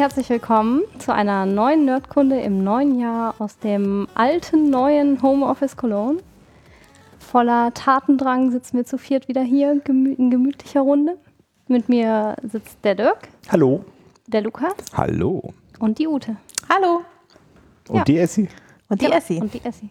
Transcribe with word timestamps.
herzlich 0.00 0.30
willkommen 0.30 0.80
zu 0.98 1.12
einer 1.12 1.44
neuen 1.44 1.84
Nerdkunde 1.84 2.40
im 2.40 2.64
neuen 2.64 2.98
Jahr 2.98 3.34
aus 3.38 3.58
dem 3.58 4.08
alten, 4.14 4.70
neuen 4.70 5.20
Homeoffice 5.20 5.76
Cologne. 5.76 6.22
Voller 7.18 7.74
Tatendrang 7.74 8.50
sitzen 8.50 8.78
wir 8.78 8.86
zu 8.86 8.96
viert 8.96 9.28
wieder 9.28 9.42
hier 9.42 9.78
gemü 9.84 10.14
in 10.14 10.30
gemütlicher 10.30 10.80
Runde. 10.80 11.18
Mit 11.68 11.90
mir 11.90 12.34
sitzt 12.42 12.82
der 12.82 12.94
Dirk, 12.94 13.28
Hallo. 13.50 13.84
der 14.26 14.40
Lukas 14.40 14.72
Hallo. 14.94 15.52
und 15.80 15.98
die 15.98 16.08
Ute. 16.08 16.38
Hallo. 16.70 17.02
Und 17.90 17.96
Ja. 17.98 18.04
die 18.04 18.16
Essi? 18.16 18.48
Und 18.88 19.02
die 19.02 19.04
Ja, 19.04 19.18
Essi. 19.18 19.38
Und 19.38 19.52
die 19.52 19.62
Essi. 19.62 19.90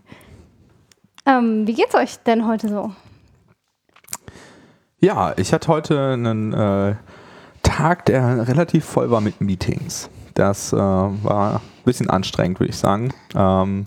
Ähm, 1.28 1.68
wie 1.68 1.74
geht's 1.76 1.94
euch 1.94 2.18
denn 2.24 2.48
heute 2.48 2.68
so? 2.68 2.92
Ja, 5.02 5.36
ich 5.38 5.54
hatte 5.54 5.68
heute 5.68 6.14
einen 6.14 6.52
äh, 6.52 6.96
Tag, 7.70 8.06
der 8.06 8.48
relativ 8.48 8.84
voll 8.84 9.12
war 9.12 9.22
mit 9.22 9.42
Meetings. 9.42 10.10
Das 10.34 10.74
äh, 10.74 10.78
war 10.78 11.56
ein 11.56 11.62
bisschen 11.86 12.10
anstrengend, 12.10 12.60
würde 12.60 12.72
ich 12.72 12.78
sagen. 12.78 13.14
Ähm, 13.36 13.86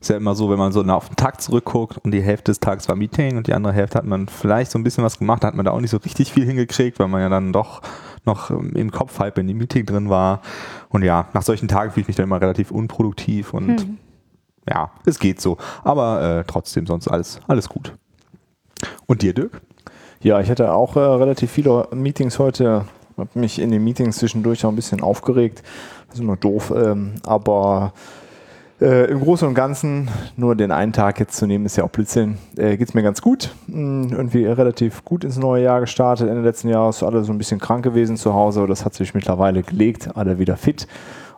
ist 0.00 0.10
ja 0.10 0.16
immer 0.16 0.34
so, 0.34 0.50
wenn 0.50 0.58
man 0.58 0.70
so 0.72 0.82
auf 0.82 1.08
den 1.08 1.16
Tag 1.16 1.40
zurückguckt 1.40 1.96
und 1.98 2.10
die 2.10 2.20
Hälfte 2.20 2.50
des 2.50 2.60
Tages 2.60 2.88
war 2.88 2.96
Meeting 2.96 3.38
und 3.38 3.46
die 3.46 3.54
andere 3.54 3.72
Hälfte 3.72 3.96
hat 3.98 4.04
man 4.04 4.28
vielleicht 4.28 4.70
so 4.70 4.78
ein 4.78 4.84
bisschen 4.84 5.02
was 5.02 5.18
gemacht, 5.18 5.42
da 5.42 5.48
hat 5.48 5.54
man 5.54 5.64
da 5.64 5.70
auch 5.70 5.80
nicht 5.80 5.90
so 5.90 5.96
richtig 5.96 6.32
viel 6.32 6.44
hingekriegt, 6.44 6.98
weil 6.98 7.08
man 7.08 7.22
ja 7.22 7.30
dann 7.30 7.52
doch 7.54 7.80
noch 8.26 8.50
im 8.50 8.90
Kopf 8.90 9.18
halb 9.18 9.38
in 9.38 9.46
dem 9.46 9.56
Meeting 9.56 9.86
drin 9.86 10.10
war. 10.10 10.42
Und 10.90 11.02
ja, 11.02 11.28
nach 11.32 11.42
solchen 11.42 11.68
Tagen 11.68 11.92
fühle 11.92 12.02
ich 12.02 12.08
mich 12.08 12.16
dann 12.16 12.24
immer 12.24 12.40
relativ 12.40 12.70
unproduktiv 12.70 13.54
und 13.54 13.80
Hm. 13.80 13.98
ja, 14.68 14.90
es 15.06 15.18
geht 15.18 15.40
so. 15.40 15.56
Aber 15.84 16.20
äh, 16.20 16.44
trotzdem 16.46 16.86
sonst 16.86 17.08
alles, 17.08 17.40
alles 17.48 17.68
gut. 17.68 17.94
Und 19.06 19.22
dir, 19.22 19.32
Dirk? 19.32 19.62
Ja, 20.20 20.40
ich 20.40 20.50
hatte 20.50 20.72
auch 20.72 20.96
äh, 20.96 21.00
relativ 21.00 21.50
viele 21.50 21.88
Meetings 21.94 22.38
heute. 22.38 22.84
Habe 23.16 23.38
mich 23.38 23.58
in 23.58 23.70
den 23.70 23.84
Meetings 23.84 24.18
zwischendurch 24.18 24.64
auch 24.64 24.70
ein 24.70 24.76
bisschen 24.76 25.02
aufgeregt. 25.02 25.62
Das 26.08 26.16
ist 26.16 26.20
immer 26.20 26.36
doof. 26.36 26.72
Ähm, 26.76 27.14
aber 27.24 27.92
äh, 28.80 29.10
im 29.10 29.20
Großen 29.20 29.46
und 29.46 29.54
Ganzen, 29.54 30.10
nur 30.36 30.56
den 30.56 30.72
einen 30.72 30.92
Tag 30.92 31.20
jetzt 31.20 31.36
zu 31.36 31.46
nehmen, 31.46 31.66
ist 31.66 31.76
ja 31.76 31.84
auch 31.84 31.90
Blödsinn. 31.90 32.38
Äh, 32.56 32.76
Geht 32.76 32.88
es 32.88 32.94
mir 32.94 33.02
ganz 33.02 33.22
gut. 33.22 33.54
Hm, 33.66 34.10
irgendwie 34.10 34.44
relativ 34.44 35.04
gut 35.04 35.22
ins 35.24 35.36
neue 35.36 35.62
Jahr 35.62 35.80
gestartet. 35.80 36.28
Ende 36.28 36.42
letzten 36.42 36.68
Jahres 36.68 37.02
alle 37.02 37.22
so 37.22 37.32
ein 37.32 37.38
bisschen 37.38 37.60
krank 37.60 37.84
gewesen 37.84 38.16
zu 38.16 38.34
Hause. 38.34 38.60
Aber 38.60 38.68
das 38.68 38.84
hat 38.84 38.94
sich 38.94 39.14
mittlerweile 39.14 39.62
gelegt. 39.62 40.16
Alle 40.16 40.38
wieder 40.38 40.56
fit. 40.56 40.88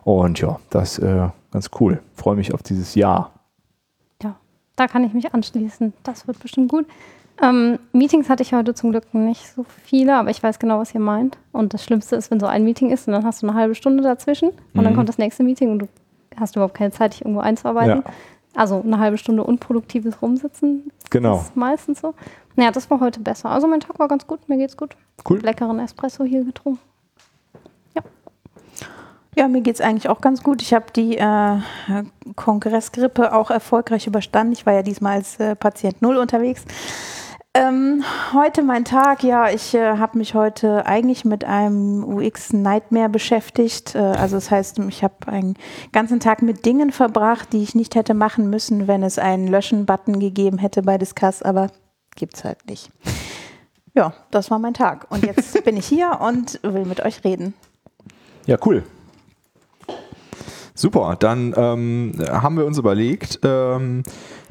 Und 0.03 0.39
ja, 0.39 0.59
das 0.69 0.97
ist 0.97 1.03
äh, 1.03 1.29
ganz 1.51 1.69
cool. 1.79 2.01
Freue 2.15 2.35
mich 2.35 2.53
auf 2.53 2.63
dieses 2.63 2.95
Jahr. 2.95 3.31
Ja, 4.23 4.35
da 4.75 4.87
kann 4.87 5.03
ich 5.03 5.13
mich 5.13 5.33
anschließen. 5.33 5.93
Das 6.03 6.27
wird 6.27 6.39
bestimmt 6.39 6.69
gut. 6.69 6.85
Ähm, 7.41 7.79
Meetings 7.91 8.29
hatte 8.29 8.43
ich 8.43 8.53
heute 8.53 8.73
zum 8.73 8.91
Glück 8.91 9.13
nicht 9.13 9.51
so 9.53 9.65
viele, 9.83 10.15
aber 10.15 10.29
ich 10.29 10.41
weiß 10.41 10.57
genau, 10.59 10.79
was 10.79 10.93
ihr 10.93 11.01
meint. 11.01 11.37
Und 11.51 11.73
das 11.73 11.83
Schlimmste 11.83 12.15
ist, 12.15 12.31
wenn 12.31 12.39
so 12.39 12.45
ein 12.45 12.63
Meeting 12.63 12.91
ist 12.91 13.07
und 13.07 13.13
dann 13.13 13.25
hast 13.25 13.43
du 13.43 13.47
eine 13.47 13.57
halbe 13.57 13.75
Stunde 13.75 14.01
dazwischen 14.03 14.49
und 14.73 14.83
dann 14.83 14.93
Mhm. 14.93 14.95
kommt 14.95 15.09
das 15.09 15.17
nächste 15.17 15.43
Meeting 15.43 15.71
und 15.71 15.79
du 15.79 15.87
hast 16.37 16.55
überhaupt 16.55 16.75
keine 16.75 16.91
Zeit, 16.91 17.13
dich 17.13 17.21
irgendwo 17.21 17.41
einzuarbeiten. 17.41 18.03
Ja. 18.05 18.13
Also 18.55 18.81
eine 18.81 18.99
halbe 18.99 19.17
Stunde 19.17 19.43
unproduktives 19.43 20.21
Rumsitzen 20.21 20.91
Genau. 21.09 21.39
ist 21.39 21.55
meistens 21.57 21.99
so. 21.99 22.13
Naja, 22.55 22.71
das 22.71 22.89
war 22.89 23.01
heute 23.01 23.19
besser. 23.19 23.49
Also 23.49 23.67
mein 23.67 23.81
Tag 23.81 23.99
war 23.99 24.07
ganz 24.07 24.25
gut, 24.27 24.47
mir 24.47 24.57
geht's 24.57 24.77
gut. 24.77 24.95
Cool. 25.29 25.39
Leckeren 25.39 25.77
Espresso 25.79 26.23
hier 26.23 26.45
getrunken. 26.45 26.79
Ja, 29.37 29.49
mir 29.49 29.59
geht's 29.59 29.81
eigentlich 29.81 30.07
auch 30.07 30.21
ganz 30.21 30.41
gut. 30.43 30.61
Ich 30.61 30.73
habe 30.73 30.85
die 30.95 31.17
äh, 31.17 31.57
Kongressgrippe 32.37 33.33
auch 33.33 33.51
erfolgreich 33.51 34.07
überstanden. 34.07 34.53
Ich 34.53 34.65
war 34.65 34.71
ja 34.71 34.81
diesmal 34.81 35.17
als 35.17 35.37
äh, 35.41 35.57
Patient 35.57 36.01
Null 36.01 36.15
unterwegs. 36.15 36.63
Ähm, 37.57 38.03
heute 38.33 38.63
mein 38.63 38.83
Tag, 38.83 39.23
ja, 39.23 39.49
ich 39.49 39.73
äh, 39.73 39.97
habe 39.97 40.17
mich 40.17 40.33
heute 40.33 40.85
eigentlich 40.85 41.23
mit 41.23 41.45
einem 41.45 42.03
UX-Nightmare 42.03 43.07
beschäftigt. 43.07 43.95
Äh, 43.95 43.99
also 43.99 44.35
das 44.35 44.51
heißt, 44.51 44.79
ich 44.79 45.05
habe 45.05 45.15
einen 45.27 45.55
ganzen 45.93 46.19
Tag 46.19 46.41
mit 46.41 46.65
Dingen 46.65 46.91
verbracht, 46.91 47.53
die 47.53 47.63
ich 47.63 47.73
nicht 47.73 47.95
hätte 47.95 48.13
machen 48.13 48.49
müssen, 48.49 48.89
wenn 48.89 49.03
es 49.03 49.17
einen 49.17 49.47
Löschen-Button 49.47 50.19
gegeben 50.19 50.57
hätte 50.57 50.81
bei 50.81 50.97
Discuss, 50.97 51.41
aber 51.43 51.71
gibt's 52.17 52.43
halt 52.43 52.57
nicht. 52.67 52.91
Ja, 53.93 54.13
das 54.31 54.51
war 54.51 54.59
mein 54.59 54.73
Tag. 54.73 55.07
Und 55.09 55.25
jetzt 55.25 55.63
bin 55.63 55.77
ich 55.77 55.85
hier 55.85 56.19
und 56.19 56.59
will 56.61 56.83
mit 56.83 57.05
euch 57.05 57.23
reden. 57.23 57.53
Ja, 58.47 58.57
cool. 58.65 58.83
Super, 60.73 61.15
dann 61.17 61.53
ähm, 61.55 62.21
haben 62.29 62.57
wir 62.57 62.65
uns 62.65 62.77
überlegt, 62.77 63.39
ähm, 63.43 64.03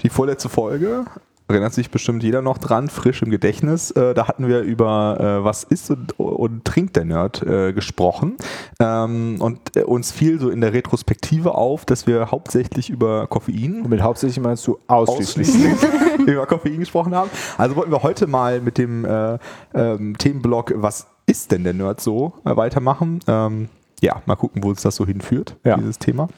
die 0.03 0.09
vorletzte 0.09 0.49
Folge, 0.49 1.05
erinnert 1.49 1.75
sich 1.75 1.91
bestimmt 1.91 2.23
jeder 2.23 2.41
noch 2.43 2.59
dran, 2.59 2.89
frisch 2.89 3.23
im 3.23 3.31
Gedächtnis, 3.31 3.91
äh, 3.93 4.15
da 4.15 4.29
hatten 4.29 4.49
wir 4.49 4.61
über 4.61 5.19
äh, 5.21 5.45
was 5.45 5.63
ist 5.65 5.91
und, 5.91 6.19
und 6.19 6.65
trinkt 6.65 6.97
der 6.97 7.05
Nerd 7.05 7.43
äh, 7.43 7.73
gesprochen 7.73 8.37
ähm, 8.81 9.37
und 9.41 9.77
äh, 9.77 9.83
uns 9.83 10.11
fiel 10.11 10.41
so 10.41 10.49
in 10.49 10.61
der 10.63 10.73
Retrospektive 10.73 11.55
auf, 11.55 11.85
dass 11.85 12.07
wir 12.07 12.31
hauptsächlich 12.31 12.89
über 12.89 13.27
Koffein 13.27 13.83
Und 13.83 13.91
mit 13.91 14.01
hauptsächlich 14.03 14.41
meinst 14.43 14.67
du 14.67 14.79
ausschließlich. 14.87 15.49
ausschließlich 15.49 16.27
über 16.27 16.47
Koffein 16.47 16.79
gesprochen 16.81 17.15
haben. 17.15 17.31
Also 17.59 17.77
wollten 17.77 17.91
wir 17.93 18.03
heute 18.03 18.27
mal 18.27 18.61
mit 18.61 18.79
dem 18.79 19.05
äh, 19.05 19.39
ähm, 19.75 20.17
Themenblock 20.17 20.73
Was 20.77 21.07
ist 21.27 21.53
denn 21.53 21.65
der 21.65 21.75
Nerd 21.75 22.01
so 22.01 22.33
äh, 22.45 22.57
weitermachen. 22.57 23.21
Ähm, 23.27 23.69
ja, 24.01 24.23
mal 24.27 24.37
gucken, 24.37 24.63
wo 24.65 24.69
uns 24.71 24.83
das 24.83 24.97
so 24.97 25.07
hinführt, 25.07 25.57
Ja. 25.65 25.77
dieses 25.77 25.99
Thema. 25.99 26.29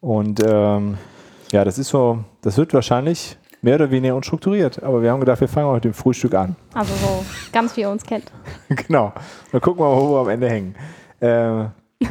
Und 0.00 0.40
ähm, 0.44 0.96
ja, 1.52 1.64
das 1.64 1.78
ist 1.78 1.88
so, 1.88 2.24
das 2.42 2.56
wird 2.56 2.74
wahrscheinlich 2.74 3.38
mehr 3.64 3.76
oder 3.76 3.90
weniger 3.90 4.14
unstrukturiert. 4.14 4.82
Aber 4.82 5.02
wir 5.02 5.10
haben 5.10 5.20
gedacht, 5.20 5.40
wir 5.40 5.48
fangen 5.48 5.66
mal 5.66 5.74
mit 5.74 5.84
dem 5.84 5.94
Frühstück 5.94 6.34
an. 6.34 6.54
Also 6.74 6.92
so 6.94 7.24
ganz 7.50 7.76
wie 7.76 7.80
ihr 7.80 7.90
uns 7.90 8.04
kennt. 8.04 8.30
genau. 8.68 9.12
Dann 9.50 9.60
gucken 9.60 9.82
wir 9.82 9.88
mal, 9.88 10.00
wo 10.00 10.12
wir 10.12 10.20
am 10.20 10.28
Ende 10.28 10.48
hängen. 10.48 10.74
Äh, 11.20 11.28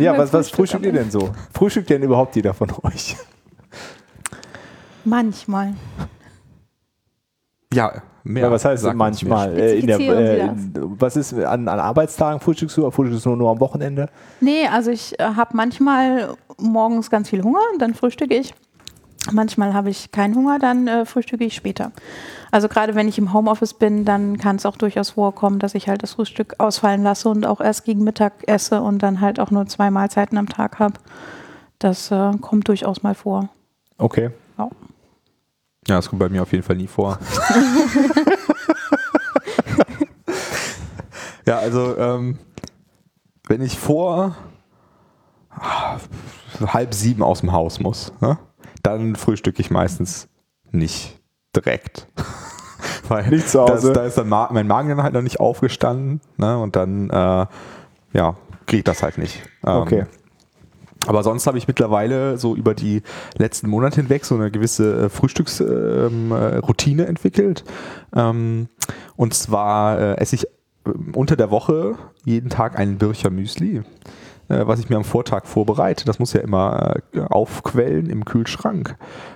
ja, 0.01 0.17
was, 0.17 0.33
was 0.33 0.49
Frühstück 0.49 0.55
frühstückt 0.55 0.85
ihr 0.85 0.91
denn 0.91 1.11
so? 1.11 1.29
Frühstückt 1.53 1.89
denn 1.91 2.01
überhaupt 2.01 2.35
jeder 2.35 2.53
von 2.53 2.71
euch? 2.83 3.15
Manchmal. 5.05 5.75
Ja, 7.71 8.01
mehr. 8.23 8.43
Ja, 8.43 8.51
was 8.51 8.65
heißt 8.65 8.91
manchmal? 8.93 9.51
mehr. 9.51 9.63
Äh, 9.63 9.79
in 9.79 9.87
der, 9.87 9.99
äh, 9.99 10.49
was 10.73 11.15
ist 11.15 11.33
an, 11.33 11.67
an 11.67 11.79
Arbeitstagen 11.79 12.39
frühstückst 12.39 12.77
du? 12.77 12.89
Frühstückst 12.89 13.25
du 13.25 13.29
nur, 13.29 13.37
nur 13.37 13.51
am 13.51 13.59
Wochenende? 13.59 14.09
Nee, 14.39 14.65
also 14.67 14.89
ich 14.89 15.19
äh, 15.19 15.23
habe 15.23 15.55
manchmal 15.55 16.33
morgens 16.57 17.11
ganz 17.11 17.29
viel 17.29 17.43
Hunger, 17.43 17.61
dann 17.77 17.93
frühstücke 17.93 18.33
ich. 18.35 18.55
Manchmal 19.31 19.73
habe 19.73 19.89
ich 19.89 20.11
keinen 20.11 20.35
Hunger, 20.35 20.59
dann 20.59 20.87
äh, 20.87 21.05
frühstücke 21.05 21.45
ich 21.45 21.55
später. 21.55 21.91
Also 22.51 22.67
gerade 22.67 22.93
wenn 22.93 23.07
ich 23.07 23.17
im 23.17 23.33
Homeoffice 23.33 23.73
bin, 23.73 24.05
dann 24.05 24.37
kann 24.37 24.57
es 24.57 24.65
auch 24.65 24.75
durchaus 24.75 25.11
vorkommen, 25.11 25.59
dass 25.59 25.75
ich 25.75 25.87
halt 25.87 26.03
das 26.03 26.13
Frühstück 26.13 26.55
ausfallen 26.59 27.03
lasse 27.03 27.29
und 27.29 27.45
auch 27.45 27.61
erst 27.61 27.85
gegen 27.85 28.03
Mittag 28.03 28.33
esse 28.47 28.81
und 28.81 28.99
dann 28.99 29.21
halt 29.21 29.39
auch 29.39 29.49
nur 29.49 29.65
zwei 29.67 29.91
Mahlzeiten 29.91 30.37
am 30.37 30.49
Tag 30.49 30.79
habe. 30.79 30.95
Das 31.79 32.11
äh, 32.11 32.33
kommt 32.41 32.67
durchaus 32.67 33.01
mal 33.01 33.15
vor. 33.15 33.49
Okay. 33.97 34.31
Ja. 34.57 34.69
Ja, 35.87 35.95
das 35.95 36.09
kommt 36.09 36.19
bei 36.19 36.29
mir 36.29 36.41
auf 36.41 36.51
jeden 36.51 36.63
Fall 36.63 36.77
nie 36.77 36.87
vor. 36.87 37.19
ja, 41.45 41.57
also 41.57 41.97
ähm, 41.97 42.39
wenn 43.47 43.61
ich 43.61 43.77
vor 43.77 44.35
ah, 45.49 45.97
halb 46.61 46.93
sieben 46.93 47.21
aus 47.21 47.41
dem 47.41 47.51
Haus 47.51 47.79
muss, 47.79 48.13
ne, 48.21 48.37
dann 48.83 49.15
frühstücke 49.15 49.61
ich 49.61 49.71
meistens 49.71 50.27
nicht 50.71 51.19
direkt. 51.55 52.07
Weil 53.07 53.29
Nicht 53.29 53.49
zu 53.49 53.59
das, 53.59 53.77
Hause. 53.83 53.93
da 53.93 54.03
ist 54.03 54.17
dann 54.17 54.29
Ma 54.29 54.49
mein 54.51 54.67
Magen 54.67 54.89
dann 54.89 55.03
halt 55.03 55.13
noch 55.13 55.21
nicht 55.21 55.39
aufgestanden 55.39 56.21
ne, 56.37 56.57
und 56.57 56.75
dann 56.75 57.09
äh, 57.09 57.45
ja, 58.13 58.35
kriege 58.65 58.83
das 58.83 59.03
halt 59.03 59.17
nicht. 59.17 59.41
Ähm, 59.65 59.73
Okay. 59.73 60.05
aber 61.07 61.23
sonst 61.23 61.47
habe 61.47 61.57
ich 61.57 61.67
mittlerweile 61.67 62.37
so 62.37 62.55
über 62.55 62.73
die 62.73 63.01
letzten 63.37 63.69
Monate 63.69 64.01
hinweg 64.01 64.25
so 64.25 64.35
eine 64.35 64.51
gewisse 64.51 65.09
Frühstücksroutine 65.09 67.01
ähm, 67.03 67.05
äh, 67.05 67.09
entwickelt. 67.09 67.63
Ähm, 68.15 68.67
und 69.15 69.33
zwar 69.33 69.99
äh, 69.99 70.17
esse 70.17 70.35
ich 70.35 70.47
ähm, 70.85 71.11
unter 71.15 71.35
der 71.35 71.51
Woche 71.51 71.95
jeden 72.25 72.49
Tag 72.49 72.77
einen 72.77 72.97
Bircher 72.97 73.29
Müsli, 73.29 73.77
äh, 73.77 73.83
was 74.49 74.79
ich 74.79 74.89
mir 74.89 74.97
am 74.97 75.03
Vortag 75.03 75.45
vorbereite. 75.45 76.05
Das 76.05 76.19
muss 76.19 76.33
ja 76.33 76.41
immer 76.41 76.95
äh, 77.13 77.19
aufquellen 77.21 78.09
im 78.09 78.25
Kühlschrank. 78.25 78.95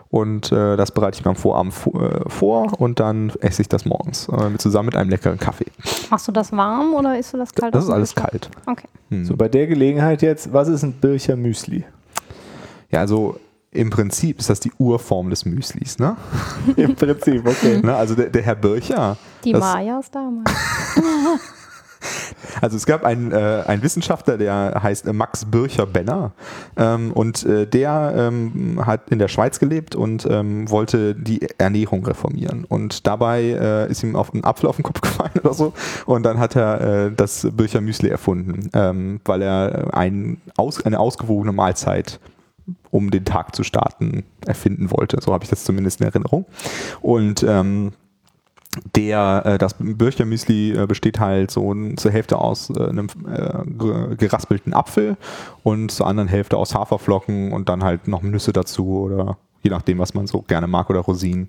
Und 0.09 0.51
äh, 0.53 0.77
das 0.77 0.91
bereite 0.91 1.19
ich 1.19 1.25
mir 1.25 1.31
am 1.31 1.35
Vorabend 1.35 1.73
vo- 1.73 1.99
äh, 2.01 2.29
vor 2.29 2.79
und 2.79 2.99
dann 3.01 3.31
esse 3.41 3.61
ich 3.61 3.67
das 3.69 3.83
morgens 3.85 4.29
äh, 4.29 4.57
zusammen 4.57 4.85
mit 4.87 4.95
einem 4.95 5.09
leckeren 5.09 5.37
Kaffee. 5.37 5.65
Machst 6.09 6.27
du 6.27 6.31
das 6.31 6.51
warm 6.53 6.93
oder 6.93 7.17
isst 7.19 7.33
du 7.33 7.37
das 7.37 7.53
kalt? 7.53 7.75
Das 7.75 7.83
ist 7.83 7.89
alles 7.89 8.15
kalt. 8.15 8.49
Okay. 8.65 8.87
Hm. 9.09 9.25
So, 9.25 9.35
bei 9.35 9.49
der 9.49 9.67
Gelegenheit 9.67 10.21
jetzt, 10.21 10.53
was 10.53 10.69
ist 10.69 10.83
ein 10.83 10.93
Bircher 10.93 11.35
Müsli? 11.35 11.83
Ja, 12.89 13.01
also 13.01 13.37
im 13.71 13.89
Prinzip 13.89 14.39
ist 14.39 14.49
das 14.49 14.61
die 14.61 14.71
Urform 14.77 15.29
des 15.29 15.43
Müslis, 15.45 15.99
ne? 15.99 16.15
Im 16.77 16.95
Prinzip, 16.95 17.45
okay. 17.45 17.81
Ne, 17.83 17.93
also 17.93 18.15
der, 18.15 18.29
der 18.29 18.41
Herr 18.41 18.55
Bircher, 18.55 19.17
Die 19.43 19.51
das, 19.51 19.59
Mayas 19.59 20.09
damals. 20.09 20.49
Also 22.61 22.75
es 22.75 22.85
gab 22.85 23.03
einen, 23.03 23.31
äh, 23.31 23.63
einen 23.67 23.83
Wissenschaftler, 23.83 24.37
der 24.37 24.79
heißt 24.81 25.05
äh, 25.07 25.13
Max 25.13 25.45
Bircher-Benner 25.45 26.31
ähm, 26.75 27.11
und 27.11 27.45
äh, 27.45 27.67
der 27.67 28.13
ähm, 28.17 28.81
hat 28.85 29.09
in 29.09 29.19
der 29.19 29.27
Schweiz 29.27 29.59
gelebt 29.59 29.95
und 29.95 30.25
ähm, 30.29 30.69
wollte 30.69 31.13
die 31.13 31.47
Ernährung 31.57 32.05
reformieren 32.05 32.65
und 32.65 33.05
dabei 33.05 33.41
äh, 33.43 33.91
ist 33.91 34.03
ihm 34.03 34.15
auf 34.15 34.33
einen 34.33 34.43
Apfel 34.43 34.69
auf 34.69 34.77
den 34.77 34.83
Kopf 34.83 35.01
gefallen 35.07 35.39
oder 35.43 35.53
so 35.53 35.73
und 36.05 36.23
dann 36.23 36.39
hat 36.39 36.55
er 36.55 36.81
äh, 36.81 37.11
das 37.11 37.47
Bircher 37.51 37.81
Müsli 37.81 38.09
erfunden, 38.09 38.69
ähm, 38.73 39.19
weil 39.25 39.41
er 39.41 39.93
ein, 39.95 40.41
aus, 40.55 40.83
eine 40.85 40.99
ausgewogene 40.99 41.51
Mahlzeit 41.51 42.19
um 42.89 43.11
den 43.11 43.25
Tag 43.25 43.55
zu 43.55 43.63
starten 43.63 44.23
erfinden 44.45 44.91
wollte. 44.91 45.19
So 45.21 45.33
habe 45.33 45.43
ich 45.43 45.49
das 45.49 45.63
zumindest 45.63 46.01
in 46.01 46.07
Erinnerung. 46.07 46.45
Und 47.01 47.43
ähm, 47.43 47.93
der, 48.95 49.41
äh, 49.45 49.57
das 49.57 49.75
Bircher 49.79 50.25
Müsli 50.25 50.71
äh, 50.77 50.85
besteht 50.85 51.19
halt 51.19 51.49
so 51.51 51.73
zur 51.95 52.11
Hälfte 52.11 52.37
aus 52.37 52.69
äh, 52.69 52.83
einem 52.87 53.07
äh, 53.31 53.65
ge- 53.65 54.15
geraspelten 54.17 54.73
Apfel 54.73 55.17
und 55.63 55.91
zur 55.91 56.05
anderen 56.07 56.27
Hälfte 56.27 56.57
aus 56.57 56.75
Haferflocken 56.75 57.51
und 57.53 57.69
dann 57.69 57.83
halt 57.83 58.07
noch 58.07 58.21
Nüsse 58.21 58.53
dazu 58.53 58.87
oder 58.99 59.37
je 59.63 59.71
nachdem, 59.71 59.97
was 59.97 60.13
man 60.13 60.27
so 60.27 60.43
gerne 60.43 60.67
mag 60.67 60.89
oder 60.91 60.99
Rosinen. 60.99 61.47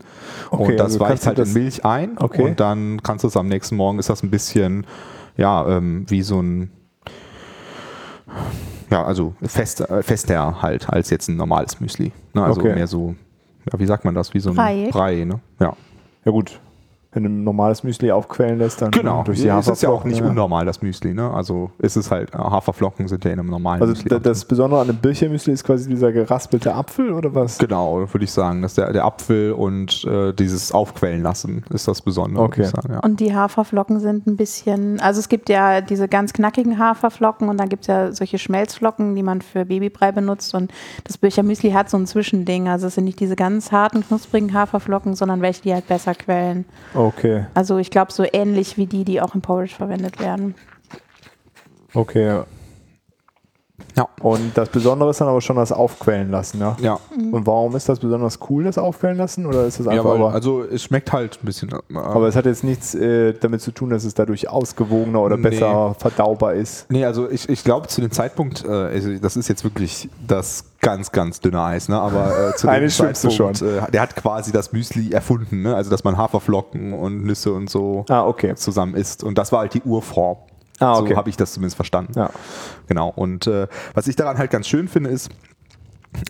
Okay, 0.50 0.72
und 0.72 0.76
das 0.78 0.92
also 0.94 1.00
weicht 1.00 1.26
halt 1.26 1.38
in 1.38 1.44
das- 1.44 1.54
Milch 1.54 1.84
ein 1.84 2.16
Okay. 2.18 2.42
und 2.42 2.60
dann 2.60 3.02
kannst 3.02 3.24
du 3.24 3.28
es 3.28 3.36
am 3.36 3.48
nächsten 3.48 3.76
Morgen, 3.76 3.98
ist 3.98 4.08
das 4.08 4.22
ein 4.22 4.30
bisschen, 4.30 4.86
ja, 5.36 5.66
ähm, 5.68 6.06
wie 6.08 6.22
so 6.22 6.40
ein 6.40 6.70
ja, 8.90 9.04
also 9.04 9.34
fester, 9.42 9.90
äh, 9.98 10.02
fester 10.02 10.62
halt 10.62 10.88
als 10.88 11.10
jetzt 11.10 11.28
ein 11.28 11.36
normales 11.36 11.78
Müsli. 11.80 12.12
Ne? 12.32 12.42
Also 12.42 12.60
Okay. 12.60 12.74
mehr 12.74 12.86
so, 12.86 13.14
ja, 13.70 13.78
wie 13.78 13.86
sagt 13.86 14.04
man 14.04 14.14
das? 14.14 14.32
Wie 14.32 14.40
so 14.40 14.50
ein 14.50 14.56
Brei. 14.56 14.88
Brei 14.90 15.24
ne? 15.24 15.40
Ja. 15.60 15.74
Ja 16.24 16.32
gut, 16.32 16.58
wenn 17.12 17.22
du 17.22 17.30
ein 17.30 17.42
normales 17.42 17.84
Müsli 17.84 18.12
aufquellen 18.12 18.58
lässt, 18.58 18.82
dann 18.82 18.90
Genau, 18.90 19.22
durch 19.22 19.40
die 19.40 19.48
es 19.48 19.66
ist 19.66 19.82
ja 19.82 19.88
auch 19.88 19.92
Haferflocken, 20.04 20.10
nicht 20.10 20.20
ja. 20.20 20.28
unnormal, 20.28 20.66
das 20.66 20.82
Müsli. 20.82 21.14
Ne? 21.14 21.30
Also 21.30 21.70
ist 21.78 21.96
es 21.96 22.10
halt, 22.10 22.34
äh, 22.34 22.38
Haferflocken 22.38 23.08
sind 23.08 23.24
ja 23.24 23.30
in 23.30 23.40
einem 23.40 23.48
normalen 23.48 23.80
Also 23.80 23.94
Müsli. 23.94 24.14
auch 24.14 24.20
das 24.20 24.44
Besondere 24.44 24.82
an 24.82 24.88
dem 24.88 24.96
Birchermüsli 24.96 25.54
ist 25.54 25.64
quasi 25.64 25.88
dieser 25.88 26.12
geraspelte 26.12 26.74
Apfel 26.74 27.12
oder 27.12 27.34
was? 27.34 27.56
Genau, 27.56 28.00
würde 28.12 28.24
ich 28.24 28.30
sagen. 28.30 28.60
Dass 28.60 28.74
der, 28.74 28.92
der 28.92 29.06
Apfel 29.06 29.52
und 29.52 30.04
äh, 30.04 30.34
dieses 30.34 30.70
Aufquellen 30.72 31.22
lassen 31.22 31.64
ist 31.70 31.88
das 31.88 32.02
Besondere, 32.02 32.44
Okay. 32.44 32.64
sagen. 32.64 32.92
Ja. 32.92 33.00
Und 33.00 33.20
die 33.20 33.34
Haferflocken 33.34 34.00
sind 34.00 34.26
ein 34.26 34.36
bisschen, 34.36 35.00
also 35.00 35.18
es 35.20 35.30
gibt 35.30 35.48
ja 35.48 35.80
diese 35.80 36.08
ganz 36.08 36.34
knackigen 36.34 36.78
Haferflocken 36.78 37.48
und 37.48 37.58
dann 37.58 37.70
gibt 37.70 37.84
es 37.84 37.86
ja 37.86 38.12
solche 38.12 38.36
Schmelzflocken, 38.38 39.14
die 39.14 39.22
man 39.22 39.40
für 39.40 39.64
Babybrei 39.64 40.12
benutzt. 40.12 40.54
Und 40.54 40.70
das 41.04 41.16
Bircher 41.16 41.42
Müsli 41.42 41.70
hat 41.70 41.88
so 41.88 41.96
ein 41.96 42.06
Zwischending. 42.06 42.68
Also 42.68 42.88
es 42.88 42.96
sind 42.96 43.04
nicht 43.04 43.18
diese 43.18 43.34
ganz 43.34 43.72
harten, 43.72 44.06
knusprigen 44.06 44.52
Haferflocken, 44.52 45.14
sondern 45.14 45.40
welche, 45.40 45.62
die 45.62 45.72
halt 45.72 45.88
besser 45.88 46.14
quellen. 46.14 46.66
Okay, 46.98 47.46
Also 47.54 47.78
ich 47.78 47.92
glaube 47.92 48.10
so 48.10 48.24
ähnlich 48.32 48.76
wie 48.76 48.86
die, 48.86 49.04
die 49.04 49.20
auch 49.20 49.36
im 49.36 49.40
Porridge 49.40 49.74
verwendet 49.76 50.18
werden. 50.18 50.56
okay. 51.94 52.42
Ja. 53.96 54.08
Und 54.20 54.56
das 54.56 54.68
Besondere 54.68 55.10
ist 55.10 55.20
dann 55.20 55.28
aber 55.28 55.40
schon 55.40 55.56
das 55.56 55.72
Aufquellen 55.72 56.30
lassen, 56.30 56.60
ja? 56.60 56.76
Ja, 56.80 56.98
Und 57.32 57.46
warum 57.46 57.74
ist 57.76 57.88
das 57.88 57.98
besonders 57.98 58.38
cool, 58.48 58.64
das 58.64 58.78
Aufquellen 58.78 59.16
lassen? 59.16 59.46
Oder 59.46 59.66
ist 59.66 59.78
das 59.80 59.86
ja 59.86 59.92
einfach 59.92 60.04
weil, 60.10 60.16
aber, 60.16 60.32
also 60.32 60.62
es 60.62 60.82
schmeckt 60.84 61.12
halt 61.12 61.38
ein 61.42 61.46
bisschen. 61.46 61.70
Äh, 61.70 61.96
aber 61.96 62.28
es 62.28 62.36
hat 62.36 62.46
jetzt 62.46 62.62
nichts 62.64 62.94
äh, 62.94 63.34
damit 63.34 63.60
zu 63.60 63.72
tun, 63.72 63.90
dass 63.90 64.04
es 64.04 64.14
dadurch 64.14 64.48
ausgewogener 64.48 65.20
oder 65.20 65.36
Nee. 65.36 65.50
besser 65.50 65.94
verdaubar 65.98 66.54
ist. 66.54 66.90
Nee, 66.90 67.04
also 67.04 67.28
ich, 67.30 67.48
ich 67.48 67.64
glaube 67.64 67.88
zu 67.88 68.00
dem 68.00 68.10
Zeitpunkt, 68.10 68.64
äh, 68.64 68.68
also 68.68 69.16
das 69.18 69.36
ist 69.36 69.48
jetzt 69.48 69.64
wirklich 69.64 70.08
das 70.26 70.64
ganz, 70.80 71.10
ganz 71.10 71.40
dünne 71.40 71.60
Eis, 71.62 71.88
ne? 71.88 71.98
aber 72.00 72.50
äh, 72.50 72.54
zu 72.56 72.68
dem 72.68 72.88
Zeitpunkt, 72.88 73.62
äh, 73.62 73.90
der 73.92 74.00
hat 74.00 74.14
quasi 74.14 74.52
das 74.52 74.72
Müsli 74.72 75.10
erfunden, 75.12 75.62
ne? 75.62 75.74
also 75.74 75.90
dass 75.90 76.04
man 76.04 76.16
Haferflocken 76.16 76.92
und 76.92 77.24
Nüsse 77.24 77.52
und 77.52 77.68
so 77.68 78.04
Ah, 78.08 78.24
okay. 78.24 78.54
zusammen 78.54 78.94
isst 78.94 79.24
und 79.24 79.38
das 79.38 79.50
war 79.50 79.60
halt 79.60 79.74
die 79.74 79.82
Urform. 79.82 80.36
Ah, 80.80 80.98
okay. 80.98 81.10
So 81.10 81.16
habe 81.16 81.30
ich 81.30 81.36
das 81.36 81.52
zumindest 81.52 81.76
verstanden. 81.76 82.12
Ja. 82.16 82.30
Genau. 82.86 83.08
Und 83.14 83.46
äh, 83.46 83.66
was 83.94 84.06
ich 84.06 84.16
daran 84.16 84.38
halt 84.38 84.50
ganz 84.50 84.66
schön 84.68 84.88
finde, 84.88 85.10
ist, 85.10 85.30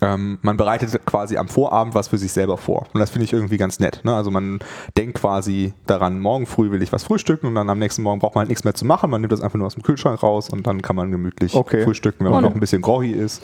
ähm, 0.02 0.38
man 0.42 0.56
bereitet 0.56 1.06
quasi 1.06 1.36
am 1.36 1.48
Vorabend 1.48 1.94
was 1.94 2.08
für 2.08 2.18
sich 2.18 2.32
selber 2.32 2.56
vor. 2.56 2.86
Und 2.92 3.00
das 3.00 3.10
finde 3.10 3.24
ich 3.26 3.32
irgendwie 3.32 3.58
ganz 3.58 3.78
nett. 3.78 4.00
Ne? 4.04 4.14
Also 4.14 4.30
man 4.30 4.58
denkt 4.96 5.18
quasi 5.20 5.72
daran, 5.86 6.18
morgen 6.20 6.46
früh 6.46 6.70
will 6.72 6.82
ich 6.82 6.92
was 6.92 7.04
frühstücken 7.04 7.46
und 7.46 7.54
dann 7.54 7.70
am 7.70 7.78
nächsten 7.78 8.02
Morgen 8.02 8.18
braucht 8.18 8.34
man 8.34 8.40
halt 8.40 8.48
nichts 8.48 8.64
mehr 8.64 8.74
zu 8.74 8.84
machen. 8.84 9.08
Man 9.10 9.20
nimmt 9.20 9.32
das 9.32 9.40
einfach 9.40 9.56
nur 9.56 9.66
aus 9.68 9.74
dem 9.74 9.84
Kühlschrank 9.84 10.20
raus 10.22 10.48
und 10.50 10.66
dann 10.66 10.82
kann 10.82 10.96
man 10.96 11.10
gemütlich 11.12 11.54
Okay. 11.54 11.84
frühstücken, 11.84 12.24
wenn 12.24 12.32
man 12.32 12.42
Und- 12.44 12.50
noch 12.50 12.54
ein 12.56 12.60
bisschen 12.60 12.82
groggy 12.82 13.12
ist. 13.12 13.42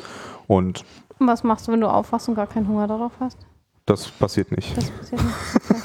Und 0.48 0.84
Und 1.20 1.28
was 1.28 1.44
machst 1.44 1.68
du, 1.68 1.72
wenn 1.72 1.80
du 1.80 1.88
aufwachst 1.88 2.28
und 2.28 2.34
gar 2.34 2.48
keinen 2.48 2.66
Hunger 2.66 2.88
darauf 2.88 3.12
hast? 3.20 3.38
das 3.86 4.08
passiert 4.08 4.50
nicht. 4.50 4.76
Das 4.76 4.90
passiert 4.90 5.22
nicht. 5.22 5.34
Okay. 5.70 5.80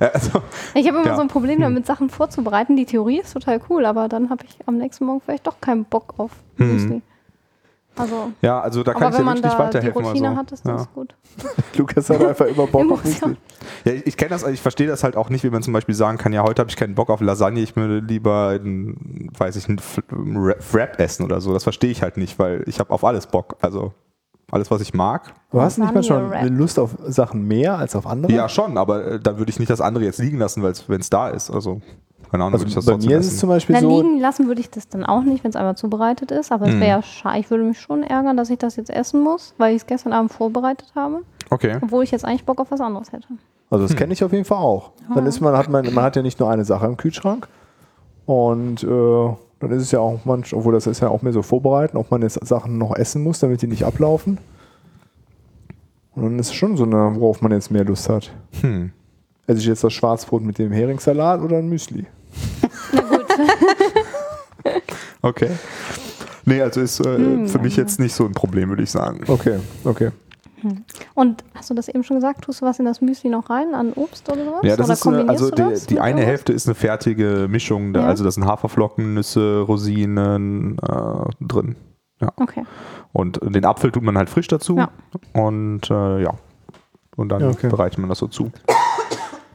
Äh, 0.00 0.06
also, 0.12 0.42
Ich 0.74 0.86
habe 0.88 0.98
immer 0.98 1.06
Ja. 1.06 1.16
so 1.16 1.22
ein 1.22 1.28
Problem 1.28 1.60
damit, 1.60 1.86
Sachen 1.86 2.10
vorzubereiten. 2.10 2.76
Die 2.76 2.86
Theorie 2.86 3.20
ist 3.20 3.32
total 3.32 3.60
cool, 3.68 3.84
aber 3.86 4.08
dann 4.08 4.30
habe 4.30 4.44
ich 4.44 4.56
am 4.66 4.76
nächsten 4.78 5.04
Morgen 5.06 5.20
vielleicht 5.20 5.46
doch 5.46 5.60
keinen 5.60 5.84
Bock 5.84 6.14
auf 6.18 6.30
Mhm. 6.56 6.72
Müsli. 6.72 7.02
Also, 7.96 8.32
ja, 8.42 8.60
also 8.60 8.82
da 8.82 8.92
kann 8.92 9.12
ich 9.12 9.18
wenn 9.18 9.18
dir 9.20 9.24
man 9.24 9.36
wirklich 9.36 9.52
die 9.52 9.58
weiterhelfen. 9.58 10.04
Routine 10.04 10.28
also, 10.30 10.40
hat, 10.40 10.50
ist 10.52 10.66
ja. 10.66 10.72
das 10.72 10.92
gut. 10.92 11.14
Lukas 11.76 12.10
hat 12.10 12.24
einfach 12.24 12.46
immer 12.46 12.66
Bock 12.66 12.90
auf. 12.92 13.04
Müsli. 13.04 13.36
Ja, 13.84 13.92
ich, 13.92 14.06
ich 14.08 14.16
kenne 14.16 14.30
das, 14.30 14.44
ich 14.48 14.60
verstehe 14.60 14.88
das 14.88 15.04
halt 15.04 15.16
auch 15.16 15.28
nicht, 15.30 15.44
wie 15.44 15.50
man 15.50 15.62
zum 15.62 15.72
Beispiel 15.72 15.94
sagen 15.94 16.18
kann, 16.18 16.32
ja, 16.32 16.42
heute 16.42 16.60
habe 16.60 16.70
ich 16.70 16.76
keinen 16.76 16.96
Bock 16.96 17.08
auf 17.08 17.20
Lasagne, 17.20 17.60
ich 17.60 17.76
würde 17.76 17.98
lieber, 18.04 18.48
einen, 18.48 19.30
weiß 19.38 19.54
ich, 19.56 19.68
einen 19.68 19.80
Wrap 20.10 20.98
essen 20.98 21.24
oder 21.24 21.40
so. 21.40 21.52
Das 21.52 21.62
verstehe 21.62 21.90
ich 21.90 22.02
halt 22.02 22.16
nicht, 22.16 22.36
weil 22.40 22.64
ich 22.66 22.80
habe 22.80 22.92
auf 22.92 23.04
alles 23.04 23.28
Bock. 23.28 23.56
Also 23.60 23.92
alles, 24.54 24.70
was 24.70 24.80
ich 24.80 24.94
mag. 24.94 25.34
Du 25.50 25.60
hast 25.60 25.78
nicht 25.78 25.92
manchmal 25.92 26.22
Lasagne-Wrap. 26.22 26.58
Lust 26.58 26.78
auf 26.78 26.96
Sachen 27.06 27.46
mehr 27.46 27.76
als 27.76 27.94
auf 27.96 28.06
andere? 28.06 28.32
Ja, 28.32 28.48
schon, 28.48 28.78
aber 28.78 29.04
äh, 29.04 29.20
dann 29.20 29.38
würde 29.38 29.50
ich 29.50 29.58
nicht 29.58 29.68
das 29.70 29.80
andere 29.80 30.04
jetzt 30.04 30.18
liegen 30.18 30.38
lassen, 30.38 30.62
wenn 30.62 31.00
es 31.00 31.10
da 31.10 31.28
ist. 31.28 31.50
Also, 31.50 31.80
keine 32.30 32.44
Ahnung, 32.44 32.60
würde 32.60 32.70
ich 32.70 32.76
Also 32.76 32.80
das 32.80 32.86
bei 32.86 32.92
trotzdem 32.92 33.10
mir 33.12 33.18
ist 33.18 33.26
es 33.26 33.38
zum 33.38 33.48
Beispiel 33.48 33.74
Na, 33.74 33.80
so, 33.82 34.00
liegen 34.00 34.20
lassen 34.20 34.46
würde 34.46 34.60
ich 34.60 34.70
das 34.70 34.88
dann 34.88 35.04
auch 35.04 35.22
nicht, 35.24 35.44
wenn 35.44 35.50
es 35.50 35.56
einmal 35.56 35.76
zubereitet 35.76 36.30
ist. 36.30 36.52
Aber 36.52 36.66
es 36.68 36.74
Mhm. 36.74 36.80
wäre 36.80 36.90
ja 36.90 37.02
schade. 37.02 37.38
Ich 37.40 37.50
würde 37.50 37.64
mich 37.64 37.80
schon 37.80 38.02
ärgern, 38.04 38.36
dass 38.36 38.48
ich 38.50 38.58
das 38.58 38.76
jetzt 38.76 38.90
essen 38.90 39.20
muss, 39.22 39.54
weil 39.58 39.74
ich 39.74 39.82
es 39.82 39.86
gestern 39.86 40.12
Abend 40.12 40.32
vorbereitet 40.32 40.92
habe. 40.94 41.22
Okay. 41.50 41.78
Obwohl 41.82 42.04
ich 42.04 42.10
jetzt 42.12 42.24
eigentlich 42.24 42.44
Bock 42.44 42.60
auf 42.60 42.70
was 42.70 42.80
anderes 42.80 43.12
hätte. 43.12 43.26
also 43.70 43.86
das 43.86 43.96
kenne 43.96 44.12
ich 44.12 44.22
auf 44.24 44.32
jeden 44.32 44.44
Fall 44.44 44.58
auch. 44.58 44.92
Dann 45.14 45.26
ist 45.26 45.40
man, 45.40 45.56
hat 45.56 45.68
man, 45.68 45.92
man 45.92 46.04
hat 46.04 46.14
ja 46.16 46.22
nicht 46.22 46.38
nur 46.38 46.48
eine 46.48 46.64
Sache 46.64 46.86
im 46.86 46.96
Kühlschrank 46.96 47.48
und 48.26 48.82
äh, 48.84 49.34
dann 49.60 49.70
ist 49.70 49.82
es 49.82 49.90
ja 49.92 50.00
auch 50.00 50.24
manch, 50.24 50.54
obwohl 50.54 50.72
das 50.74 50.86
ist 50.86 51.00
ja 51.00 51.08
auch 51.08 51.22
mehr 51.22 51.32
so 51.32 51.42
vorbereiten, 51.42 51.96
ob 51.96 52.10
man 52.10 52.22
jetzt 52.22 52.38
Sachen 52.46 52.78
noch 52.78 52.94
essen 52.96 53.22
muss, 53.22 53.38
damit 53.40 53.62
die 53.62 53.66
nicht 53.66 53.84
ablaufen. 53.84 54.38
Und 56.14 56.22
dann 56.22 56.38
ist 56.38 56.48
es 56.48 56.54
schon 56.54 56.76
so 56.76 56.84
eine, 56.84 57.16
worauf 57.16 57.40
man 57.42 57.52
jetzt 57.52 57.70
mehr 57.70 57.84
Lust 57.84 58.08
hat. 58.08 58.32
Hm. 58.60 58.92
Esse 59.46 59.58
ich 59.58 59.66
jetzt 59.66 59.84
das 59.84 59.92
Schwarzbrot 59.92 60.42
mit 60.42 60.58
dem 60.58 60.72
Heringssalat 60.72 61.40
oder 61.40 61.58
ein 61.58 61.68
Müsli? 61.68 62.06
Okay. 65.22 65.50
Nee, 66.44 66.60
also 66.60 66.82
ist 66.82 67.00
äh, 67.00 67.16
Hm, 67.16 67.48
für 67.48 67.58
mich 67.58 67.76
jetzt 67.76 67.98
nicht 67.98 68.14
so 68.14 68.26
ein 68.26 68.32
Problem, 68.32 68.68
würde 68.68 68.82
ich 68.82 68.90
sagen. 68.90 69.20
Okay, 69.26 69.58
okay. 69.84 70.10
Und 71.14 71.44
hast 71.54 71.70
du 71.70 71.74
das 71.74 71.88
eben 71.88 72.04
schon 72.04 72.16
gesagt? 72.16 72.42
Tust 72.44 72.60
du 72.60 72.66
was 72.66 72.78
in 72.78 72.84
das 72.84 73.00
Müsli 73.00 73.30
noch 73.30 73.50
rein 73.50 73.74
an 73.74 73.92
Obst 73.94 74.28
oder 74.30 74.44
sowas? 74.44 74.60
Ja, 74.62 74.76
das 74.76 74.86
oder 74.86 74.92
ist 74.94 75.06
eine, 75.06 75.28
also 75.28 75.50
die, 75.50 75.62
das 75.62 75.86
die 75.86 76.00
eine? 76.00 76.22
Hälfte 76.22 76.52
ist 76.52 76.66
eine 76.66 76.74
fertige 76.74 77.46
Mischung. 77.50 77.92
Da, 77.92 78.00
Ja. 78.00 78.06
Also 78.06 78.24
da 78.24 78.30
sind 78.30 78.44
Haferflocken, 78.46 79.14
Nüsse, 79.14 79.60
Rosinen 79.60 80.78
äh, 80.78 81.44
drin. 81.44 81.76
Okay. 82.36 82.64
Und 83.12 83.40
den 83.42 83.64
Apfel 83.64 83.92
tut 83.92 84.02
man 84.02 84.16
halt 84.16 84.30
frisch 84.30 84.48
dazu. 84.48 84.76
Ja. 84.78 84.90
Und 85.34 85.90
äh, 85.90 86.22
ja. 86.22 86.32
Und 87.16 87.28
dann 87.28 87.42
Ja, 87.42 87.48
okay. 87.50 87.68
bereitet 87.68 87.98
man 87.98 88.08
das 88.08 88.18
so 88.18 88.26
zu. 88.28 88.50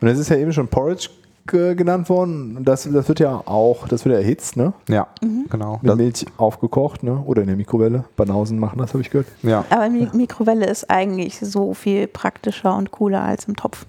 Und 0.01 0.07
es 0.07 0.19
ist 0.19 0.29
ja 0.29 0.37
eben 0.37 0.53
schon 0.53 0.67
Porridge 0.67 1.09
ge- 1.47 1.75
genannt 1.75 2.09
worden. 2.09 2.63
Das, 2.63 2.83
das 2.91 3.07
wird 3.07 3.19
ja 3.19 3.41
auch, 3.45 3.87
das 3.87 4.05
wird 4.05 4.13
ja 4.15 4.19
erhitzt, 4.21 4.57
ne? 4.57 4.73
Ja, 4.87 5.07
genau. 5.49 5.79
Mit 5.81 5.89
Das, 5.89 5.97
Milch 5.97 6.25
aufgekocht, 6.37 7.03
ne? 7.03 7.21
Oder 7.25 7.41
in 7.41 7.47
der 7.47 7.55
Mikrowelle. 7.57 8.05
Banausen 8.15 8.59
machen 8.59 8.79
das, 8.79 8.93
habe 8.93 9.01
ich 9.01 9.09
gehört. 9.09 9.27
ja. 9.43 9.63
Aber 9.69 9.89
die 9.89 10.07
Mikrowelle 10.13 10.65
ist 10.65 10.89
eigentlich 10.89 11.39
so 11.39 11.73
viel 11.73 12.07
praktischer 12.07 12.75
und 12.75 12.91
cooler 12.91 13.21
als 13.23 13.45
im 13.45 13.55
Topf. 13.55 13.85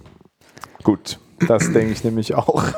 Gut, 0.82 1.18
das 1.46 1.70
denke 1.72 1.92
ich 1.92 2.04
nämlich 2.04 2.34
auch. 2.34 2.62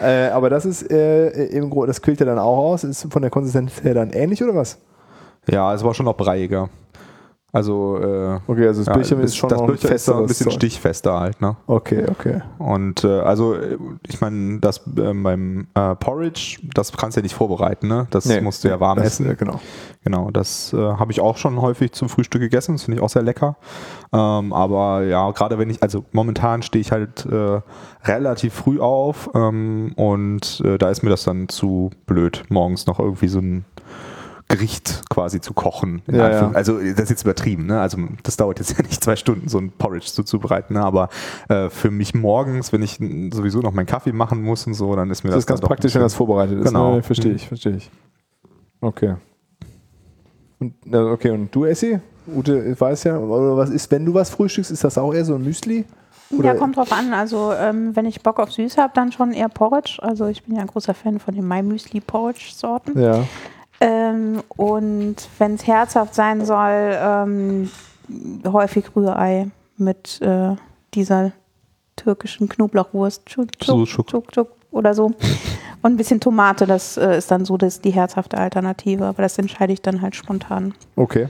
Äh, 0.00 0.28
aber 0.30 0.50
das 0.50 0.66
ist 0.66 0.90
äh, 0.90 1.28
im 1.56 1.70
Grunde, 1.70 1.86
das 1.86 2.02
quillt 2.02 2.18
ja 2.18 2.26
dann 2.26 2.38
auch 2.38 2.58
aus. 2.58 2.82
Ist 2.82 3.06
von 3.12 3.22
der 3.22 3.30
Konsistenz 3.30 3.82
her 3.84 3.94
dann 3.94 4.10
ähnlich 4.10 4.42
oder 4.42 4.54
was? 4.54 4.78
ja, 5.48 5.72
es 5.72 5.84
war 5.84 5.94
schon 5.94 6.06
noch 6.06 6.16
breiiger. 6.16 6.68
Also, 7.54 7.98
äh, 8.02 8.40
Okay, 8.48 8.66
also 8.66 8.80
das 8.80 8.86
ja, 8.88 8.92
Bildschirm 8.94 9.20
ist 9.20 9.36
schon 9.36 9.48
das 9.48 9.60
noch 9.60 9.66
Bildschirm 9.68 9.92
ist 9.92 10.10
ein 10.10 10.26
bisschen 10.26 10.44
Zeug. 10.46 10.54
stichfester 10.54 11.20
halt, 11.20 11.40
ne? 11.40 11.56
Okay, 11.68 12.04
okay. 12.10 12.42
Und 12.58 13.04
äh, 13.04 13.20
also, 13.20 13.54
äh, 13.54 13.78
ich 14.08 14.20
meine, 14.20 14.58
das 14.58 14.80
ähm, 14.98 15.22
beim 15.22 15.66
äh, 15.74 15.94
Porridge, 15.94 16.58
das 16.74 16.92
kannst 16.96 17.16
du 17.16 17.20
ja 17.20 17.22
nicht 17.22 17.36
vorbereiten, 17.36 17.86
ne? 17.86 18.08
Das 18.10 18.24
Nee, 18.24 18.40
musst 18.40 18.64
du 18.64 18.68
ja 18.68 18.80
warm 18.80 18.98
essen. 18.98 19.30
äh, 19.30 19.36
Genau. 19.36 19.60
Genau, 20.02 20.30
das 20.32 20.72
äh, 20.72 20.76
habe 20.76 21.12
ich 21.12 21.20
auch 21.20 21.36
schon 21.36 21.62
häufig 21.62 21.92
zum 21.92 22.08
Frühstück 22.08 22.40
gegessen. 22.42 22.72
Das 22.74 22.82
finde 22.82 22.98
ich 22.98 23.02
auch 23.04 23.08
sehr 23.08 23.22
lecker. 23.22 23.56
Ähm, 24.12 24.52
aber 24.52 25.04
ja, 25.04 25.30
gerade 25.30 25.56
wenn 25.56 25.70
ich, 25.70 25.80
also 25.80 26.04
momentan 26.12 26.62
stehe 26.62 26.80
ich 26.80 26.90
halt 26.90 27.24
äh, 27.26 27.60
relativ 28.04 28.52
früh 28.52 28.80
auf 28.80 29.30
ähm, 29.34 29.92
und 29.96 30.60
da 30.78 30.90
ist 30.90 31.02
mir 31.04 31.10
das 31.10 31.22
dann 31.24 31.48
zu 31.48 31.90
blöd, 32.06 32.42
morgens 32.48 32.86
noch 32.86 32.98
irgendwie 32.98 33.28
so 33.28 33.38
ein 33.38 33.64
Gericht 34.56 35.02
quasi 35.10 35.40
zu 35.40 35.52
kochen. 35.54 36.02
in 36.06 36.14
Ja, 36.16 36.30
ja. 36.30 36.50
Also 36.52 36.78
das 36.78 37.00
ist 37.04 37.10
jetzt 37.10 37.22
übertrieben, 37.22 37.66
ne? 37.66 37.80
Also 37.80 37.98
das 38.22 38.36
dauert 38.36 38.58
jetzt 38.58 38.70
ja 38.78 38.82
nicht 38.84 39.02
zwei 39.02 39.16
Stunden, 39.16 39.48
so 39.48 39.58
ein 39.58 39.70
Porridge 39.72 40.06
zuzubereiten, 40.06 40.74
ne? 40.76 40.82
aber 40.84 41.08
äh, 41.48 41.70
für 41.70 41.90
mich 41.90 42.14
morgens, 42.14 42.72
wenn 42.72 42.82
ich 42.82 42.98
sowieso 43.32 43.60
noch 43.60 43.72
meinen 43.72 43.86
Kaffee 43.86 44.12
machen 44.12 44.42
muss 44.42 44.66
und 44.66 44.74
so, 44.74 44.94
dann 44.96 45.10
ist 45.10 45.24
mir 45.24 45.30
Das 45.30 45.36
das, 45.36 45.42
ist 45.44 45.46
ganz 45.48 45.60
praktisch, 45.60 45.94
wenn 45.94 46.02
das 46.02 46.14
vorbereitet 46.14 46.58
ist. 46.58 46.66
Genau. 46.66 46.96
Ne? 46.96 47.02
Verstehe 47.02 47.30
Mhm. 47.30 47.36
ich, 47.36 47.48
verstehe 47.48 47.76
ich. 47.76 47.90
Okay. 48.80 49.14
Und, 50.58 50.74
okay, 50.94 51.30
und 51.30 51.54
du, 51.54 51.64
Essi? 51.64 51.98
Ute 52.26 52.78
weiß 52.80 53.04
ja, 53.04 53.18
oder 53.18 53.56
was 53.56 53.70
ist, 53.70 53.90
wenn 53.90 54.04
du 54.06 54.14
was 54.14 54.30
frühstückst, 54.30 54.70
ist 54.70 54.82
das 54.84 54.96
auch 54.96 55.12
eher 55.12 55.24
so 55.24 55.34
ein 55.34 55.44
Müsli? 55.44 55.84
Oder- 56.30 56.44
Ja, 56.46 56.54
kommt 56.54 56.76
drauf 56.76 56.90
an. 56.92 57.12
Also, 57.12 57.52
ähm, 57.52 57.94
wenn 57.94 58.06
ich 58.06 58.22
Bock 58.22 58.40
auf 58.40 58.50
süß 58.50 58.78
habe, 58.78 58.92
dann 58.94 59.12
schon 59.12 59.32
eher 59.32 59.48
Porridge. 59.50 59.98
Also, 60.00 60.26
ich 60.26 60.42
bin 60.44 60.54
ja 60.56 60.62
ein 60.62 60.66
großer 60.68 60.94
Fan 60.94 61.18
von 61.18 61.34
den 61.34 61.46
My 61.46 61.62
Müsli 61.62 62.00
Porridge-Sorten. 62.00 62.98
Ja. 62.98 63.24
Ähm, 63.80 64.42
und 64.48 65.16
wenn 65.38 65.54
es 65.54 65.66
herzhaft 65.66 66.14
sein 66.14 66.44
soll, 66.44 66.96
ähm, 66.96 67.70
häufig 68.46 68.84
Rührei 68.94 69.48
mit 69.76 70.20
äh, 70.22 70.56
dieser 70.94 71.32
türkischen 71.96 72.48
Knoblauchwurst. 72.48 73.26
Tschuk, 73.26 73.48
So, 73.62 73.84
tschuk, 73.84 73.88
Schuk. 73.88 74.06
tschuk, 74.08 74.32
tschuk 74.32 74.48
oder 74.70 74.94
so. 74.94 75.06
Und 75.82 75.92
ein 75.92 75.96
bisschen 75.96 76.20
Tomate, 76.20 76.66
das 76.66 76.96
äh, 76.96 77.18
ist 77.18 77.30
dann 77.30 77.44
so 77.44 77.56
das, 77.56 77.80
die 77.80 77.90
herzhafte 77.90 78.38
Alternative. 78.38 79.04
Aber 79.06 79.22
das 79.22 79.38
entscheide 79.38 79.72
ich 79.72 79.82
dann 79.82 80.00
halt 80.02 80.16
spontan. 80.16 80.74
Okay. 80.96 81.28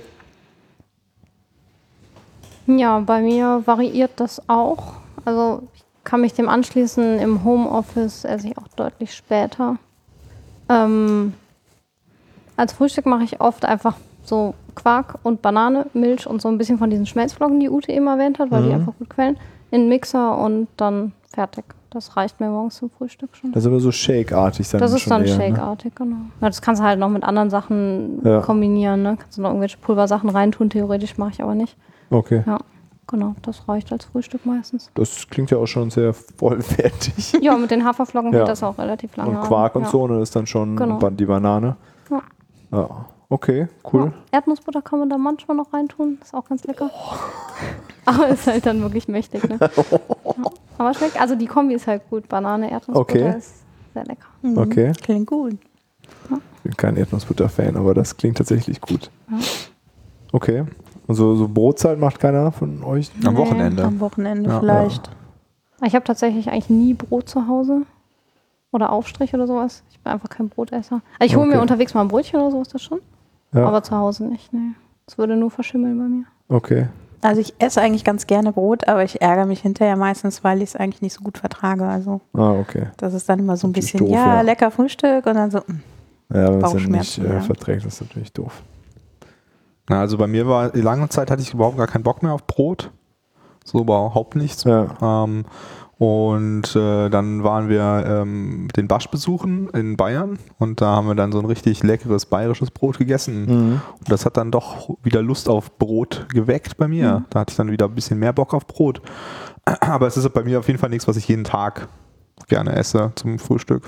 Ja, 2.67 2.99
bei 3.01 3.21
mir 3.21 3.63
variiert 3.67 4.13
das 4.17 4.49
auch. 4.49 4.95
Also 5.25 5.63
ich 5.75 5.85
kann 6.05 6.21
mich 6.23 6.35
dem 6.35 6.49
anschließen. 6.49 7.19
Im 7.19 7.45
Homeoffice 7.45 8.25
esse 8.25 8.49
ich 8.49 8.59
auch 8.59 8.69
deutlich 8.69 9.15
später. 9.15 9.77
Ähm, 10.69 11.35
als 12.57 12.73
Frühstück 12.73 13.07
mache 13.07 13.25
ich 13.25 13.41
oft 13.41 13.65
einfach 13.65 13.97
so 14.25 14.55
Quark 14.75 15.19
und 15.23 15.43
Banane, 15.43 15.87
Milch 15.93 16.27
und 16.27 16.41
so 16.41 16.49
ein 16.49 16.59
bisschen 16.59 16.79
von 16.79 16.91
diesen 16.91 17.07
Schmelzflocken, 17.07 17.61
die 17.61 17.69
Ute 17.71 17.93
eben 17.93 18.07
erwähnt 18.07 18.39
hat, 18.39 18.51
weil 18.51 18.63
die 18.63 18.69
Mhm. 18.71 18.75
einfach 18.77 18.93
gut 18.99 19.11
quellen, 19.11 19.37
in 19.71 19.83
den 19.83 19.89
Mixer 19.89 20.39
und 20.39 20.69
dann 20.77 21.13
fertig. 21.33 21.65
Das 21.91 22.17
reicht 22.17 22.41
mir 22.41 22.49
morgens 22.49 22.77
zum 22.77 22.91
Frühstück 22.91 23.37
schon. 23.37 23.53
Das 23.53 23.63
ist 23.63 23.69
aber 23.69 23.79
so 23.79 23.93
Shake-artig 23.93 24.69
dann 24.71 24.81
Das 24.81 24.93
ist 24.93 25.03
schon 25.03 25.11
dann 25.11 25.25
eher, 25.25 25.37
ne? 25.39 25.45
Shake-artig, 25.45 25.95
genau. 25.95 26.17
Ja, 26.41 26.49
das 26.49 26.61
kannst 26.61 26.81
du 26.83 26.85
halt 26.87 26.99
noch 26.99 27.09
mit 27.09 27.23
anderen 27.23 27.51
Sachen 27.51 28.21
Ja. 28.25 28.41
kombinieren. 28.41 29.03
Ne? 29.03 29.17
Kannst 29.21 29.39
du 29.39 29.43
noch 29.43 29.51
irgendwelche 29.51 29.77
Pulversachen 29.79 30.29
reintun, 30.31 30.71
theoretisch 30.71 31.19
mache 31.19 31.31
ich 31.35 31.43
aber 31.43 31.55
nicht. 31.55 31.77
Okay. 32.11 32.43
Ja, 32.47 32.59
genau, 33.07 33.37
das 33.43 33.69
reicht 33.69 33.93
als 33.93 34.07
Frühstück 34.07 34.45
meistens. 34.45 34.91
Das 34.95 35.29
klingt 35.31 35.53
ja 35.53 35.59
auch 35.59 35.67
schon 35.67 35.91
sehr 35.91 36.13
vollwertig. 36.15 37.33
Ja, 37.41 37.57
mit 37.57 37.71
den 37.71 37.85
Haferflocken 37.85 38.33
Ja. 38.33 38.41
geht 38.41 38.49
das 38.49 38.63
auch 38.65 38.77
relativ 38.79 39.17
lange. 39.17 39.39
Und 39.39 39.47
Quark 39.47 39.77
an. 39.77 39.83
und 39.83 39.89
so, 39.89 40.07
ne, 40.09 40.21
ist 40.21 40.35
dann 40.35 40.47
schon 40.47 40.77
Genau. 40.77 40.99
die 41.11 41.27
Banane. 41.27 41.77
Ja. 42.75 42.81
Ja. 42.83 43.05
Okay, 43.31 43.67
cool. 43.93 44.13
Ja, 44.33 44.39
Erdnussbutter 44.39 44.83
kann 44.83 44.99
man 44.99 45.09
da 45.09 45.17
manchmal 45.19 45.57
noch 45.57 45.73
reintun, 45.73 46.19
ist 46.23 46.35
auch 46.35 46.45
ganz 46.45 46.63
lecker. 46.65 46.91
Aber 48.05 48.29
ist 48.29 48.47
halt 48.47 48.67
dann 48.67 48.83
wirklich 48.83 49.09
mächtig, 49.09 49.49
ne? 49.49 49.59
ja. 49.61 49.69
Aber 50.79 50.93
schmeckt, 50.95 51.19
also 51.21 51.35
die 51.35 51.47
Kombi 51.47 51.75
ist 51.75 51.87
halt 51.87 52.03
gut. 52.11 52.29
Banane, 52.29 52.71
Erdnussbutter 52.71 53.01
Okay. 53.01 53.39
ist 53.39 53.65
sehr 53.95 54.05
lecker. 54.05 54.27
Mhm. 54.43 54.59
Okay. 54.59 54.93
Klingt 55.03 55.27
gut. 55.27 55.59
Ich 56.57 56.63
bin 56.63 56.77
kein 56.77 56.97
Erdnussbutter-Fan, 56.97 57.77
aber 57.77 57.95
das 57.95 58.17
klingt 58.17 58.37
tatsächlich 58.37 58.81
gut. 58.81 59.11
Ja. 59.31 59.39
Okay. 60.33 60.65
Und 61.07 61.15
so, 61.15 61.35
so 61.35 61.49
Brotzeit 61.49 61.99
macht 61.99 62.21
keiner 62.21 62.53
von 62.53 62.85
euch? 62.85 63.11
Am 63.25 63.35
Nee, 63.35 63.41
Wochenende. 63.41 63.85
Am 63.85 64.01
Wochenende 64.01 64.51
Ja. 64.51 64.61
vielleicht. 64.61 65.11
Ich 65.85 65.95
habe 65.95 66.05
tatsächlich 66.05 66.49
eigentlich 66.51 66.71
nie 66.71 66.95
Brot 66.95 67.29
zu 67.29 67.49
Hause. 67.49 67.83
Oder 68.75 68.91
Aufstrich 68.91 69.33
oder 69.33 69.47
sowas. 69.47 69.85
Ich 69.93 70.01
bin 70.01 70.13
einfach 70.13 70.29
kein 70.29 70.49
Brotesser. 70.49 71.01
Also 71.21 71.31
ich 71.33 71.37
hole 71.37 71.47
mir 71.47 71.53
Okay. 71.55 71.63
unterwegs 71.63 71.95
mal 71.95 72.01
ein 72.01 72.09
Brötchen 72.09 72.41
oder 72.41 72.51
sowas, 72.51 72.69
das 72.69 72.83
schon. 72.83 73.01
Ja. 73.53 73.67
Aber 73.67 73.85
zu 73.85 73.97
Hause 73.97 74.25
nicht, 74.25 74.53
nee. 74.53 74.73
Das 75.07 75.17
würde 75.17 75.37
nur 75.37 75.51
verschimmeln 75.53 75.97
bei 75.97 76.05
mir. 76.05 76.25
Okay. 76.49 76.89
Also 77.23 77.41
ich 77.41 77.55
esse 77.61 77.81
eigentlich 77.81 78.05
ganz 78.05 78.27
gerne 78.27 78.53
Brot, 78.53 78.89
aber 78.89 79.05
ich 79.05 79.23
ärgere 79.23 79.47
mich 79.47 79.61
hinterher 79.61 79.95
meistens, 79.97 80.43
weil 80.43 80.59
ich 80.59 80.71
es 80.71 80.77
eigentlich 80.77 81.03
nicht 81.03 81.15
so 81.15 81.23
gut 81.23 81.39
vertrage. 81.39 81.87
Also 81.87 82.21
Ah, 82.33 82.51
okay. 82.51 82.89
das 82.97 83.15
ist 83.15 83.29
dann 83.29 83.39
immer 83.39 83.57
so 83.57 83.69
ein 83.69 83.73
bisschen, 83.73 84.01
doof, 84.01 84.11
ja, 84.11 84.27
ja. 84.37 84.41
lecker 84.41 84.73
Frühstück 84.73 85.25
und 85.27 85.35
dann 85.35 85.53
so, 85.53 85.59
mm, 85.61 85.63
Ja, 85.63 86.35
wenn 86.35 86.43
es 86.43 86.45
dann 86.45 86.53
nicht 86.55 86.63
Bauchschmerzen, 86.63 87.27
äh, 87.27 87.41
verträgt, 87.43 87.87
das 87.87 87.95
ist 87.95 88.01
natürlich 88.01 88.33
doof. 88.33 88.61
Na, 89.89 90.01
also 90.01 90.19
bei 90.19 90.27
mir 90.27 90.49
war, 90.49 90.75
lange 90.77 91.09
Zeit 91.11 91.31
hatte 91.31 91.43
ich 91.43 91.55
überhaupt 91.55 91.77
gar 91.79 91.87
keinen 91.87 92.03
Bock 92.03 92.23
mehr 92.25 92.33
auf 92.33 92.45
Brot. 92.47 92.91
So 93.65 93.81
überhaupt 93.81 94.35
nichts. 94.37 94.65
Ja. 94.65 94.89
Ähm, 95.01 95.45
und 95.99 96.75
äh, 96.75 97.09
dann 97.09 97.45
waren 97.45 97.69
wir 97.69 98.05
ähm, 98.07 98.69
den 98.77 98.89
Basch 98.89 99.09
besuchen 99.09 99.69
in 99.71 99.97
Bayern 99.97 100.39
und 100.59 100.81
da 100.81 100.97
haben 100.97 101.07
wir 101.07 101.15
dann 101.15 101.31
so 101.33 101.39
ein 101.39 101.45
richtig 101.45 101.83
leckeres 101.83 102.27
bayerisches 102.27 102.71
Brot 102.71 102.99
gegessen. 102.99 103.45
Mhm. 103.47 103.81
Und 103.99 104.11
das 104.11 104.27
hat 104.27 104.37
dann 104.37 104.51
doch 104.51 104.91
wieder 105.03 105.23
Lust 105.23 105.49
auf 105.49 105.79
Brot 105.79 106.27
geweckt 106.31 106.77
bei 106.77 106.89
mir. 106.89 107.25
Da 107.31 107.41
hatte 107.41 107.53
ich 107.53 107.57
dann 107.57 107.71
wieder 107.71 107.87
ein 107.87 107.95
bisschen 107.95 108.19
mehr 108.19 108.33
Bock 108.33 108.55
auf 108.55 108.67
Brot. 108.67 109.01
Aber 109.81 110.07
es 110.07 110.17
ist 110.17 110.29
bei 110.33 110.43
mir 110.43 110.59
auf 110.59 110.67
jeden 110.67 110.79
Fall 110.81 110.91
nichts, 110.91 111.07
was 111.09 111.17
ich 111.17 111.29
jeden 111.29 111.45
Tag 111.45 111.89
gerne 112.49 112.75
esse 112.75 113.13
zum 113.15 113.39
Frühstück. 113.39 113.85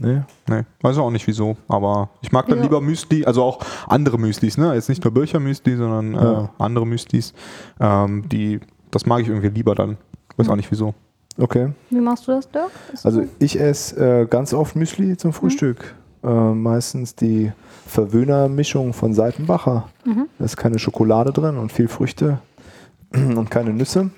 Nee. 0.00 0.22
Nee, 0.48 0.62
weiß 0.80 0.96
auch 0.98 1.10
nicht 1.10 1.26
wieso, 1.26 1.56
aber 1.66 2.10
ich 2.20 2.30
mag 2.30 2.46
dann 2.46 2.58
Ja. 2.58 2.62
lieber 2.62 2.80
Müsli, 2.80 3.24
also 3.24 3.42
auch 3.42 3.58
andere 3.88 4.16
Müslis, 4.16 4.56
ne? 4.56 4.72
Jetzt 4.74 4.88
nicht 4.88 5.02
nur 5.02 5.12
Bircher 5.12 5.40
Müsli, 5.40 5.76
sondern 5.76 6.12
Ja. 6.14 6.42
äh, 6.44 6.48
andere 6.58 6.86
Müslis. 6.86 7.34
Ähm, 7.80 8.28
die, 8.28 8.60
das 8.92 9.06
mag 9.06 9.22
ich 9.22 9.28
irgendwie 9.28 9.48
lieber 9.48 9.74
dann. 9.74 9.96
Weiß 10.38 10.48
auch 10.48 10.56
nicht 10.56 10.70
wieso. 10.70 10.94
Okay. 11.36 11.72
Wie 11.90 12.00
machst 12.00 12.26
du 12.26 12.32
das, 12.32 12.50
Dirk? 12.50 12.70
Ist 12.92 13.04
Also 13.04 13.24
ich 13.38 13.60
esse 13.60 14.22
äh, 14.22 14.26
ganz 14.26 14.52
oft 14.54 14.74
Müsli 14.74 15.16
zum 15.16 15.32
Frühstück. 15.32 15.94
Äh, 16.24 16.28
meistens 16.28 17.14
die 17.14 17.52
Verwöhner-Mischung 17.86 18.92
von 18.92 19.14
Seitenbacher. 19.14 19.88
Mhm. 20.04 20.26
Da 20.38 20.44
ist 20.44 20.56
keine 20.56 20.78
Schokolade 20.78 21.32
drin 21.32 21.56
und 21.56 21.70
viel 21.70 21.88
Früchte 21.88 22.38
und 23.12 23.50
keine 23.50 23.72
Nüsse. 23.72 24.10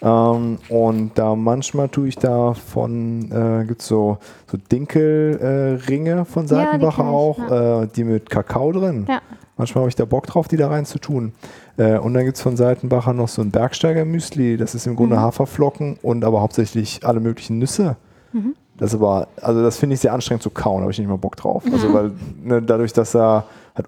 Ähm, 0.00 0.58
und 0.68 1.12
da 1.14 1.34
manchmal 1.34 1.88
tue 1.88 2.08
ich 2.08 2.16
da 2.16 2.54
von, 2.54 3.30
äh, 3.30 3.64
gibt 3.66 3.82
es 3.82 3.88
so, 3.88 4.18
so 4.50 4.56
Dinkelringe 4.56 5.38
äh, 5.38 5.86
Ringe 5.88 6.24
von 6.24 6.46
Ja, 6.46 6.56
Seitenbacher 6.56 7.04
ich, 7.04 7.08
auch, 7.08 7.82
äh, 7.82 7.86
die 7.94 8.04
mit 8.04 8.28
Kakao 8.28 8.72
drin. 8.72 9.06
Ja. 9.08 9.20
Manchmal 9.62 9.82
habe 9.82 9.90
ich 9.90 9.94
da 9.94 10.04
Bock 10.06 10.26
drauf, 10.26 10.48
die 10.48 10.56
da 10.56 10.66
rein 10.66 10.84
zu 10.84 10.98
tun. 10.98 11.34
Äh, 11.76 11.96
und 11.96 12.14
dann 12.14 12.24
gibt 12.24 12.36
es 12.36 12.42
von 12.42 12.56
Seitenbacher 12.56 13.12
noch 13.12 13.28
so 13.28 13.42
ein 13.42 13.52
Bergsteiger-Müsli. 13.52 14.56
Das 14.56 14.74
ist 14.74 14.88
im 14.88 14.96
Grunde 14.96 15.14
Mhm. 15.14 15.20
Haferflocken 15.20 15.98
und 16.02 16.24
aber 16.24 16.40
hauptsächlich 16.40 17.06
alle 17.06 17.20
möglichen 17.20 17.58
Nüsse. 17.60 17.94
Mhm. 18.32 18.56
Das 18.76 18.92
aber, 18.92 19.28
also 19.40 19.62
das 19.62 19.76
finde 19.76 19.94
ich 19.94 20.00
sehr 20.00 20.12
anstrengend 20.14 20.42
zu 20.42 20.50
kauen, 20.50 20.78
da 20.78 20.82
habe 20.82 20.90
ich 20.90 20.98
nicht 20.98 21.06
mal 21.06 21.16
Bock 21.16 21.36
drauf. 21.36 21.62
Also 21.72 21.90
Mhm. 21.90 21.94
weil 21.94 22.10
ne, 22.42 22.60
dadurch, 22.60 22.92
dass 22.92 23.12
da 23.12 23.44
halt 23.76 23.86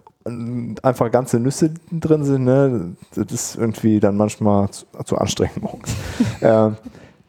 einfach 0.84 1.10
ganze 1.10 1.40
Nüsse 1.40 1.72
drin 1.90 2.22
sind, 2.22 2.44
ne, 2.44 2.92
das 3.16 3.32
ist 3.32 3.56
irgendwie 3.56 3.98
dann 3.98 4.16
manchmal 4.16 4.70
zu, 4.70 4.86
zu 5.04 5.18
anstrengend 5.18 5.60
morgens. 5.60 5.92
äh, 6.40 6.68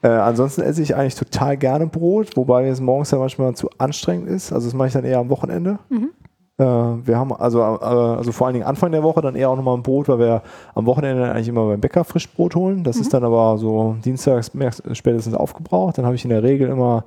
äh, 0.03 0.07
ansonsten 0.07 0.61
esse 0.61 0.83
ich 0.83 0.95
eigentlich 0.95 1.15
total 1.15 1.57
gerne 1.57 1.87
Brot, 1.87 2.37
wobei 2.37 2.67
es 2.67 2.79
morgens 2.79 3.09
ja 3.09 3.17
manchmal 3.17 3.55
zu 3.55 3.71
anstrengend 3.79 4.29
ist. 4.29 4.53
Also 4.53 4.67
das 4.67 4.75
mache 4.75 4.89
ich 4.89 4.93
dann 4.93 5.03
eher 5.03 5.17
am 5.17 5.29
Wochenende. 5.29 5.79
Mhm. 5.89 6.11
Äh, 6.57 6.63
wir 6.63 7.17
haben 7.17 7.33
also, 7.33 7.59
äh, 7.59 7.63
also 7.83 8.31
vor 8.31 8.47
allen 8.47 8.53
Dingen 8.53 8.65
Anfang 8.65 8.91
der 8.91 9.03
Woche 9.03 9.21
dann 9.21 9.35
eher 9.35 9.49
auch 9.49 9.55
nochmal 9.55 9.75
ein 9.75 9.83
Brot, 9.83 10.07
weil 10.07 10.19
wir 10.19 10.41
am 10.73 10.85
Wochenende 10.85 11.31
eigentlich 11.31 11.49
immer 11.49 11.65
beim 11.67 11.81
Bäcker 11.81 12.03
Frischbrot 12.03 12.55
holen. 12.55 12.83
Das 12.83 12.97
ist 12.97 13.13
dann 13.13 13.23
aber 13.23 13.57
so 13.57 13.97
dienstags 14.05 14.51
merkst- 14.51 14.95
spätestens 14.95 15.33
aufgebraucht. 15.33 15.97
Dann 15.97 16.05
habe 16.05 16.15
ich 16.15 16.23
in 16.23 16.29
der 16.29 16.43
Regel 16.43 16.69
immer 16.69 17.03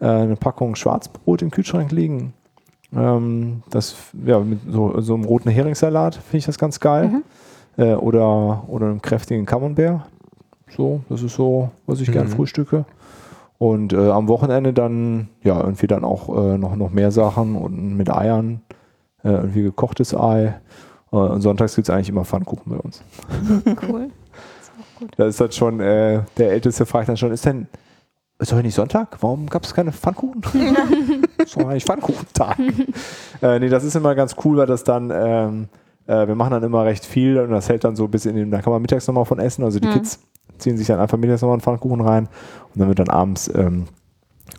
äh, 0.00 0.06
eine 0.06 0.36
Packung 0.36 0.74
Schwarzbrot 0.74 1.42
im 1.42 1.50
Kühlschrank 1.50 1.92
liegen. 1.92 2.32
Ähm, 2.96 3.62
das, 3.70 3.94
ja, 4.24 4.40
mit 4.40 4.60
so, 4.68 5.00
so 5.00 5.14
einem 5.14 5.24
roten 5.24 5.50
Heringssalat 5.50 6.16
finde 6.16 6.38
ich 6.38 6.46
das 6.46 6.58
ganz 6.58 6.80
geil. 6.80 7.08
Mhm. 7.08 7.22
Äh, 7.76 7.94
oder, 7.94 8.64
oder 8.66 8.86
einem 8.86 9.00
kräftigen 9.02 9.46
Camembert. 9.46 10.00
So, 10.76 11.00
das 11.08 11.22
ist 11.22 11.36
so, 11.36 11.70
was 11.86 12.00
ich 12.00 12.10
gern 12.10 12.26
Mhm. 12.26 12.30
frühstücke. 12.32 12.84
Und 13.58 13.92
äh, 13.92 14.10
am 14.10 14.28
Wochenende 14.28 14.72
dann, 14.72 15.28
ja, 15.42 15.60
irgendwie 15.60 15.86
dann 15.86 16.04
auch 16.04 16.28
äh, 16.28 16.58
noch, 16.58 16.76
noch 16.76 16.90
mehr 16.90 17.10
Sachen 17.10 17.56
und 17.56 17.96
mit 17.96 18.10
Eiern, 18.10 18.60
äh, 19.28 19.32
irgendwie 19.34 19.62
gekochtes 19.62 20.14
Ei. 20.14 20.54
Äh, 21.12 21.16
und 21.16 21.40
sonntags 21.40 21.74
gibt 21.74 21.88
es 21.88 21.94
eigentlich 21.94 22.08
immer 22.08 22.24
Pfannkuchen 22.24 22.72
bei 22.72 22.78
uns. 22.78 23.02
Cool. 23.88 24.10
Ist 24.60 24.70
auch 24.70 24.98
gut. 25.00 25.10
Da 25.16 25.26
ist 25.26 25.40
dann 25.40 25.52
schon, 25.52 25.80
äh, 25.80 26.22
der 26.36 26.50
Älteste 26.52 26.86
fragt 26.86 27.08
dann 27.08 27.16
schon, 27.16 27.32
ist 27.32 27.44
denn, 27.44 27.66
ist 28.40 28.52
heute 28.52 28.64
nicht 28.64 28.74
Sonntag? 28.74 29.16
Warum 29.20 29.46
gab 29.46 29.64
es 29.64 29.74
keine 29.74 29.92
Pfannkuchen? 29.92 30.42
ist 31.38 31.56
doch 31.56 31.66
eigentlich 31.68 31.84
Pfannkuchentag. 31.84 32.58
äh, 33.42 33.58
nee, 33.58 33.68
das 33.68 33.84
ist 33.84 33.94
immer 33.96 34.14
ganz 34.14 34.34
cool, 34.44 34.56
weil 34.58 34.66
das 34.66 34.84
dann, 34.84 35.10
ähm, 35.14 35.68
äh, 36.06 36.26
wir 36.26 36.34
machen 36.34 36.50
dann 36.52 36.62
immer 36.62 36.84
recht 36.84 37.04
viel 37.04 37.38
und 37.38 37.50
das 37.50 37.68
hält 37.68 37.84
dann 37.84 37.96
so 37.96 38.08
bis 38.08 38.26
in 38.26 38.36
den, 38.36 38.50
da 38.50 38.60
kann 38.60 38.72
man 38.72 38.82
mittags 38.82 39.06
nochmal 39.06 39.24
von 39.24 39.38
essen. 39.38 39.64
Also 39.64 39.78
die 39.80 39.88
Mhm. 39.88 39.92
Kids 39.92 40.20
ziehen 40.58 40.76
sich 40.76 40.86
dann 40.88 40.98
einfach 41.00 41.18
mittags 41.18 41.42
nochmal 41.42 41.54
einen 41.54 41.62
Pfannkuchen 41.62 42.00
rein 42.00 42.28
und 42.74 42.80
dann 42.80 42.88
wird 42.88 42.98
dann 42.98 43.08
abends 43.10 43.48
ähm, 43.54 43.86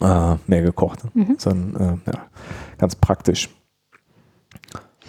äh, 0.01 0.35
mehr 0.47 0.61
gekocht. 0.61 1.03
Mhm. 1.13 1.31
Ist 1.38 1.45
dann, 1.45 1.75
äh, 1.75 2.11
ja, 2.11 2.19
ganz 2.77 2.95
praktisch. 2.95 3.49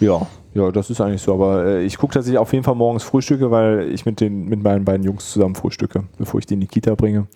Ja, 0.01 0.27
ja, 0.53 0.71
das 0.71 0.89
ist 0.89 0.99
eigentlich 0.99 1.21
so. 1.21 1.33
Aber 1.33 1.65
äh, 1.65 1.83
ich 1.83 1.97
gucke, 1.97 2.13
dass 2.13 2.27
ich 2.27 2.37
auf 2.37 2.51
jeden 2.51 2.65
Fall 2.65 2.75
morgens 2.75 3.03
frühstücke, 3.03 3.51
weil 3.51 3.89
ich 3.93 4.05
mit, 4.05 4.19
den, 4.19 4.45
mit 4.45 4.61
meinen 4.61 4.83
beiden 4.83 5.05
Jungs 5.05 5.31
zusammen 5.31 5.55
frühstücke. 5.55 6.03
Bevor 6.17 6.39
ich 6.39 6.45
die 6.45 6.55
in 6.55 6.59
die 6.59 6.67
Kita 6.67 6.95
bringe, 6.95 7.27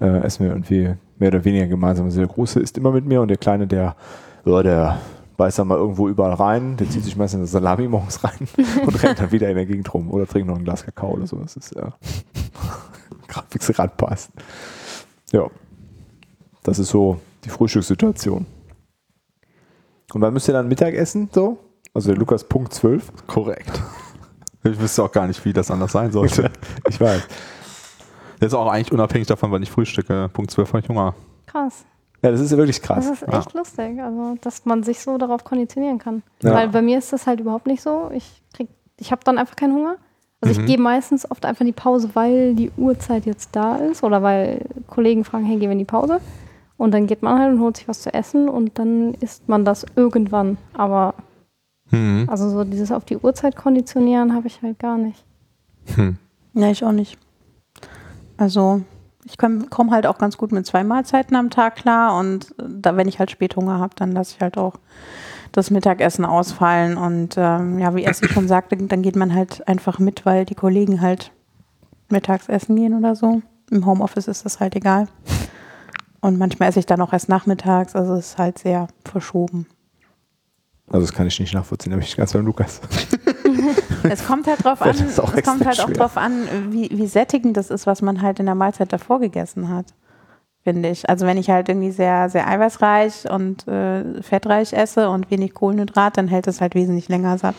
äh, 0.00 0.18
essen 0.18 0.44
wir 0.44 0.52
irgendwie 0.52 0.94
mehr 1.18 1.28
oder 1.28 1.44
weniger 1.44 1.66
gemeinsam. 1.66 2.04
Also 2.04 2.20
der 2.20 2.28
Große 2.28 2.60
ist 2.60 2.78
immer 2.78 2.92
mit 2.92 3.06
mir 3.06 3.20
und 3.20 3.28
der 3.28 3.38
Kleine, 3.38 3.66
der, 3.66 3.96
ja, 4.44 4.62
der, 4.62 4.98
beißt 5.36 5.58
dann 5.58 5.68
mal 5.68 5.78
irgendwo 5.78 6.08
überall 6.08 6.34
rein, 6.34 6.76
der 6.76 6.88
zieht 6.88 7.04
sich 7.04 7.16
meistens 7.16 7.38
eine 7.38 7.46
Salami 7.46 7.88
morgens 7.88 8.22
rein 8.22 8.46
und 8.86 9.02
rennt 9.02 9.18
dann 9.18 9.32
wieder 9.32 9.48
in 9.48 9.56
der 9.56 9.66
Gegend 9.66 9.92
rum 9.92 10.10
oder 10.10 10.26
trinkt 10.26 10.48
noch 10.48 10.56
ein 10.56 10.64
Glas 10.64 10.84
Kakao 10.84 11.14
oder 11.14 11.26
so. 11.26 11.36
Das 11.36 11.56
ist 11.56 11.74
ja 11.74 11.92
gerade 13.26 13.46
wie 13.50 13.58
es 13.58 13.66
gerade 13.66 13.92
passt. 13.96 14.30
Ja, 15.32 15.48
das 16.62 16.78
ist 16.78 16.90
so 16.90 17.18
die 17.44 17.48
Frühstückssituation. 17.48 18.46
Und 20.12 20.20
wann 20.20 20.32
müsst 20.32 20.48
ihr 20.48 20.54
dann 20.54 20.68
Mittagessen 20.68 21.28
so? 21.32 21.58
Also 21.94 22.10
der 22.10 22.18
Lukas 22.18 22.44
Punkt 22.44 22.72
12. 22.72 23.26
Korrekt. 23.26 23.82
Ich 24.64 24.78
wüsste 24.80 25.02
auch 25.02 25.12
gar 25.12 25.26
nicht, 25.26 25.44
wie 25.44 25.52
das 25.52 25.70
anders 25.70 25.92
sein 25.92 26.12
sollte. 26.12 26.50
Ich 26.88 27.00
weiß. 27.00 27.26
Das 28.40 28.48
ist 28.48 28.54
auch 28.54 28.68
eigentlich 28.70 28.92
unabhängig 28.92 29.26
davon, 29.28 29.50
wann 29.50 29.62
ich 29.62 29.70
frühstücke. 29.70 30.30
Punkt 30.32 30.50
12 30.50 30.68
habe 30.68 30.80
ich 30.80 30.88
Hunger. 30.88 31.14
Krass. 31.46 31.84
Ja, 32.22 32.30
das 32.30 32.40
ist 32.40 32.56
wirklich 32.56 32.80
krass. 32.80 33.08
Das 33.08 33.22
ist 33.22 33.28
echt 33.34 33.52
lustig, 33.54 34.00
also 34.00 34.36
dass 34.40 34.64
man 34.64 34.84
sich 34.84 35.00
so 35.00 35.18
darauf 35.18 35.42
konditionieren 35.44 35.98
kann. 35.98 36.22
Ja. 36.42 36.54
Weil 36.54 36.68
bei 36.68 36.80
mir 36.80 36.98
ist 36.98 37.12
das 37.12 37.26
halt 37.26 37.40
überhaupt 37.40 37.66
nicht 37.66 37.82
so. 37.82 38.10
Ich 38.14 38.42
krieg, 38.54 38.68
ich 38.98 39.10
habe 39.10 39.22
dann 39.24 39.38
einfach 39.38 39.56
keinen 39.56 39.74
Hunger. 39.74 39.96
Also 40.40 40.54
Mhm. 40.60 40.66
ich 40.66 40.72
gehe 40.74 40.80
meistens 40.82 41.28
oft 41.30 41.44
einfach 41.44 41.60
in 41.62 41.66
die 41.66 41.72
Pause, 41.72 42.10
weil 42.14 42.54
die 42.54 42.70
Uhrzeit 42.76 43.26
jetzt 43.26 43.50
da 43.52 43.76
ist 43.76 44.02
oder 44.04 44.22
weil 44.22 44.64
Kollegen 44.86 45.24
fragen, 45.24 45.44
hey, 45.44 45.56
gehen 45.56 45.68
wir 45.68 45.72
in 45.72 45.78
die 45.78 45.84
Pause? 45.84 46.20
Und 46.76 46.92
dann 46.94 47.06
geht 47.08 47.22
man 47.22 47.38
halt 47.38 47.52
und 47.54 47.60
holt 47.60 47.76
sich 47.76 47.86
was 47.88 48.02
zu 48.02 48.14
essen 48.14 48.48
und 48.48 48.78
dann 48.78 49.14
isst 49.14 49.48
man 49.48 49.64
das 49.64 49.84
irgendwann. 49.96 50.56
Aber 50.74 51.14
Hm. 51.92 52.26
also 52.28 52.48
so 52.48 52.64
dieses 52.64 52.90
auf 52.90 53.04
die 53.04 53.18
Uhrzeit 53.18 53.54
konditionieren 53.54 54.34
habe 54.34 54.46
ich 54.46 54.62
halt 54.62 54.78
gar 54.78 54.96
nicht. 54.96 55.24
Hm. 55.94 56.16
Ja, 56.54 56.70
ich 56.70 56.84
auch 56.84 56.92
nicht. 56.92 57.18
Also 58.38 58.82
ich 59.24 59.38
komme 59.38 59.66
komm 59.70 59.90
halt 59.90 60.06
auch 60.06 60.18
ganz 60.18 60.36
gut 60.36 60.52
mit 60.52 60.66
zwei 60.66 60.84
Mahlzeiten 60.84 61.36
am 61.36 61.50
Tag 61.50 61.76
klar 61.76 62.18
und 62.18 62.54
äh, 62.58 62.64
da, 62.68 62.96
wenn 62.96 63.08
ich 63.08 63.18
halt 63.18 63.30
Späthunger 63.30 63.78
habe, 63.78 63.94
dann 63.94 64.12
lasse 64.12 64.34
ich 64.36 64.40
halt 64.40 64.58
auch 64.58 64.74
das 65.52 65.70
Mittagessen 65.70 66.24
ausfallen 66.24 66.96
und 66.96 67.34
ähm, 67.36 67.78
ja, 67.78 67.94
wie 67.94 68.04
Essi 68.04 68.26
schon 68.26 68.48
sagte, 68.48 68.76
dann 68.76 69.02
geht 69.02 69.16
man 69.16 69.34
halt 69.34 69.68
einfach 69.68 69.98
mit, 69.98 70.24
weil 70.24 70.46
die 70.46 70.54
Kollegen 70.54 71.02
halt 71.02 71.30
mittags 72.08 72.48
essen 72.48 72.76
gehen 72.76 72.94
oder 72.96 73.14
so. 73.14 73.42
Im 73.70 73.84
Homeoffice 73.84 74.28
ist 74.28 74.44
das 74.44 74.60
halt 74.60 74.76
egal. 74.76 75.08
Und 76.20 76.38
manchmal 76.38 76.68
esse 76.68 76.78
ich 76.78 76.86
dann 76.86 77.00
auch 77.00 77.12
erst 77.12 77.28
nachmittags, 77.28 77.94
also 77.94 78.14
es 78.14 78.30
ist 78.30 78.38
halt 78.38 78.58
sehr 78.58 78.88
verschoben. 79.04 79.66
Also 80.92 81.06
das 81.06 81.12
kann 81.12 81.26
ich 81.26 81.40
nicht 81.40 81.54
nachvollziehen, 81.54 81.90
da 81.90 81.96
bin 81.96 82.06
ich 82.06 82.16
ganz 82.16 82.32
beim 82.32 82.46
Lukas. 82.46 82.80
Es 84.10 84.26
kommt 84.26 84.46
halt 84.46 84.64
drauf 84.64 84.82
an, 84.82 84.90
es 84.90 85.16
kommt 85.16 85.64
halt 85.64 85.80
auch 85.80 85.86
schwer. 85.86 85.96
drauf 85.96 86.16
an, 86.16 86.48
wie, 86.70 86.90
wie 86.92 87.06
sättigend 87.06 87.56
das 87.56 87.70
ist, 87.70 87.86
was 87.86 88.02
man 88.02 88.22
halt 88.22 88.40
in 88.40 88.46
der 88.46 88.54
Mahlzeit 88.54 88.92
davor 88.92 89.20
gegessen 89.20 89.68
hat. 89.68 89.86
Finde 90.64 90.90
ich. 90.90 91.08
Also 91.08 91.26
wenn 91.26 91.38
ich 91.38 91.50
halt 91.50 91.68
irgendwie 91.68 91.90
sehr, 91.90 92.28
sehr 92.28 92.46
eiweißreich 92.46 93.28
und 93.30 93.66
äh, 93.66 94.22
fettreich 94.22 94.72
esse 94.72 95.10
und 95.10 95.30
wenig 95.30 95.54
Kohlenhydrat, 95.54 96.16
dann 96.16 96.28
hält 96.28 96.46
es 96.46 96.60
halt 96.60 96.74
wesentlich 96.74 97.08
länger 97.08 97.36
satt. 97.36 97.56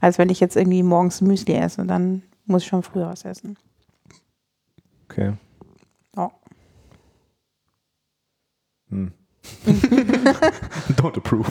Als 0.00 0.18
wenn 0.18 0.30
ich 0.30 0.40
jetzt 0.40 0.56
irgendwie 0.56 0.82
morgens 0.82 1.20
Müsli 1.20 1.54
esse, 1.54 1.84
dann 1.84 2.22
muss 2.46 2.62
ich 2.62 2.68
schon 2.68 2.82
früher 2.82 3.08
was 3.08 3.24
essen. 3.24 3.56
Okay. 5.04 5.34
Ja. 6.16 6.30
Hm. 8.88 9.12
Don't 10.96 11.16
approve. 11.16 11.46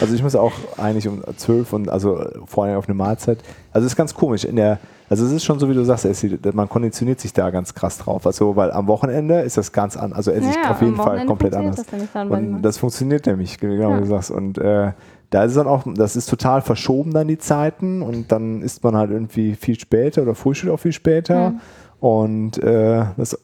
Also 0.00 0.14
ich 0.14 0.22
muss 0.22 0.34
auch 0.34 0.52
eigentlich 0.78 1.08
um 1.08 1.22
12 1.36 1.72
und 1.72 1.88
also 1.88 2.24
vor 2.46 2.64
allem 2.64 2.76
auf 2.76 2.88
eine 2.88 2.94
Mahlzeit. 2.94 3.38
Also 3.72 3.86
es 3.86 3.92
ist 3.92 3.96
ganz 3.96 4.14
komisch. 4.14 4.44
In 4.44 4.56
der, 4.56 4.78
also 5.08 5.24
es 5.24 5.32
ist 5.32 5.44
schon 5.44 5.58
so, 5.58 5.68
wie 5.68 5.74
du 5.74 5.84
sagst, 5.84 6.04
Essi, 6.04 6.38
man 6.52 6.68
konditioniert 6.68 7.20
sich 7.20 7.32
da 7.32 7.50
ganz 7.50 7.74
krass 7.74 7.98
drauf. 7.98 8.26
Also 8.26 8.56
weil 8.56 8.70
am 8.72 8.86
Wochenende 8.86 9.40
ist 9.40 9.56
das 9.56 9.72
ganz 9.72 9.96
anders. 9.96 10.18
Also 10.18 10.30
esse 10.32 10.50
ich 10.50 10.56
Ja, 10.56 10.70
auf 10.70 10.80
jeden 10.80 10.96
Fall 10.96 11.06
Wochenende 11.06 11.26
komplett 11.26 11.54
anders. 11.54 11.84
Das 11.86 12.30
Und 12.30 12.62
das 12.62 12.78
funktioniert 12.78 13.26
nämlich, 13.26 13.58
genau 13.58 13.90
Ja. 13.90 13.96
wie 13.96 14.00
du 14.02 14.06
sagst. 14.06 14.30
Und 14.30 14.58
äh, 14.58 14.92
da 15.30 15.44
ist 15.44 15.52
es 15.52 15.56
dann 15.56 15.66
auch, 15.66 15.84
das 15.86 16.14
ist 16.16 16.28
total 16.28 16.60
verschoben 16.62 17.12
dann 17.12 17.26
die 17.28 17.38
Zeiten 17.38 18.02
und 18.02 18.30
dann 18.32 18.62
isst 18.62 18.84
man 18.84 18.96
halt 18.96 19.10
irgendwie 19.10 19.54
viel 19.54 19.78
später 19.78 20.22
oder 20.22 20.34
frühstückt 20.34 20.72
auch 20.72 20.80
viel 20.80 20.92
später. 20.92 21.50
Mhm. 21.50 21.60
Und 22.00 22.58
äh, 22.62 23.04
das 23.16 23.30
das 23.30 23.38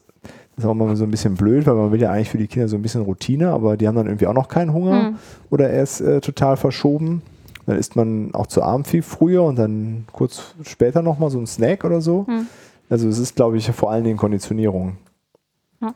ist 0.59 0.65
auch 0.65 0.71
immer 0.71 0.95
so 0.95 1.03
ein 1.03 1.11
bisschen 1.11 1.35
blöd, 1.35 1.65
weil 1.65 1.75
man 1.75 1.91
will 1.91 2.01
ja 2.01 2.11
eigentlich 2.11 2.29
für 2.29 2.37
die 2.37 2.47
Kinder 2.47 2.67
so 2.67 2.75
ein 2.75 2.81
bisschen 2.81 3.01
Routine, 3.01 3.49
aber 3.51 3.77
die 3.77 3.87
haben 3.87 3.95
dann 3.95 4.07
irgendwie 4.07 4.27
auch 4.27 4.33
noch 4.33 4.47
keinen 4.47 4.73
Hunger 4.73 5.07
Hm. 5.07 5.15
oder 5.49 5.69
er 5.69 5.83
ist 5.83 6.01
äh, 6.01 6.21
total 6.21 6.57
verschoben. 6.57 7.21
Dann 7.65 7.77
isst 7.77 7.95
man 7.95 8.33
auch 8.33 8.47
zu 8.47 8.63
Abend 8.63 8.87
viel 8.87 9.01
früher 9.01 9.43
und 9.43 9.57
dann 9.57 10.05
kurz 10.11 10.55
später 10.63 11.01
nochmal 11.01 11.29
so 11.29 11.39
ein 11.39 11.45
Snack 11.47 11.83
oder 11.83 12.01
so. 12.01 12.25
Hm. 12.27 12.47
Also 12.89 13.07
es 13.07 13.19
ist, 13.19 13.35
glaube 13.35 13.57
ich, 13.57 13.69
vor 13.71 13.91
allen 13.91 14.03
Dingen 14.03 14.17
Konditionierung. 14.17 14.97
Ja. 15.81 15.93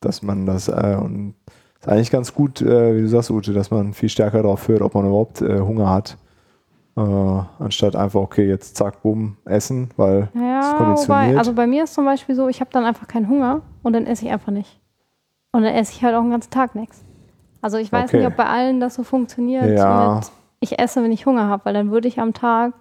Dass 0.00 0.22
man 0.22 0.46
das, 0.46 0.68
äh, 0.68 0.96
und 1.00 1.34
ist 1.80 1.88
eigentlich 1.88 2.10
ganz 2.10 2.34
gut, 2.34 2.62
äh, 2.62 2.96
wie 2.96 3.00
du 3.00 3.08
sagst, 3.08 3.30
Ute, 3.30 3.52
dass 3.52 3.70
man 3.70 3.92
viel 3.92 4.08
stärker 4.08 4.42
darauf 4.42 4.68
hört, 4.68 4.82
ob 4.82 4.94
man 4.94 5.06
überhaupt 5.06 5.42
äh, 5.42 5.60
Hunger 5.60 5.90
hat. 5.90 6.16
Äh, 6.98 7.62
anstatt 7.62 7.94
einfach, 7.94 8.20
okay, 8.20 8.48
jetzt 8.48 8.76
zack, 8.76 9.02
bumm, 9.02 9.36
essen, 9.44 9.90
weil 9.96 10.28
es 10.34 10.40
Ja, 10.40 10.74
konditioniert. 10.76 11.08
wobei, 11.30 11.38
also 11.38 11.52
bei 11.52 11.66
mir 11.68 11.84
ist 11.84 11.94
zum 11.94 12.04
Beispiel 12.04 12.34
so, 12.34 12.48
ich 12.48 12.60
habe 12.60 12.70
dann 12.72 12.84
einfach 12.84 13.06
keinen 13.06 13.28
Hunger 13.28 13.60
und 13.84 13.92
dann 13.92 14.06
esse 14.06 14.24
ich 14.26 14.32
einfach 14.32 14.50
nicht. 14.50 14.80
Und 15.52 15.62
dann 15.62 15.74
esse 15.74 15.92
ich 15.92 16.02
halt 16.02 16.14
auch 16.16 16.22
den 16.22 16.30
ganzen 16.32 16.50
Tag 16.50 16.74
nichts. 16.74 17.04
Also 17.62 17.76
ich 17.78 17.92
weiß 17.92 18.10
Okay. 18.10 18.18
nicht, 18.18 18.26
ob 18.26 18.36
bei 18.36 18.46
allen 18.46 18.80
das 18.80 18.94
so 18.94 19.04
funktioniert. 19.04 19.78
Ja. 19.78 20.16
Mit, 20.16 20.30
ich 20.60 20.78
esse, 20.80 21.02
wenn 21.02 21.12
ich 21.12 21.24
Hunger 21.26 21.46
habe, 21.48 21.66
weil 21.66 21.74
dann 21.74 21.90
würde 21.92 22.08
ich 22.08 22.18
am 22.18 22.32
Tag 22.34 22.72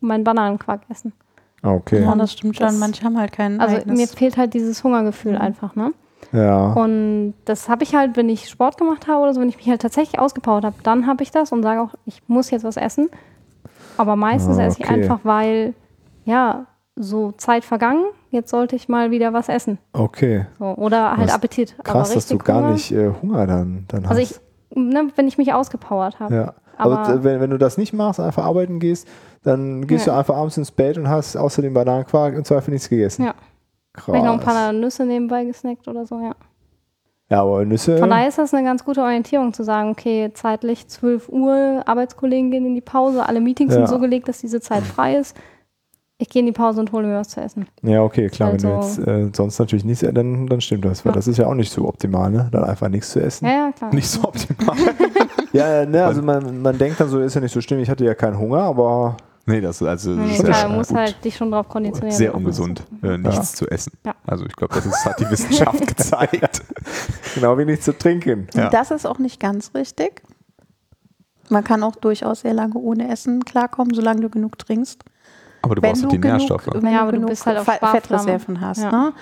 meinen 0.00 0.24
Bananenquark 0.24 0.82
essen. 0.88 1.12
Okay. 1.62 2.02
Ja, 2.04 2.14
das 2.14 2.32
stimmt 2.32 2.56
schon. 2.56 2.78
Manche 2.78 3.04
haben 3.04 3.18
halt 3.18 3.32
keinen 3.32 3.60
Also 3.60 3.76
eigenes- 3.76 3.98
mir 3.98 4.06
fehlt 4.08 4.36
halt 4.38 4.54
dieses 4.54 4.82
Hungergefühl 4.84 5.36
einfach, 5.36 5.74
ne? 5.76 5.92
Ja. 6.32 6.72
Und 6.72 7.34
das 7.44 7.68
habe 7.68 7.84
ich 7.84 7.94
halt, 7.94 8.16
wenn 8.16 8.28
ich 8.28 8.48
Sport 8.48 8.78
gemacht 8.78 9.06
habe 9.08 9.22
oder 9.22 9.34
so, 9.34 9.40
wenn 9.40 9.48
ich 9.48 9.56
mich 9.56 9.68
halt 9.68 9.82
tatsächlich 9.82 10.18
ausgepowert 10.20 10.64
habe, 10.64 10.76
dann 10.82 11.06
habe 11.06 11.22
ich 11.22 11.30
das 11.30 11.52
und 11.52 11.62
sage 11.62 11.80
auch, 11.82 11.94
ich 12.06 12.22
muss 12.28 12.50
jetzt 12.50 12.64
was 12.64 12.76
essen. 12.76 13.08
Aber 13.98 14.16
meistens 14.16 14.58
Ah, 14.58 14.62
esse 14.64 14.80
ich 14.80 14.86
okay. 14.88 15.02
einfach, 15.02 15.20
weil, 15.24 15.74
ja, 16.24 16.66
so 16.96 17.32
Zeit 17.32 17.64
vergangen, 17.64 18.04
jetzt 18.30 18.50
sollte 18.50 18.74
ich 18.76 18.88
mal 18.88 19.10
wieder 19.10 19.32
was 19.32 19.48
essen. 19.48 19.78
Okay. 19.92 20.46
So, 20.58 20.64
oder 20.76 21.16
halt 21.16 21.28
Was 21.28 21.34
Appetit. 21.34 21.76
Krass, 21.84 22.08
aber 22.08 22.14
dass 22.14 22.26
du 22.28 22.38
gar 22.38 22.58
Hunger, 22.62 22.72
nicht 22.72 22.90
äh, 22.92 23.10
Hunger 23.22 23.46
dann, 23.46 23.84
dann 23.88 24.06
Also 24.06 24.20
hast. 24.22 24.40
ich, 24.70 24.76
ne, 24.76 25.08
wenn 25.16 25.28
ich 25.28 25.38
mich 25.38 25.52
ausgepowert 25.52 26.18
habe. 26.20 26.34
Ja. 26.34 26.54
Aber, 26.76 26.98
Aber- 27.00 27.14
äh, 27.14 27.24
wenn, 27.24 27.40
wenn 27.40 27.50
du 27.50 27.58
das 27.58 27.76
nicht 27.78 27.92
machst, 27.92 28.18
einfach 28.20 28.44
arbeiten 28.44 28.80
gehst, 28.80 29.06
dann 29.44 29.86
gehst 29.86 30.06
Ja. 30.06 30.14
du 30.14 30.18
einfach 30.18 30.34
abends 30.36 30.56
ins 30.56 30.70
Bett 30.72 30.98
und 30.98 31.08
hast 31.08 31.36
außer 31.36 31.62
dem 31.62 31.74
Bananenquark 31.74 32.34
im 32.34 32.44
Zweifel 32.44 32.72
nichts 32.72 32.88
gegessen. 32.88 33.24
Ja. 33.24 33.34
Krass. 33.92 34.04
Vielleicht 34.06 34.24
noch 34.24 34.34
ein 34.34 34.40
paar 34.40 34.72
Nüsse 34.72 35.04
nebenbei 35.06 35.44
gesnackt 35.44 35.86
oder 35.88 36.06
so, 36.06 36.20
ja. 36.20 36.32
Ja, 37.30 37.42
aber 37.42 37.64
Nüsse. 37.64 37.98
Von 37.98 38.10
daher 38.10 38.28
ist 38.28 38.38
das 38.38 38.54
eine 38.54 38.64
ganz 38.66 38.84
gute 38.84 39.02
Orientierung 39.02 39.52
zu 39.52 39.62
sagen, 39.64 39.90
okay, 39.90 40.30
zeitlich 40.34 40.88
12 40.88 41.28
Uhr, 41.28 41.82
Arbeitskollegen 41.86 42.50
gehen 42.50 42.64
in 42.66 42.74
die 42.74 42.80
Pause, 42.80 43.26
alle 43.26 43.40
Meetings 43.40 43.72
Ja. 43.74 43.80
sind 43.80 43.88
so 43.88 43.98
gelegt, 43.98 44.28
dass 44.28 44.38
diese 44.40 44.60
Zeit 44.60 44.82
frei 44.84 45.16
ist. 45.16 45.36
Ich 46.20 46.28
gehe 46.28 46.40
in 46.40 46.46
die 46.46 46.52
Pause 46.52 46.80
und 46.80 46.90
hole 46.90 47.06
mir 47.06 47.14
was 47.16 47.28
zu 47.28 47.40
essen. 47.40 47.68
ja, 47.82 48.02
okay, 48.02 48.26
klar. 48.28 48.50
wenn 48.50 48.58
du 48.58 48.74
Also- 48.74 49.02
jetzt 49.02 49.08
äh, 49.08 49.30
sonst 49.32 49.58
natürlich 49.60 49.84
nichts, 49.84 50.04
dann, 50.12 50.48
dann 50.48 50.60
stimmt 50.60 50.84
das. 50.84 51.04
Weil 51.04 51.10
Ja. 51.12 51.14
das 51.14 51.28
ist 51.28 51.36
ja 51.36 51.46
auch 51.46 51.54
nicht 51.54 51.70
so 51.72 51.86
optimal, 51.86 52.28
ne? 52.30 52.48
Dann 52.50 52.64
einfach 52.64 52.88
nichts 52.88 53.10
zu 53.12 53.20
essen. 53.22 53.46
Ja, 53.46 53.52
ja, 53.66 53.72
klar. 53.72 53.94
Nicht 53.94 54.08
so 54.08 54.24
optimal. 54.24 54.76
Ja, 55.54 55.86
ne, 55.86 56.04
also 56.04 56.20
man, 56.20 56.60
man 56.60 56.76
denkt 56.76 57.00
dann 57.00 57.08
so, 57.08 57.20
ist 57.20 57.34
ja 57.34 57.40
nicht 57.40 57.54
so 57.54 57.62
schlimm, 57.62 57.80
ich 57.80 57.88
hatte 57.88 58.04
ja 58.04 58.14
keinen 58.14 58.38
Hunger, 58.38 58.58
aber 58.60 59.16
Nee, 59.48 59.60
das 59.60 59.80
ist 59.80 59.86
also 59.88 60.10
Nee, 60.10 60.36
sehr, 60.36 60.44
klar, 60.50 60.68
du 60.68 60.74
musst 60.74 60.90
gut. 60.90 60.98
halt 60.98 61.24
dich 61.24 61.36
schon 61.36 61.50
drauf 61.50 61.68
konditionieren. 61.68 62.16
sehr 62.16 62.34
ungesund, 62.34 62.82
äh, 63.02 63.16
nichts 63.18 63.54
zu 63.54 63.66
essen. 63.68 63.92
Ja. 64.04 64.14
Also 64.26 64.44
ich 64.46 64.54
glaube, 64.54 64.74
das 64.74 64.84
ist, 64.86 65.04
hat 65.04 65.18
die 65.18 65.28
Wissenschaft 65.30 65.86
gezeigt. 65.86 66.62
genau 67.34 67.56
wie 67.58 67.64
nichts 67.64 67.84
zu 67.86 67.96
trinken. 67.96 68.46
Ja. 68.54 68.68
Das 68.70 68.90
ist 68.90 69.06
auch 69.06 69.18
nicht 69.18 69.40
ganz 69.40 69.74
richtig. 69.74 70.22
Man 71.48 71.64
kann 71.64 71.82
auch 71.82 71.96
durchaus 71.96 72.40
sehr 72.40 72.52
lange 72.52 72.74
ohne 72.74 73.10
Essen 73.10 73.44
klarkommen, 73.44 73.94
solange 73.94 74.20
du 74.20 74.28
genug 74.28 74.58
trinkst. 74.58 75.02
Aber 75.62 75.74
du 75.74 75.82
wenn 75.82 75.90
brauchst 75.92 76.02
du 76.02 76.06
doch 76.06 76.12
die 76.12 76.20
genug, 76.20 76.36
Nährstoffe. 76.38 76.68
wenn 76.72 76.92
Ja, 76.92 77.00
aber 77.02 77.12
du 77.12 77.16
genug 77.18 77.30
bist 77.30 77.46
halt 77.46 77.58
auf. 77.58 77.64
Fettreserven 77.90 78.60
hast. 78.60 78.82
Ja. 78.82 78.90
Ne? 78.92 79.12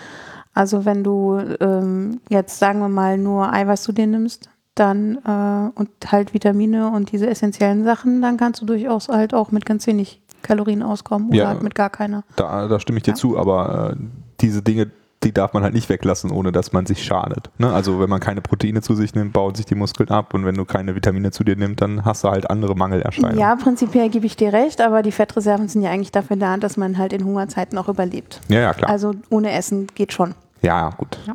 Also 0.54 0.84
wenn 0.84 1.04
du 1.04 1.38
ähm, 1.60 2.20
jetzt 2.28 2.58
sagen 2.58 2.80
wir 2.80 2.88
mal 2.88 3.16
nur 3.16 3.52
Eiweiß 3.52 3.82
zu 3.84 3.92
dir 3.92 4.06
nimmst, 4.06 4.48
dann 4.76 5.16
äh, 5.26 5.78
und 5.78 5.88
halt 6.12 6.32
Vitamine 6.34 6.90
und 6.90 7.10
diese 7.12 7.28
essentiellen 7.28 7.82
Sachen, 7.84 8.22
dann 8.22 8.36
kannst 8.36 8.60
du 8.62 8.66
durchaus 8.66 9.08
halt 9.08 9.34
auch 9.34 9.50
mit 9.50 9.66
ganz 9.66 9.86
wenig 9.86 10.20
Kalorien 10.42 10.82
auskommen 10.82 11.28
oder 11.30 11.36
Ja. 11.38 11.48
halt 11.48 11.62
mit 11.62 11.74
gar 11.74 11.90
keiner. 11.90 12.22
Da, 12.36 12.68
da 12.68 12.78
stimme 12.78 12.98
ich 12.98 13.02
dir 13.02 13.10
Ja. 13.12 13.16
zu, 13.16 13.36
aber 13.38 13.92
äh, 13.92 13.96
diese 14.40 14.62
Dinge, 14.62 14.90
die 15.24 15.32
darf 15.32 15.54
man 15.54 15.62
halt 15.64 15.74
nicht 15.74 15.88
weglassen, 15.88 16.30
ohne 16.30 16.52
dass 16.52 16.72
man 16.72 16.86
sich 16.86 17.02
schadet. 17.02 17.50
Ne? 17.58 17.72
Also 17.72 17.98
wenn 17.98 18.08
man 18.10 18.20
keine 18.20 18.42
Proteine 18.42 18.80
zu 18.82 18.94
sich 18.94 19.14
nimmt, 19.14 19.32
bauen 19.32 19.54
sich 19.56 19.64
die 19.66 19.74
Muskeln 19.74 20.10
ab 20.10 20.34
und 20.34 20.44
wenn 20.44 20.54
du 20.54 20.64
keine 20.66 20.94
Vitamine 20.94 21.32
zu 21.32 21.42
dir 21.42 21.56
nimmst, 21.56 21.80
dann 21.80 22.04
hast 22.04 22.22
du 22.22 22.28
halt 22.28 22.48
andere 22.48 22.76
Mangelerscheinungen. 22.76 23.38
Ja, 23.38 23.56
prinzipiell 23.56 24.08
gebe 24.10 24.26
ich 24.26 24.36
dir 24.36 24.52
recht, 24.52 24.80
aber 24.80 25.02
die 25.02 25.10
Fettreserven 25.10 25.68
sind 25.68 25.82
ja 25.82 25.90
eigentlich 25.90 26.12
dafür 26.12 26.36
da, 26.36 26.56
dass 26.58 26.76
man 26.76 26.96
halt 26.98 27.12
in 27.12 27.24
Hungerzeiten 27.24 27.76
auch 27.78 27.88
überlebt. 27.88 28.40
ja, 28.48 28.60
ja, 28.60 28.74
klar. 28.74 28.90
Also 28.90 29.14
ohne 29.30 29.50
Essen 29.52 29.88
geht 29.96 30.12
schon. 30.12 30.34
ja, 30.62 30.90
gut. 30.90 31.18
Ja. 31.26 31.34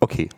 Okay. 0.00 0.28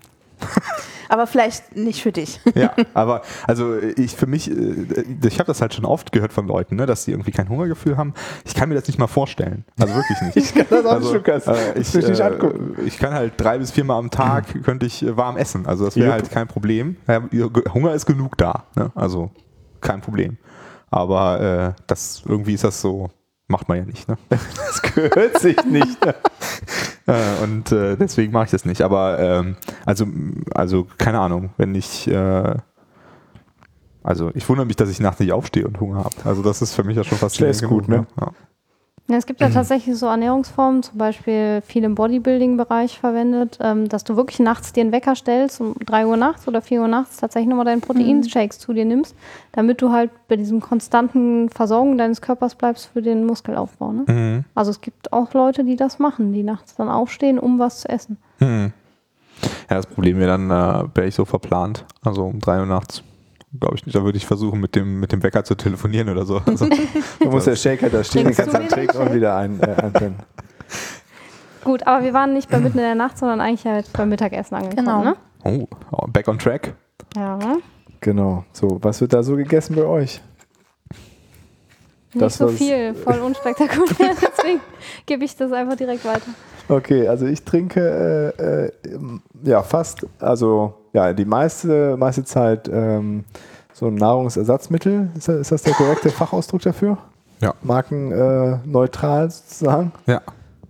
Aber 1.09 1.27
vielleicht 1.27 1.75
nicht 1.75 2.03
für 2.03 2.13
dich. 2.13 2.39
Ja, 2.55 2.75
aber 2.93 3.23
also 3.47 3.79
ich 3.79 4.15
für 4.15 4.27
mich, 4.27 4.51
äh, 4.51 5.05
ich 5.27 5.39
habe 5.39 5.47
das 5.47 5.63
halt 5.63 5.73
schon 5.73 5.87
oft 5.87 6.13
gehört 6.13 6.35
von 6.35 6.47
Leuten, 6.47 6.77
ne, 6.77 6.85
dass 6.85 7.05
sie 7.05 7.13
irgendwie 7.13 7.31
kein 7.31 7.49
Hungergefühl 7.49 7.97
haben. 7.97 8.13
Ich 8.45 8.55
kann 8.55 8.69
mir 8.69 8.75
das 8.75 8.87
nicht 8.87 8.99
mal 8.99 9.07
vorstellen. 9.07 9.65
Also 9.79 9.95
wirklich 9.95 10.21
nicht. 10.21 10.37
Ich 10.49 10.55
kann 10.55 10.67
das 10.69 10.85
auch 10.85 10.93
also, 10.93 11.15
nicht, 11.15 11.27
Lukas. 11.27 11.47
äh, 11.47 11.79
ich, 11.79 11.95
nicht 11.95 12.21
äh, 12.21 12.23
angucken. 12.23 12.77
ich 12.85 12.99
kann 12.99 13.15
halt 13.15 13.33
drei 13.39 13.59
bis 13.59 13.71
viermal 13.71 13.99
am 13.99 14.11
Tag 14.11 14.63
könnte 14.63 14.85
ich 14.85 15.03
äh, 15.03 15.17
warm 15.17 15.39
essen. 15.39 15.67
Also 15.67 15.87
das 15.87 15.97
wäre 15.97 16.13
halt 16.13 16.31
kein 16.31 16.47
Problem. 16.47 16.97
Hunger 17.73 17.95
ist 17.95 18.05
genug 18.05 18.37
da. 18.37 18.65
Ne? 18.77 18.93
Also 18.95 19.31
kein 19.81 20.03
Problem. 20.03 20.37
Aber 20.91 21.75
äh, 21.77 21.83
das 21.87 22.23
irgendwie 22.27 22.55
ist 22.55 22.65
das 22.65 22.81
so, 22.81 23.11
macht 23.49 23.69
man 23.69 23.79
ja 23.79 23.85
nicht. 23.85 24.09
Ne? 24.09 24.17
Das 24.57 24.83
gehört 24.83 25.41
sich 25.41 25.57
nicht. 25.65 25.99
Äh, 27.07 27.43
und 27.43 27.73
äh, 27.73 27.97
deswegen 27.97 28.35
mache 28.35 28.45
ich 28.45 28.51
das 28.51 28.67
nicht. 28.67 28.83
Aber 28.83 29.19
ähm, 29.19 29.57
also, 29.87 30.07
also 30.55 30.87
keine 30.99 31.21
Ahnung, 31.21 31.49
wenn 31.57 31.75
ich 31.75 32.07
äh, 32.07 32.55
also 34.03 34.31
ich 34.35 34.49
wundere 34.49 34.67
mich, 34.67 34.77
dass 34.77 34.89
ich 34.89 35.01
nachts 35.01 35.21
nicht 35.21 35.33
aufstehe 35.33 35.67
und 35.67 35.81
Hunger 35.81 36.05
habe. 36.05 36.15
Also 36.25 36.43
das 36.43 36.63
ist 36.63 36.75
für 36.75 36.85
mich 36.85 36.97
ja 36.97 37.05
schon 37.05 37.19
fast 37.19 37.39
gut, 37.63 37.89
ne? 37.89 38.07
Ja. 38.21 38.33
Ja, 39.11 39.17
es 39.17 39.25
gibt 39.25 39.41
ja 39.41 39.49
tatsächlich 39.49 39.97
so 39.97 40.05
Ernährungsformen, 40.05 40.83
zum 40.83 40.99
Beispiel 40.99 41.63
viel 41.65 41.83
im 41.83 41.95
Bodybuilding-Bereich 41.95 42.99
verwendet, 42.99 43.59
ähm, 43.63 43.89
dass 43.89 44.05
du 44.05 44.17
wirklich 44.17 44.39
nachts 44.39 44.75
dir 44.75 44.83
einen 44.83 44.93
Wecker 44.93 45.15
stellst, 45.17 45.63
um 45.63 45.75
3 45.87 46.07
Uhr 46.07 46.19
nachts 46.19 46.47
oder 46.47 46.61
4 46.61 46.83
Uhr 46.83 46.89
nachts 46.89 47.17
tatsächlich 47.17 47.49
nochmal 47.49 47.65
deinen 47.65 47.81
Proteinshakes 47.81 48.59
zu 48.59 48.75
dir 48.75 48.85
nimmst, 48.85 49.17
damit 49.53 49.81
du 49.81 49.93
halt 49.93 50.11
bei 50.29 50.37
diesem 50.37 50.61
konstanten 50.61 51.49
Versorgung 51.49 51.97
deines 51.97 52.21
Körpers 52.21 52.55
bleibst 52.55 52.91
für 52.93 53.01
den 53.01 53.25
Muskelaufbau. 53.25 53.93
Ne? 53.93 54.05
Mhm. 54.07 54.45
Also 54.55 54.73
es 54.73 54.83
gibt 54.83 55.11
auch 55.11 55.33
Leute, 55.33 55.65
die 55.65 55.77
das 55.77 55.99
machen, 55.99 56.35
die 56.35 56.43
nachts 56.43 56.75
dann 56.75 56.91
aufstehen, 56.91 57.39
um 57.39 57.59
was 57.59 57.81
zu 57.81 57.89
essen. 57.89 58.19
Hm. 58.41 58.73
Ja, 59.71 59.77
das 59.77 59.87
Problem 59.87 60.19
wäre 60.19 60.33
dann, 60.33 60.51
äh, 60.51 60.85
wäre 60.95 61.07
ich 61.07 61.15
so 61.15 61.25
verplant. 61.25 61.87
Also 62.03 62.27
um 62.27 62.41
drei 62.41 62.59
Uhr 62.61 62.67
nachts. 62.67 63.03
Glaube 63.59 63.77
ich 63.77 63.87
nicht. 63.87 63.95
Da 63.97 64.05
würde 64.05 64.19
ich 64.19 64.27
versuchen, 64.27 64.61
mit 64.61 64.75
dem, 64.75 65.01
mit 65.01 65.13
dem 65.13 65.23
Wecker 65.23 65.45
zu 65.45 65.55
telefonieren 65.55 66.09
oder 66.11 66.27
so. 66.27 66.43
Also, 66.45 66.69
Du 67.21 67.31
musst 67.31 67.47
der 67.47 67.57
Shaker 67.57 67.89
da 67.89 68.05
stehen, 68.05 68.27
den 68.27 68.35
kannst 68.35 68.55
du 68.55 68.69
trinken 68.69 68.99
und 68.99 69.15
wieder 69.15 69.37
ein, 69.37 69.61
äh, 69.61 69.75
einpennen. 69.75 70.17
Gut, 71.65 71.87
aber 71.87 72.05
wir 72.05 72.15
waren 72.15 72.35
nicht 72.35 72.51
bei 72.51 72.59
mitten 72.59 72.79
in 72.79 72.85
der 72.85 72.95
Nacht, 72.95 73.19
sondern 73.19 73.41
eigentlich 73.41 73.67
halt 73.67 73.93
beim 73.93 74.09
Mittagessen 74.09 74.55
angekommen. 74.55 74.87
Genau. 74.87 75.05
Ne? 75.05 75.17
oh, 75.45 75.67
oh, 75.91 76.07
back 76.09 76.29
on 76.29 76.39
track. 76.39 76.75
Ja, 77.17 77.39
Genau. 78.01 78.45
So, 78.53 78.79
was 78.83 79.01
wird 79.01 79.13
da 79.13 79.23
so 79.23 79.35
gegessen 79.37 79.75
bei 79.75 79.85
euch? 79.85 80.21
nicht 82.15 82.23
Das 82.23 82.39
so 82.39 82.49
viel, 82.49 82.95
voll 82.95 83.19
unspektakulär, 83.21 84.15
deswegen 84.49 84.61
gebe 85.07 85.25
ich 85.25 85.37
das 85.37 85.53
einfach 85.53 85.77
direkt 85.77 86.05
weiter. 86.05 86.31
Okay, 86.69 87.09
also 87.09 87.27
ich 87.27 87.43
trinke 87.45 88.35
äh, 88.39 88.67
äh, 88.67 88.71
ja 89.45 89.63
fast, 89.63 90.07
also 90.19 90.75
ja, 90.93 91.13
die 91.13 91.25
meiste, 91.25 91.97
meiste 91.97 92.25
Zeit 92.25 92.69
ähm, 92.69 93.25
so 93.73 93.87
ein 93.87 93.95
Nahrungsersatzmittel. 93.95 95.11
Ist 95.17 95.29
das, 95.29 95.37
ist 95.37 95.53
das 95.53 95.63
der 95.63 95.75
korrekte 95.75 96.11
Fachausdruck 96.11 96.63
dafür? 96.63 96.99
Ja. 97.41 97.55
Markenneutral 97.63 99.27
äh, 99.27 99.31
sozusagen. 99.31 99.93
Ja. 100.07 100.21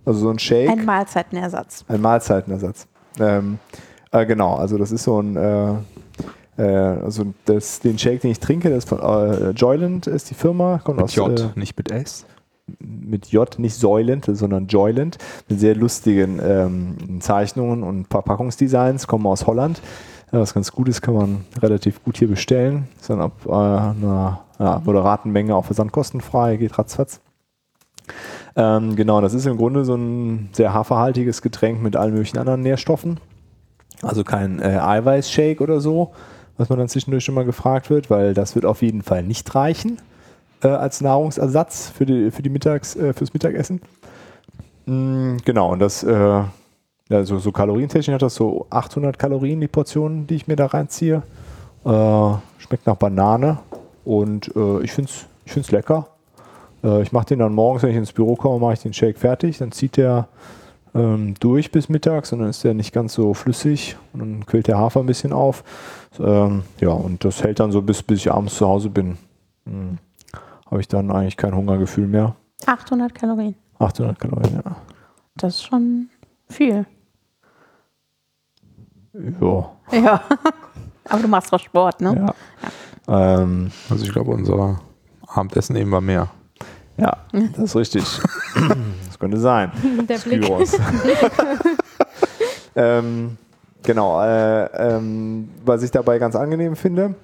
Also 0.05 0.21
so 0.21 0.29
ein 0.29 0.39
Shake. 0.39 0.69
Ein 0.69 0.85
Mahlzeitenersatz. 0.85 1.83
Ein 1.87 2.01
Mahlzeitenersatz. 2.01 2.87
Ähm, 3.19 3.59
äh, 4.11 4.25
genau, 4.25 4.55
also 4.55 4.77
das 4.77 4.91
ist 4.91 5.03
so 5.03 5.21
ein, 5.21 5.35
äh, 5.35 5.73
äh, 6.57 6.63
also 6.63 7.25
das, 7.45 7.79
den 7.79 7.97
Shake, 7.97 8.21
den 8.21 8.31
ich 8.31 8.39
trinke, 8.39 8.69
das 8.69 8.85
ist 8.85 8.89
von 8.89 8.99
äh, 8.99 9.49
Joyland 9.51 10.07
ist 10.07 10.29
die 10.29 10.35
Firma, 10.35 10.79
kommt 10.83 10.97
Mit 10.97 11.05
aus 11.05 11.15
J, 11.15 11.39
Äh, 11.39 11.47
nicht 11.55 11.75
mit 11.77 11.91
S. 11.91 12.25
mit 12.79 13.27
J, 13.27 13.59
nicht 13.59 13.75
Säulend, 13.75 14.25
sondern 14.31 14.67
Joyland, 14.67 15.17
mit 15.47 15.59
sehr 15.59 15.75
lustigen 15.75 16.39
ähm, 16.43 17.21
Zeichnungen 17.21 17.83
und 17.83 18.07
Verpackungsdesigns, 18.07 19.07
kommen 19.07 19.25
aus 19.25 19.47
Holland. 19.47 19.81
Ja, 20.31 20.39
was 20.39 20.53
ganz 20.53 20.71
gut 20.71 20.87
ist, 20.87 21.01
kann 21.01 21.15
man 21.15 21.45
relativ 21.59 22.03
gut 22.03 22.17
hier 22.17 22.27
bestellen. 22.27 22.87
Ist 22.99 23.09
dann 23.09 23.21
ab 23.21 23.33
äh, 23.45 23.51
einer 23.51 24.41
ja, 24.59 24.81
moderaten 24.83 25.31
Menge 25.31 25.55
auch 25.55 25.65
versandkostenfrei, 25.65 26.57
geht 26.57 26.77
ratzfatz. 26.77 27.19
Ähm, 28.55 28.95
genau, 28.95 29.21
das 29.21 29.33
ist 29.33 29.45
im 29.45 29.57
Grunde 29.57 29.85
so 29.85 29.95
ein 29.95 30.49
sehr 30.51 30.73
haferhaltiges 30.73 31.41
Getränk 31.41 31.81
mit 31.81 31.95
allen 31.95 32.13
möglichen 32.13 32.37
anderen 32.37 32.61
Nährstoffen. 32.61 33.19
Also 34.01 34.23
kein 34.23 34.59
äh, 34.59 34.79
Eiweißshake 34.79 35.61
oder 35.61 35.79
so, 35.79 36.11
was 36.57 36.69
man 36.69 36.79
dann 36.79 36.89
zwischendurch 36.89 37.23
schon 37.23 37.35
mal 37.35 37.45
gefragt 37.45 37.89
wird, 37.89 38.09
weil 38.09 38.33
das 38.33 38.55
wird 38.55 38.65
auf 38.65 38.81
jeden 38.81 39.01
Fall 39.01 39.23
nicht 39.23 39.53
reichen 39.55 39.99
äh, 40.63 40.67
als 40.67 41.01
Nahrungsersatz 41.01 41.89
für 41.89 42.05
die, 42.05 42.31
für 42.31 42.41
die 42.41 42.49
Mittags, 42.49 42.95
äh, 42.95 43.13
fürs 43.13 43.33
Mittagessen. 43.33 43.81
Mm, 44.85 45.37
genau, 45.45 45.71
und 45.71 45.79
das, 45.79 46.03
äh, 46.03 46.43
ja, 47.09 47.23
so, 47.23 47.51
kalorientechnisch 47.51 48.13
hat 48.13 48.21
das 48.21 48.35
so 48.35 48.67
800 48.69 49.17
Kalorien, 49.17 49.59
die 49.61 49.67
Portion, 49.67 50.27
die 50.27 50.35
ich 50.35 50.47
mir 50.47 50.55
da 50.55 50.67
reinziehe. 50.67 51.23
Äh, 51.85 52.31
schmeckt 52.59 52.85
nach 52.85 52.95
Banane 52.95 53.59
und 54.05 54.55
äh, 54.55 54.83
ich 54.83 54.91
finde 54.91 55.09
es 55.09 55.25
ich 55.49 55.53
find's 55.53 55.71
lecker. 55.71 56.07
Äh, 56.83 57.01
ich 57.01 57.11
mache 57.11 57.25
den 57.25 57.39
dann 57.39 57.55
morgens, 57.55 57.81
wenn 57.81 57.89
ich 57.89 57.95
ins 57.95 58.13
Büro 58.13 58.35
komme, 58.35 58.59
mache 58.59 58.73
ich 58.73 58.81
den 58.81 58.93
Shake 58.93 59.17
fertig. 59.17 59.57
Dann 59.57 59.71
zieht 59.71 59.97
der 59.97 60.27
ähm, 60.93 61.33
durch 61.39 61.71
bis 61.71 61.89
mittags 61.89 62.31
und 62.31 62.39
dann 62.39 62.49
ist 62.49 62.63
der 62.63 62.75
nicht 62.75 62.93
ganz 62.93 63.13
so 63.13 63.33
flüssig 63.33 63.97
und 64.13 64.19
dann 64.19 64.45
quillt 64.45 64.67
der 64.67 64.77
Hafer 64.77 64.99
ein 64.99 65.07
bisschen 65.07 65.33
auf. 65.33 65.63
Ähm, 66.19 66.63
ja, 66.79 66.89
und 66.89 67.25
das 67.25 67.43
hält 67.43 67.59
dann 67.59 67.71
so 67.71 67.81
bis, 67.81 68.03
bis 68.03 68.19
ich 68.19 68.31
abends 68.31 68.57
zu 68.57 68.67
Hause 68.67 68.91
bin. 68.91 69.17
Hm. 69.65 69.97
Habe 70.69 70.81
ich 70.81 70.87
dann 70.87 71.11
eigentlich 71.11 71.37
kein 71.37 71.55
Hungergefühl 71.55 72.07
mehr. 72.07 72.35
800 72.65 73.13
Kalorien. 73.15 73.55
800 73.79 74.19
Kalorien, 74.19 74.61
ja. 74.65 74.75
Das 75.35 75.55
ist 75.55 75.63
schon 75.63 76.09
viel. 76.49 76.85
Ja. 79.13 79.71
Ja. 79.91 80.21
Aber 81.09 81.21
du 81.21 81.27
machst 81.27 81.51
doch 81.51 81.59
Sport, 81.59 82.01
ne? 82.01 82.33
ja. 83.07 83.41
Ähm, 83.41 83.71
Also 83.89 84.05
ich 84.05 84.11
glaube, 84.11 84.31
unser 84.31 84.79
Abendessen 85.27 85.75
eben 85.75 85.91
war 85.91 86.01
mehr. 86.01 86.29
ja, 86.97 87.17
das 87.31 87.57
ist 87.57 87.75
richtig. 87.75 88.03
das 89.07 89.17
könnte 89.17 89.37
sein. 89.37 89.71
Der 90.07 90.17
Blick. 90.19 90.47
Ähm, 92.75 93.37
genau, 93.83 94.21
äh, 94.21 94.65
ähm, 94.77 95.49
was 95.65 95.83
ich 95.83 95.91
dabei 95.91 96.17
ganz 96.17 96.35
angenehm 96.35 96.75
finde, 96.77 97.15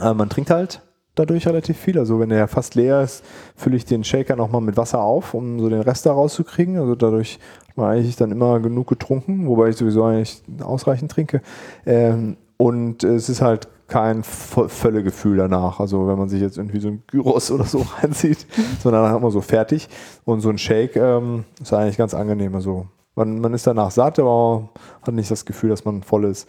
äh, 0.00 0.12
man 0.12 0.28
trinkt 0.28 0.50
halt 0.50 0.82
dadurch 1.14 1.46
relativ 1.46 1.78
viel. 1.78 1.98
Also 1.98 2.18
wenn 2.20 2.30
der 2.30 2.48
fast 2.48 2.74
leer 2.74 3.02
ist, 3.02 3.24
fülle 3.56 3.76
ich 3.76 3.84
den 3.84 4.04
Shaker 4.04 4.36
nochmal 4.36 4.60
mit 4.60 4.76
Wasser 4.76 5.00
auf, 5.00 5.34
um 5.34 5.60
so 5.60 5.68
den 5.68 5.80
Rest 5.80 6.06
da 6.06 6.12
rauszukriegen. 6.12 6.78
Also 6.78 6.94
dadurch 6.94 7.38
hat 7.68 7.76
man 7.76 7.90
eigentlich 7.90 8.16
dann 8.16 8.32
immer 8.32 8.60
genug 8.60 8.88
getrunken, 8.88 9.46
wobei 9.46 9.68
ich 9.68 9.76
sowieso 9.76 10.04
eigentlich 10.04 10.42
ausreichend 10.62 11.10
trinke. 11.10 11.42
Ähm, 11.86 12.36
und 12.56 13.02
es 13.02 13.28
ist 13.28 13.42
halt 13.42 13.68
kein 13.88 14.22
Völlegefühl 14.22 15.36
danach. 15.36 15.78
Also 15.78 16.06
wenn 16.08 16.18
man 16.18 16.30
sich 16.30 16.40
jetzt 16.40 16.56
irgendwie 16.56 16.80
so 16.80 16.88
ein 16.88 17.02
Gyros 17.08 17.50
oder 17.50 17.64
so 17.64 17.84
reinzieht, 18.00 18.46
sondern 18.82 19.02
dann 19.02 19.12
hat 19.12 19.20
man 19.20 19.30
so 19.30 19.42
fertig. 19.42 19.88
Und 20.24 20.40
so 20.40 20.48
ein 20.48 20.58
Shake 20.58 20.96
ähm, 20.96 21.44
ist 21.60 21.74
eigentlich 21.74 21.98
ganz 21.98 22.14
angenehm. 22.14 22.54
Also 22.54 22.86
man, 23.14 23.40
man 23.40 23.52
ist 23.52 23.66
danach 23.66 23.90
satt, 23.90 24.18
aber 24.18 24.70
hat 25.02 25.14
nicht 25.14 25.30
das 25.30 25.44
Gefühl, 25.44 25.70
dass 25.70 25.84
man 25.84 26.02
voll 26.02 26.24
ist. 26.24 26.48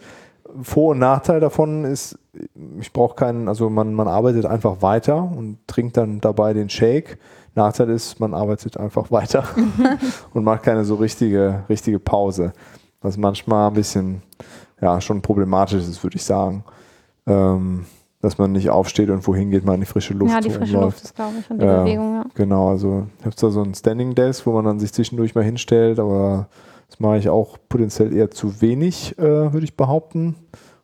Vor- 0.62 0.92
und 0.92 0.98
Nachteil 1.00 1.40
davon 1.40 1.84
ist, 1.84 2.18
ich 2.80 2.92
brauche 2.92 3.14
keinen, 3.16 3.48
also 3.48 3.70
man, 3.70 3.94
man 3.94 4.08
arbeitet 4.08 4.46
einfach 4.46 4.82
weiter 4.82 5.16
und 5.22 5.58
trinkt 5.66 5.96
dann 5.96 6.20
dabei 6.20 6.52
den 6.52 6.68
Shake. 6.68 7.18
Nachteil 7.54 7.90
ist, 7.90 8.18
man 8.20 8.34
arbeitet 8.34 8.76
einfach 8.76 9.10
weiter 9.10 9.44
und 10.34 10.44
macht 10.44 10.62
keine 10.64 10.84
so 10.84 10.96
richtige, 10.96 11.64
richtige 11.68 11.98
Pause. 11.98 12.52
Was 13.00 13.16
manchmal 13.16 13.68
ein 13.68 13.74
bisschen, 13.74 14.22
ja, 14.80 15.00
schon 15.00 15.22
problematisch 15.22 15.86
ist, 15.86 16.02
würde 16.02 16.16
ich 16.16 16.24
sagen. 16.24 16.64
Ähm, 17.26 17.86
dass 18.20 18.38
man 18.38 18.52
nicht 18.52 18.70
aufsteht 18.70 19.10
und 19.10 19.26
wohin 19.26 19.50
geht, 19.50 19.66
man 19.66 19.74
in 19.74 19.80
die 19.82 19.86
frische 19.86 20.14
Luft 20.14 20.32
Ja, 20.32 20.40
die 20.40 20.48
frische 20.48 20.72
rumläuft. 20.74 20.96
Luft 20.96 21.04
ist, 21.04 21.14
glaube 21.14 21.34
ich, 21.40 21.50
und 21.50 21.60
die 21.60 21.66
Ja. 21.66 21.82
Bewegung, 21.82 22.14
ja. 22.14 22.24
Genau, 22.34 22.70
also 22.70 23.06
ich 23.18 23.26
habe 23.26 23.36
zwar 23.36 23.50
so 23.50 23.62
ein 23.62 23.74
Standing 23.74 24.14
Desk, 24.14 24.46
wo 24.46 24.52
man 24.52 24.64
dann 24.64 24.80
sich 24.80 24.92
zwischendurch 24.94 25.34
mal 25.34 25.44
hinstellt, 25.44 25.98
aber 25.98 26.48
das 26.88 27.00
mache 27.00 27.18
ich 27.18 27.28
auch 27.28 27.58
potenziell 27.68 28.12
eher 28.14 28.30
zu 28.30 28.60
wenig, 28.60 29.18
äh, 29.18 29.52
würde 29.52 29.64
ich 29.64 29.76
behaupten. 29.76 30.36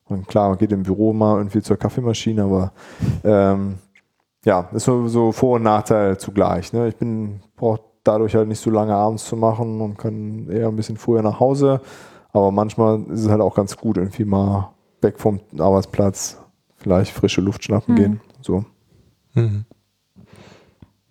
Und 0.07 0.27
klar, 0.27 0.49
man 0.49 0.59
geht 0.59 0.73
im 0.73 0.83
Büro 0.83 1.13
mal 1.13 1.37
irgendwie 1.39 1.63
zur 1.63 1.77
Kaffeemaschine, 1.77 2.43
aber 2.43 2.73
ähm, 3.23 3.79
ja, 4.45 4.69
ist 4.73 4.85
so, 4.85 5.07
so 5.09 5.31
Vor- 5.33 5.57
und 5.57 5.63
Nachteil 5.63 6.19
zugleich. 6.19 6.73
Ne? 6.73 6.89
Ich 6.89 6.97
bin 6.97 7.41
brauche 7.57 7.81
dadurch 8.03 8.35
halt 8.35 8.49
nicht 8.49 8.61
so 8.61 8.71
lange 8.71 8.95
abends 8.95 9.25
zu 9.27 9.37
machen 9.37 9.81
und 9.81 9.99
kann 9.99 10.49
eher 10.49 10.69
ein 10.69 10.77
bisschen 10.77 10.97
früher 10.97 11.23
nach 11.23 11.39
Hause. 11.39 11.81
Aber 12.33 12.51
manchmal 12.51 13.03
ist 13.11 13.25
es 13.25 13.29
halt 13.29 13.41
auch 13.41 13.55
ganz 13.55 13.77
gut, 13.77 13.99
irgendwie 13.99 14.25
mal 14.25 14.71
weg 15.03 15.19
vom 15.19 15.41
Arbeitsplatz, 15.59 16.39
vielleicht 16.77 17.13
frische 17.13 17.41
Luft 17.41 17.65
schnappen 17.65 17.95
Mhm. 17.95 17.99
gehen. 17.99 18.21
So. 18.41 18.65
Mhm. 19.35 19.65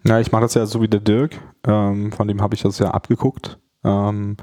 Ja, 0.05 0.19
ich 0.19 0.31
mache 0.31 0.43
das 0.43 0.53
ja 0.53 0.65
so 0.65 0.81
wie 0.81 0.87
der 0.87 1.01
Dirk. 1.01 1.39
Ähm, 1.67 2.11
von 2.11 2.27
dem 2.27 2.41
habe 2.41 2.55
ich 2.55 2.63
das 2.63 2.79
ja 2.79 2.91
abgeguckt. 2.91 3.59
Ähm, 3.83 4.37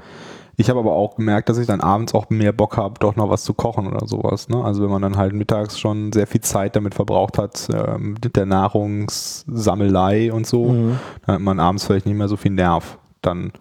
ich 0.59 0.69
habe 0.69 0.79
aber 0.79 0.93
auch 0.93 1.15
gemerkt, 1.15 1.49
dass 1.49 1.57
ich 1.59 1.67
dann 1.67 1.81
abends 1.81 2.13
auch 2.15 2.29
mehr 2.29 2.51
Bock 2.51 2.77
habe, 2.77 2.95
doch 2.99 3.15
noch 3.15 3.29
was 3.29 3.43
zu 3.43 3.53
kochen 3.53 3.87
oder 3.87 4.07
sowas. 4.07 4.49
Ne? 4.49 4.63
Also 4.63 4.81
wenn 4.83 4.89
man 4.89 5.03
dann 5.03 5.15
halt 5.15 5.33
mittags 5.33 5.79
schon 5.79 6.11
sehr 6.11 6.25
viel 6.27 6.41
Zeit 6.41 6.75
damit 6.75 6.95
verbraucht 6.95 7.37
hat, 7.37 7.69
ähm, 7.71 8.13
mit 8.23 8.35
der 8.35 8.45
Nahrungssammelei 8.47 10.31
und 10.33 10.47
so, 10.47 10.65
Mhm. 10.69 10.99
dann 11.25 11.35
hat 11.35 11.41
man 11.41 11.59
abends 11.59 11.85
vielleicht 11.85 12.05
nicht 12.05 12.15
mehr 12.17 12.27
so 12.27 12.37
viel 12.37 12.51
Nerv. 12.51 12.97
Dann 13.21 13.51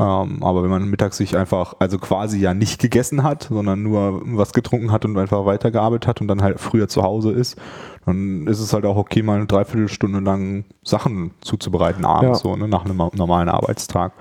Ähm, 0.00 0.42
aber 0.42 0.62
wenn 0.62 0.70
man 0.70 0.88
mittags 0.88 1.18
sich 1.18 1.36
einfach, 1.36 1.74
also 1.78 1.98
quasi 1.98 2.38
ja 2.40 2.54
nicht 2.54 2.80
gegessen 2.80 3.22
hat, 3.22 3.48
sondern 3.50 3.82
nur 3.82 4.22
was 4.24 4.54
getrunken 4.54 4.92
hat 4.92 5.04
und 5.04 5.18
einfach 5.18 5.44
weitergearbeitet 5.44 6.06
hat 6.08 6.20
und 6.22 6.28
dann 6.28 6.40
halt 6.40 6.58
früher 6.58 6.88
zu 6.88 7.02
Hause 7.02 7.32
ist, 7.32 7.58
dann 8.06 8.46
ist 8.46 8.60
es 8.60 8.72
halt 8.72 8.86
auch 8.86 8.96
okay, 8.96 9.22
mal 9.22 9.36
eine 9.36 9.46
Dreiviertelstunde 9.46 10.20
lang 10.20 10.64
Sachen 10.82 11.32
zuzubereiten 11.42 12.06
abends, 12.06 12.42
Ja. 12.42 12.50
so 12.50 12.56
ne, 12.56 12.66
nach 12.66 12.86
einem 12.86 12.96
normalen 12.96 13.50
Arbeitstag. 13.50 14.12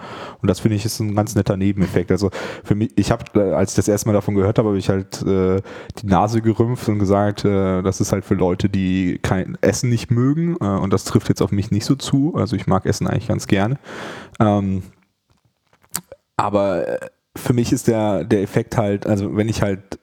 Und 0.42 0.50
das 0.50 0.60
finde 0.60 0.76
ich 0.76 0.84
ist 0.84 1.00
ein 1.00 1.16
ganz 1.16 1.34
netter 1.36 1.56
Nebeneffekt. 1.56 2.12
Also 2.12 2.30
für 2.66 2.76
mich, 2.76 2.92
ich 2.98 3.10
habe, 3.10 3.24
äh, 3.36 3.54
als 3.54 3.72
ich 3.72 3.76
das 3.78 3.88
erste 3.88 4.10
Mal 4.10 4.14
davon 4.14 4.36
gehört 4.36 4.60
habe, 4.60 4.68
habe 4.68 4.78
ich 4.78 4.90
halt 4.90 5.22
äh, 5.22 5.62
die 6.02 6.08
Nase 6.08 6.42
gerümpft 6.42 6.90
und 6.90 7.00
gesagt, 7.00 7.46
äh, 7.46 7.82
das 7.84 8.02
ist 8.02 8.12
halt 8.12 8.26
für 8.26 8.36
Leute, 8.36 8.68
die 8.68 9.18
kein 9.22 9.58
Essen 9.62 9.90
nicht 9.90 10.12
mögen. 10.12 10.58
Äh, 10.60 10.66
und 10.66 10.92
das 10.92 11.06
trifft 11.06 11.30
jetzt 11.30 11.42
auf 11.42 11.54
mich 11.54 11.72
nicht 11.72 11.86
so 11.86 11.96
zu. 11.96 12.34
Also 12.36 12.58
ich 12.58 12.68
mag 12.68 12.86
Essen 12.86 13.08
eigentlich 13.08 13.30
ganz 13.30 13.48
gerne. 13.48 13.80
Ähm, 14.42 14.84
aber 16.40 16.88
äh, 16.88 17.00
für 17.36 17.54
mich 17.54 17.72
ist 17.72 17.88
der, 17.88 18.24
der 18.24 18.42
Effekt 18.42 18.78
halt, 18.78 19.06
also 19.08 19.36
wenn 19.36 19.50
ich 19.50 19.62
halt 19.62 20.00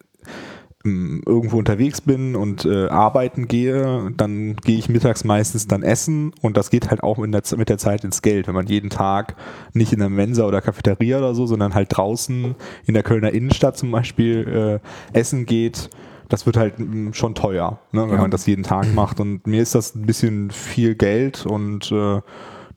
ähm, 0.84 1.22
irgendwo 1.26 1.58
unterwegs 1.58 2.00
bin 2.00 2.36
und 2.36 2.64
äh, 2.64 2.86
arbeiten 2.88 3.48
gehe, 3.48 4.12
dann 4.16 4.56
gehe 4.56 4.78
ich 4.78 4.88
mittags 4.88 5.24
meistens 5.24 5.66
dann 5.66 5.82
essen 5.82 6.32
und 6.42 6.56
das 6.56 6.70
geht 6.70 6.90
halt 6.90 7.02
auch 7.02 7.16
der, 7.16 7.42
mit 7.56 7.68
der 7.68 7.78
Zeit 7.78 8.04
ins 8.04 8.22
Geld, 8.22 8.46
wenn 8.46 8.54
man 8.54 8.66
jeden 8.66 8.90
Tag 8.90 9.36
nicht 9.72 9.92
in 9.92 9.98
der 9.98 10.08
Mensa 10.08 10.46
oder 10.46 10.60
Cafeteria 10.60 11.18
oder 11.18 11.34
so, 11.34 11.46
sondern 11.46 11.74
halt 11.74 11.88
draußen 11.96 12.54
in 12.86 12.94
der 12.94 13.02
Kölner 13.02 13.32
Innenstadt 13.32 13.76
zum 13.76 13.90
Beispiel 13.90 14.80
äh, 15.14 15.18
essen 15.18 15.46
geht. 15.46 15.90
Das 16.28 16.44
wird 16.46 16.56
halt 16.56 16.78
mm, 16.78 17.12
schon 17.12 17.34
teuer, 17.34 17.78
ne, 17.92 18.02
wenn 18.02 18.14
Ja. 18.16 18.20
man 18.22 18.30
das 18.30 18.46
jeden 18.46 18.62
Tag 18.64 18.92
macht. 18.94 19.20
Und 19.20 19.46
mir 19.46 19.62
ist 19.62 19.74
das 19.74 19.94
ein 19.94 20.06
bisschen 20.06 20.50
viel 20.50 20.94
Geld 20.94 21.46
und 21.46 21.90
äh, 21.92 22.20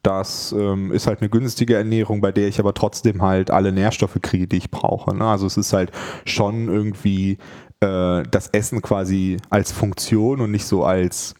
das 0.03 0.53
ähm, 0.57 0.91
ist 0.91 1.07
halt 1.07 1.21
eine 1.21 1.29
günstige 1.29 1.75
Ernährung, 1.75 2.21
bei 2.21 2.31
der 2.31 2.47
ich 2.47 2.59
aber 2.59 2.73
trotzdem 2.73 3.21
halt 3.21 3.51
alle 3.51 3.71
Nährstoffe 3.71 4.19
kriege, 4.21 4.47
die 4.47 4.57
ich 4.57 4.71
brauche. 4.71 5.15
Ne? 5.15 5.25
Also 5.25 5.45
es 5.45 5.57
ist 5.57 5.73
halt 5.73 5.91
schon 6.25 6.69
irgendwie 6.69 7.37
äh, 7.81 8.23
das 8.29 8.47
Essen 8.49 8.81
quasi 8.81 9.37
als 9.49 9.71
Funktion 9.71 10.41
und 10.41 10.51
nicht 10.51 10.65
so 10.65 10.83
als 10.83 11.35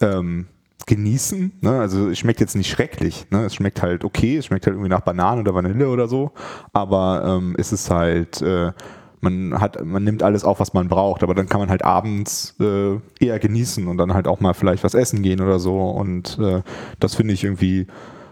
ähm, 0.00 0.46
genießen. 0.86 1.52
Ne? 1.60 1.78
Also 1.78 2.08
es 2.08 2.18
schmeckt 2.18 2.40
jetzt 2.40 2.56
nicht 2.56 2.70
schrecklich. 2.70 3.26
Ne? 3.30 3.44
Es 3.44 3.54
schmeckt 3.54 3.82
halt 3.82 4.04
okay, 4.04 4.38
es 4.38 4.46
schmeckt 4.46 4.66
halt 4.66 4.74
irgendwie 4.74 4.90
nach 4.90 5.02
Bananen 5.02 5.42
oder 5.42 5.54
Vanille 5.54 5.88
oder 5.88 6.08
so. 6.08 6.32
Aber 6.72 7.22
ähm, 7.26 7.54
es 7.58 7.72
ist 7.72 7.90
halt, 7.90 8.40
äh, 8.42 8.72
man 9.20 9.60
hat, 9.60 9.84
man 9.84 10.04
nimmt 10.04 10.22
alles 10.22 10.44
auf, 10.44 10.60
was 10.60 10.74
man 10.74 10.88
braucht, 10.88 11.22
aber 11.22 11.34
dann 11.34 11.48
kann 11.48 11.60
man 11.60 11.70
halt 11.70 11.84
abends 11.84 12.54
äh, 12.60 12.96
eher 13.20 13.38
genießen 13.38 13.86
und 13.86 13.98
dann 13.98 14.14
halt 14.14 14.28
auch 14.28 14.40
mal 14.40 14.54
vielleicht 14.54 14.84
was 14.84 14.94
essen 14.94 15.22
gehen 15.22 15.40
oder 15.40 15.58
so. 15.58 15.78
Und 15.78 16.38
äh, 16.38 16.62
das 17.00 17.14
finde 17.14 17.34
ich 17.34 17.44
irgendwie 17.44 17.86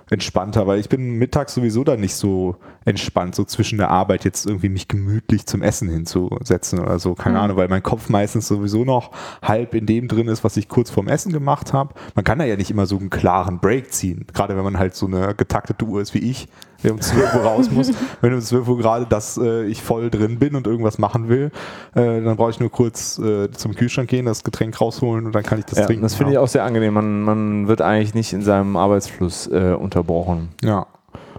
entspannter, 0.09 0.67
weil 0.67 0.79
ich 0.79 0.89
bin 0.89 1.19
mittags 1.19 1.55
sowieso 1.55 1.83
dann 1.83 2.01
nicht 2.01 2.15
so 2.15 2.57
entspannt, 2.85 3.35
so 3.35 3.45
zwischen 3.45 3.79
der 3.79 3.91
Arbeit 3.91 4.25
jetzt 4.25 4.47
irgendwie 4.47 4.69
mich 4.69 4.87
gemütlich 4.87 5.47
zum 5.47 5.63
Essen 5.63 5.89
hinzusetzen 5.89 6.79
oder 6.79 7.01
so, 7.01 7.15
keine 7.15 7.41
Ahnung, 7.41 7.57
weil 7.57 7.69
mein 7.69 7.83
Kopf 7.83 8.09
meistens 8.09 8.47
sowieso 8.47 8.85
noch 8.85 9.11
halb 9.43 9.75
in 9.75 9.87
dem 9.87 10.07
drin 10.07 10.29
ist, 10.29 10.45
was 10.45 10.57
ich 10.57 10.69
kurz 10.69 10.91
vorm 10.91 11.09
Essen 11.09 11.33
gemacht 11.33 11.73
habe. 11.73 11.95
Man 12.15 12.25
kann 12.25 12.39
da 12.39 12.45
ja 12.45 12.57
nicht 12.57 12.71
immer 12.71 12.87
so 12.87 12.97
einen 12.99 13.11
klaren 13.11 13.59
Break 13.59 13.93
ziehen, 13.93 14.27
gerade 14.33 14.57
wenn 14.57 14.63
man 14.63 14.79
halt 14.79 14.95
so 14.95 15.07
eine 15.07 15.35
getaktete 15.35 15.85
Uhr 15.85 16.01
ist 16.01 16.15
wie 16.15 16.31
ich, 16.31 16.47
der 16.87 16.95
um 16.95 17.01
12 17.01 17.35
Uhr 17.35 17.41
raus 17.43 17.71
muss. 17.71 17.91
Wenn 18.21 18.33
um 18.33 18.41
12 18.41 18.69
Uhr 18.69 18.79
gerade, 18.79 19.07
dass 19.07 19.37
äh, 19.37 19.65
ich 19.65 19.83
voll 19.83 20.09
drin 20.11 20.39
bin 20.39 20.55
und 20.55 20.67
irgendwas 20.67 20.99
machen 20.99 21.29
will, 21.29 21.51
äh, 21.95 22.23
dann 22.23 22.37
brauche 22.37 22.51
ich 22.51 22.61
nur 22.61 22.71
kurz 22.71 23.19
äh, 23.19 23.51
zum 23.51 23.75
Kühlschrank 23.75 24.09
gehen, 24.09 24.25
das 24.25 24.45
Getränk 24.45 24.81
rausholen 24.81 25.27
und 25.27 25.35
dann 25.35 25.43
kann 25.43 25.59
ich 25.59 25.67
das 25.67 25.79
Ja, 25.81 25.87
trinken. 25.87 26.03
das 26.03 26.15
finde 26.15 26.33
ich 26.33 26.39
auch 26.39 26.49
sehr 26.49 26.65
angenehm. 26.65 26.95
Man, 26.95 27.23
man 27.23 27.69
wird 27.69 27.83
eigentlich 27.83 28.15
nicht 28.15 28.33
in 28.33 28.43
seinem 28.43 28.77
Arbeitsfluss 28.77 29.49
äh, 29.49 29.77
unterbrochen. 29.79 30.49
Ja. 30.63 30.87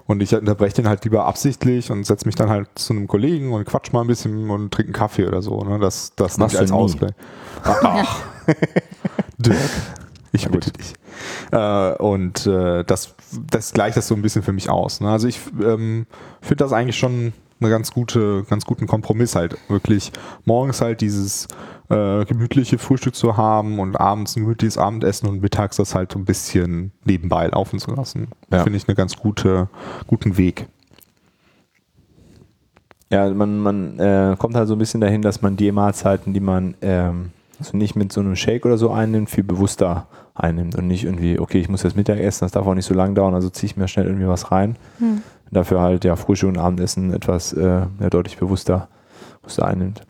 Und 0.05 0.21
ich 0.23 0.33
unterbreche 0.33 0.75
den 0.75 0.87
halt 0.87 1.03
lieber 1.03 1.25
absichtlich 1.25 1.91
und 1.91 2.05
setze 2.05 2.25
mich 2.25 2.35
dann 2.35 2.49
halt 2.49 2.69
zu 2.75 2.93
einem 2.93 3.07
Kollegen 3.07 3.51
und 3.51 3.65
quatsch 3.65 3.91
mal 3.91 4.01
ein 4.01 4.07
bisschen 4.07 4.49
und 4.49 4.73
trinke 4.73 4.87
einen 4.87 4.93
Kaffee 4.93 5.27
oder 5.27 5.41
so. 5.41 5.61
Ne? 5.63 5.79
Das, 5.79 6.13
das 6.15 6.37
Machst 6.37 6.53
nicht 6.53 6.61
als. 6.61 6.71
Ausgleich. 6.71 7.11
Ach. 7.63 8.21
Dirk, 9.37 9.57
ich 10.31 10.47
bitte 10.47 10.71
dich. 10.71 10.93
Äh, 11.51 11.93
und 11.95 12.45
äh, 12.47 12.83
das, 12.83 13.15
das 13.49 13.73
gleicht 13.73 13.97
das 13.97 14.07
so 14.07 14.15
ein 14.15 14.21
bisschen 14.21 14.43
für 14.43 14.53
mich 14.53 14.69
aus. 14.69 15.01
Ne? 15.01 15.09
Also 15.09 15.27
ich 15.27 15.39
ähm, 15.61 16.05
finde 16.41 16.63
das 16.63 16.73
eigentlich 16.73 16.97
schon 16.97 17.33
eine 17.59 17.69
ganz 17.69 17.91
gute, 17.91 18.43
ganz 18.43 18.65
guten 18.65 18.87
Kompromiss 18.87 19.35
halt 19.35 19.57
wirklich 19.67 20.11
morgens 20.45 20.81
halt 20.81 21.01
dieses 21.01 21.47
äh, 21.89 22.25
gemütliche 22.25 22.77
Frühstück 22.77 23.15
zu 23.15 23.37
haben 23.37 23.79
und 23.79 23.95
abends 23.99 24.35
ein 24.35 24.43
gemütliches 24.43 24.77
Abendessen 24.77 25.27
und 25.27 25.41
mittags 25.41 25.77
das 25.77 25.95
halt 25.95 26.11
so 26.11 26.19
ein 26.19 26.25
bisschen 26.25 26.91
nebenbei 27.05 27.47
laufen 27.47 27.79
zu 27.79 27.91
lassen. 27.91 28.27
Ja. 28.51 28.63
Finde 28.63 28.77
ich 28.77 28.87
einen 28.87 28.95
ganz 28.95 29.15
gute, 29.15 29.69
guten 30.05 30.37
Weg. 30.37 30.67
Ja, 33.09 33.29
man, 33.29 33.59
man 33.59 33.99
äh, 33.99 34.35
kommt 34.37 34.55
halt 34.55 34.67
so 34.67 34.75
ein 34.75 34.79
bisschen 34.79 34.99
dahin, 34.99 35.21
dass 35.21 35.41
man 35.41 35.55
die 35.55 35.71
Mahlzeiten, 35.71 36.33
die 36.33 36.41
man 36.41 36.75
ähm, 36.81 37.31
also 37.59 37.77
nicht 37.77 37.95
mit 37.95 38.11
so 38.11 38.21
einem 38.21 38.35
Shake 38.35 38.65
oder 38.65 38.77
so 38.77 38.91
einnimmt, 38.91 39.29
viel 39.29 39.43
bewusster 39.43 40.07
einnimmt 40.35 40.75
und 40.75 40.87
nicht 40.87 41.03
irgendwie, 41.03 41.39
okay, 41.39 41.59
ich 41.59 41.69
muss 41.69 41.83
jetzt 41.83 41.95
Mittag 41.95 42.19
essen, 42.19 42.45
das 42.45 42.51
darf 42.51 42.67
auch 42.67 42.75
nicht 42.75 42.85
so 42.85 42.93
lang 42.93 43.15
dauern, 43.15 43.33
also 43.33 43.49
ziehe 43.49 43.71
ich 43.71 43.77
mir 43.77 43.87
schnell 43.87 44.05
irgendwie 44.05 44.27
was 44.27 44.51
rein. 44.51 44.75
Hm. 44.99 45.21
Dafür 45.49 45.81
halt 45.81 46.03
ja 46.03 46.15
Frühstück 46.15 46.49
und 46.49 46.57
Abendessen 46.57 47.13
etwas 47.13 47.53
äh, 47.53 47.81
ja, 47.99 48.09
deutlich 48.09 48.37
bewusster, 48.37 48.89
bewusster 49.41 49.65
einnimmt. 49.65 50.01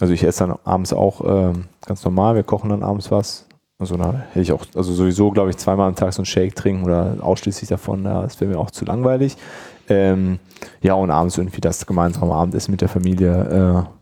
Also 0.00 0.12
ich 0.12 0.22
esse 0.22 0.46
dann 0.46 0.58
abends 0.64 0.92
auch 0.92 1.22
ähm, 1.24 1.64
ganz 1.86 2.04
normal, 2.04 2.34
wir 2.34 2.42
kochen 2.42 2.70
dann 2.70 2.82
abends 2.82 3.10
was. 3.10 3.46
Also 3.78 3.96
da 3.96 4.12
hätte 4.30 4.40
ich 4.40 4.52
auch, 4.52 4.64
also 4.76 4.92
sowieso 4.92 5.30
glaube 5.30 5.50
ich 5.50 5.56
zweimal 5.56 5.88
am 5.88 5.96
Tag 5.96 6.12
so 6.12 6.20
einen 6.20 6.26
Shake 6.26 6.54
trinken 6.54 6.84
oder 6.84 7.16
ausschließlich 7.20 7.68
davon, 7.68 8.04
ja, 8.04 8.22
das 8.22 8.40
wäre 8.40 8.50
mir 8.50 8.58
auch 8.58 8.70
zu 8.70 8.84
langweilig. 8.84 9.36
Ähm, 9.88 10.38
ja, 10.82 10.94
und 10.94 11.10
abends 11.10 11.36
irgendwie 11.36 11.60
das 11.60 11.84
gemeinsame 11.86 12.32
Abendessen 12.34 12.70
mit 12.70 12.80
der 12.80 12.88
Familie 12.88 13.86
äh, 13.90 14.01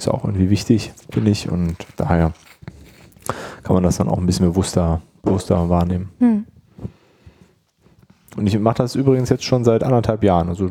ist 0.00 0.08
auch 0.08 0.24
irgendwie 0.24 0.50
wichtig, 0.50 0.92
finde 1.10 1.30
ich. 1.30 1.48
Und 1.50 1.76
daher 1.96 2.32
kann 3.62 3.74
man 3.74 3.82
das 3.82 3.98
dann 3.98 4.08
auch 4.08 4.18
ein 4.18 4.26
bisschen 4.26 4.46
bewusster, 4.46 5.02
bewusster 5.22 5.68
wahrnehmen. 5.68 6.10
Hm. 6.18 6.46
Und 8.36 8.46
ich 8.46 8.58
mache 8.58 8.78
das 8.78 8.94
übrigens 8.94 9.28
jetzt 9.28 9.44
schon 9.44 9.64
seit 9.64 9.82
anderthalb 9.82 10.22
Jahren, 10.24 10.48
also 10.48 10.70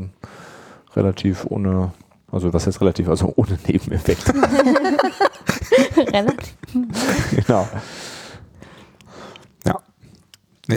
relativ 0.95 1.45
ohne, 1.49 1.91
also 2.31 2.53
was 2.53 2.65
heißt 2.65 2.81
relativ, 2.81 3.09
also 3.09 3.33
ohne 3.35 3.59
Nebeneffekt. 3.67 4.33
Relativ. 5.97 6.55
genau. 7.35 7.67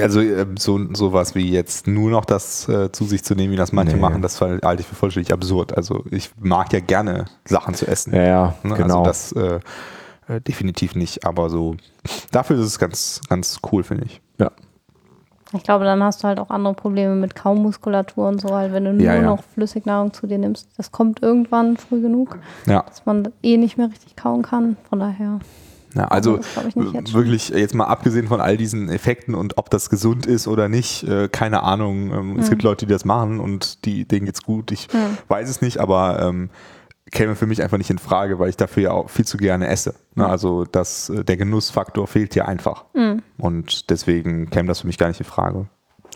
Also 0.00 0.20
ähm, 0.20 0.56
so 0.56 0.78
sowas 0.94 1.34
wie 1.34 1.50
jetzt 1.50 1.86
nur 1.86 2.10
noch 2.10 2.24
das 2.24 2.68
äh, 2.68 2.90
zu 2.92 3.04
sich 3.04 3.22
zu 3.24 3.34
nehmen, 3.34 3.52
wie 3.52 3.56
das 3.56 3.72
manche 3.72 3.96
Nee. 3.96 4.00
machen, 4.00 4.22
das 4.22 4.40
halte 4.40 4.80
ich 4.80 4.86
für 4.86 4.94
vollständig 4.94 5.32
absurd. 5.32 5.76
Also 5.76 6.04
ich 6.10 6.30
mag 6.40 6.72
ja 6.72 6.80
gerne 6.80 7.26
Sachen 7.44 7.74
zu 7.74 7.86
essen. 7.86 8.14
Ja, 8.14 8.22
ja, 8.22 8.54
Ne? 8.62 8.74
genau. 8.76 9.04
Also 9.04 9.04
das 9.04 9.32
äh, 9.32 9.60
äh, 10.28 10.40
definitiv 10.40 10.94
nicht, 10.94 11.26
aber 11.26 11.50
so 11.50 11.76
dafür 12.30 12.56
ist 12.58 12.66
es 12.66 12.78
ganz, 12.78 13.20
ganz 13.28 13.58
cool, 13.72 13.82
finde 13.82 14.04
ich. 14.06 14.20
ja. 14.38 14.50
Ich 15.54 15.64
glaube, 15.64 15.84
dann 15.84 16.02
hast 16.02 16.22
du 16.24 16.28
halt 16.28 16.40
auch 16.40 16.48
andere 16.48 16.72
Probleme 16.72 17.14
mit 17.14 17.34
Kaumuskulatur 17.34 18.26
und 18.26 18.40
so, 18.40 18.54
halt, 18.54 18.72
wenn 18.72 18.86
du 18.86 18.94
nur 18.94 19.02
Ja, 19.04 19.16
ja. 19.16 19.20
noch 19.20 19.44
Flüssignahrung 19.52 20.14
zu 20.14 20.26
dir 20.26 20.38
nimmst. 20.38 20.66
Das 20.78 20.92
kommt 20.92 21.20
irgendwann 21.22 21.76
früh 21.76 22.00
genug, 22.00 22.38
Ja. 22.64 22.84
dass 22.88 23.04
man 23.04 23.28
eh 23.42 23.58
nicht 23.58 23.76
mehr 23.76 23.90
richtig 23.90 24.16
kauen 24.16 24.40
kann. 24.40 24.78
Von 24.88 25.00
daher. 25.00 25.40
Ja, 25.94 26.08
also 26.08 26.40
nicht 26.74 27.12
wirklich 27.14 27.48
jetzt 27.50 27.74
mal 27.74 27.84
abgesehen 27.84 28.28
von 28.28 28.40
all 28.40 28.56
diesen 28.56 28.88
Effekten 28.88 29.34
und 29.34 29.58
ob 29.58 29.68
das 29.70 29.90
gesund 29.90 30.26
ist 30.26 30.48
oder 30.48 30.68
nicht, 30.68 31.04
äh, 31.04 31.28
keine 31.28 31.62
Ahnung. 31.62 32.12
Ähm, 32.12 32.38
Es 32.38 32.46
Mhm. 32.46 32.50
gibt 32.50 32.62
Leute, 32.62 32.86
die 32.86 32.92
das 32.92 33.04
machen 33.04 33.40
und 33.40 33.84
die, 33.84 34.04
denen 34.06 34.26
geht's 34.26 34.42
gut. 34.42 34.72
Ich 34.72 34.88
weiß 35.28 35.48
es 35.48 35.60
nicht, 35.60 35.78
aber 35.78 36.20
ähm, 36.22 36.50
käme 37.10 37.34
für 37.36 37.46
mich 37.46 37.62
einfach 37.62 37.76
nicht 37.76 37.90
in 37.90 37.98
Frage, 37.98 38.38
weil 38.38 38.48
ich 38.48 38.56
dafür 38.56 38.82
ja 38.84 38.90
auch 38.92 39.10
viel 39.10 39.26
zu 39.26 39.36
gerne 39.36 39.66
esse. 39.68 39.94
Ne? 40.14 40.26
Also 40.26 40.64
das, 40.64 41.10
äh, 41.10 41.24
der 41.24 41.36
Genussfaktor 41.36 42.06
fehlt 42.06 42.32
hier 42.32 42.48
einfach. 42.48 42.84
Mhm. 42.94 43.20
Und 43.38 43.90
deswegen 43.90 44.48
käme 44.48 44.68
das 44.68 44.80
für 44.80 44.86
mich 44.86 44.96
gar 44.96 45.08
nicht 45.08 45.20
in 45.20 45.26
Frage. 45.26 45.66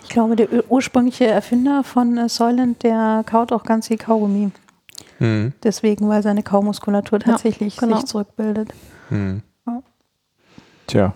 Ich 0.04 0.08
glaube, 0.08 0.36
der 0.36 0.50
ur- 0.52 0.64
ursprüngliche 0.70 1.26
Erfinder 1.26 1.82
von 1.84 2.16
äh, 2.16 2.28
Soylent, 2.30 2.82
der 2.82 3.24
kaut 3.26 3.52
auch 3.52 3.64
ganz 3.64 3.88
viel 3.88 3.98
Kaugummi. 3.98 4.52
Mhm. 5.18 5.52
Deswegen, 5.62 6.08
weil 6.08 6.22
seine 6.22 6.42
Kaumuskulatur 6.42 7.18
Ja, 7.18 7.32
tatsächlich 7.32 7.76
genau. 7.76 7.96
sich 7.96 8.06
zurückbildet. 8.06 8.72
Tja. 10.86 11.14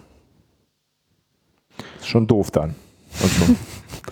Ist 1.99 2.09
schon 2.09 2.27
doof 2.27 2.51
dann. 2.51 2.75
Also, 3.23 3.55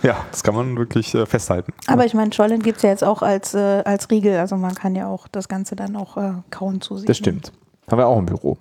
Ja, 0.02 0.16
das 0.30 0.44
kann 0.44 0.54
man 0.54 0.76
wirklich 0.76 1.12
äh, 1.14 1.26
festhalten. 1.26 1.72
Aber 1.88 2.04
ich 2.04 2.14
meine, 2.14 2.32
Soylent 2.32 2.62
gibt 2.62 2.76
es 2.76 2.82
ja 2.84 2.90
jetzt 2.90 3.02
auch 3.02 3.20
als, 3.22 3.54
äh, 3.54 3.82
als 3.84 4.08
Riegel. 4.10 4.36
Also 4.38 4.56
man 4.56 4.74
kann 4.74 4.94
ja 4.94 5.08
auch 5.08 5.26
das 5.26 5.48
Ganze 5.48 5.74
dann 5.74 5.96
auch 5.96 6.16
äh, 6.16 6.32
kauen 6.50 6.80
zu 6.80 6.96
sich. 6.98 7.06
das 7.06 7.16
stimmt. 7.16 7.52
Haben 7.90 7.98
wir 7.98 8.06
auch 8.06 8.18
im 8.18 8.26
Büro. 8.26 8.58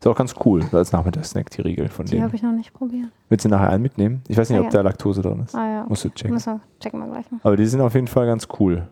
Ist 0.00 0.06
auch 0.06 0.16
ganz 0.16 0.34
cool, 0.44 0.62
so 0.70 0.78
als 0.78 0.90
Nachmittagssnack, 0.90 1.50
die 1.50 1.60
Riegel 1.60 1.88
von 1.88 2.06
Die 2.06 2.12
denen. 2.12 2.24
habe 2.24 2.34
ich 2.34 2.42
noch 2.42 2.52
nicht 2.52 2.72
probiert. 2.72 3.08
Willst 3.28 3.44
du 3.44 3.48
nachher 3.50 3.68
einen 3.70 3.82
mitnehmen? 3.82 4.22
Ich 4.28 4.36
weiß 4.36 4.48
nicht, 4.48 4.58
Ja, 4.58 4.64
ob 4.64 4.70
da 4.70 4.80
Laktose 4.80 5.20
drin 5.22 5.42
ist. 5.44 5.54
Ah 5.54 5.68
ja. 5.68 5.86
Musst 5.88 6.04
du 6.04 6.08
checken. 6.08 6.32
Müssen 6.34 6.54
wir, 6.54 6.60
checken 6.80 6.98
wir 7.00 7.06
gleich 7.08 7.30
mal. 7.30 7.38
Aber 7.42 7.56
die 7.56 7.66
sind 7.66 7.80
auf 7.82 7.94
jeden 7.94 8.08
Fall 8.08 8.26
ganz 8.26 8.48
cool. 8.58 8.88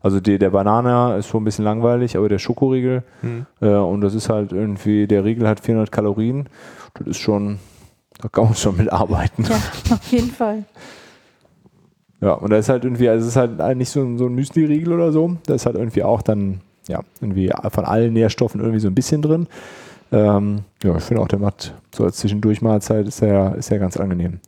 Also 0.00 0.20
die, 0.20 0.38
der 0.38 0.50
Banane 0.50 1.16
ist 1.18 1.26
schon 1.28 1.42
ein 1.42 1.44
bisschen 1.46 1.64
langweilig, 1.64 2.16
aber 2.16 2.28
der 2.28 2.38
Schokoriegel 2.38 3.02
Mhm. 3.22 3.46
äh, 3.60 3.74
und 3.74 4.02
das 4.02 4.14
ist 4.14 4.28
halt 4.28 4.52
irgendwie, 4.52 5.06
der 5.06 5.24
Riegel 5.24 5.48
hat 5.48 5.60
400 5.60 5.90
Kalorien. 5.90 6.48
Das 6.94 7.06
ist 7.08 7.18
schon, 7.18 7.58
da 8.20 8.28
kann 8.28 8.44
man 8.44 8.54
schon 8.54 8.76
mit 8.76 8.92
arbeiten. 8.92 9.44
Ja, 9.44 9.56
auf 9.94 10.12
jeden 10.12 10.30
Fall. 10.30 10.64
Ja, 12.20 12.34
und 12.34 12.50
da 12.50 12.56
ist 12.56 12.68
halt 12.68 12.84
irgendwie, 12.84 13.08
also 13.08 13.22
es 13.22 13.30
ist 13.30 13.36
halt 13.36 13.76
nicht 13.76 13.90
so 13.90 14.00
ein, 14.00 14.16
so 14.16 14.26
ein 14.26 14.34
Müsli-Riegel 14.34 14.92
oder 14.92 15.12
so. 15.12 15.36
Da 15.46 15.54
ist 15.54 15.66
halt 15.66 15.76
irgendwie 15.76 16.02
auch 16.02 16.22
dann, 16.22 16.60
ja, 16.88 17.00
irgendwie 17.20 17.50
von 17.70 17.84
allen 17.84 18.12
Nährstoffen 18.12 18.60
irgendwie 18.60 18.80
so 18.80 18.88
ein 18.88 18.94
bisschen 18.94 19.20
drin. 19.20 19.46
Ähm, 20.12 20.60
ja, 20.82 20.96
ich 20.96 21.02
finde 21.02 21.22
auch, 21.22 21.28
der 21.28 21.40
macht 21.40 21.74
so 21.94 22.04
als 22.04 22.18
Zwischendurchmahlzeit 22.18 23.06
ist 23.06 23.20
er 23.20 23.56
ist 23.56 23.70
ja 23.70 23.78
ganz 23.78 23.96
angenehm. 23.96 24.40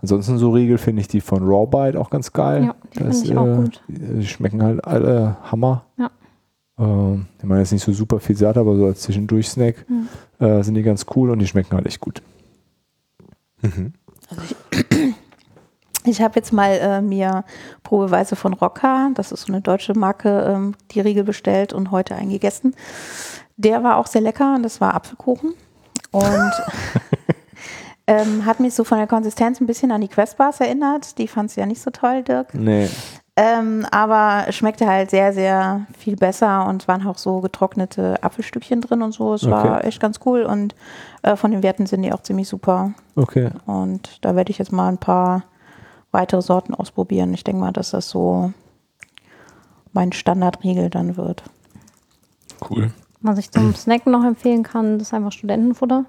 Ansonsten 0.00 0.38
so 0.38 0.50
Riegel 0.52 0.78
finde 0.78 1.00
ich 1.00 1.08
die 1.08 1.20
von 1.20 1.42
Raw 1.42 1.66
Bite 1.66 1.98
auch 1.98 2.10
ganz 2.10 2.32
geil. 2.32 2.64
Ja, 2.64 2.74
die 2.94 2.98
finde 2.98 3.16
ich 3.16 3.36
auch 3.36 3.46
äh, 3.46 3.56
gut. 3.56 3.82
Die 3.88 4.26
schmecken 4.26 4.62
halt 4.62 4.84
alle 4.84 5.38
Hammer. 5.50 5.84
Ja. 5.96 6.10
Ähm, 6.78 7.26
ich 7.38 7.44
meine 7.44 7.60
jetzt 7.60 7.72
nicht 7.72 7.84
so 7.84 7.92
super 7.92 8.20
viel 8.20 8.36
satt, 8.36 8.56
aber 8.56 8.76
so 8.76 8.86
als 8.86 9.00
Zwischendurch-Snack 9.02 9.84
Mhm. 9.88 10.08
äh, 10.38 10.62
sind 10.62 10.74
die 10.74 10.82
ganz 10.82 11.06
cool 11.16 11.30
und 11.30 11.38
die 11.40 11.46
schmecken 11.46 11.74
halt 11.76 11.86
echt 11.86 12.00
gut. 12.00 12.22
Mhm. 13.62 13.92
Ich 16.04 16.22
habe 16.22 16.36
jetzt 16.36 16.52
mal 16.54 16.70
äh, 16.70 17.02
mir 17.02 17.44
probeweise 17.82 18.34
von 18.34 18.54
Rocca, 18.54 19.10
das 19.14 19.30
ist 19.30 19.42
so 19.42 19.52
eine 19.52 19.60
deutsche 19.60 19.92
Marke, 19.92 20.40
ähm, 20.48 20.74
die 20.92 21.00
Riegel 21.00 21.22
bestellt 21.22 21.74
und 21.74 21.90
heute 21.90 22.14
eingegessen. 22.14 22.74
Der 23.58 23.82
war 23.84 23.96
auch 23.98 24.06
sehr 24.06 24.22
lecker 24.22 24.54
und 24.54 24.62
das 24.62 24.80
war 24.80 24.94
Apfelkuchen. 24.94 25.52
Und 26.12 26.52
ähm, 28.06 28.46
hat 28.46 28.58
mich 28.60 28.72
so 28.74 28.84
von 28.84 28.96
der 28.96 29.06
Konsistenz 29.06 29.60
ein 29.60 29.66
bisschen 29.66 29.90
an 29.92 30.00
die 30.00 30.08
Questbars 30.08 30.60
erinnert. 30.60 31.18
Die 31.18 31.28
fand 31.28 31.50
es 31.50 31.56
ja 31.56 31.66
nicht 31.66 31.82
so 31.82 31.90
toll, 31.90 32.22
Dirk. 32.22 32.54
Nee. 32.54 32.88
Ähm, 33.40 33.86
aber 33.92 34.50
schmeckte 34.50 34.88
halt 34.88 35.10
sehr, 35.10 35.32
sehr 35.32 35.86
viel 35.96 36.16
besser 36.16 36.66
und 36.66 36.82
es 36.82 36.88
waren 36.88 37.06
auch 37.06 37.18
so 37.18 37.40
getrocknete 37.40 38.20
Apfelstückchen 38.20 38.80
drin 38.80 39.00
und 39.00 39.12
so. 39.12 39.32
Es 39.34 39.48
war 39.48 39.76
Okay. 39.76 39.86
echt 39.86 40.00
ganz 40.00 40.18
cool 40.26 40.42
und 40.42 40.74
äh, 41.22 41.36
von 41.36 41.52
den 41.52 41.62
Werten 41.62 41.86
sind 41.86 42.02
die 42.02 42.12
auch 42.12 42.22
ziemlich 42.22 42.48
super. 42.48 42.94
Okay. 43.14 43.50
Und 43.66 44.24
da 44.24 44.34
werde 44.34 44.50
ich 44.50 44.58
jetzt 44.58 44.72
mal 44.72 44.88
ein 44.88 44.98
paar 44.98 45.44
weitere 46.10 46.42
Sorten 46.42 46.74
ausprobieren. 46.74 47.32
Ich 47.32 47.44
denke 47.44 47.60
mal, 47.60 47.70
dass 47.72 47.90
das 47.90 48.08
so 48.10 48.52
mein 49.92 50.10
Standardriegel 50.12 50.90
dann 50.90 51.16
wird. 51.16 51.44
Cool. 52.68 52.90
Was 53.20 53.38
ich 53.38 53.52
zum 53.52 53.72
Snacken 53.72 54.10
noch 54.10 54.24
empfehlen 54.24 54.64
kann, 54.64 54.98
das 54.98 55.08
ist 55.08 55.14
einfach 55.14 55.32
Studentenfutter. 55.32 56.06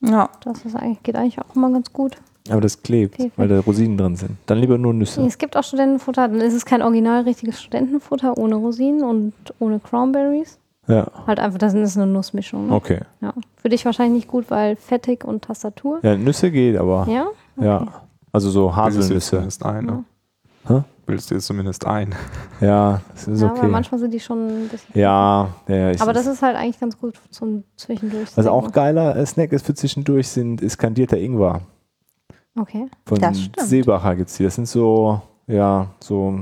Ja, 0.00 0.28
Das 0.42 0.64
ist 0.66 0.76
eigentlich, 0.76 1.02
geht 1.04 1.16
eigentlich 1.16 1.38
auch 1.40 1.56
immer 1.56 1.70
ganz 1.70 1.90
gut. 1.92 2.18
Aber 2.50 2.60
das 2.60 2.82
klebt, 2.82 3.16
Viel, 3.16 3.30
weil 3.36 3.48
da 3.48 3.60
Rosinen 3.60 3.96
drin 3.96 4.16
sind. 4.16 4.32
Dann 4.46 4.58
lieber 4.58 4.76
nur 4.78 4.92
Nüsse. 4.92 5.22
Es 5.24 5.38
gibt 5.38 5.56
auch 5.56 5.64
Studentenfutter, 5.64 6.28
dann 6.28 6.40
ist 6.40 6.54
es 6.54 6.64
kein 6.64 6.82
original 6.82 7.22
richtiges 7.22 7.60
Studentenfutter 7.62 8.36
ohne 8.38 8.56
Rosinen 8.56 9.02
und 9.02 9.32
ohne 9.58 9.78
Cranberries. 9.80 10.58
Ja, 10.88 11.06
Halt 11.26 11.38
einfach, 11.38 11.58
das 11.58 11.74
ist 11.74 11.96
eine 11.96 12.06
Nussmischung. 12.06 12.68
Ne? 12.68 12.74
okay. 12.74 13.00
Ja. 13.20 13.32
Für 13.56 13.68
dich 13.68 13.84
wahrscheinlich 13.84 14.22
nicht 14.24 14.28
gut, 14.28 14.50
weil 14.50 14.74
fettig 14.76 15.24
und 15.24 15.42
Tastatur. 15.44 16.00
Ja, 16.02 16.16
Nüsse 16.16 16.50
geht, 16.50 16.76
aber 16.76 17.06
Ja? 17.08 17.28
ja. 17.60 17.86
Also 18.32 18.50
so 18.50 18.68
Bildest 18.70 19.10
du 19.32 19.36
Haselnüsse. 19.36 19.64
ein, 19.66 19.84
ne? 19.84 20.04
Hä? 20.66 20.82
Bildest 21.06 21.30
du 21.30 21.34
jetzt 21.34 21.46
zumindest 21.46 21.86
ein. 21.86 22.14
Ja, 22.60 23.00
das 23.14 23.26
ist 23.26 23.40
ja, 23.40 23.50
okay. 23.50 23.60
aber 23.60 23.68
manchmal 23.68 23.98
sind 24.00 24.12
die 24.12 24.20
schon 24.20 24.64
ein 24.64 24.68
bisschen. 24.68 24.98
Ja, 24.98 25.48
ja, 25.66 25.90
ich 25.92 26.00
aber 26.02 26.12
das 26.12 26.26
ist 26.26 26.42
halt 26.42 26.56
eigentlich 26.56 26.78
ganz 26.78 26.98
gut 26.98 27.14
zum 27.30 27.64
Zwischendurch. 27.76 28.28
Was 28.36 28.46
auch 28.46 28.70
geiler 28.70 29.16
äh, 29.16 29.24
Snack 29.24 29.52
ist 29.52 29.64
für 29.64 29.74
zwischendurch, 29.74 30.28
sind, 30.28 30.60
ist 30.60 30.76
kandierter 30.76 31.16
Ingwer. 31.16 31.62
Okay. 32.58 32.86
Von 33.06 33.18
Das 33.18 33.40
stimmt. 33.40 33.60
Seebacher 33.68 34.16
gibt 34.16 34.28
es 34.30 34.36
die. 34.36 34.44
Das 34.44 34.54
sind 34.56 34.66
so, 34.68 35.20
ja, 35.46 35.86
so 36.00 36.40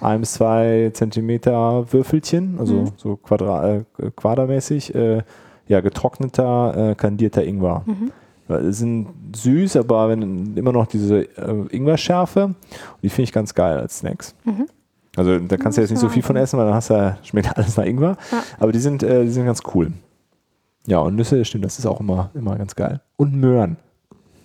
ein 0.00 0.20
bis 0.20 0.34
zwei 0.34 0.90
Zentimeter 0.92 1.90
Würfelchen, 1.92 2.56
also 2.58 2.74
Mhm. 2.74 2.88
so 2.96 3.16
quadra 3.16 3.76
äh, 3.76 3.84
quadermäßig, 4.14 4.94
äh, 4.94 5.22
ja, 5.66 5.80
getrockneter, 5.80 6.90
äh, 6.90 6.94
kandierter 6.94 7.44
Ingwer. 7.44 7.82
Mhm. 7.86 8.12
Die 8.50 8.72
sind 8.72 9.08
süß, 9.36 9.76
aber 9.76 10.08
wenn 10.08 10.56
immer 10.56 10.72
noch 10.72 10.86
diese 10.86 11.22
äh, 11.36 11.66
Ingwerschärfe. 11.70 12.44
Und 12.46 12.56
die 13.02 13.10
finde 13.10 13.24
ich 13.24 13.32
ganz 13.32 13.54
geil 13.54 13.76
als 13.78 13.98
Snacks. 13.98 14.34
Mhm. 14.44 14.66
Also 15.16 15.38
da 15.38 15.56
kannst 15.56 15.76
du 15.76 15.82
jetzt 15.82 15.90
nicht 15.90 16.00
so 16.00 16.08
viel 16.08 16.22
von 16.22 16.36
essen, 16.36 16.58
weil 16.58 16.66
dann 16.66 16.74
hast 16.74 16.90
du, 16.90 16.94
ja- 16.94 17.18
schmeckt 17.22 17.48
alles 17.56 17.76
nach 17.76 17.84
Ingwer. 17.84 18.16
Ja. 18.32 18.42
Aber 18.60 18.72
die 18.72 18.78
sind, 18.78 19.02
äh, 19.02 19.24
die 19.24 19.30
sind 19.30 19.44
ganz 19.44 19.60
cool. 19.74 19.92
Ja, 20.86 21.00
und 21.00 21.16
Nüsse, 21.16 21.44
stimmt, 21.44 21.64
das 21.66 21.78
ist 21.78 21.84
auch 21.86 22.00
immer, 22.00 22.30
immer 22.34 22.56
ganz 22.56 22.74
geil. 22.74 23.00
Und 23.16 23.34
Möhren. 23.34 23.76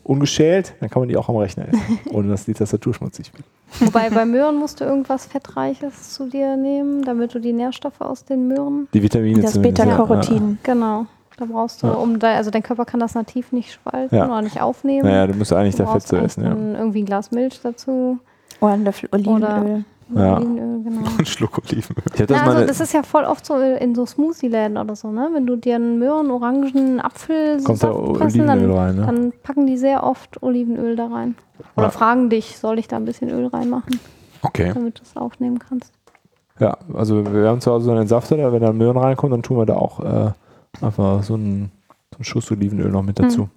Ungeschält, 0.03 0.73
dann 0.79 0.89
kann 0.89 1.01
man 1.01 1.09
die 1.09 1.15
auch 1.17 1.29
am 1.29 1.37
Rechner 1.37 1.67
essen, 1.69 1.99
ohne 2.11 2.27
dass 2.29 2.45
die 2.45 2.53
Tastatur 2.53 2.93
schmutzig 2.93 3.31
wird. 3.33 3.45
Wobei 3.79 4.09
bei 4.09 4.25
Möhren 4.25 4.57
musst 4.57 4.81
du 4.81 4.85
irgendwas 4.85 5.25
Fettreiches 5.25 6.13
zu 6.13 6.27
dir 6.29 6.57
nehmen, 6.57 7.03
damit 7.03 7.33
du 7.33 7.39
die 7.39 7.53
Nährstoffe 7.53 8.01
aus 8.01 8.25
den 8.25 8.47
Möhren. 8.47 8.87
Die 8.93 9.01
Vitamine 9.01 9.41
das 9.41 9.53
zumindest, 9.53 9.79
ja. 9.79 9.85
Beta-Carotin. 9.85 10.57
Genau. 10.63 11.05
Da 11.37 11.45
brauchst 11.45 11.81
du, 11.81 11.87
Ja. 11.87 11.93
um 11.93 12.19
da, 12.19 12.35
also 12.35 12.51
dein 12.51 12.61
Körper 12.61 12.85
kann 12.85 12.99
das 12.99 13.15
nativ 13.15 13.51
nicht 13.51 13.71
spalten 13.71 14.15
Ja. 14.15 14.25
oder 14.27 14.41
nicht 14.43 14.61
aufnehmen. 14.61 15.07
Naja, 15.07 15.25
du 15.25 15.33
musst 15.33 15.51
eigentlich 15.53 15.75
Du 15.75 15.83
da 15.83 15.91
Fett 15.93 16.03
zu 16.07 16.15
essen, 16.17 16.43
ja. 16.43 16.51
irgendwie 16.51 17.01
ein 17.01 17.05
Glas 17.05 17.31
Milch 17.31 17.59
dazu. 17.63 18.19
Oder 18.59 18.73
ein 18.73 18.83
Löffel 18.85 19.09
Olivenöl. 19.11 19.41
Ja. 19.77 19.83
Olivenöl, 20.15 20.83
genau. 20.83 21.01
Ein 21.17 21.25
Schluck 21.25 21.57
Olivenöl. 21.57 22.03
Ich 22.13 22.19
Ja, 22.19 22.27
mal 22.45 22.55
also 22.55 22.67
das 22.67 22.79
ist 22.79 22.93
ja 22.93 23.03
voll 23.03 23.23
oft 23.25 23.45
so 23.45 23.55
in 23.57 23.95
so 23.95 24.05
Smoothie-Läden 24.05 24.77
oder 24.77 24.95
so, 24.95 25.11
ne? 25.11 25.29
Wenn 25.33 25.45
du 25.45 25.55
dir 25.55 25.75
einen 25.75 25.99
Möhren, 25.99 26.29
Orangen, 26.31 26.99
Apfel 26.99 27.61
kommt 27.63 27.83
da 27.83 27.91
pressen, 27.91 28.45
dann, 28.47 28.71
rein, 28.71 28.95
ne? 28.95 29.05
dann 29.05 29.33
packen 29.43 29.65
die 29.67 29.77
sehr 29.77 30.03
oft 30.03 30.41
Olivenöl 30.43 30.95
da 30.95 31.07
rein. 31.07 31.35
Oder 31.75 31.87
Ja. 31.87 31.91
fragen 31.91 32.29
dich, 32.29 32.57
soll 32.57 32.79
ich 32.79 32.87
da 32.87 32.97
ein 32.97 33.05
bisschen 33.05 33.29
Öl 33.29 33.47
reinmachen, 33.47 33.99
Okay. 34.41 34.71
damit 34.73 34.99
du 34.99 35.03
es 35.03 35.15
aufnehmen 35.17 35.59
kannst. 35.59 35.91
Ja, 36.59 36.77
also 36.93 37.25
wir 37.33 37.47
haben 37.49 37.61
zu 37.61 37.71
Hause 37.71 37.85
so 37.85 37.91
einen 37.91 38.01
Entsafter, 38.01 38.37
da 38.37 38.51
wenn 38.53 38.61
da 38.61 38.71
Möhren 38.73 38.97
reinkommt, 38.97 39.33
dann 39.33 39.41
tun 39.43 39.57
wir 39.57 39.65
da 39.65 39.75
auch 39.75 39.99
äh, 39.99 40.31
einfach 40.85 41.23
so 41.23 41.33
einen, 41.33 41.71
so 42.11 42.17
einen 42.17 42.23
Schuss 42.25 42.51
Olivenöl 42.51 42.91
noch 42.91 43.01
mit 43.03 43.17
dazu. 43.19 43.43
Hm. 43.43 43.49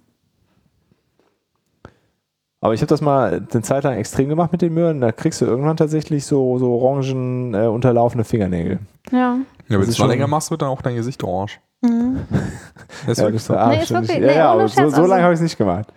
Aber 2.59 2.73
ich 2.73 2.81
habe 2.81 2.87
das 2.89 3.01
mal 3.01 3.45
eine 3.51 3.61
Zeit 3.61 3.83
lang 3.83 3.93
extrem 3.97 4.29
gemacht 4.29 4.51
mit 4.51 4.61
den 4.63 4.73
Möhren. 4.73 4.99
Da 4.99 5.11
kriegst 5.11 5.41
du 5.41 5.45
irgendwann 5.45 5.77
tatsächlich 5.77 6.25
so, 6.25 6.57
so 6.57 6.71
orangen 6.73 7.53
äh, 7.53 7.67
unterlaufene 7.67 8.23
Fingernägel. 8.23 8.79
Ja. 9.11 9.17
Ja, 9.19 9.35
Das 9.69 9.69
wenn 9.69 9.81
ist 9.89 9.99
du 9.99 10.03
es 10.03 10.09
länger 10.09 10.27
machst, 10.27 10.49
wird 10.49 10.61
dann 10.63 10.69
auch 10.69 10.81
dein 10.81 10.95
Gesicht 10.95 11.23
orange. 11.23 11.59
Mhm. 11.81 12.25
Das 12.31 12.39
ist 13.11 13.17
Ja, 13.19 13.23
wirklich 13.25 13.45
das 13.45 13.57
so. 13.63 13.67
Nee, 13.67 13.81
ist 13.83 13.91
wirklich- 13.91 14.09
ja, 14.17 14.19
nee, 14.27 14.35
ja, 14.35 14.51
aber 14.51 14.67
so, 14.67 14.89
so 14.89 15.01
lange 15.01 15.13
also- 15.13 15.23
habe 15.23 15.33
ich 15.33 15.37
es 15.39 15.43
nicht 15.43 15.57
gemacht. 15.57 15.87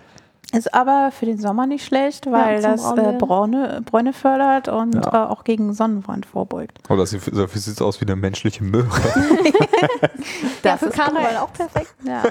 Ist 0.53 0.75
aber 0.75 1.13
für 1.13 1.27
den 1.27 1.39
Sommer 1.39 1.67
nicht 1.69 1.85
schlecht, 1.87 2.27
weil 2.29 2.61
zum 2.61 2.71
das 2.73 2.93
äh. 2.99 3.13
Braune, 3.19 3.83
Bräune 3.89 4.13
fördert 4.13 4.67
und 4.69 4.97
Ja. 4.97 5.27
äh, 5.27 5.29
auch 5.29 5.45
gegen 5.45 5.73
Sonnenbrand 5.75 6.27
vorbeugt. 6.27 6.77
Oh, 6.89 6.97
das 6.97 7.11
sieht, 7.11 7.23
so 7.23 7.47
sieht 7.47 7.81
aus 7.81 8.01
wie 8.01 8.05
eine 8.07 8.17
menschliche 8.17 8.65
Möhre. 8.65 8.89
ja, 10.65 10.77
für 10.77 10.91
Karneval 10.91 11.37
auch 11.37 11.53
perfekt. 11.53 11.95
Ja. 12.05 12.23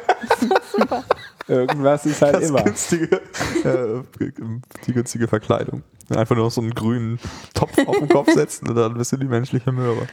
Super. 0.78 1.04
Irgendwas 1.50 2.06
ist 2.06 2.22
halt 2.22 2.36
Das 2.36 2.50
immer. 2.50 2.64
günstige, 2.64 3.22
äh, 3.64 4.04
die 4.88 4.94
günstige 4.94 5.28
Verkleidung. 5.28 5.84
Einfach 6.16 6.36
nur 6.36 6.46
noch 6.46 6.52
so 6.52 6.62
einen 6.62 6.74
grünen 6.74 7.20
Topf 7.54 7.78
auf 7.86 7.98
den 7.98 8.10
Kopf 8.10 8.32
setzen 8.32 8.70
und 8.70 8.76
dann 8.76 8.94
bist 8.96 9.12
du 9.12 9.18
die 9.18 9.26
menschliche 9.28 9.72
Möhre. 9.72 10.08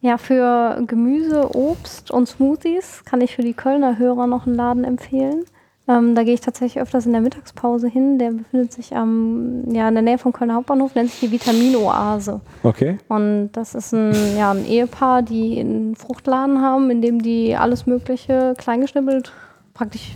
Ja, 0.00 0.18
für 0.18 0.82
Gemüse, 0.86 1.54
Obst 1.54 2.10
und 2.10 2.28
Smoothies 2.28 3.02
kann 3.04 3.20
ich 3.20 3.34
für 3.34 3.42
die 3.42 3.54
Kölner 3.54 3.98
Hörer 3.98 4.26
noch 4.26 4.46
einen 4.46 4.54
Laden 4.54 4.84
empfehlen. 4.84 5.44
Ähm, 5.88 6.14
da 6.14 6.24
gehe 6.24 6.34
ich 6.34 6.40
tatsächlich 6.40 6.82
öfters 6.82 7.06
in 7.06 7.12
der 7.12 7.20
Mittagspause 7.20 7.86
hin. 7.88 8.18
Der 8.18 8.30
befindet 8.32 8.72
sich 8.72 8.94
am, 8.96 9.62
ja, 9.72 9.88
in 9.88 9.94
der 9.94 10.02
Nähe 10.02 10.18
vom 10.18 10.32
Kölner 10.32 10.54
Hauptbahnhof, 10.54 10.94
nennt 10.94 11.10
sich 11.10 11.20
die 11.20 11.30
Vitaminoase. 11.30 12.40
Okay. 12.62 12.98
Und 13.08 13.50
das 13.52 13.74
ist 13.74 13.92
ein, 13.92 14.12
ja, 14.36 14.50
ein 14.50 14.66
Ehepaar, 14.66 15.22
die 15.22 15.60
einen 15.60 15.94
Fruchtladen 15.94 16.60
haben, 16.60 16.90
in 16.90 17.02
dem 17.02 17.22
die 17.22 17.54
alles 17.56 17.86
Mögliche 17.86 18.54
kleingeschnibbelt 18.58 19.32
praktisch 19.74 20.14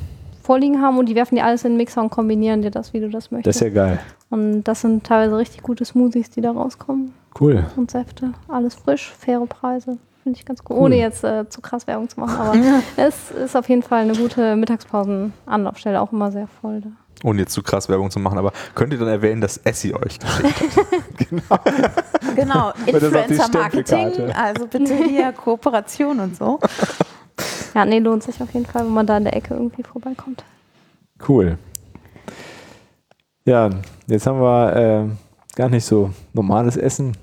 vorliegen 0.51 0.83
haben 0.83 0.99
und 0.99 1.07
die 1.09 1.15
werfen 1.15 1.37
die 1.37 1.43
alles 1.43 1.65
in 1.65 1.73
den 1.73 1.77
Mixer 1.77 2.03
und 2.03 2.11
kombinieren 2.11 2.61
dir 2.61 2.73
das, 2.73 2.93
wie 2.93 2.99
du 2.99 3.09
das 3.09 3.25
Das 3.27 3.31
möchtest. 3.31 3.63
ist 3.63 3.69
ja 3.69 3.73
geil. 3.73 4.01
und 4.31 4.65
das 4.65 4.81
sind 4.81 5.05
teilweise 5.05 5.39
richtig 5.39 5.63
gute 5.63 5.85
Smoothies, 5.85 6.29
die 6.31 6.41
da 6.41 6.51
rauskommen. 6.51 7.15
Cool. 7.41 7.65
Und 7.77 7.93
Säfte. 7.93 8.33
Alles 8.49 8.75
frisch, 8.75 9.13
faire 9.17 9.47
Preise. 9.47 9.99
Finde 10.25 10.39
ich 10.41 10.45
ganz 10.45 10.61
cool. 10.69 10.77
Cool. 10.77 10.83
Ohne 10.87 10.97
jetzt 10.97 11.23
äh, 11.23 11.49
zu 11.49 11.61
krass 11.61 11.87
Werbung 11.87 12.09
zu 12.09 12.19
machen, 12.19 12.37
aber 12.37 12.59
es 12.97 13.31
ist 13.31 13.55
auf 13.55 13.69
jeden 13.69 13.83
Fall 13.83 14.03
eine 14.03 14.15
gute 14.17 14.57
Mittagspausen-Anlaufstelle, 14.57 16.01
auch 16.01 16.11
immer 16.11 16.33
sehr 16.33 16.49
voll 16.49 16.81
da. 16.81 16.89
Ohne 17.23 17.43
jetzt 17.43 17.53
zu 17.53 17.63
krass 17.63 17.89
Werbung 17.89 18.11
zu 18.11 18.19
machen, 18.19 18.37
aber 18.37 18.51
könnt 18.75 18.93
ihr 18.93 18.99
dann 18.99 19.07
erwähnen, 19.07 19.41
dass 19.41 19.57
Essie 19.59 19.95
euch 19.95 20.19
geschickt 20.19 20.77
hat? 21.51 21.61
Genau, 22.35 22.73
das 22.73 22.85
die 22.85 22.91
Influencer-Marketing, 22.91 24.33
also 24.33 24.67
bitte 24.67 24.95
hier 24.95 25.31
Kooperation 25.45 26.19
und 26.21 26.37
so. 26.37 26.59
Ja, 27.75 27.85
nee, 27.85 27.99
lohnt 27.99 28.23
sich 28.23 28.41
auf 28.43 28.53
jeden 28.53 28.67
Fall, 28.67 28.85
wenn 28.85 28.93
man 28.93 29.07
da 29.07 29.17
in 29.17 29.25
der 29.25 29.37
Ecke 29.37 29.55
irgendwie 29.55 29.83
vorbeikommt. 29.83 30.45
Cool. 31.27 31.59
Ja, 33.45 33.71
jetzt 34.07 34.27
haben 34.27 34.41
wir 34.41 34.77
äh, 34.77 35.57
gar 35.57 35.69
nicht 35.69 35.85
so 35.85 36.11
normales 36.33 36.77
Essen 36.77 37.17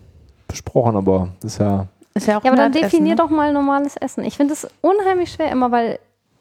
besprochen, 0.48 0.96
aber 0.96 1.30
das 1.42 1.54
ist 1.54 1.60
ja. 1.60 1.88
Ist 2.14 2.28
ja 2.28 2.38
auch 2.40 2.44
Ja, 2.44 2.52
aber 2.52 2.58
dann 2.62 2.72
definier 2.72 3.12
ne? 3.12 3.16
doch 3.16 3.30
mal 3.30 3.54
normales 3.54 3.96
Essen. 3.98 4.24
Ich 4.24 4.38
finde 4.38 4.54
es 4.54 4.68
unheimlich 4.82 5.32
schwer 5.32 5.52
immer, 5.52 5.72
weil 5.72 6.00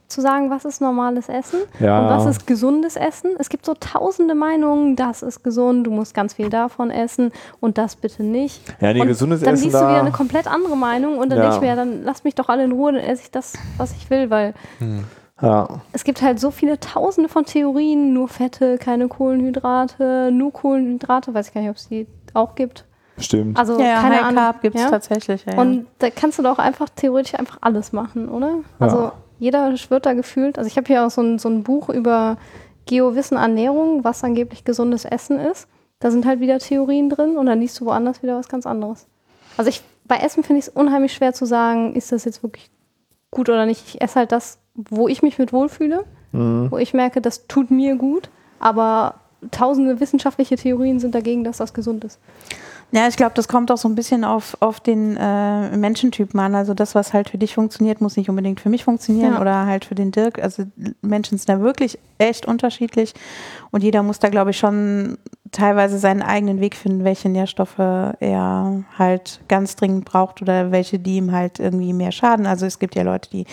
zu 0.08 0.20
sagen, 0.20 0.50
was 0.50 0.64
ist 0.64 0.80
normales 0.80 1.28
Essen 1.28 1.58
Ja. 1.80 2.00
und 2.00 2.08
was 2.08 2.26
ist 2.26 2.46
gesundes 2.46 2.96
Essen. 2.96 3.32
Es 3.38 3.48
gibt 3.48 3.66
so 3.66 3.74
tausende 3.74 4.34
Meinungen, 4.34 4.94
das 4.96 5.22
ist 5.22 5.42
gesund, 5.42 5.86
du 5.86 5.90
musst 5.90 6.14
ganz 6.14 6.34
viel 6.34 6.48
davon 6.48 6.90
essen 6.90 7.32
und 7.60 7.76
das 7.78 7.96
bitte 7.96 8.22
nicht. 8.22 8.62
Ja, 8.80 8.92
nee, 8.92 9.00
und 9.00 9.08
gesundes 9.08 9.40
dann 9.40 9.54
Essen 9.54 9.64
liest 9.64 9.74
du 9.76 9.80
da- 9.80 9.88
wieder 9.90 10.00
eine 10.00 10.12
komplett 10.12 10.46
andere 10.46 10.76
Meinung 10.76 11.18
und 11.18 11.30
dann 11.30 11.38
Ja. 11.38 11.42
denke 11.44 11.56
ich 11.56 11.60
mir, 11.62 11.68
ja, 11.68 11.76
dann 11.76 12.02
lass 12.04 12.22
mich 12.24 12.34
doch 12.34 12.48
alle 12.48 12.64
in 12.64 12.72
Ruhe, 12.72 12.92
dann 12.92 13.00
esse 13.02 13.22
ich 13.24 13.30
das, 13.30 13.54
was 13.78 13.92
ich 13.92 14.08
will, 14.10 14.30
weil 14.30 14.54
Ja, 15.42 15.68
es 15.92 16.04
gibt 16.04 16.22
halt 16.22 16.40
so 16.40 16.50
viele 16.50 16.80
tausende 16.80 17.28
von 17.28 17.44
Theorien, 17.44 18.14
nur 18.14 18.28
Fette, 18.28 18.78
keine 18.78 19.06
Kohlenhydrate, 19.08 20.30
nur 20.32 20.52
Kohlenhydrate, 20.52 21.34
weiß 21.34 21.48
ich 21.48 21.54
gar 21.54 21.60
nicht, 21.60 21.70
ob 21.70 21.76
es 21.76 21.88
die 21.88 22.06
auch 22.32 22.54
gibt. 22.54 22.84
Stimmt. 23.18 23.58
Also 23.58 23.78
Ja, 23.78 23.86
ja 23.86 24.00
keine 24.00 24.24
High. 24.26 24.34
Carb 24.34 24.60
gibt 24.62 24.76
es 24.76 24.82
ja? 24.82 24.90
tatsächlich. 24.90 25.44
Ja, 25.46 25.54
ja. 25.54 25.60
Und 25.60 25.86
da 25.98 26.10
kannst 26.10 26.38
du 26.38 26.42
doch 26.42 26.58
einfach 26.58 26.88
theoretisch 26.94 27.34
einfach 27.34 27.58
alles 27.60 27.92
machen, 27.92 28.28
oder? 28.28 28.56
Also 28.78 28.96
Ja. 28.98 29.12
Jeder 29.38 29.76
schwört 29.76 30.06
da 30.06 30.12
gefühlt. 30.14 30.58
Also 30.58 30.68
ich 30.68 30.76
habe 30.76 30.86
hier 30.86 31.06
auch 31.06 31.10
so 31.10 31.22
ein, 31.22 31.38
so 31.38 31.48
ein 31.48 31.62
Buch 31.62 31.88
über 31.88 32.36
Geowissen 32.86 33.36
Ernährung, 33.36 34.04
was 34.04 34.22
angeblich 34.24 34.64
gesundes 34.64 35.04
Essen 35.04 35.38
ist. 35.38 35.68
Da 35.98 36.10
sind 36.10 36.26
halt 36.26 36.40
wieder 36.40 36.58
Theorien 36.58 37.08
drin 37.10 37.36
und 37.36 37.46
dann 37.46 37.60
liest 37.60 37.80
du 37.80 37.86
woanders 37.86 38.22
wieder 38.22 38.38
was 38.38 38.48
ganz 38.48 38.66
anderes. 38.66 39.06
Also 39.56 39.68
ich, 39.70 39.82
bei 40.04 40.16
Essen 40.18 40.42
finde 40.44 40.60
ich 40.60 40.66
es 40.66 40.72
unheimlich 40.72 41.12
schwer 41.12 41.32
zu 41.32 41.46
sagen, 41.46 41.94
ist 41.94 42.12
das 42.12 42.24
jetzt 42.24 42.42
wirklich 42.42 42.70
gut 43.30 43.48
oder 43.48 43.66
nicht. 43.66 43.82
Ich 43.88 44.00
esse 44.00 44.16
halt 44.16 44.32
das, 44.32 44.58
wo 44.74 45.08
ich 45.08 45.22
mich 45.22 45.38
mit 45.38 45.52
wohlfühle, 45.52 46.04
Mhm. 46.32 46.70
wo 46.70 46.78
ich 46.78 46.92
merke, 46.92 47.20
das 47.20 47.46
tut 47.46 47.70
mir 47.70 47.96
gut, 47.96 48.28
aber 48.58 49.14
tausende 49.52 50.00
wissenschaftliche 50.00 50.56
Theorien 50.56 50.98
sind 51.00 51.14
dagegen, 51.14 51.44
dass 51.44 51.58
das 51.58 51.72
gesund 51.72 52.04
ist. 52.04 52.18
Ja, 52.92 53.08
ich 53.08 53.16
glaube, 53.16 53.32
das 53.34 53.48
kommt 53.48 53.70
auch 53.72 53.76
so 53.78 53.88
ein 53.88 53.94
bisschen 53.96 54.24
auf, 54.24 54.56
auf 54.60 54.80
den 54.80 55.16
äh, 55.16 55.76
Menschentypen 55.76 56.38
an. 56.38 56.54
Also 56.54 56.72
das, 56.72 56.94
was 56.94 57.12
halt 57.12 57.28
für 57.28 57.36
dich 57.38 57.54
funktioniert, 57.54 58.00
muss 58.00 58.16
nicht 58.16 58.30
unbedingt 58.30 58.60
für 58.60 58.68
mich 58.68 58.84
funktionieren 58.84 59.34
Ja. 59.34 59.40
oder 59.40 59.66
halt 59.66 59.84
für 59.84 59.94
den 59.96 60.12
Dirk. 60.12 60.38
Also 60.42 60.64
Menschen 61.02 61.36
sind 61.36 61.48
da 61.48 61.60
wirklich 61.60 61.98
echt 62.18 62.46
unterschiedlich 62.46 63.12
und 63.72 63.82
jeder 63.82 64.02
muss 64.02 64.18
da, 64.20 64.28
glaube 64.28 64.50
ich, 64.50 64.58
schon 64.58 65.18
teilweise 65.52 65.98
seinen 65.98 66.22
eigenen 66.22 66.60
Weg 66.60 66.74
finden, 66.76 67.04
welche 67.04 67.28
Nährstoffe 67.28 67.78
er 67.78 68.84
halt 68.98 69.40
ganz 69.48 69.76
dringend 69.76 70.04
braucht 70.04 70.42
oder 70.42 70.70
welche, 70.72 70.98
die 70.98 71.16
ihm 71.16 71.32
halt 71.32 71.58
irgendwie 71.58 71.92
mehr 71.92 72.12
schaden. 72.12 72.46
Also 72.46 72.66
es 72.66 72.78
gibt 72.78 72.94
ja 72.94 73.02
Leute, 73.02 73.30
die 73.30 73.46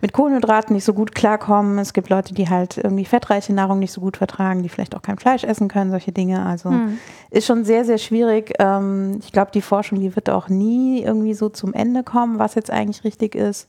mit 0.00 0.12
Kohlenhydraten 0.12 0.74
nicht 0.74 0.84
so 0.84 0.94
gut 0.94 1.14
klarkommen. 1.14 1.78
Es 1.78 1.92
gibt 1.92 2.08
Leute, 2.08 2.34
die 2.34 2.48
halt 2.48 2.78
irgendwie 2.78 3.04
fettreiche 3.04 3.52
Nahrung 3.52 3.78
nicht 3.78 3.92
so 3.92 4.00
gut 4.00 4.16
vertragen, 4.16 4.62
die 4.62 4.68
vielleicht 4.68 4.94
auch 4.94 5.02
kein 5.02 5.18
Fleisch 5.18 5.44
essen 5.44 5.68
können, 5.68 5.90
solche 5.90 6.12
Dinge. 6.12 6.44
Also 6.44 6.70
Hm. 6.70 6.98
ist 7.30 7.46
schon 7.46 7.64
sehr, 7.64 7.84
sehr 7.84 7.98
schwierig. 7.98 8.54
Ähm, 8.58 9.18
ich 9.20 9.32
glaube, 9.32 9.50
die 9.52 9.62
Forschung, 9.62 10.00
die 10.00 10.14
wird 10.16 10.30
auch 10.30 10.48
nie 10.48 11.02
irgendwie 11.02 11.34
so 11.34 11.48
zum 11.48 11.72
Ende 11.74 12.02
kommen, 12.02 12.38
was 12.38 12.54
jetzt 12.54 12.70
eigentlich 12.70 13.04
richtig 13.04 13.34
ist. 13.34 13.68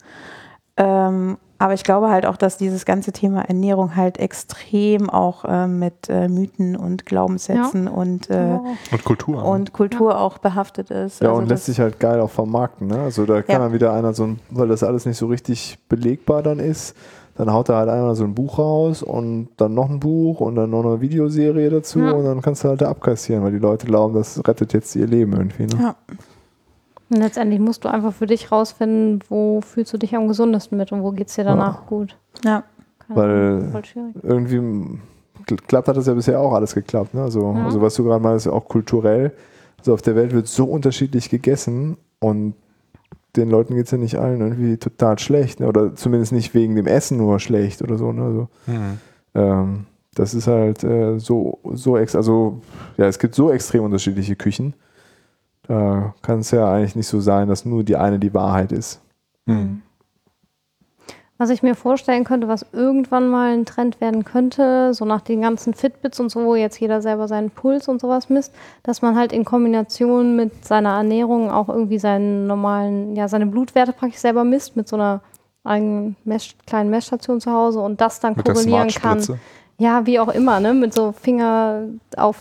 Ähm, 0.78 1.38
aber 1.60 1.74
ich 1.74 1.84
glaube 1.84 2.10
halt 2.10 2.26
auch, 2.26 2.38
dass 2.38 2.58
dieses 2.58 2.86
ganze 2.86 3.12
Thema 3.12 3.42
Ernährung 3.42 3.96
halt 3.96 4.20
extrem 4.20 5.10
auch 5.10 5.46
ähm, 5.48 5.80
mit 5.80 6.10
äh, 6.10 6.28
Mythen 6.28 6.76
und 6.76 7.06
Glaubenssätzen 7.06 7.88
und, 7.88 8.30
äh, 8.30 8.60
Und 8.92 9.04
Kultur. 9.04 9.44
und 9.46 9.74
Kultur 9.74 10.20
auch 10.20 10.38
behaftet 10.38 10.92
ist. 10.92 11.22
Ja, 11.22 11.30
Also 11.30 11.42
und 11.42 11.50
lässt 11.50 11.66
sich 11.66 11.80
halt 11.80 12.00
geil 12.00 12.20
auch 12.22 12.30
vermarkten. 12.30 12.88
Ne? 12.88 13.00
Also 13.00 13.26
da 13.26 13.42
kann 13.42 13.54
Ja. 13.54 13.60
dann 13.60 13.74
wieder 13.74 13.94
einer 13.94 14.14
so 14.14 14.24
ein, 14.24 14.40
weil 14.50 14.68
das 14.68 14.84
alles 14.84 15.06
nicht 15.06 15.18
so 15.18 15.28
richtig 15.28 15.78
belegbar 15.90 16.44
dann 16.44 16.60
ist, 16.60 16.96
dann 17.36 17.54
haut 17.54 17.70
er 17.70 17.76
halt 17.78 17.90
einer 17.90 18.16
so 18.16 18.24
ein 18.24 18.34
Buch 18.34 18.58
raus 18.58 19.04
und 19.04 19.50
dann 19.58 19.74
noch 19.76 19.90
ein 19.90 20.00
Buch 20.00 20.40
und 20.40 20.56
dann 20.56 20.72
noch 20.72 20.84
eine 20.84 21.02
Videoserie 21.02 21.70
dazu 21.70 22.00
Ja. 22.00 22.12
und 22.14 22.24
dann 22.26 22.42
kannst 22.42 22.64
du 22.64 22.70
halt 22.70 22.82
da 22.82 22.90
abkassieren, 22.90 23.44
weil 23.44 23.52
die 23.52 23.60
Leute 23.60 23.86
glauben, 23.86 24.16
das 24.16 24.42
rettet 24.48 24.74
jetzt 24.74 24.96
ihr 24.96 25.06
Leben 25.06 25.34
irgendwie. 25.34 25.64
Ne? 25.68 25.82
Ja. 25.84 25.96
Und 27.10 27.18
letztendlich 27.18 27.60
musst 27.60 27.86
du 27.86 27.90
einfach 27.90 28.14
für 28.14 28.28
dich 28.28 28.52
rausfinden, 28.52 29.22
wo 29.30 29.62
fühlst 29.62 29.94
du 29.94 29.98
dich 29.98 30.16
am 30.16 30.28
gesundesten 30.28 30.78
mit 30.78 30.92
und 30.92 31.04
wo 31.04 31.12
geht 31.12 31.28
es 31.30 31.36
dir 31.36 31.44
danach 31.46 31.86
gut. 31.86 32.18
ja. 32.44 32.64
Keine 33.08 33.20
Weil- 33.20 33.30
Ahnung, 33.58 33.72
voll 33.72 33.86
schwierig. 33.86 34.16
Irgendwie 34.22 35.00
klappt 35.68 35.88
hat 35.88 35.96
das 35.96 36.08
ja 36.08 36.14
bisher 36.14 36.42
auch 36.42 36.52
alles 36.54 36.76
geklappt. 36.76 37.14
Ne? 37.14 37.22
Also, 37.22 37.54
Ja. 37.56 37.64
also 37.66 37.82
was 37.82 37.94
du 37.96 38.04
gerade 38.04 38.22
meinst, 38.22 38.50
auch 38.50 38.68
kulturell. 38.68 39.32
Also 39.80 39.94
auf 39.94 40.02
der 40.02 40.16
Welt 40.18 40.34
wird 40.34 40.48
so 40.48 40.66
unterschiedlich 40.66 41.30
gegessen 41.30 41.96
und 42.20 42.54
den 43.38 43.50
Leuten 43.50 43.76
geht 43.76 43.86
es 43.86 43.92
ja 43.92 43.98
nicht 43.98 44.16
allen 44.18 44.42
irgendwie 44.42 44.76
total 44.76 45.18
schlecht. 45.20 45.62
Ne? 45.62 45.68
Oder 45.68 45.96
zumindest 45.96 46.34
nicht 46.34 46.54
wegen 46.54 46.76
dem 46.76 46.86
Essen 46.88 47.18
nur 47.18 47.40
schlecht 47.40 47.82
oder 47.82 47.98
so. 47.98 48.12
Ne? 48.12 48.24
Also, 48.24 48.48
Mhm. 48.66 48.98
ähm, 49.36 49.86
das 50.16 50.34
ist 50.34 50.48
halt 50.48 50.84
äh, 50.84 51.18
so, 51.20 51.60
so 51.74 51.96
ex 51.96 52.14
also 52.16 52.60
ja, 52.98 53.06
es 53.06 53.20
gibt 53.20 53.36
so 53.36 53.52
extrem 53.52 53.84
unterschiedliche 53.86 54.36
Küchen. 54.36 54.74
Da 55.68 56.14
kann 56.22 56.40
es 56.40 56.52
ja 56.52 56.72
eigentlich 56.72 56.96
nicht 56.96 57.08
so 57.08 57.20
sein, 57.20 57.48
dass 57.48 57.66
nur 57.66 57.84
die 57.84 57.96
eine 57.98 58.20
die 58.20 58.34
Wahrheit 58.34 58.72
ist. 58.72 59.02
Mhm. 59.46 59.82
Was 61.40 61.52
ich 61.52 61.62
mir 61.62 61.76
vorstellen 61.76 62.24
könnte, 62.24 62.48
was 62.48 62.66
irgendwann 62.74 63.28
mal 63.30 63.54
ein 63.54 63.66
Trend 63.66 64.02
werden 64.02 64.24
könnte, 64.24 64.96
so 64.96 65.06
nach 65.06 65.22
den 65.22 65.42
ganzen 65.42 65.76
Fitbits 65.76 66.20
und 66.20 66.30
so, 66.30 66.44
wo 66.44 66.56
jetzt 66.56 66.80
jeder 66.80 67.00
selber 67.00 67.28
seinen 67.28 67.52
Puls 67.52 67.88
und 67.88 68.02
sowas 68.02 68.30
misst, 68.30 68.52
dass 68.82 69.04
man 69.04 69.16
halt 69.16 69.32
in 69.32 69.46
Kombination 69.46 70.36
mit 70.36 70.66
seiner 70.66 70.98
Ernährung 70.98 71.52
auch 71.52 71.70
irgendwie 71.70 72.00
seinen 72.00 72.48
normalen, 72.48 73.16
ja, 73.16 73.28
seine 73.28 73.46
Blutwerte 73.46 73.94
praktisch 73.94 74.20
selber 74.20 74.44
misst 74.44 74.76
mit 74.76 74.88
so 74.88 74.96
einer 74.96 75.22
eigenen 75.64 76.16
Mess 76.24 76.56
kleinen 76.66 76.90
Messstation 76.90 77.40
zu 77.40 77.52
Hause 77.52 77.82
und 77.82 78.02
das 78.02 78.20
dann 78.20 78.34
Mit 78.36 78.48
der 78.48 78.56
korrelieren 78.56 78.88
kann. 78.90 79.22
Ja, 79.78 80.08
wie 80.08 80.20
auch 80.20 80.30
immer, 80.30 80.60
ne? 80.60 80.74
Mit 80.74 80.96
so 80.96 81.12
Finger 81.12 81.84
auf 82.16 82.38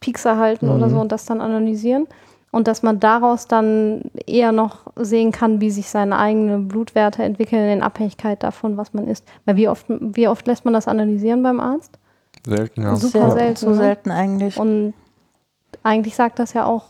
Piekser 0.00 0.36
halten 0.36 0.68
oder 0.68 0.86
Mhm. 0.86 0.90
so 0.90 1.00
und 1.00 1.12
das 1.12 1.26
dann 1.26 1.40
analysieren. 1.40 2.08
Und 2.52 2.68
dass 2.68 2.82
man 2.82 3.00
daraus 3.00 3.48
dann 3.48 4.02
eher 4.26 4.52
noch 4.52 4.92
sehen 4.94 5.32
kann, 5.32 5.60
wie 5.60 5.70
sich 5.70 5.88
seine 5.88 6.18
eigenen 6.18 6.68
Blutwerte 6.68 7.24
entwickeln 7.24 7.68
in 7.70 7.82
Abhängigkeit 7.82 8.42
davon, 8.42 8.76
was 8.76 8.92
man 8.92 9.08
isst. 9.08 9.26
Weil 9.46 9.56
wie 9.56 9.68
oft, 9.68 9.86
wie 9.88 10.28
oft 10.28 10.46
lässt 10.46 10.64
man 10.64 10.74
das 10.74 10.86
analysieren 10.86 11.42
beim 11.42 11.58
Arzt? 11.60 11.98
Selten, 12.46 12.82
ja. 12.82 12.94
Super 12.94 13.30
selten, 13.30 13.56
So 13.56 13.70
ne? 13.70 13.76
selten 13.76 14.10
eigentlich. 14.10 14.58
Und 14.58 14.92
eigentlich 15.82 16.14
sagt 16.14 16.38
das 16.38 16.52
ja 16.52 16.66
auch, 16.66 16.84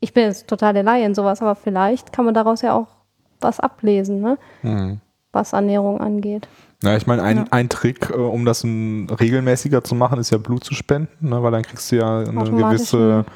ich 0.00 0.12
bin 0.12 0.24
jetzt 0.24 0.48
total 0.48 0.74
der 0.74 0.82
Laie 0.82 1.06
in 1.06 1.14
sowas, 1.14 1.40
aber 1.40 1.54
vielleicht 1.54 2.12
kann 2.12 2.26
man 2.26 2.34
daraus 2.34 2.60
ja 2.60 2.74
auch 2.74 2.88
was 3.40 3.58
ablesen, 3.58 4.20
ne? 4.20 4.38
Mhm. 4.62 5.00
was 5.32 5.52
Ernährung 5.54 6.00
angeht. 6.00 6.46
Ja, 6.82 6.96
ich 6.96 7.06
meine, 7.06 7.22
ein, 7.22 7.36
Ja. 7.38 7.44
ein 7.50 7.68
Trick, 7.70 8.10
äh, 8.10 8.14
um 8.14 8.44
das 8.44 8.64
regelmäßiger 8.64 9.82
zu 9.82 9.94
machen, 9.94 10.18
ist 10.18 10.30
ja 10.30 10.38
Blut 10.38 10.64
zu 10.64 10.74
spenden, 10.74 11.30
ne, 11.30 11.42
weil 11.42 11.52
dann 11.52 11.62
kriegst 11.62 11.90
du 11.90 11.96
ja 11.96 12.18
eine 12.20 12.50
gewisse, 12.50 13.24
äh, 13.26 13.30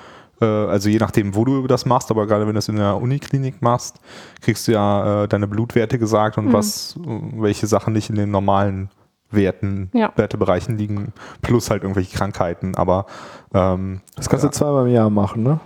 also 0.45 0.89
je 0.89 0.99
nachdem, 0.99 1.35
wo 1.35 1.45
du 1.45 1.67
das 1.67 1.85
machst, 1.87 2.11
aber 2.11 2.27
gerade 2.27 2.47
wenn 2.47 2.55
du 2.55 2.59
es 2.59 2.69
in 2.69 2.77
der 2.77 2.97
Uniklinik 3.01 3.61
machst, 3.63 4.01
kriegst 4.41 4.67
du 4.69 4.73
ja 4.73 5.25
äh, 5.25 5.29
deine 5.29 5.47
Blutwerte 5.47 5.99
gesagt 5.99 6.39
und 6.39 6.47
Mhm. 6.47 6.53
was, 6.53 6.97
äh, 7.07 7.21
welche 7.41 7.67
Sachen 7.67 7.93
nicht 7.93 8.09
in 8.11 8.17
den 8.17 8.31
normalen 8.31 8.91
Werten, 9.31 9.91
Ja. 9.93 10.13
Wertebereichen 10.17 10.77
liegen, 10.79 11.13
plus 11.43 11.71
halt 11.71 11.83
irgendwelche 11.83 12.17
Krankheiten, 12.17 12.75
aber 12.75 13.07
ähm, 13.55 14.01
Das 14.17 14.29
kannst 14.29 14.45
ja. 14.45 14.51
du 14.51 14.57
zweimal 14.57 14.87
im 14.89 14.93
Jahr 14.95 15.11
machen, 15.11 15.43
ne? 15.45 15.61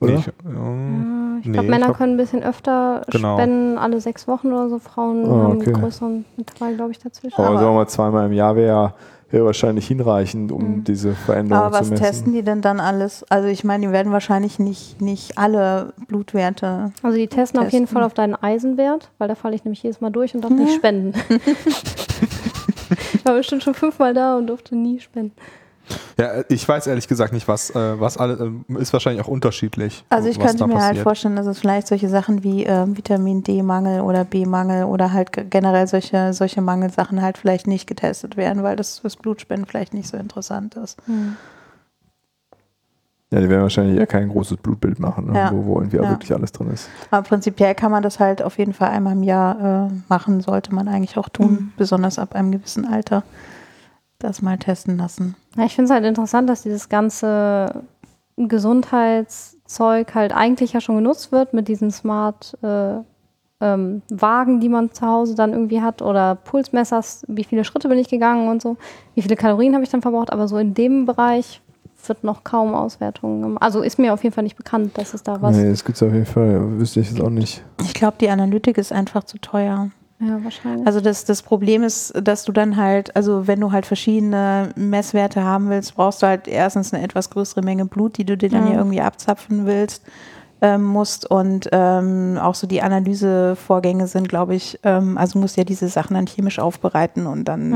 Oder? 0.00 0.12
Nee, 0.12 0.18
ich, 0.20 0.32
ähm, 0.46 1.38
Ich 1.40 1.46
nee, 1.46 1.52
glaube, 1.54 1.68
Männer 1.68 1.86
glaub- 1.86 1.96
können 1.98 2.14
ein 2.14 2.16
bisschen 2.16 2.42
öfter 2.44 3.02
Genau. 3.10 3.36
spenden, 3.36 3.78
alle 3.78 4.00
sechs 4.00 4.28
Wochen 4.28 4.52
oder 4.52 4.68
so. 4.68 4.78
Frauen 4.78 5.26
haben 5.28 5.56
okay. 5.56 5.66
einen 5.72 5.80
größeren 5.82 6.24
Intervall, 6.36 6.74
glaube 6.76 6.92
ich, 6.92 6.98
dazwischen. 7.00 7.34
Aber, 7.36 7.48
Aber- 7.48 7.58
sagen 7.58 7.70
wir 7.72 7.74
mal, 7.78 7.88
zweimal 7.88 8.26
im 8.26 8.32
Jahr 8.32 8.54
wäre 8.54 8.94
wär 9.30 9.44
wahrscheinlich 9.44 9.86
hinreichend, 9.88 10.50
um 10.52 10.76
Mhm. 10.78 10.84
diese 10.84 11.12
Veränderung 11.14 11.64
Aber 11.64 11.78
was 11.78 11.86
zu 11.88 11.92
messen. 11.92 12.04
testen 12.04 12.32
die 12.32 12.42
denn 12.42 12.62
dann 12.62 12.80
alles? 12.80 13.24
Also 13.28 13.48
ich 13.48 13.62
meine, 13.64 13.86
die 13.86 13.92
werden 13.92 14.10
wahrscheinlich 14.12 14.58
nicht, 14.58 15.00
nicht 15.02 15.36
alle 15.36 15.92
Blutwerte. 16.06 16.92
Also 17.02 17.18
die 17.18 17.26
testen 17.28 17.60
auf 17.60 17.70
jeden 17.70 17.84
Testen. 17.84 17.94
Fall 17.96 18.04
auf 18.04 18.14
deinen 18.14 18.34
Eisenwert, 18.34 19.10
weil 19.18 19.28
da 19.28 19.34
falle 19.34 19.54
ich 19.54 19.64
nämlich 19.64 19.82
jedes 19.82 20.00
Mal 20.00 20.10
durch 20.10 20.34
und 20.34 20.42
darf 20.42 20.50
nicht 20.52 20.74
spenden. 20.74 21.12
ich 23.14 23.24
war 23.24 23.34
bestimmt 23.34 23.62
schon 23.62 23.74
fünfmal 23.74 24.14
da 24.14 24.36
und 24.38 24.46
durfte 24.46 24.74
nie 24.76 24.98
spenden. 25.00 25.32
Ja, 26.18 26.42
ich 26.48 26.68
weiß 26.68 26.86
ehrlich 26.86 27.08
gesagt 27.08 27.32
nicht, 27.32 27.48
was, 27.48 27.70
äh, 27.70 28.00
was 28.00 28.16
alle, 28.18 28.52
äh, 28.68 28.80
ist 28.80 28.92
wahrscheinlich 28.92 29.24
auch 29.24 29.28
unterschiedlich. 29.28 30.04
Also 30.10 30.28
ich 30.28 30.38
könnte 30.38 30.66
mir 30.66 30.74
halt 30.74 30.82
passiert. 30.88 31.02
vorstellen, 31.02 31.36
dass 31.36 31.46
es 31.46 31.58
vielleicht 31.58 31.86
solche 31.86 32.08
Sachen 32.08 32.42
wie 32.42 32.64
ähm, 32.64 32.96
Vitamin 32.96 33.42
D-Mangel 33.42 34.00
oder 34.00 34.24
B-Mangel 34.24 34.84
oder 34.84 35.12
halt 35.12 35.32
ge- 35.32 35.44
generell 35.48 35.86
solche, 35.86 36.32
solche 36.32 36.60
Mangelsachen 36.60 37.22
halt 37.22 37.38
vielleicht 37.38 37.66
nicht 37.66 37.86
getestet 37.86 38.36
werden, 38.36 38.62
weil 38.62 38.76
das 38.76 38.98
fürs 39.00 39.16
Blutspenden 39.16 39.66
vielleicht 39.66 39.94
nicht 39.94 40.08
so 40.08 40.16
interessant 40.16 40.74
ist. 40.74 40.98
Ja, 43.30 43.40
die 43.40 43.50
werden 43.50 43.62
wahrscheinlich 43.62 43.98
eher 43.98 44.06
kein 44.06 44.30
großes 44.30 44.56
Blutbild 44.56 44.98
machen, 45.00 45.26
ne? 45.30 45.38
Ja. 45.38 45.52
wo, 45.52 45.66
wo 45.66 45.78
irgendwie 45.80 46.00
auch 46.00 46.04
Ja. 46.04 46.10
wirklich 46.10 46.32
alles 46.34 46.50
drin 46.50 46.70
ist. 46.70 46.88
Aber 47.10 47.22
prinzipiell 47.28 47.74
kann 47.74 47.90
man 47.90 48.02
das 48.02 48.18
halt 48.18 48.40
auf 48.42 48.56
jeden 48.56 48.72
Fall 48.72 48.88
einmal 48.88 49.12
im 49.12 49.22
Jahr 49.22 49.88
äh, 49.90 49.94
machen, 50.08 50.40
sollte 50.40 50.74
man 50.74 50.88
eigentlich 50.88 51.18
auch 51.18 51.28
tun, 51.28 51.50
Mhm. 51.52 51.72
besonders 51.76 52.18
ab 52.18 52.34
einem 52.34 52.52
gewissen 52.52 52.86
Alter. 52.86 53.22
Das 54.18 54.42
mal 54.42 54.58
testen 54.58 54.98
lassen. 54.98 55.36
Ja, 55.56 55.64
ich 55.64 55.74
finde 55.74 55.86
es 55.86 55.94
halt 55.94 56.04
interessant, 56.04 56.48
dass 56.48 56.62
dieses 56.62 56.88
ganze 56.88 57.84
Gesundheitszeug 58.36 60.14
halt 60.14 60.32
eigentlich 60.32 60.72
ja 60.72 60.80
schon 60.80 60.96
genutzt 60.96 61.32
wird 61.32 61.54
mit 61.54 61.68
diesen 61.68 61.90
Smart 61.90 62.56
äh, 62.62 62.98
ähm, 63.60 64.02
Wagen, 64.08 64.60
die 64.60 64.68
man 64.68 64.92
zu 64.92 65.06
Hause 65.06 65.34
dann 65.34 65.52
irgendwie 65.52 65.82
hat 65.82 66.02
oder 66.02 66.36
Pulsmessers, 66.36 67.24
wie 67.28 67.44
viele 67.44 67.64
Schritte 67.64 67.88
bin 67.88 67.98
ich 67.98 68.08
gegangen 68.08 68.48
und 68.48 68.62
so, 68.62 68.76
wie 69.14 69.22
viele 69.22 69.36
Kalorien 69.36 69.74
habe 69.74 69.84
ich 69.84 69.90
dann 69.90 70.02
verbraucht, 70.02 70.32
aber 70.32 70.46
so 70.46 70.58
in 70.58 70.74
dem 70.74 71.06
Bereich 71.06 71.60
wird 72.06 72.22
noch 72.22 72.44
kaum 72.44 72.74
Auswertungen 72.74 73.42
gemacht. 73.42 73.62
Also 73.62 73.82
ist 73.82 73.98
mir 73.98 74.14
auf 74.14 74.22
jeden 74.22 74.34
Fall 74.34 74.44
nicht 74.44 74.56
bekannt, 74.56 74.96
dass 74.96 75.14
es 75.14 75.24
da 75.24 75.42
was. 75.42 75.56
nee, 75.56 75.68
das 75.68 75.84
gibt 75.84 75.96
es 75.96 76.02
auf 76.02 76.12
jeden 76.12 76.26
Fall. 76.26 76.78
Wüsste 76.78 77.00
ich 77.00 77.10
jetzt 77.10 77.20
auch 77.20 77.30
nicht. 77.30 77.64
Ich 77.82 77.94
glaube, 77.94 78.16
die 78.20 78.30
Analytik 78.30 78.78
ist 78.78 78.92
einfach 78.92 79.24
zu 79.24 79.38
teuer. 79.38 79.90
Ja, 80.20 80.42
wahrscheinlich. 80.42 80.86
Also 80.86 81.00
das, 81.00 81.24
das 81.24 81.42
Problem 81.42 81.82
ist, 81.84 82.12
dass 82.20 82.44
du 82.44 82.52
dann 82.52 82.76
halt, 82.76 83.14
also 83.14 83.46
wenn 83.46 83.60
du 83.60 83.70
halt 83.70 83.86
verschiedene 83.86 84.70
Messwerte 84.74 85.44
haben 85.44 85.70
willst, 85.70 85.94
brauchst 85.94 86.22
du 86.22 86.26
halt 86.26 86.48
erstens 86.48 86.92
eine 86.92 87.04
etwas 87.04 87.30
größere 87.30 87.62
Menge 87.62 87.84
Blut, 87.84 88.18
die 88.18 88.24
du 88.24 88.36
dir 88.36 88.48
dann 88.48 88.62
Ja. 88.64 88.68
hier 88.70 88.78
irgendwie 88.78 89.00
abzapfen 89.00 89.64
willst, 89.64 90.02
ähm, 90.60 90.82
musst. 90.82 91.30
Und 91.30 91.68
ähm, 91.70 92.36
auch 92.42 92.56
so 92.56 92.66
die 92.66 92.82
Analysevorgänge 92.82 94.08
sind, 94.08 94.28
glaube 94.28 94.56
ich, 94.56 94.80
ähm, 94.82 95.16
also 95.16 95.34
du 95.34 95.38
musst 95.38 95.56
ja 95.56 95.62
diese 95.64 95.88
Sachen 95.88 96.14
dann 96.14 96.26
chemisch 96.26 96.58
aufbereiten 96.58 97.26
und 97.28 97.44
dann 97.44 97.72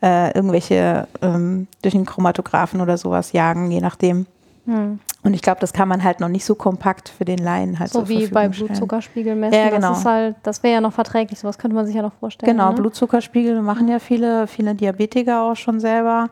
Ja. 0.00 0.28
äh, 0.28 0.32
irgendwelche 0.36 1.08
ähm, 1.22 1.66
durch 1.82 1.94
den 1.94 2.06
Chromatographen 2.06 2.80
oder 2.80 2.96
sowas 2.98 3.32
jagen, 3.32 3.70
je 3.72 3.80
nachdem. 3.80 4.26
Hm. 4.66 5.00
Und 5.24 5.34
ich 5.34 5.42
glaube, 5.42 5.60
das 5.60 5.72
kann 5.72 5.88
man 5.88 6.04
halt 6.04 6.20
noch 6.20 6.28
nicht 6.28 6.44
so 6.44 6.54
kompakt 6.54 7.08
für 7.08 7.24
den 7.24 7.38
Laien 7.38 7.78
halt 7.78 7.90
So 7.90 8.00
zur 8.00 8.08
wie 8.08 8.28
bei 8.28 8.44
Verfügung 8.44 8.52
stellen. 8.52 8.68
Blutzuckerspiegel 8.68 9.34
messen. 9.34 9.58
Ja, 9.58 9.68
genau. 9.70 9.88
Das 9.88 10.04
halt, 10.04 10.36
das 10.44 10.62
wäre 10.62 10.74
ja 10.74 10.80
noch 10.80 10.92
verträglich. 10.92 11.40
Sowas 11.40 11.58
könnte 11.58 11.74
man 11.74 11.86
sich 11.86 11.96
ja 11.96 12.02
noch 12.02 12.12
vorstellen. 12.14 12.50
Genau, 12.50 12.70
ne? 12.70 12.76
Blutzuckerspiegel 12.76 13.60
machen 13.60 13.88
ja 13.88 13.98
viele, 13.98 14.46
viele 14.46 14.74
Diabetiker 14.74 15.42
auch 15.42 15.56
schon 15.56 15.80
selber. 15.80 16.30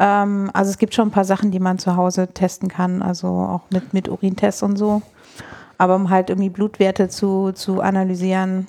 Ähm, 0.00 0.50
also 0.52 0.70
es 0.70 0.78
gibt 0.78 0.94
schon 0.94 1.08
ein 1.08 1.12
paar 1.12 1.24
Sachen, 1.24 1.52
die 1.52 1.60
man 1.60 1.78
zu 1.78 1.96
Hause 1.96 2.26
testen 2.26 2.68
kann, 2.68 3.02
also 3.02 3.28
auch 3.28 3.62
mit, 3.70 3.94
mit 3.94 4.08
Urintests 4.08 4.64
und 4.64 4.76
so. 4.76 5.02
Aber 5.78 5.94
um 5.94 6.10
halt 6.10 6.28
irgendwie 6.30 6.50
Blutwerte 6.50 7.08
zu, 7.08 7.52
zu 7.52 7.80
analysieren. 7.80 8.66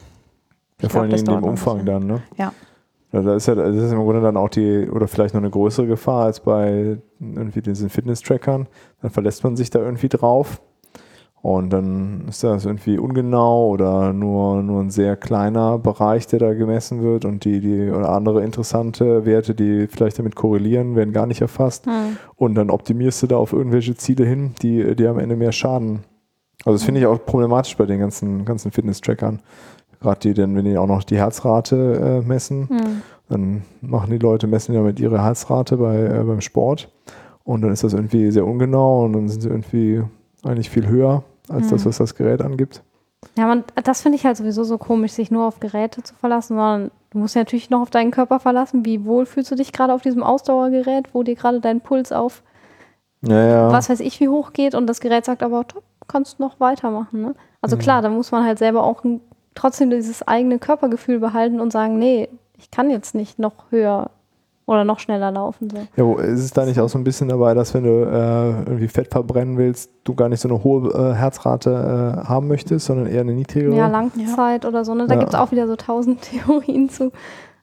Ja, 0.81 0.89
vor 0.89 1.01
allem 1.01 1.11
in 1.11 1.25
dem 1.25 1.43
Umfang 1.43 1.85
dann, 1.85 2.05
ne? 2.05 2.21
Ja. 2.37 2.53
Ja, 3.11 3.21
da 3.21 3.35
ist 3.35 3.47
ja, 3.47 3.55
das 3.55 3.73
ist 3.75 3.93
im 3.93 3.99
Grunde 3.99 4.21
dann 4.21 4.35
auch 4.35 4.49
die, 4.49 4.89
oder 4.89 5.07
vielleicht 5.07 5.33
noch 5.33 5.41
eine 5.41 5.49
größere 5.49 5.87
Gefahr 5.87 6.25
als 6.25 6.41
bei 6.41 6.97
irgendwie 7.21 7.61
diesen 7.61 7.89
Fitness-Trackern. 7.89 8.67
Dann 9.05 9.11
verlässt 9.11 9.43
man 9.43 9.55
sich 9.55 9.69
da 9.69 9.77
irgendwie 9.77 10.09
drauf 10.09 10.59
und 11.43 11.69
dann 11.69 12.25
ist 12.27 12.43
das 12.43 12.65
irgendwie 12.65 12.97
ungenau 12.97 13.67
oder 13.67 14.13
nur, 14.13 14.63
nur 14.63 14.81
ein 14.81 14.89
sehr 14.89 15.15
kleiner 15.15 15.77
Bereich, 15.77 16.25
der 16.25 16.39
da 16.39 16.55
gemessen 16.55 17.03
wird 17.03 17.23
und 17.23 17.45
die, 17.45 17.59
die 17.59 17.91
oder 17.91 18.09
andere 18.09 18.43
interessante 18.43 19.27
Werte, 19.27 19.53
die 19.53 19.85
vielleicht 19.85 20.17
damit 20.17 20.35
korrelieren, 20.35 20.95
werden 20.95 21.13
gar 21.13 21.27
nicht 21.27 21.41
erfasst. 21.41 21.85
Hm. 21.85 22.17
Und 22.35 22.55
dann 22.55 22.71
optimierst 22.71 23.21
du 23.21 23.27
da 23.27 23.37
auf 23.37 23.53
irgendwelche 23.53 23.95
Ziele 23.95 24.25
hin, 24.25 24.55
die, 24.63 24.95
die 24.95 25.05
am 25.05 25.19
Ende 25.19 25.35
mehr 25.35 25.51
schaden. 25.51 25.99
Also 26.63 26.77
das 26.77 26.83
finde 26.83 27.01
ich 27.01 27.05
auch 27.05 27.23
problematisch 27.23 27.77
bei 27.77 27.85
den 27.85 27.99
ganzen, 27.99 28.43
ganzen 28.43 28.71
Fitness-Trackern. 28.71 29.39
Gerade 30.01 30.19
die, 30.21 30.33
denn 30.33 30.55
wenn 30.55 30.65
die 30.65 30.79
auch 30.79 30.87
noch 30.87 31.03
die 31.03 31.17
Herzrate 31.17 32.21
äh, 32.23 32.27
messen, 32.27 32.69
Hm. 32.69 33.01
dann 33.29 33.61
machen 33.81 34.09
die 34.09 34.17
Leute, 34.17 34.47
messen 34.47 34.73
ja 34.73 34.81
mit 34.81 34.99
ihrer 34.99 35.23
Herzrate 35.23 35.77
bei, 35.77 35.95
äh, 35.95 36.23
beim 36.23 36.41
Sport. 36.41 36.89
Und 37.45 37.61
dann 37.61 37.71
ist 37.71 37.83
das 37.85 37.93
irgendwie 37.93 38.29
sehr 38.31 38.45
ungenau 38.45 39.05
und 39.05 39.13
dann 39.13 39.29
sind 39.29 39.41
sie 39.41 39.47
irgendwie 39.49 40.03
eigentlich 40.43 40.69
viel 40.69 40.87
höher 40.87 41.23
als 41.47 41.69
das, 41.69 41.83
Mhm. 41.85 41.89
was 41.89 41.97
das 41.99 42.15
Gerät 42.15 42.41
angibt. 42.41 42.81
Ja, 43.37 43.47
man, 43.47 43.63
das 43.83 44.01
finde 44.01 44.17
ich 44.17 44.25
halt 44.25 44.35
sowieso 44.37 44.63
so 44.63 44.77
komisch, 44.77 45.13
sich 45.13 45.31
nur 45.31 45.45
auf 45.45 45.59
Geräte 45.59 46.03
zu 46.03 46.13
verlassen, 46.15 46.49
sondern 46.55 46.91
du 47.11 47.17
musst 47.19 47.35
ja 47.35 47.41
natürlich 47.41 47.69
noch 47.69 47.81
auf 47.81 47.89
deinen 47.89 48.11
Körper 48.11 48.39
verlassen. 48.39 48.85
Wie 48.85 49.05
wohl 49.05 49.25
fühlst 49.25 49.49
du 49.51 49.55
dich 49.55 49.71
gerade 49.71 49.93
auf 49.93 50.01
diesem 50.01 50.21
Ausdauergerät, 50.23 51.13
wo 51.13 51.23
dir 51.23 51.35
gerade 51.35 51.59
dein 51.61 51.81
Puls 51.81 52.11
auf 52.11 52.43
Ja, 53.21 53.47
ja. 53.47 53.71
was 53.71 53.89
weiß 53.89 53.99
ich 54.01 54.19
wie 54.19 54.29
hoch 54.29 54.53
geht 54.53 54.75
und 54.75 54.85
das 54.87 54.99
Gerät 54.99 55.25
sagt 55.25 55.41
aber, 55.41 55.67
top, 55.67 55.83
kannst 56.07 56.39
noch 56.39 56.59
weitermachen. 56.59 57.21
Ne? 57.21 57.35
Also 57.61 57.75
Mhm. 57.75 57.79
klar, 57.79 58.01
da 58.03 58.09
muss 58.09 58.31
man 58.31 58.43
halt 58.45 58.59
selber 58.59 58.83
auch 58.83 59.03
trotzdem 59.55 59.89
dieses 59.89 60.27
eigene 60.27 60.59
Körpergefühl 60.59 61.19
behalten 61.19 61.59
und 61.59 61.71
sagen, 61.71 61.97
nee, 61.97 62.29
ich 62.57 62.69
kann 62.69 62.89
jetzt 62.91 63.15
nicht 63.15 63.39
noch 63.39 63.53
höher 63.71 64.11
oder 64.67 64.83
noch 64.83 64.99
schneller 64.99 65.31
laufen. 65.31 65.69
So. 65.69 65.77
Ja, 65.95 66.03
wo, 66.05 66.15
ist 66.17 66.39
es 66.39 66.51
da 66.51 66.65
nicht 66.65 66.79
auch 66.79 66.89
so 66.89 66.97
ein 66.97 67.03
bisschen 67.03 67.29
dabei, 67.29 67.53
dass 67.53 67.73
wenn 67.73 67.83
du 67.83 67.89
äh, 67.89 68.49
irgendwie 68.63 68.87
Fett 68.87 69.09
verbrennen 69.11 69.57
willst, 69.57 69.91
du 70.03 70.15
gar 70.15 70.29
nicht 70.29 70.39
so 70.41 70.49
eine 70.49 70.63
hohe 70.63 70.89
äh, 70.91 71.13
Herzrate 71.13 71.69
äh, 72.23 72.27
haben 72.27 72.47
möchtest, 72.47 72.85
sondern 72.87 73.07
eher 73.07 73.21
eine 73.21 73.33
niedrigere? 73.33 73.75
Ja, 73.75 73.87
Langzeit 73.87 74.65
oder 74.65 74.83
so. 74.83 74.95
Ne? 74.95 75.07
Da 75.07 75.13
Ja. 75.13 75.19
gibt 75.19 75.33
es 75.33 75.39
auch 75.39 75.51
wieder 75.51 75.67
so 75.67 75.75
tausend 75.75 76.21
Theorien 76.31 76.89
zu. 76.89 77.11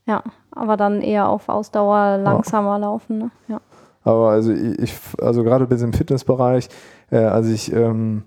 Ja, 0.06 0.22
aber 0.50 0.76
dann 0.76 1.00
eher 1.00 1.28
auf 1.28 1.48
Ausdauer 1.48 2.18
langsamer 2.18 2.78
laufen. 2.78 3.18
Ne? 3.18 3.30
Ja. 3.48 3.60
Aber 4.04 4.30
also 4.30 4.52
ich, 4.52 4.94
also 5.20 5.44
gerade 5.44 5.66
bei 5.66 5.74
diesem 5.76 5.92
Fitnessbereich, 5.92 6.68
äh, 7.10 7.18
als 7.18 7.46
ich 7.48 7.72
ähm, 7.72 8.24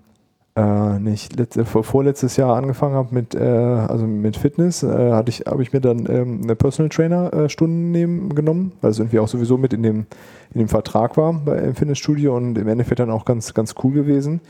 äh, 0.56 0.98
nicht 0.98 1.36
letzte, 1.36 1.64
vor, 1.64 1.84
vorletztes 1.84 2.36
Jahr 2.36 2.56
angefangen 2.56 2.94
habe 2.94 3.14
mit 3.14 3.34
äh, 3.34 3.40
also 3.42 4.06
mit 4.06 4.36
Fitness, 4.36 4.82
äh, 4.82 5.12
hatte 5.12 5.28
ich 5.30 5.44
habe 5.46 5.62
ich 5.62 5.72
mir 5.72 5.80
dann 5.80 6.06
ähm, 6.08 6.40
eine 6.42 6.56
Personal 6.56 6.88
Trainer 6.88 7.32
äh, 7.32 7.48
Stunden 7.48 7.90
nehmen, 7.90 8.34
genommen, 8.34 8.72
weil 8.80 8.90
es 8.90 8.98
irgendwie 8.98 9.18
auch 9.18 9.28
sowieso 9.28 9.58
mit 9.58 9.72
in 9.72 9.82
dem 9.82 10.06
in 10.54 10.60
dem 10.60 10.68
Vertrag 10.68 11.16
war 11.16 11.34
bei 11.34 11.58
im 11.58 11.74
Fitnessstudio 11.74 12.34
und 12.36 12.56
im 12.56 12.68
Endeffekt 12.68 13.00
dann 13.00 13.10
auch 13.10 13.24
ganz 13.26 13.52
ganz 13.54 13.74
cool 13.84 13.92
gewesen. 13.92 14.40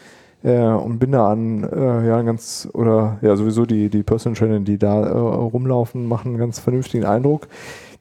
Äh, 0.44 0.68
und 0.68 0.98
bin 0.98 1.12
da 1.12 1.32
an, 1.32 1.64
äh, 1.64 2.06
ja, 2.06 2.20
ganz, 2.22 2.68
oder 2.72 3.18
ja, 3.22 3.34
sowieso 3.36 3.66
die, 3.66 3.88
die 3.88 4.02
Personal 4.02 4.36
Trainer, 4.36 4.60
die 4.60 4.78
da 4.78 5.02
äh, 5.04 5.10
rumlaufen, 5.10 6.06
machen 6.06 6.28
einen 6.28 6.38
ganz 6.38 6.58
vernünftigen 6.58 7.04
Eindruck. 7.04 7.48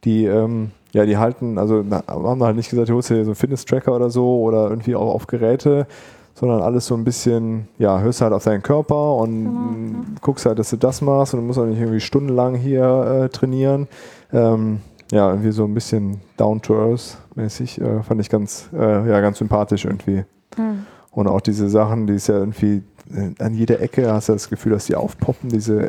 Die, 0.04 0.26
ähm, 0.26 0.72
ja, 0.94 1.06
die 1.06 1.18
halten, 1.18 1.58
also 1.58 1.84
haben 2.08 2.44
halt 2.44 2.56
nicht 2.58 2.70
gesagt, 2.70 2.90
du 2.90 2.94
holst 2.94 3.10
dir 3.10 3.24
so 3.24 3.32
einen 3.32 3.36
Fitness-Tracker 3.36 3.96
oder 3.96 4.10
so 4.10 4.42
oder 4.42 4.70
irgendwie 4.70 4.96
auch 4.96 5.14
auf 5.16 5.28
Geräte, 5.28 5.88
sondern 6.36 6.62
alles 6.62 6.86
so 6.86 6.96
ein 6.96 7.04
bisschen, 7.04 7.70
ja, 7.80 8.00
hörst 8.00 8.22
halt 8.22 8.34
auf 8.34 8.44
deinen 8.44 8.62
Körper 8.62 9.16
und 9.16 9.46
Genau, 9.46 10.04
guckst 10.22 10.46
halt, 10.46 10.60
dass 10.60 10.70
du 10.70 10.78
das 10.78 11.02
machst 11.02 11.34
und 11.34 11.40
du 11.40 11.46
musst 11.46 11.58
auch 11.58 11.66
nicht 11.66 11.80
irgendwie 11.80 12.02
stundenlang 12.02 12.56
hier 12.56 13.24
äh, 13.24 13.30
trainieren. 13.30 13.88
Ähm, 14.32 14.82
ja, 15.12 15.30
irgendwie 15.30 15.52
so 15.52 15.64
ein 15.64 15.74
bisschen 15.74 16.20
down 16.36 16.62
to 16.62 16.76
earth 16.76 17.18
mäßig, 17.36 17.80
äh, 17.80 18.04
fand 18.04 18.22
ich 18.22 18.30
ganz, 18.30 18.70
äh, 18.74 19.10
ja, 19.10 19.22
ganz 19.22 19.38
sympathisch 19.38 19.86
irgendwie. 19.86 20.26
Hm. 20.56 20.86
Und 21.12 21.28
auch 21.28 21.42
diese 21.42 21.70
Sachen, 21.70 22.08
die 22.08 22.16
ist 22.16 22.28
ja 22.28 22.36
irgendwie 22.36 22.84
äh, 23.14 23.42
an 23.42 23.54
jeder 23.54 23.80
Ecke, 23.80 24.12
hast 24.12 24.28
du 24.28 24.34
das 24.34 24.50
Gefühl, 24.50 24.74
dass 24.74 24.86
die 24.86 24.96
aufpoppen, 24.96 25.50
diese 25.50 25.80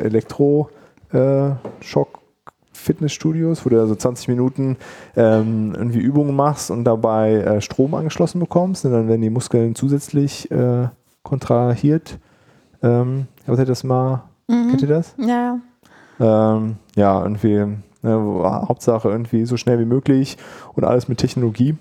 Elektro-Schock-Fitnessstudios, 2.77 3.65
wo 3.65 3.69
du 3.69 3.79
also 3.79 3.95
20 3.95 4.27
Minuten 4.27 4.77
ähm, 5.15 5.73
irgendwie 5.75 5.99
Übungen 5.99 6.35
machst 6.35 6.71
und 6.71 6.83
dabei 6.83 7.33
äh, 7.35 7.61
Strom 7.61 7.93
angeschlossen 7.95 8.39
bekommst. 8.39 8.85
Und 8.85 8.91
dann 8.91 9.07
werden 9.07 9.21
die 9.21 9.29
Muskeln 9.29 9.75
zusätzlich 9.75 10.49
äh, 10.51 10.87
kontrahiert. 11.23 12.19
Ähm, 12.83 13.27
habt 13.47 13.59
ihr 13.59 13.65
das 13.65 13.83
mal, 13.83 14.23
Mhm. 14.49 14.69
kennt 14.69 14.81
ihr 14.83 14.87
das? 14.87 15.13
Ja, 15.17 15.59
ja. 16.19 16.53
Ähm, 16.55 16.75
ja, 16.95 17.21
irgendwie, 17.21 17.65
ne, 18.01 18.43
Hauptsache 18.67 19.09
irgendwie 19.09 19.45
so 19.45 19.57
schnell 19.57 19.77
wie 19.79 19.85
möglich 19.85 20.37
und 20.73 20.85
alles 20.85 21.07
mit 21.09 21.17
Technologie. 21.17 21.75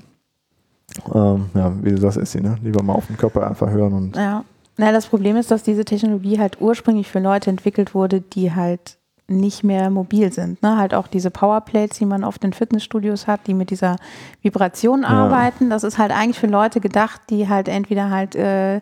Ähm, 1.14 1.46
ja, 1.54 1.72
wie 1.82 1.90
du 1.90 1.98
sagst, 1.98 2.18
Essi, 2.18 2.40
ne? 2.40 2.56
Lieber 2.62 2.82
mal 2.82 2.94
auf 2.94 3.06
den 3.06 3.16
Körper 3.16 3.46
einfach 3.46 3.70
hören 3.70 3.92
und 3.92 4.16
Ja. 4.16 4.44
Na, 4.78 4.92
das 4.92 5.06
Problem 5.06 5.36
ist, 5.36 5.50
dass 5.50 5.62
diese 5.62 5.84
Technologie 5.86 6.38
halt 6.38 6.60
ursprünglich 6.60 7.08
für 7.08 7.18
Leute 7.20 7.48
entwickelt 7.48 7.94
wurde, 7.94 8.20
die 8.20 8.52
halt 8.54 8.98
nicht 9.28 9.64
mehr 9.64 9.90
mobil 9.90 10.32
sind. 10.32 10.62
Ne? 10.62 10.76
Halt 10.76 10.94
auch 10.94 11.08
diese 11.08 11.30
Powerplates, 11.30 11.98
die 11.98 12.06
man 12.06 12.22
oft 12.22 12.44
in 12.44 12.52
Fitnessstudios 12.52 13.26
hat, 13.26 13.46
die 13.46 13.54
mit 13.54 13.70
dieser 13.70 13.96
Vibration 14.42 15.04
arbeiten. 15.04 15.68
Das 15.68 15.82
ist 15.82 15.98
halt 15.98 16.12
eigentlich 16.12 16.38
für 16.38 16.46
Leute 16.46 16.80
gedacht, 16.80 17.20
die 17.30 17.48
halt 17.48 17.68
entweder 17.68 18.10
halt, 18.10 18.36
äh, 18.36 18.80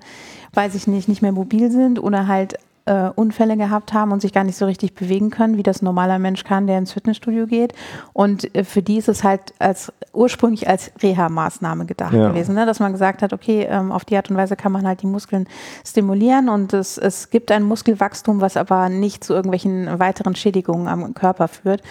weiß 0.53 0.75
ich 0.75 0.87
nicht, 0.87 1.09
nicht 1.09 1.23
mehr 1.23 1.33
mobil 1.33 1.71
sind 1.71 1.99
oder 1.99 2.27
halt 2.27 2.59
äh, 2.87 3.09
Unfälle 3.15 3.57
gehabt 3.57 3.93
haben 3.93 4.13
und 4.13 4.21
sich 4.21 4.33
gar 4.33 4.45
nicht 4.45 4.57
so 4.57 4.67
richtig 4.67 4.95
bewegen 4.95 5.31
können, 5.31 5.57
wie 5.57 5.63
das 5.63 5.81
ein 5.81 5.87
normaler 5.87 6.19
Mensch 6.19 6.45
kann, 6.45 6.67
der 6.67 6.79
ins 6.79 6.93
Fitnessstudio 6.93 7.47
geht. 7.47 7.73
Und 8.13 8.55
äh, 8.55 8.65
für 8.65 8.83
die 8.83 8.99
ist 8.99 9.09
es 9.09 9.25
halt 9.25 9.55
als 9.59 9.93
ursprünglich 10.13 10.69
als 10.69 10.93
Reha-Maßnahme 11.03 11.87
gedacht 11.87 12.13
Ja. 12.13 12.29
gewesen, 12.29 12.55
ne? 12.55 12.67
dass 12.67 12.81
man 12.81 12.93
gesagt 12.93 13.23
hat, 13.23 13.33
okay, 13.33 13.67
ähm, 13.69 13.91
auf 13.91 14.05
die 14.05 14.17
Art 14.17 14.31
und 14.31 14.37
Weise 14.37 14.57
kann 14.57 14.73
man 14.73 14.87
halt 14.87 15.03
die 15.03 15.07
Muskeln 15.07 15.47
stimulieren 15.85 16.49
und 16.49 16.73
es, 16.73 16.99
es 16.99 17.31
gibt 17.31 17.51
ein 17.51 17.63
Muskelwachstum, 17.63 18.41
was 18.41 18.57
aber 18.57 18.89
nicht 18.89 19.25
zu 19.25 19.33
irgendwelchen 19.35 19.99
weiteren 19.99 20.35
Schädigungen 20.37 20.87
am 20.89 21.15
Körper 21.15 21.49
führt. 21.49 21.83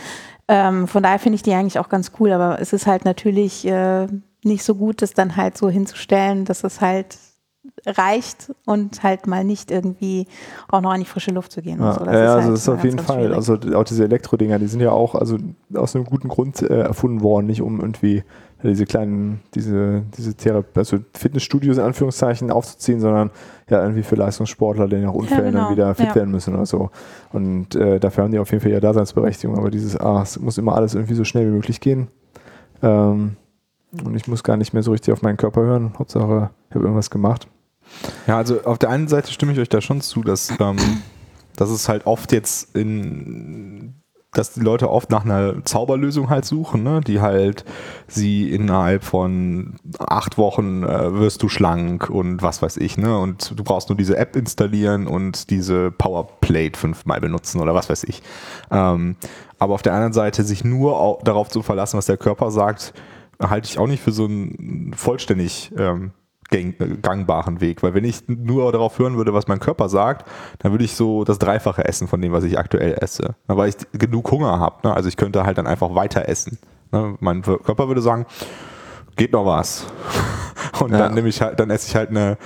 Ähm, 0.47 0.87
von 0.87 1.03
daher 1.03 1.19
finde 1.19 1.35
ich 1.35 1.43
die 1.43 1.53
eigentlich 1.53 1.79
auch 1.79 1.89
ganz 1.89 2.11
cool, 2.19 2.31
aber 2.31 2.59
es 2.61 2.73
ist 2.73 2.85
halt 2.87 3.05
natürlich 3.05 3.65
äh, 3.65 4.07
nicht 4.43 4.63
so 4.63 4.75
gut, 4.75 5.01
das 5.01 5.13
dann 5.13 5.35
halt 5.37 5.57
so 5.57 5.69
hinzustellen, 5.69 6.45
dass 6.45 6.63
es 6.63 6.81
halt 6.81 7.17
reicht 7.85 8.53
und 8.65 9.03
halt 9.03 9.27
mal 9.27 9.43
nicht 9.43 9.71
irgendwie 9.71 10.27
auch 10.69 10.81
noch 10.81 10.91
an 10.91 10.99
die 10.99 11.05
frische 11.05 11.31
Luft 11.31 11.51
zu 11.51 11.61
gehen. 11.61 11.79
und 11.79 11.85
Ja, 11.85 11.93
so. 11.93 12.05
ja, 12.05 12.11
also 12.11 12.33
halt 12.41 12.53
das 12.53 12.59
ist 12.61 12.69
auf 12.69 12.83
jeden 12.83 12.99
Fall. 12.99 13.19
schwierig. 13.21 13.35
Also 13.35 13.57
auch 13.75 13.83
diese 13.83 14.03
Elektrodinger, 14.03 14.59
die 14.59 14.67
sind 14.67 14.79
ja 14.81 14.91
auch 14.91 15.15
also 15.15 15.37
aus 15.73 15.95
einem 15.95 16.05
guten 16.05 16.27
Grund 16.27 16.61
äh, 16.61 16.81
erfunden 16.81 17.21
worden, 17.21 17.47
nicht 17.47 17.61
um 17.61 17.79
irgendwie 17.79 18.23
diese 18.65 18.85
kleinen, 18.85 19.41
diese, 19.55 20.03
diese 20.15 20.35
Therapie, 20.35 20.79
also 20.79 20.97
Fitnessstudios 21.13 21.77
in 21.77 21.83
Anführungszeichen 21.83 22.49
aufzuziehen, 22.49 23.01
sondern 23.01 23.29
ja 23.69 23.81
irgendwie 23.81 24.03
für 24.03 24.15
Leistungssportler, 24.15 24.87
die 24.87 24.97
nach 24.97 25.13
Unfällen 25.13 25.51
genau. 25.51 25.63
dann 25.65 25.71
wieder 25.73 25.95
fit 25.95 26.07
Ja. 26.07 26.15
werden 26.15 26.31
müssen 26.31 26.53
oder 26.55 26.65
so. 26.65 26.89
Und 27.33 27.75
äh, 27.75 27.99
dafür 27.99 28.23
haben 28.23 28.31
die 28.31 28.39
auf 28.39 28.49
jeden 28.51 28.61
Fall 28.61 28.71
ja 28.71 28.79
Daseinsberechtigung, 28.79 29.57
aber 29.57 29.69
dieses, 29.69 29.97
ah, 29.99 30.21
es 30.21 30.39
muss 30.39 30.57
immer 30.57 30.75
alles 30.75 30.95
irgendwie 30.95 31.15
so 31.15 31.25
schnell 31.25 31.45
wie 31.47 31.51
möglich 31.55 31.81
gehen. 31.81 32.07
Ähm, 32.81 33.35
und 34.05 34.15
ich 34.15 34.27
muss 34.29 34.43
gar 34.43 34.55
nicht 34.55 34.73
mehr 34.73 34.81
so 34.81 34.91
richtig 34.91 35.13
auf 35.13 35.21
meinen 35.21 35.37
Körper 35.37 35.61
hören. 35.61 35.93
Hauptsache, 35.99 36.49
ich 36.69 36.75
habe 36.75 36.85
irgendwas 36.85 37.09
gemacht. 37.09 37.47
Ja, 38.27 38.37
also 38.37 38.63
auf 38.63 38.77
der 38.77 38.89
einen 38.89 39.07
Seite 39.07 39.31
stimme 39.31 39.53
ich 39.53 39.59
euch 39.59 39.69
da 39.69 39.81
schon 39.81 40.01
zu, 40.01 40.23
dass, 40.23 40.51
ähm, 40.59 40.77
dass 41.55 41.69
es 41.69 41.87
halt 41.89 42.05
oft 42.05 42.31
jetzt 42.31 42.75
in, 42.75 43.95
dass 44.33 44.53
die 44.53 44.61
Leute 44.61 44.89
oft 44.89 45.11
nach 45.11 45.25
einer 45.25 45.63
Zauberlösung 45.63 46.29
halt 46.31 46.43
suchen, 46.45 46.81
ne? 46.81 47.01
die 47.01 47.21
halt 47.21 47.65
sie 48.07 48.49
innerhalb 48.49 49.03
von 49.03 49.75
acht 49.99 50.39
Wochen 50.39 50.81
äh, 50.83 51.13
wirst 51.13 51.43
du 51.43 51.49
schlank 51.49 52.09
und 52.09 52.41
was 52.41 52.61
weiß 52.63 52.77
ich, 52.77 52.97
ne? 52.97 53.15
Und 53.19 53.53
du 53.59 53.63
brauchst 53.63 53.89
nur 53.89 53.97
diese 53.97 54.17
App 54.17 54.35
installieren 54.35 55.05
und 55.05 55.51
diese 55.51 55.91
Powerplate 55.91 56.79
fünfmal 56.79 57.21
benutzen 57.21 57.61
oder 57.61 57.75
was 57.75 57.89
weiß 57.91 58.05
ich. 58.05 58.23
Ähm, 58.71 59.15
aber 59.59 59.75
auf 59.75 59.83
der 59.83 59.93
anderen 59.93 60.13
Seite 60.13 60.43
sich 60.43 60.63
nur 60.63 60.99
au- 60.99 61.21
darauf 61.23 61.49
zu 61.49 61.61
verlassen, 61.61 61.97
was 61.97 62.07
der 62.07 62.17
Körper 62.17 62.49
sagt, 62.49 62.93
halte 63.39 63.67
ich 63.69 63.77
auch 63.77 63.87
nicht 63.87 64.01
für 64.01 64.11
so 64.11 64.25
einen 64.25 64.93
vollständig 64.95 65.71
ähm, 65.77 66.05
äh, 66.07 66.22
gangbaren 67.01 67.61
Weg. 67.61 67.83
Weil 67.83 67.93
wenn 67.93 68.03
ich 68.03 68.23
nur 68.27 68.71
darauf 68.71 68.99
hören 68.99 69.17
würde, 69.17 69.33
was 69.33 69.47
mein 69.47 69.59
Körper 69.59 69.89
sagt, 69.89 70.27
dann 70.59 70.71
würde 70.71 70.83
ich 70.85 70.95
so 70.95 71.23
das 71.23 71.39
Dreifache 71.39 71.85
essen 71.85 72.07
von 72.07 72.21
dem, 72.21 72.31
was 72.31 72.43
ich 72.43 72.57
aktuell 72.57 72.97
esse. 73.01 73.35
Weil 73.47 73.69
ich 73.69 73.75
genug 73.93 74.31
Hunger 74.31 74.59
habe. 74.59 74.87
Ne? 74.87 74.93
Also 74.93 75.09
ich 75.09 75.17
könnte 75.17 75.45
halt 75.45 75.57
dann 75.57 75.67
einfach 75.67 75.93
weiter 75.95 76.27
essen. 76.29 76.57
Ne? 76.91 77.15
Mein 77.19 77.41
Körper 77.41 77.87
würde 77.87 78.01
sagen, 78.01 78.25
geht 79.15 79.33
noch 79.33 79.45
was. 79.45 79.85
Und 80.79 80.91
Ja. 80.91 80.99
dann 80.99 81.13
nehme 81.13 81.27
ich 81.29 81.41
halt, 81.41 81.59
dann 81.59 81.69
esse 81.69 81.87
ich 81.87 81.95
halt 81.95 82.09
eine 82.09 82.37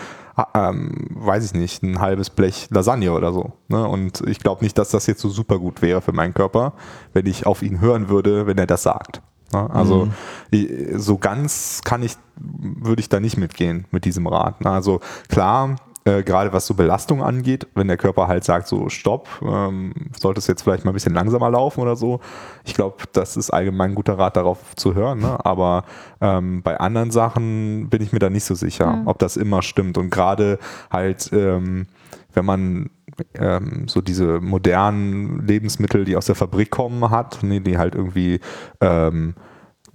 ähm, 0.53 1.07
weiß 1.15 1.45
ich 1.45 1.53
nicht, 1.55 1.81
ein 1.81 1.99
halbes 1.99 2.29
Blech 2.29 2.67
Lasagne 2.69 3.11
oder 3.11 3.33
so. 3.33 3.53
Ne? 3.69 3.87
Und 3.87 4.21
ich 4.27 4.37
glaube 4.39 4.63
nicht, 4.63 4.77
dass 4.77 4.89
das 4.89 5.07
jetzt 5.07 5.21
so 5.21 5.29
super 5.29 5.57
gut 5.57 5.81
wäre 5.81 5.99
für 6.01 6.11
meinen 6.11 6.35
Körper, 6.35 6.73
wenn 7.13 7.25
ich 7.25 7.47
auf 7.47 7.63
ihn 7.63 7.81
hören 7.81 8.07
würde, 8.09 8.45
wenn 8.45 8.59
er 8.59 8.67
das 8.67 8.83
sagt. 8.83 9.21
Ne? 9.53 9.69
Also 9.69 10.05
Mhm. 10.05 10.11
ich, 10.51 10.69
so 10.95 11.17
ganz 11.17 11.81
kann 11.83 12.03
ich, 12.03 12.17
würde 12.35 12.99
ich 12.99 13.09
da 13.09 13.19
nicht 13.19 13.37
mitgehen 13.37 13.85
mit 13.91 14.05
diesem 14.05 14.27
Rat. 14.27 14.61
Ne? 14.61 14.69
Also 14.71 14.99
klar, 15.29 15.75
äh, 16.05 16.23
gerade 16.23 16.53
was 16.53 16.65
so 16.65 16.73
Belastung 16.73 17.21
angeht, 17.21 17.67
wenn 17.75 17.87
der 17.87 17.97
Körper 17.97 18.27
halt 18.27 18.43
sagt, 18.45 18.67
so 18.67 18.87
stopp, 18.87 19.27
ähm, 19.41 19.93
sollte 20.17 20.39
es 20.39 20.47
jetzt 20.47 20.61
vielleicht 20.61 20.85
mal 20.85 20.91
ein 20.91 20.93
bisschen 20.93 21.13
langsamer 21.13 21.49
laufen 21.49 21.81
oder 21.81 21.95
so. 21.97 22.21
Ich 22.63 22.73
glaube, 22.75 22.95
das 23.11 23.35
ist 23.35 23.49
allgemein 23.49 23.91
ein 23.91 23.95
guter 23.95 24.17
Rat 24.17 24.37
darauf 24.37 24.75
zu 24.75 24.95
hören. 24.95 25.19
Ne? 25.19 25.37
Aber 25.45 25.83
ähm, 26.21 26.61
bei 26.63 26.79
anderen 26.79 27.11
Sachen 27.11 27.89
bin 27.89 28.01
ich 28.01 28.13
mir 28.13 28.19
da 28.19 28.29
nicht 28.29 28.45
so 28.45 28.55
sicher, 28.55 29.01
ob 29.05 29.19
das 29.19 29.35
immer 29.35 29.61
stimmt. 29.61 29.97
Und 29.97 30.09
gerade 30.09 30.59
halt, 30.89 31.29
ähm, 31.33 31.87
wenn 32.33 32.45
man 32.45 32.89
ähm, 33.35 33.87
so 33.87 34.01
diese 34.01 34.39
modernen 34.39 35.45
Lebensmittel, 35.45 36.05
die 36.05 36.15
aus 36.15 36.25
der 36.25 36.35
Fabrik 36.35 36.69
kommen, 36.69 37.09
hat, 37.09 37.39
nee, 37.41 37.59
die 37.59 37.77
halt 37.77 37.95
irgendwie 37.95 38.39
ähm, 38.81 39.35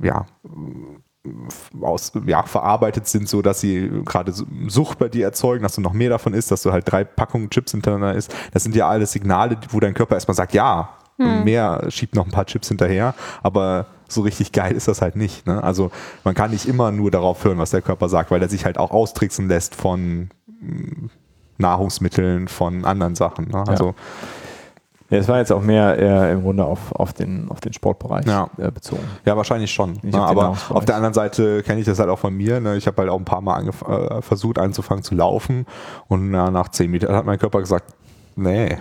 ja, 0.01 0.27
aus, 1.81 2.13
ja, 2.27 2.43
verarbeitet 2.43 3.07
sind, 3.07 3.29
so 3.29 3.43
dass 3.43 3.61
sie 3.61 3.91
gerade 4.05 4.33
Sucht 4.33 4.99
bei 4.99 5.09
dir 5.09 5.25
erzeugen, 5.25 5.63
dass 5.63 5.77
du 5.77 5.81
noch 5.81 5.93
mehr 5.93 6.11
davon 6.11 6.35
isst, 6.35 6.51
dass 6.51 6.63
du 6.63 6.73
halt 6.73 6.91
drei 6.91 7.05
Packungen 7.05 7.51
Chips 7.51 7.73
hintereinander 7.73 8.15
isst. 8.15 8.35
Das 8.53 8.65
sind 8.65 8.75
ja 8.75 8.89
alles 8.89 9.13
Signale, 9.13 9.57
wo 9.71 9.79
dein 9.79 9.95
Körper 9.95 10.15
erstmal 10.15 10.35
sagt, 10.35 10.53
ja, 10.53 10.91
mehr 11.45 11.87
schiebt 11.89 12.15
noch 12.15 12.25
ein 12.25 12.33
paar 12.33 12.47
Chips 12.47 12.69
hinterher, 12.69 13.15
aber 13.43 13.87
so 14.09 14.23
richtig 14.23 14.53
geil 14.53 14.73
ist 14.73 14.89
das 14.89 15.03
halt 15.03 15.17
nicht. 15.17 15.47
Ne? 15.47 15.63
Also 15.63 15.91
man 16.25 16.35
kann 16.35 16.51
nicht 16.51 16.67
immer 16.67 16.91
nur 16.91 17.11
darauf 17.11 17.45
hören, 17.45 17.59
was 17.59 17.71
der 17.71 17.83
Körper 17.83 18.09
sagt, 18.09 18.31
weil 18.31 18.43
er 18.43 18.49
sich 18.49 18.65
halt 18.65 18.79
auch 18.79 18.91
austricksen 18.91 19.49
lässt 19.49 19.75
von 19.75 20.29
mm, 20.47 21.07
Nahrungsmitteln, 21.63 22.49
von 22.49 22.85
anderen 22.85 23.15
Sachen. 23.15 23.49
Ne? 23.49 23.65
Also 23.67 23.95
Ja, 25.11 25.19
es 25.19 25.29
war 25.29 25.39
jetzt 25.39 25.53
auch 25.53 25.61
mehr 25.63 25.99
äh, 25.99 26.33
im 26.33 26.43
Grunde 26.43 26.65
auf, 26.65 26.93
auf, 26.93 27.13
den, 27.13 27.51
auf 27.51 27.61
den 27.61 27.73
Sportbereich 27.73 28.27
Ja. 28.27 28.49
äh, 28.59 28.71
bezogen. 28.71 29.03
Ja, 29.25 29.37
wahrscheinlich 29.37 29.71
schon. 29.73 29.99
Ne? 30.03 30.23
auf 30.23 30.31
Aber 30.31 30.57
auf 30.71 30.85
der 30.85 30.97
anderen 30.97 31.15
Seite 31.15 31.63
kenne 31.63 31.81
ich 31.81 31.87
das 31.87 31.99
halt 31.99 32.09
auch 32.11 32.19
von 32.19 32.35
mir. 32.35 32.61
Ne? 32.61 32.77
Ich 32.77 32.87
habe 32.87 33.01
halt 33.03 33.11
auch 33.11 33.19
ein 33.19 33.25
paar 33.25 33.41
Mal 33.43 33.67
äh, 33.69 34.23
versucht 34.23 34.59
anzufangen 34.59 35.03
zu 35.03 35.15
laufen 35.15 35.67
und 36.09 36.33
ja, 36.33 36.51
nach 36.51 36.69
zehn 36.69 36.91
Metern 36.91 37.15
hat 37.15 37.27
mein 37.27 37.39
Körper 37.39 37.61
gesagt, 37.61 37.93
nee, 38.37 38.79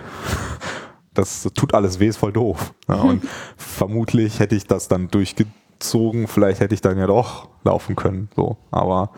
das 1.13 1.49
tut 1.53 1.73
alles 1.73 1.99
weh, 1.99 2.07
ist 2.07 2.17
voll 2.17 2.31
doof. 2.31 2.73
Ja, 2.87 2.95
und 2.95 3.23
vermutlich 3.57 4.39
hätte 4.39 4.55
ich 4.55 4.65
das 4.65 4.87
dann 4.87 5.09
durchgezogen, 5.09 6.27
vielleicht 6.27 6.61
hätte 6.61 6.73
ich 6.73 6.79
dann 6.81 6.97
ja 6.97 7.07
doch 7.07 7.49
laufen 7.65 7.97
können. 7.97 8.29
So. 8.37 8.55
Aber 8.71 9.09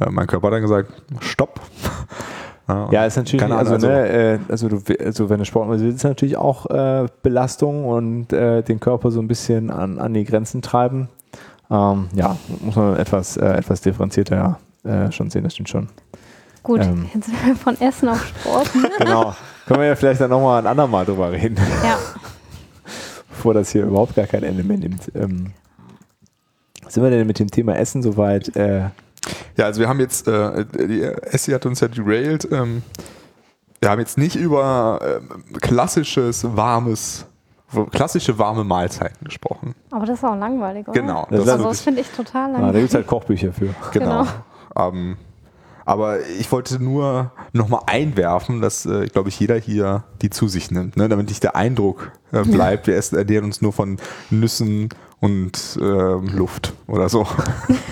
äh, 0.00 0.08
mein 0.10 0.28
Körper 0.28 0.46
hat 0.46 0.54
dann 0.54 0.62
gesagt, 0.62 0.92
stopp. 1.20 1.60
Ja, 2.68 3.04
ist 3.04 3.16
natürlich, 3.16 3.44
also, 3.52 3.76
ne, 3.76 4.08
äh, 4.08 4.38
also, 4.48 4.68
du, 4.68 4.80
also 5.04 5.28
wenn 5.28 5.38
du 5.38 5.44
Sport 5.44 5.68
machst, 5.68 5.82
ist 5.82 6.04
natürlich 6.04 6.36
auch 6.36 6.66
äh, 6.66 7.06
Belastung 7.22 7.84
und 7.84 8.32
äh, 8.32 8.62
den 8.62 8.80
Körper 8.80 9.10
so 9.10 9.20
ein 9.20 9.28
bisschen 9.28 9.70
an, 9.70 9.98
an 9.98 10.14
die 10.14 10.24
Grenzen 10.24 10.62
treiben. 10.62 11.08
Ähm, 11.70 12.08
ja, 12.14 12.36
muss 12.60 12.76
man 12.76 12.96
etwas, 12.96 13.36
äh, 13.36 13.46
etwas 13.54 13.80
differenzierter 13.80 14.58
äh, 14.84 15.10
schon 15.10 15.30
sehen, 15.30 15.44
das 15.44 15.54
stimmt 15.54 15.68
schon. 15.68 15.88
Gut, 16.62 16.80
Ähm. 16.80 17.06
jetzt 17.12 17.26
sind 17.26 17.46
wir 17.46 17.56
von 17.56 17.80
Essen 17.80 18.08
auf 18.08 18.24
Sport. 18.24 18.74
ne? 18.74 18.90
Genau. 18.98 19.34
Können 19.66 19.80
wir 19.80 19.86
ja 19.88 19.96
vielleicht 19.96 20.20
dann 20.20 20.30
nochmal 20.30 20.60
ein 20.60 20.66
andermal 20.66 21.04
drüber 21.04 21.30
reden, 21.32 21.56
ja. 21.84 21.98
bevor 23.28 23.54
das 23.54 23.70
hier 23.70 23.84
überhaupt 23.84 24.14
gar 24.14 24.26
kein 24.26 24.42
Ende 24.42 24.62
mehr 24.62 24.78
nimmt. 24.78 25.10
Ähm, 25.14 25.52
sind 26.88 27.02
wir 27.02 27.10
denn 27.10 27.26
mit 27.26 27.38
dem 27.38 27.50
Thema 27.50 27.76
Essen 27.76 28.02
soweit? 28.02 28.54
Äh, 29.26 29.30
Ja, 29.56 29.66
also 29.66 29.80
wir 29.80 29.88
haben 29.88 30.00
jetzt, 30.00 30.28
äh, 30.28 30.64
die 30.66 31.02
Essie 31.02 31.54
hat 31.54 31.66
uns 31.66 31.80
ja 31.80 31.88
derailed. 31.88 32.48
Ähm, 32.50 32.82
wir 33.80 33.90
haben 33.90 33.98
jetzt 33.98 34.16
nicht 34.16 34.36
über 34.36 35.00
ähm, 35.02 35.58
klassisches, 35.60 36.44
warmes, 36.56 37.26
klassische 37.90 38.38
warme 38.38 38.64
Mahlzeiten 38.64 39.24
gesprochen. 39.24 39.74
Aber 39.90 40.06
das 40.06 40.18
ist 40.18 40.24
auch 40.24 40.36
langweilig, 40.36 40.86
oder? 40.86 41.00
Genau. 41.00 41.26
Das 41.30 41.48
Also 41.48 41.64
das 41.64 41.80
finde 41.80 42.00
ich 42.02 42.08
total 42.08 42.42
ah, 42.42 42.46
da 42.46 42.52
langweilig. 42.52 42.80
gibt 42.82 42.88
es 42.90 42.94
halt 42.94 43.06
Kochbücher 43.06 43.52
für. 43.52 43.74
genau. 43.92 44.26
genau. 44.72 44.88
Ähm, 44.88 45.16
aber 45.84 46.20
ich 46.38 46.50
wollte 46.52 46.82
nur 46.82 47.32
nochmal 47.52 47.82
einwerfen, 47.86 48.60
dass, 48.60 48.86
äh, 48.86 49.06
glaube 49.06 49.30
ich, 49.30 49.40
jeder 49.40 49.56
hier 49.56 50.04
die 50.22 50.30
zu 50.30 50.46
sich 50.48 50.70
nimmt, 50.70 50.96
ne? 50.96 51.08
damit 51.08 51.28
nicht 51.28 51.42
der 51.42 51.56
Eindruck 51.56 52.12
äh, 52.30 52.42
bleibt, 52.44 52.86
wir 52.86 52.96
essen, 52.96 53.18
ernähren 53.18 53.46
uns 53.46 53.60
nur 53.62 53.72
von 53.72 53.98
Nüssen 54.30 54.90
und 55.22 55.78
ähm, 55.80 56.26
Luft 56.36 56.74
oder 56.88 57.08
so. 57.08 57.26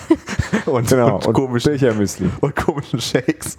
und, 0.67 0.87
Genau. 0.89 1.15
und, 1.15 1.27
Und 1.27 1.33
komischen 1.33 1.71
Birchermüsli. 1.71 2.29
und 2.41 2.55
komischen 2.55 2.99
Shakes. 3.01 3.57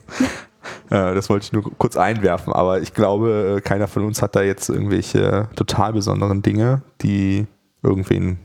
Äh, 0.90 1.14
das 1.14 1.28
wollte 1.30 1.44
ich 1.46 1.52
nur 1.52 1.64
kurz 1.78 1.96
einwerfen, 1.96 2.52
aber 2.52 2.80
ich 2.82 2.92
glaube, 2.94 3.56
äh, 3.58 3.60
keiner 3.62 3.88
von 3.88 4.04
uns 4.04 4.20
hat 4.22 4.36
da 4.36 4.42
jetzt 4.42 4.68
irgendwelche 4.68 5.48
total 5.56 5.94
besonderen 5.94 6.42
Dinge, 6.42 6.82
die 7.00 7.46
irgendwen 7.82 8.38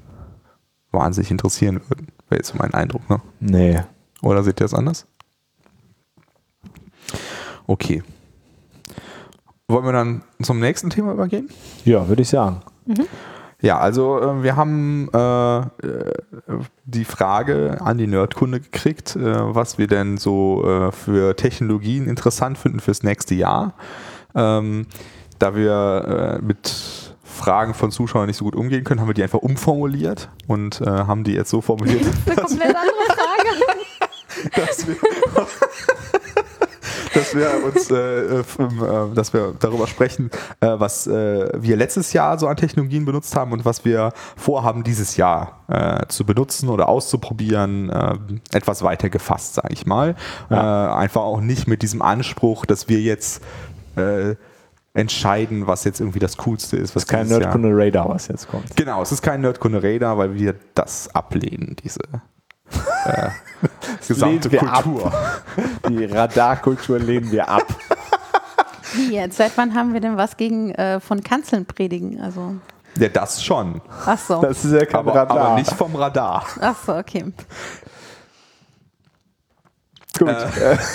wahnsinnig 0.91 1.30
interessieren 1.30 1.82
würden. 1.89 2.07
Wäre 2.30 2.39
jetzt 2.39 2.47
so 2.49 2.57
mein 2.57 2.73
Eindruck, 2.73 3.07
ne? 3.09 3.21
Nee. 3.41 3.80
Oder 4.21 4.43
seht 4.43 4.59
ihr 4.61 4.63
das 4.65 4.73
anders? 4.73 5.05
Okay. 7.67 8.01
Wollen 9.67 9.84
wir 9.86 9.91
dann 9.91 10.23
zum 10.41 10.59
nächsten 10.61 10.89
Thema 10.89 11.11
übergehen? 11.11 11.49
Ja, 11.84 12.07
würde 12.07 12.21
ich 12.21 12.30
sagen. 12.30 12.61
Ja, 13.61 13.79
also 13.79 14.21
äh, 14.21 14.43
wir 14.43 14.55
haben 14.55 15.09
äh, 15.13 15.57
äh, 15.57 15.65
die 16.85 17.05
Frage 17.05 17.79
an 17.81 17.97
die 17.97 18.05
Nerdkunde 18.05 18.59
gekriegt, 18.59 19.15
äh, 19.15 19.55
was 19.55 19.79
wir 19.79 19.87
denn 19.87 20.17
so 20.17 20.63
äh, 20.63 20.91
für 20.91 21.35
Technologien 21.35 22.07
interessant 22.07 22.57
finden 22.57 22.79
fürs 22.79 23.01
nächste 23.01 23.33
Jahr. 23.33 23.73
Ähm, 24.35 24.85
da 25.39 25.55
wir 25.55 26.39
äh, 26.39 26.45
mit 26.45 27.15
Fragen 27.23 27.73
von 27.73 27.91
Zuschauern 27.91 28.27
nicht 28.27 28.37
so 28.37 28.45
gut 28.45 28.55
umgehen 28.55 28.83
können, 28.83 29.01
haben 29.01 29.07
wir 29.07 29.15
die 29.15 29.23
einfach 29.23 29.39
umformuliert 29.39 30.29
und 30.47 30.81
haben 30.81 31.23
die 31.23 31.33
jetzt 31.33 31.51
so 31.51 31.61
formuliert, 31.61 32.03
Eine 32.25 32.35
komplett 32.35 32.75
andere 32.75 33.05
Frage. 33.05 33.77
dass 34.55 34.87
wir, 34.87 34.95
dass 37.18 37.36
wir 37.36 37.49
uns, 37.65 37.91
äh, 37.91 38.39
ähm, 38.59 39.11
äh, 39.11 39.15
dass 39.15 39.34
wir 39.34 39.53
darüber 39.59 39.88
sprechen, 39.88 40.30
äh, 40.59 40.68
was 40.78 41.07
äh, 41.07 41.49
wir 41.55 41.76
letztes 41.76 42.13
Jahr 42.13 42.38
so 42.38 42.47
an 42.47 42.57
Technologien 42.57 43.05
benutzt 43.05 43.36
haben 43.36 43.51
und 43.51 43.65
was 43.65 43.86
wir 43.86 44.13
vorhaben 44.36 44.84
dieses 44.84 45.18
Jahr 45.18 45.53
zu 46.07 46.26
benutzen 46.26 46.70
oder 46.70 46.88
auszuprobieren, 46.88 47.89
etwas 48.53 48.84
weiter 48.84 49.09
gefasst, 49.09 49.55
sage 49.55 49.74
ich 49.74 49.86
mal. 49.86 50.15
Äh, 50.49 50.55
einfach 50.55 51.24
auch 51.24 51.41
nicht 51.41 51.68
mit 51.68 51.82
diesem 51.82 52.01
Anspruch, 52.01 52.65
dass 52.65 52.88
wir 52.88 53.01
jetzt 53.01 53.41
entscheiden, 54.93 55.68
was 55.68 55.84
jetzt 55.84 55.99
irgendwie 55.99 56.20
das 56.20 56.38
Coolste 56.38 56.78
ist. 56.78 56.95
Was 56.95 57.05
Kein 57.05 57.24
dieses 57.24 57.39
Jahr- 57.39 57.39
Nerdkunde-Radar, 57.57 58.07
was 58.07 58.30
jetzt 58.30 58.47
kommt. 58.47 58.78
Genau, 58.78 59.01
es 59.01 59.11
ist 59.11 59.22
kein 59.22 59.41
Nerdkunde 59.41 59.84
Radar, 59.84 60.18
weil 60.18 60.36
wir 60.36 60.55
das 60.74 61.13
ablehnen, 61.13 61.76
diese 61.84 61.99
äh, 63.05 63.30
gesamte 64.07 64.49
lehnen 64.49 64.61
wir 64.68 64.74
ab. 64.74 64.84
Kultur. 64.84 65.11
Die 65.89 66.05
Radarkultur 66.05 66.99
lehnen 66.99 67.32
wir 67.32 67.47
ab. 67.49 67.65
Wie 68.93 69.13
jetzt? 69.13 69.38
Seit 69.38 69.57
wann 69.57 69.76
haben 69.76 69.93
wir 69.93 69.99
denn 69.99 70.18
was 70.18 70.38
gegen 70.38 70.72
äh, 70.76 70.99
von 70.99 71.22
Kanzeln 71.24 71.65
predigen? 71.65 72.22
Also, 72.22 72.55
Ja, 72.97 73.09
das 73.09 73.43
schon. 73.43 73.82
ach 74.05 74.18
so. 74.18 74.41
Das 74.41 74.63
ist 74.63 74.72
ja 74.72 74.86
kein 74.86 74.95
Aber, 75.01 75.13
Radar. 75.15 75.38
aber 75.39 75.55
nicht 75.55 75.72
vom 75.74 75.95
Radar. 75.95 76.45
Ach 76.61 76.76
so, 76.86 76.95
okay. 76.95 77.32
Gut. 80.18 80.30
Äh, 80.30 80.78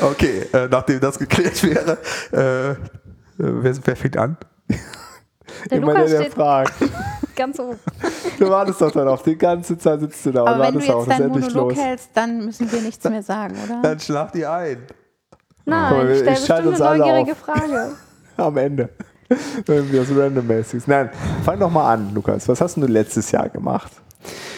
Okay, 0.00 0.46
äh, 0.52 0.68
nachdem 0.68 1.00
das 1.00 1.18
geklärt 1.18 1.60
wäre, 1.64 1.98
äh, 2.32 2.70
äh, 2.70 2.76
wer, 3.36 3.74
wer 3.84 3.96
fängt 3.96 4.16
an? 4.16 4.36
Der 5.70 5.78
Immer 5.78 5.88
Lukas 5.88 6.10
der, 6.10 6.18
der 6.18 6.24
steht 6.24 6.34
fragt. 6.34 6.74
ganz 7.36 7.58
oben. 7.58 7.78
Du 8.38 8.48
wartest 8.48 8.80
doch 8.80 8.90
darauf. 8.90 9.22
Die 9.22 9.36
ganze 9.36 9.78
Zeit 9.78 10.00
sitzt 10.00 10.24
du 10.26 10.30
da 10.32 10.42
und 10.42 10.48
Aber 10.48 10.64
wenn 10.64 10.74
du 10.74 10.80
wartest 10.80 10.90
auch, 10.90 10.98
jetzt 11.00 11.08
dass 11.10 11.18
deinen 11.18 11.34
endlich 11.34 11.54
Monolog 11.54 11.70
los. 11.76 11.84
hältst, 11.84 12.10
dann 12.14 12.44
müssen 12.44 12.72
wir 12.72 12.80
nichts 12.80 13.08
mehr 13.08 13.22
sagen, 13.22 13.56
oder? 13.64 13.80
Dann 13.82 14.00
schlag 14.00 14.32
die 14.32 14.46
ein. 14.46 14.78
Nein, 15.64 15.92
mal, 15.92 16.10
ich 16.10 16.18
stelle 16.18 16.36
schalte 16.36 16.68
bestimmt 16.68 16.68
uns 16.68 16.80
eine 16.80 16.98
neugierige 16.98 17.32
auf. 17.32 17.38
Frage. 17.38 17.92
Am 18.36 18.56
Ende. 18.56 18.88
Irgendwie 19.66 20.00
aus 20.00 20.06
Randommäßiges. 20.14 20.86
Nein, 20.86 21.10
fang 21.44 21.58
doch 21.58 21.70
mal 21.70 21.92
an, 21.94 22.12
Lukas. 22.14 22.48
Was 22.48 22.60
hast 22.60 22.76
denn 22.76 22.82
du 22.82 22.92
letztes 22.92 23.30
Jahr 23.30 23.48
gemacht? 23.48 23.92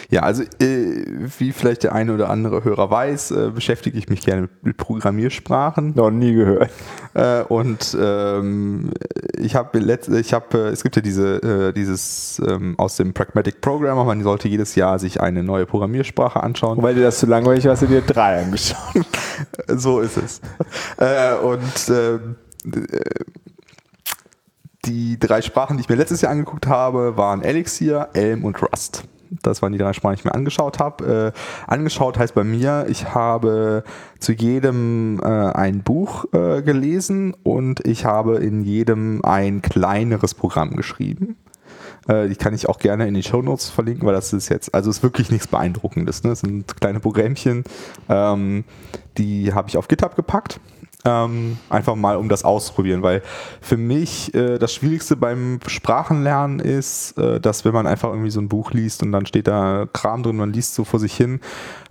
Ja, 0.09 0.21
also 0.21 0.43
äh, 0.61 1.05
wie 1.39 1.51
vielleicht 1.51 1.83
der 1.83 1.93
eine 1.93 2.13
oder 2.13 2.29
andere 2.29 2.63
Hörer 2.63 2.89
weiß, 2.89 3.31
äh, 3.31 3.51
beschäftige 3.53 3.97
ich 3.97 4.09
mich 4.09 4.21
gerne 4.21 4.49
mit, 4.61 4.77
Programmiersprachen. 4.77 5.93
Noch 5.95 6.11
nie 6.11 6.33
gehört. 6.33 6.69
Äh, 7.13 7.41
und 7.43 7.97
ähm, 7.99 8.91
ich 9.37 9.55
habe 9.55 9.79
ich 10.19 10.33
habe 10.33 10.57
äh, 10.57 10.71
es 10.71 10.83
gibt 10.83 10.95
ja 10.95 11.01
diese 11.01 11.69
äh, 11.69 11.73
dieses 11.73 12.41
ähm, 12.45 12.75
aus 12.77 12.97
dem 12.97 13.13
Pragmatic 13.13 13.61
Programmer, 13.61 14.03
man 14.03 14.21
sollte 14.23 14.47
jedes 14.47 14.75
Jahr 14.75 14.99
sich 14.99 15.21
eine 15.21 15.43
neue 15.43 15.65
Programmiersprache 15.65 16.41
anschauen. 16.41 16.77
Und 16.77 16.83
weil 16.83 16.95
dir 16.95 17.03
das 17.03 17.19
zu 17.19 17.25
langweilig 17.25 17.65
war, 17.65 17.71
hast 17.71 17.81
du 17.81 17.87
dir 17.87 18.01
drei 18.01 18.43
angeschaut. 18.43 19.05
so 19.67 20.01
ist 20.01 20.17
es. 20.17 20.41
äh, 20.97 21.35
und 21.35 21.89
ähm, 21.89 22.35
äh, 22.65 22.99
die 24.85 25.17
drei 25.19 25.41
Sprachen, 25.41 25.77
die 25.77 25.81
ich 25.81 25.89
mir 25.89 25.95
letztes 25.95 26.21
Jahr 26.21 26.31
angeguckt 26.31 26.67
habe, 26.67 27.17
waren 27.17 27.41
Elixir, 27.41 28.09
Elm 28.13 28.43
und 28.45 28.61
Rust. 28.61 29.03
Das 29.41 29.61
waren 29.61 29.71
die 29.71 29.77
drei 29.77 29.93
Sprachen, 29.93 30.15
die 30.15 30.19
ich 30.19 30.25
mir 30.25 30.33
angeschaut 30.33 30.79
habe. 30.79 31.33
Äh, 31.35 31.39
angeschaut 31.69 32.17
heißt 32.17 32.35
bei 32.35 32.43
mir, 32.43 32.85
ich 32.89 33.13
habe 33.13 33.83
zu 34.19 34.33
jedem 34.33 35.19
äh, 35.21 35.25
ein 35.25 35.81
Buch 35.83 36.25
äh, 36.33 36.61
gelesen 36.61 37.35
und 37.43 37.85
ich 37.85 38.05
habe 38.05 38.37
in 38.37 38.63
jedem 38.63 39.23
ein 39.23 39.61
kleineres 39.61 40.33
Programm 40.33 40.75
geschrieben. 40.75 41.37
Äh, 42.07 42.27
die 42.29 42.35
kann 42.35 42.53
ich 42.53 42.69
auch 42.69 42.79
gerne 42.79 43.07
in 43.07 43.13
die 43.13 43.23
Show 43.23 43.41
Notes 43.41 43.69
verlinken, 43.69 44.05
weil 44.05 44.13
das 44.13 44.33
ist 44.33 44.49
jetzt, 44.49 44.73
also 44.73 44.89
ist 44.89 45.03
wirklich 45.03 45.31
nichts 45.31 45.47
Beeindruckendes. 45.47 46.23
Ne? 46.23 46.31
Das 46.31 46.41
sind 46.41 46.79
kleine 46.79 46.99
Programmchen, 46.99 47.63
ähm, 48.09 48.63
die 49.17 49.53
habe 49.53 49.69
ich 49.69 49.77
auf 49.77 49.87
GitHub 49.87 50.15
gepackt 50.15 50.59
ähm, 51.05 51.57
einfach 51.69 51.95
mal, 51.95 52.17
um 52.17 52.29
das 52.29 52.43
auszuprobieren, 52.43 53.03
weil 53.03 53.21
für 53.61 53.77
mich 53.77 54.33
äh, 54.33 54.57
das 54.57 54.73
Schwierigste 54.73 55.15
beim 55.15 55.59
Sprachenlernen 55.67 56.59
ist, 56.59 57.17
äh, 57.17 57.39
dass 57.39 57.63
wenn 57.63 57.73
man 57.73 57.85
einfach 57.85 58.09
irgendwie 58.09 58.31
so 58.31 58.41
ein 58.41 58.49
Buch 58.49 58.71
liest 58.71 59.03
und 59.03 59.11
dann 59.11 59.25
steht 59.27 59.47
da 59.47 59.87
Kram 59.93 60.23
drin, 60.23 60.35
man 60.35 60.51
liest 60.51 60.73
so 60.73 60.83
vor 60.83 60.99
sich 60.99 61.15
hin, 61.15 61.39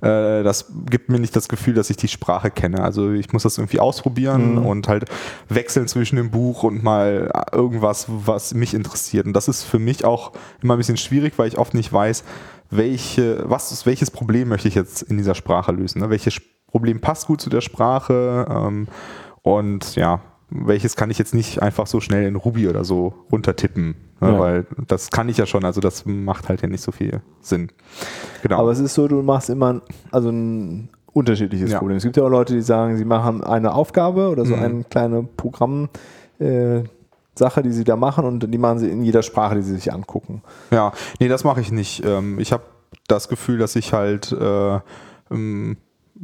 äh, 0.01 0.43
das 0.43 0.67
gibt 0.91 1.09
mir 1.09 1.21
nicht 1.21 1.35
das 1.37 1.49
Gefühl, 1.49 1.75
dass 1.75 1.91
ich 1.91 1.97
die 1.97 2.09
Sprache 2.09 2.51
kenne. 2.51 2.83
Also 2.83 3.13
ich 3.13 3.33
muss 3.33 3.45
das 3.45 3.57
irgendwie 3.57 3.79
ausprobieren 3.79 4.57
mhm. 4.57 4.67
und 4.67 4.89
halt 4.89 5.05
wechseln 5.49 5.87
zwischen 5.87 6.17
dem 6.17 6.31
Buch 6.31 6.65
und 6.65 6.83
mal 6.83 7.31
irgendwas, 7.53 8.07
was 8.09 8.53
mich 8.53 8.75
interessiert. 8.75 9.27
Und 9.27 9.33
das 9.33 9.47
ist 9.47 9.63
für 9.63 9.79
mich 9.79 10.05
auch 10.05 10.33
immer 10.61 10.75
ein 10.75 10.79
bisschen 10.79 10.97
schwierig, 10.97 11.35
weil 11.37 11.49
ich 11.49 11.57
oft 11.57 11.75
nicht 11.75 11.93
weiß, 11.93 12.25
welche, 12.71 13.49
was, 13.49 13.87
welches 13.87 14.11
Problem 14.11 14.49
möchte 14.49 14.67
ich 14.67 14.75
jetzt 14.75 15.03
in 15.03 15.17
dieser 15.17 15.37
Sprache 15.37 15.71
lösen? 15.71 16.01
Ne? 16.01 16.11
Welche 16.11 16.33
Problem 16.75 17.01
passt 17.01 17.29
gut 17.29 17.41
zu 17.41 17.51
der 17.51 17.61
Sprache 17.61 18.47
ähm, 18.51 18.89
und 19.43 19.95
ja, 19.95 20.19
welches 20.51 20.97
kann 20.97 21.09
ich 21.09 21.19
jetzt 21.19 21.33
nicht 21.33 21.63
einfach 21.63 21.87
so 21.87 22.01
schnell 22.01 22.27
in 22.27 22.35
Ruby 22.35 22.67
oder 22.67 22.83
so 22.83 23.15
runtertippen, 23.31 23.95
ne, 24.21 24.33
ja. 24.33 24.39
weil 24.41 24.67
das 24.89 25.13
kann 25.13 25.29
ich 25.29 25.37
ja 25.37 25.47
schon, 25.47 25.65
also 25.65 25.81
das 25.81 26.05
macht 26.05 26.49
halt 26.49 26.63
ja 26.63 26.69
nicht 26.69 26.81
so 26.81 26.91
viel 26.91 27.21
Sinn. 27.41 27.71
Genau. 28.43 28.59
Aber 28.59 28.73
es 28.73 28.81
ist 28.81 28.95
so, 28.95 29.07
du 29.07 29.23
machst 29.23 29.51
immer 29.51 29.83
also 30.11 30.31
ein 30.31 30.89
unterschiedliches 31.13 31.71
ja. 31.71 31.79
Problem. 31.79 31.97
Es 31.97 32.03
gibt 32.03 32.17
ja 32.17 32.25
auch 32.25 32.29
Leute, 32.29 32.55
die 32.55 32.63
sagen, 32.63 32.97
sie 32.97 33.05
machen 33.05 33.45
eine 33.45 33.73
Aufgabe 33.73 34.29
oder 34.29 34.45
so 34.45 34.57
mhm. 34.57 34.63
eine 34.63 34.85
kleine 34.85 35.23
Programm. 35.23 35.91
Äh, 36.41 36.83
Sache, 37.37 37.63
die 37.63 37.73
sie 37.73 37.83
da 37.83 37.97
machen 37.97 38.25
und 38.25 38.49
die 38.49 38.59
machen 38.59 38.79
sie 38.79 38.89
in 38.89 39.03
jeder 39.03 39.25
Sprache, 39.25 39.57
die 39.57 39.63
sie 39.63 39.75
sich 39.75 39.93
angucken. 39.93 40.43
Ja, 40.71 40.93
nee, 41.19 41.27
das 41.27 41.43
mache 41.43 41.61
ich 41.61 41.73
nicht. 41.73 42.05
Ähm, 42.05 42.39
ich 42.39 42.53
habe 42.53 42.63
das 43.09 43.29
Gefühl, 43.29 43.59
dass 43.59 43.75
ich 43.75 43.93
halt 43.93 44.31
äh, 44.31 44.79
ähm, 45.33 45.77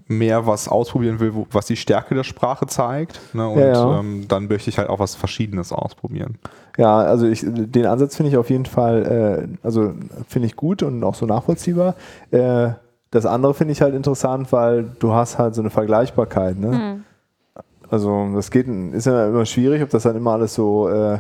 mehr 0.07 0.47
was 0.47 0.69
ausprobieren 0.69 1.21
will, 1.21 1.35
wo, 1.35 1.47
was 1.51 1.67
die 1.67 1.77
Stärke 1.77 2.15
der 2.15 2.25
Sprache 2.25 2.67
zeigt. 2.67 3.21
Ne? 3.35 3.49
Und 3.49 3.59
ja, 3.61 3.73
ja. 3.73 4.01
Ähm, 4.01 4.27
dann 4.29 4.49
möchte 4.49 4.71
ich 4.71 4.79
halt 4.79 4.89
auch 4.89 4.99
was 4.99 5.15
Verschiedenes 5.15 5.73
ausprobieren. 5.73 6.39
Ja, 6.77 6.99
also 6.99 7.27
ich, 7.27 7.45
den 7.47 7.87
Ansatz 7.87 8.17
finde 8.17 8.31
ich 8.31 8.37
auf 8.37 8.51
jeden 8.51 8.67
Fall, 8.67 9.49
äh, 9.53 9.67
also 9.67 9.93
finde 10.29 10.47
ich 10.47 10.57
gut 10.57 10.83
und 10.83 11.03
auch 11.05 11.15
so 11.15 11.27
nachvollziehbar. 11.27 11.95
Äh, 12.31 12.71
das 13.11 13.27
andere 13.27 13.55
finde 13.55 13.73
ich 13.73 13.83
halt 13.83 13.95
interessant, 13.95 14.53
weil 14.53 14.85
du 14.99 15.13
hast 15.13 15.39
halt 15.39 15.55
so 15.55 15.63
eine 15.63 15.71
Vergleichbarkeit. 15.71 16.59
Ne? 16.59 16.69
Mhm. 16.69 17.05
Also 17.89 18.31
das 18.35 18.51
geht, 18.51 18.69
ist 18.69 19.07
ja 19.07 19.29
immer 19.29 19.47
schwierig, 19.47 19.83
ob 19.83 19.91
das 19.91 20.05
dann 20.05 20.17
immer 20.17 20.33
alles 20.33 20.55
so 20.55 20.89
äh, 20.89 21.19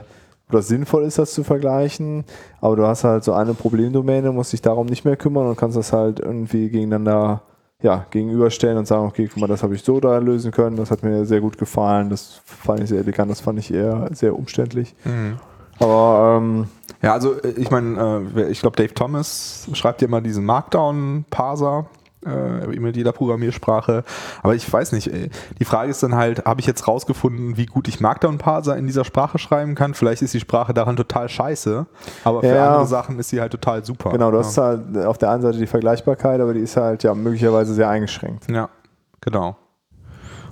ob 0.51 0.53
das 0.53 0.69
sinnvoll 0.69 1.05
ist, 1.05 1.19
das 1.19 1.33
zu 1.33 1.45
vergleichen. 1.45 2.25
Aber 2.61 2.75
du 2.75 2.87
hast 2.87 3.05
halt 3.05 3.23
so 3.23 3.33
eine 3.33 3.55
Problemdomäne, 3.55 4.33
musst 4.33 4.53
dich 4.53 4.61
darum 4.61 4.87
nicht 4.87 5.05
mehr 5.05 5.17
kümmern 5.17 5.47
und 5.47 5.57
kannst 5.57 5.77
das 5.77 5.93
halt 5.93 6.19
irgendwie 6.19 6.69
gegeneinander 6.69 7.43
ja, 7.83 8.07
gegenüberstellen 8.11 8.79
und 8.79 8.87
sagen, 8.87 9.07
okay, 9.07 9.29
guck 9.29 9.41
mal, 9.41 9.47
das 9.47 9.63
habe 9.63 9.75
ich 9.75 9.83
so 9.83 10.01
da 10.01 10.19
lösen 10.19 10.51
können, 10.51 10.77
das 10.77 10.91
hat 10.91 11.03
mir 11.03 11.25
sehr 11.25 11.41
gut 11.41 11.59
gefallen, 11.59 12.11
das 12.11 12.41
fand 12.45 12.81
ich 12.81 12.89
sehr 12.89 13.01
elegant, 13.01 13.31
das 13.31 13.41
fand 13.41 13.59
ich 13.59 13.73
eher 13.73 14.09
sehr 14.13 14.37
umständlich. 14.37 14.95
Mhm. 15.05 15.39
Aber 15.79 16.39
ähm, 16.39 16.69
ja, 17.03 17.15
also 17.15 17.41
äh, 17.41 17.55
ich 17.57 17.71
meine, 17.71 18.29
äh, 18.37 18.51
ich 18.51 18.61
glaube, 18.61 18.77
Dave 18.77 18.93
Thomas 18.93 19.69
schreibt 19.73 20.03
ja 20.03 20.09
mal 20.09 20.21
diesen 20.21 20.45
Markdown-Parser 20.45 21.87
äh, 22.25 22.67
mit 22.67 22.97
jeder 22.97 23.13
Programmiersprache. 23.13 24.05
Aber 24.43 24.55
ich 24.55 24.71
weiß 24.71 24.93
nicht, 24.93 25.13
ey. 25.13 25.31
die 25.59 25.65
Frage 25.65 25.91
ist 25.91 26.03
dann 26.03 26.15
halt, 26.15 26.45
habe 26.45 26.61
ich 26.61 26.67
jetzt 26.67 26.87
rausgefunden, 26.87 27.57
wie 27.57 27.67
gut 27.67 27.89
ich 27.89 28.01
Markdown-Parser 28.01 28.77
in 28.77 28.87
dieser 28.87 29.05
Sprache 29.05 29.39
schreiben 29.39 29.75
kann? 29.75 29.95
Vielleicht 29.95 30.23
ist 30.23 30.35
die 30.35 30.41
Sprache 30.41 30.75
daran 30.75 30.97
total 30.97 31.29
scheiße, 31.29 31.87
aber 32.25 32.41
für 32.41 32.47
ja. 32.49 32.69
andere 32.69 32.87
Sachen 32.87 33.19
ist 33.19 33.31
sie 33.31 33.41
halt 33.41 33.53
total 33.53 33.85
super. 33.85 34.11
Genau, 34.11 34.31
du 34.31 34.39
ja. 34.39 34.45
hast 34.45 34.59
halt 34.59 34.99
auf 34.99 35.19
der 35.19 35.31
einen 35.31 35.43
Seite 35.43 35.59
die 35.59 35.67
Vergleichbarkeit, 35.67 36.41
aber 36.41 36.55
die 36.55 36.61
ist 36.61 36.77
halt 36.77 37.03
ja 37.03 37.15
möglicherweise 37.15 37.75
sehr 37.75 37.89
eingeschränkt. 37.89 38.51
Ja, 38.51 38.69
genau. 39.21 39.57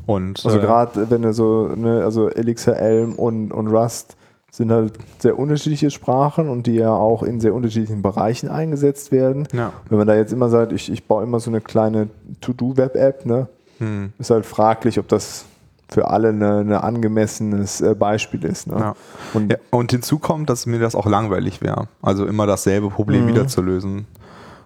Und, 0.06 0.44
also 0.46 0.58
äh, 0.58 0.62
gerade 0.62 1.10
wenn 1.10 1.20
du 1.20 1.34
so, 1.34 1.68
ne, 1.76 2.02
also 2.02 2.30
Elixir, 2.30 2.76
Elm 2.76 3.14
und, 3.14 3.52
und 3.52 3.68
Rust 3.68 4.16
sind 4.50 4.72
halt 4.72 4.94
sehr 5.18 5.38
unterschiedliche 5.38 5.90
Sprachen 5.90 6.48
und 6.48 6.66
die 6.66 6.74
ja 6.74 6.90
auch 6.90 7.22
in 7.22 7.40
sehr 7.40 7.54
unterschiedlichen 7.54 8.02
Bereichen 8.02 8.48
eingesetzt 8.48 9.12
werden. 9.12 9.46
Ja. 9.52 9.72
Wenn 9.88 9.98
man 9.98 10.06
da 10.06 10.14
jetzt 10.14 10.32
immer 10.32 10.48
sagt, 10.48 10.72
ich, 10.72 10.90
ich 10.90 11.06
baue 11.06 11.22
immer 11.22 11.38
so 11.38 11.50
eine 11.50 11.60
kleine 11.60 12.08
To-Do-Web-App, 12.40 13.26
ne, 13.26 13.48
hm. 13.78 14.12
ist 14.18 14.30
halt 14.30 14.46
fraglich, 14.46 14.98
ob 14.98 15.08
das 15.08 15.44
für 15.90 16.10
alle 16.10 16.28
ein 16.28 16.72
angemessenes 16.72 17.80
äh, 17.80 17.94
Beispiel 17.94 18.44
ist. 18.44 18.66
Ne? 18.66 18.76
Ja. 18.78 18.96
Und, 19.32 19.52
ja, 19.52 19.58
und 19.70 19.90
hinzu 19.90 20.18
kommt, 20.18 20.50
dass 20.50 20.66
mir 20.66 20.78
das 20.78 20.94
auch 20.94 21.06
langweilig 21.06 21.62
wäre. 21.62 21.88
Also 22.02 22.26
immer 22.26 22.46
dasselbe 22.46 22.90
Problem 22.90 23.24
mhm. 23.24 23.28
wieder 23.28 23.48
zu 23.48 23.62
lösen. 23.62 24.06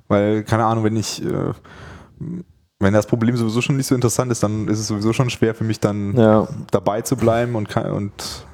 Weil, 0.08 0.42
keine 0.42 0.64
Ahnung, 0.64 0.82
wenn 0.82 0.96
ich, 0.96 1.24
äh, 1.24 1.52
wenn 2.80 2.92
das 2.92 3.06
Problem 3.06 3.36
sowieso 3.36 3.60
schon 3.60 3.76
nicht 3.76 3.86
so 3.86 3.94
interessant 3.94 4.32
ist, 4.32 4.42
dann 4.42 4.66
ist 4.66 4.80
es 4.80 4.88
sowieso 4.88 5.12
schon 5.12 5.30
schwer 5.30 5.54
für 5.54 5.64
mich 5.64 5.78
dann 5.78 6.16
ja. 6.16 6.48
dabei 6.72 7.02
zu 7.02 7.16
bleiben 7.16 7.54
und, 7.54 7.74
und 7.76 8.44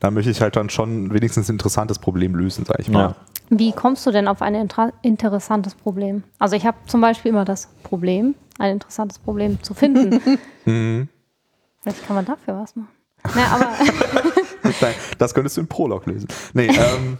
da 0.00 0.10
möchte 0.10 0.30
ich 0.30 0.40
halt 0.40 0.56
dann 0.56 0.70
schon 0.70 1.12
wenigstens 1.12 1.48
ein 1.48 1.52
interessantes 1.52 1.98
Problem 1.98 2.34
lösen, 2.34 2.64
sag 2.64 2.78
ich 2.80 2.88
mal. 2.88 3.00
Ja. 3.00 3.16
Wie 3.50 3.72
kommst 3.72 4.06
du 4.06 4.10
denn 4.10 4.28
auf 4.28 4.40
ein 4.40 4.68
interessantes 5.02 5.74
Problem? 5.74 6.22
Also 6.38 6.56
ich 6.56 6.64
habe 6.64 6.78
zum 6.86 7.00
Beispiel 7.00 7.30
immer 7.30 7.44
das 7.44 7.68
Problem, 7.82 8.34
ein 8.58 8.72
interessantes 8.72 9.18
Problem 9.18 9.62
zu 9.62 9.74
finden. 9.74 10.20
mhm. 10.64 11.08
Vielleicht 11.80 12.06
kann 12.06 12.16
man 12.16 12.24
dafür 12.24 12.60
was 12.60 12.76
machen. 12.76 12.88
Na, 13.34 13.46
aber 13.54 13.70
das 15.18 15.34
könntest 15.34 15.56
du 15.56 15.60
im 15.60 15.68
Prolog 15.68 16.06
lösen. 16.06 16.28
Nee, 16.54 16.66
ähm, 16.68 17.18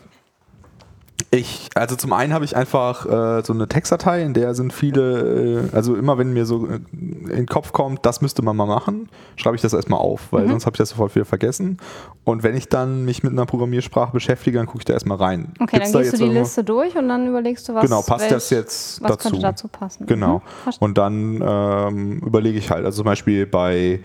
ich, 1.34 1.70
also 1.74 1.96
zum 1.96 2.12
einen 2.12 2.34
habe 2.34 2.44
ich 2.44 2.54
einfach 2.54 3.06
äh, 3.06 3.42
so 3.42 3.54
eine 3.54 3.66
Textdatei, 3.66 4.22
in 4.22 4.34
der 4.34 4.54
sind 4.54 4.70
viele, 4.70 5.62
äh, 5.72 5.74
also 5.74 5.96
immer 5.96 6.18
wenn 6.18 6.34
mir 6.34 6.44
so 6.44 6.66
äh, 6.66 6.80
in 6.92 7.28
den 7.28 7.46
Kopf 7.46 7.72
kommt, 7.72 8.04
das 8.04 8.20
müsste 8.20 8.42
man 8.42 8.54
mal 8.54 8.66
machen, 8.66 9.08
schreibe 9.36 9.56
ich 9.56 9.62
das 9.62 9.72
erstmal 9.72 9.98
auf, 9.98 10.30
weil 10.30 10.44
mhm. 10.44 10.50
sonst 10.50 10.66
habe 10.66 10.74
ich 10.74 10.78
das 10.78 10.90
sofort 10.90 11.14
wieder 11.14 11.24
vergessen. 11.24 11.78
Und 12.24 12.42
wenn 12.42 12.54
ich 12.54 12.68
dann 12.68 13.06
mich 13.06 13.22
mit 13.22 13.32
einer 13.32 13.46
Programmiersprache 13.46 14.12
beschäftige, 14.12 14.58
dann 14.58 14.66
gucke 14.66 14.80
ich 14.80 14.84
da 14.84 14.92
erstmal 14.92 15.16
rein. 15.16 15.54
Okay, 15.58 15.76
Gibt's 15.78 15.92
dann 15.92 16.02
gehst 16.02 16.12
da 16.12 16.18
du 16.18 16.24
die 16.28 16.38
Liste 16.38 16.64
durch 16.64 16.96
und 16.96 17.08
dann 17.08 17.26
überlegst 17.26 17.66
du, 17.66 17.74
was 17.74 17.84
Genau, 17.86 18.02
passt 18.02 18.24
welch, 18.24 18.32
das 18.32 18.50
jetzt 18.50 19.02
was 19.02 19.12
dazu? 19.12 19.30
könnte 19.30 19.42
dazu 19.42 19.68
passen? 19.68 20.04
Genau. 20.04 20.42
Mhm. 20.66 20.72
Und 20.80 20.98
dann 20.98 21.42
ähm, 21.42 22.18
überlege 22.18 22.58
ich 22.58 22.70
halt, 22.70 22.84
also 22.84 22.98
zum 22.98 23.06
Beispiel 23.06 23.46
bei, 23.46 24.00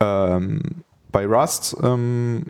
ähm, 0.00 0.62
bei 1.12 1.26
Rust, 1.26 1.76
ähm, 1.82 2.46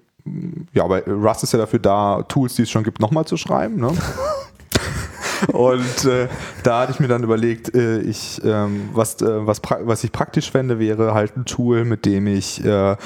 ja, 0.72 0.84
aber 0.84 1.06
Rust 1.06 1.42
ist 1.42 1.52
ja 1.52 1.58
dafür 1.58 1.78
da, 1.78 2.22
Tools, 2.22 2.54
die 2.54 2.62
es 2.62 2.70
schon 2.70 2.84
gibt, 2.84 3.00
nochmal 3.00 3.24
zu 3.24 3.36
schreiben. 3.36 3.76
Ne? 3.76 3.92
Und 5.52 6.04
äh, 6.04 6.28
da 6.62 6.80
hatte 6.80 6.92
ich 6.92 7.00
mir 7.00 7.08
dann 7.08 7.22
überlegt, 7.22 7.74
äh, 7.74 8.00
ich, 8.00 8.40
ähm, 8.44 8.90
was, 8.92 9.22
äh, 9.22 9.46
was, 9.46 9.62
was 9.62 10.04
ich 10.04 10.12
praktisch 10.12 10.50
fände, 10.50 10.78
wäre 10.78 11.14
halt 11.14 11.36
ein 11.36 11.46
Tool, 11.46 11.84
mit 11.84 12.04
dem 12.04 12.26
ich 12.26 12.62
äh, 12.64 12.96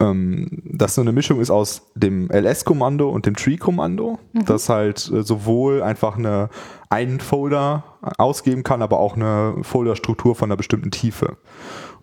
ähm, 0.00 0.48
das 0.64 0.94
so 0.94 1.00
eine 1.00 1.12
Mischung 1.12 1.40
ist 1.40 1.50
aus 1.50 1.82
dem 1.94 2.30
ls-Kommando 2.30 3.08
und 3.10 3.26
dem 3.26 3.36
tree-Kommando, 3.36 4.18
mhm. 4.32 4.44
das 4.46 4.68
halt 4.68 5.10
äh, 5.12 5.22
sowohl 5.22 5.82
einfach 5.82 6.16
eine 6.16 6.48
einen 6.88 7.20
Folder 7.20 7.84
ausgeben 8.18 8.64
kann, 8.64 8.82
aber 8.82 8.98
auch 8.98 9.14
eine 9.14 9.54
Folderstruktur 9.62 10.34
von 10.34 10.48
einer 10.48 10.56
bestimmten 10.56 10.90
Tiefe. 10.90 11.36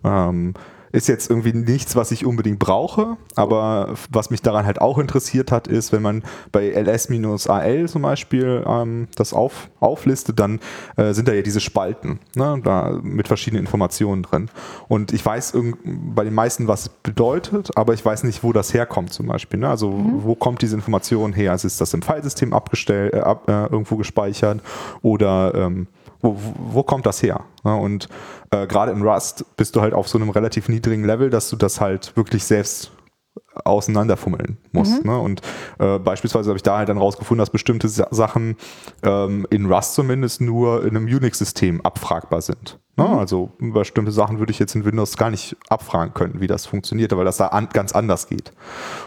Ähm, 0.02 0.54
ist 0.92 1.08
jetzt 1.08 1.30
irgendwie 1.30 1.52
nichts, 1.52 1.96
was 1.96 2.10
ich 2.10 2.24
unbedingt 2.24 2.58
brauche, 2.58 3.16
aber 3.34 3.94
was 4.10 4.30
mich 4.30 4.42
daran 4.42 4.66
halt 4.66 4.80
auch 4.80 4.98
interessiert 4.98 5.52
hat, 5.52 5.68
ist, 5.68 5.92
wenn 5.92 6.02
man 6.02 6.22
bei 6.52 6.70
ls-al 6.70 7.88
zum 7.88 8.02
Beispiel 8.02 8.64
ähm, 8.66 9.08
das 9.16 9.32
auf, 9.32 9.70
auflistet, 9.80 10.38
dann 10.38 10.60
äh, 10.96 11.12
sind 11.12 11.28
da 11.28 11.32
ja 11.32 11.42
diese 11.42 11.60
Spalten, 11.60 12.20
ne, 12.34 12.60
da 12.62 12.98
mit 13.02 13.28
verschiedenen 13.28 13.64
Informationen 13.64 14.22
drin. 14.22 14.50
Und 14.88 15.12
ich 15.12 15.24
weiß 15.24 15.54
bei 15.84 16.24
den 16.24 16.34
meisten, 16.34 16.68
was 16.68 16.82
es 16.82 16.88
bedeutet, 16.88 17.76
aber 17.76 17.94
ich 17.94 18.04
weiß 18.04 18.24
nicht, 18.24 18.42
wo 18.42 18.52
das 18.52 18.74
herkommt 18.74 19.12
zum 19.12 19.26
Beispiel. 19.26 19.60
Ne? 19.60 19.68
Also 19.68 19.90
mhm. 19.90 20.24
wo 20.24 20.34
kommt 20.34 20.62
diese 20.62 20.76
Information 20.76 21.32
her? 21.32 21.52
Also 21.52 21.66
ist 21.66 21.80
das 21.80 21.94
im 21.94 22.02
Filesystem 22.02 22.52
abgestellt, 22.52 23.14
äh, 23.14 23.20
ab, 23.20 23.48
äh, 23.48 23.64
irgendwo 23.64 23.96
gespeichert 23.96 24.62
oder 25.02 25.54
ähm, 25.54 25.86
wo, 26.20 26.36
wo 26.56 26.82
kommt 26.82 27.06
das 27.06 27.22
her? 27.22 27.44
Und 27.62 28.08
äh, 28.50 28.66
gerade 28.66 28.92
in 28.92 29.02
Rust 29.02 29.44
bist 29.56 29.76
du 29.76 29.80
halt 29.80 29.94
auf 29.94 30.08
so 30.08 30.18
einem 30.18 30.30
relativ 30.30 30.68
niedrigen 30.68 31.04
Level, 31.04 31.30
dass 31.30 31.50
du 31.50 31.56
das 31.56 31.80
halt 31.80 32.16
wirklich 32.16 32.44
selbst 32.44 32.92
auseinanderfummeln 33.64 34.58
musst. 34.72 35.04
Mhm. 35.04 35.10
Ne? 35.10 35.18
Und 35.18 35.42
äh, 35.78 35.98
beispielsweise 35.98 36.50
habe 36.50 36.56
ich 36.56 36.62
da 36.62 36.78
halt 36.78 36.88
dann 36.88 36.98
rausgefunden, 36.98 37.38
dass 37.38 37.50
bestimmte 37.50 37.88
Sachen 37.88 38.56
ähm, 39.02 39.46
in 39.50 39.66
Rust 39.66 39.94
zumindest 39.94 40.40
nur 40.40 40.84
in 40.84 40.96
einem 40.96 41.06
Unix-System 41.06 41.80
abfragbar 41.82 42.42
sind. 42.42 42.78
Ne? 42.96 43.04
Mhm. 43.04 43.18
Also 43.18 43.52
bestimmte 43.58 44.12
Sachen 44.12 44.38
würde 44.38 44.50
ich 44.52 44.58
jetzt 44.58 44.74
in 44.74 44.84
Windows 44.84 45.16
gar 45.16 45.30
nicht 45.30 45.56
abfragen 45.68 46.14
können, 46.14 46.40
wie 46.40 46.46
das 46.46 46.66
funktioniert, 46.66 47.16
weil 47.16 47.24
das 47.24 47.36
da 47.36 47.48
an, 47.48 47.68
ganz 47.72 47.92
anders 47.92 48.28
geht. 48.28 48.52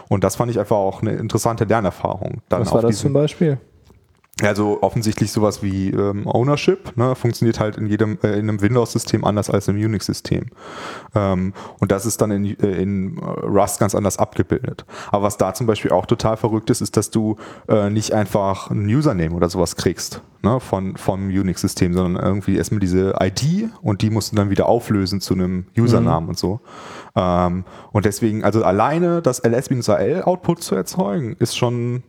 Und 0.08 0.24
das 0.24 0.36
fand 0.36 0.50
ich 0.50 0.58
einfach 0.58 0.76
auch 0.76 1.02
eine 1.02 1.12
interessante 1.12 1.64
Lernerfahrung. 1.64 2.42
Was 2.48 2.72
war 2.72 2.82
das 2.82 2.98
zum 2.98 3.12
Beispiel? 3.12 3.58
Also 4.40 4.78
offensichtlich 4.80 5.30
sowas 5.30 5.62
wie 5.62 5.90
ähm, 5.90 6.26
Ownership, 6.26 6.96
ne, 6.96 7.14
funktioniert 7.14 7.60
halt 7.60 7.76
in 7.76 7.86
jedem, 7.86 8.18
äh, 8.22 8.32
in 8.32 8.48
einem 8.48 8.62
Windows-System 8.62 9.24
anders 9.24 9.50
als 9.50 9.68
im 9.68 9.76
Unix-System. 9.76 10.46
Ähm, 11.14 11.52
und 11.80 11.92
das 11.92 12.06
ist 12.06 12.20
dann 12.22 12.30
in, 12.30 12.58
äh, 12.58 12.82
in 12.82 13.18
Rust 13.18 13.78
ganz 13.78 13.94
anders 13.94 14.18
abgebildet. 14.18 14.86
Aber 15.10 15.24
was 15.24 15.36
da 15.36 15.52
zum 15.52 15.66
Beispiel 15.66 15.90
auch 15.92 16.06
total 16.06 16.38
verrückt 16.38 16.70
ist, 16.70 16.80
ist, 16.80 16.96
dass 16.96 17.10
du 17.10 17.36
äh, 17.68 17.90
nicht 17.90 18.14
einfach 18.14 18.70
ein 18.70 18.86
Username 18.86 19.34
oder 19.34 19.50
sowas 19.50 19.76
kriegst 19.76 20.22
ne, 20.42 20.60
von, 20.60 20.96
vom 20.96 21.28
Unix-System, 21.28 21.92
sondern 21.92 22.24
irgendwie 22.24 22.56
erstmal 22.56 22.80
diese 22.80 23.14
ID 23.20 23.68
und 23.82 24.00
die 24.00 24.08
musst 24.08 24.32
du 24.32 24.36
dann 24.36 24.48
wieder 24.48 24.66
auflösen 24.66 25.20
zu 25.20 25.34
einem 25.34 25.66
Usernamen 25.76 26.24
mhm. 26.24 26.28
und 26.30 26.38
so. 26.38 26.60
Ähm, 27.14 27.64
und 27.92 28.06
deswegen, 28.06 28.44
also 28.44 28.64
alleine 28.64 29.20
das 29.20 29.40
ls-al-Output 29.40 30.62
zu 30.62 30.74
erzeugen, 30.74 31.36
ist 31.38 31.56
schon 31.56 32.02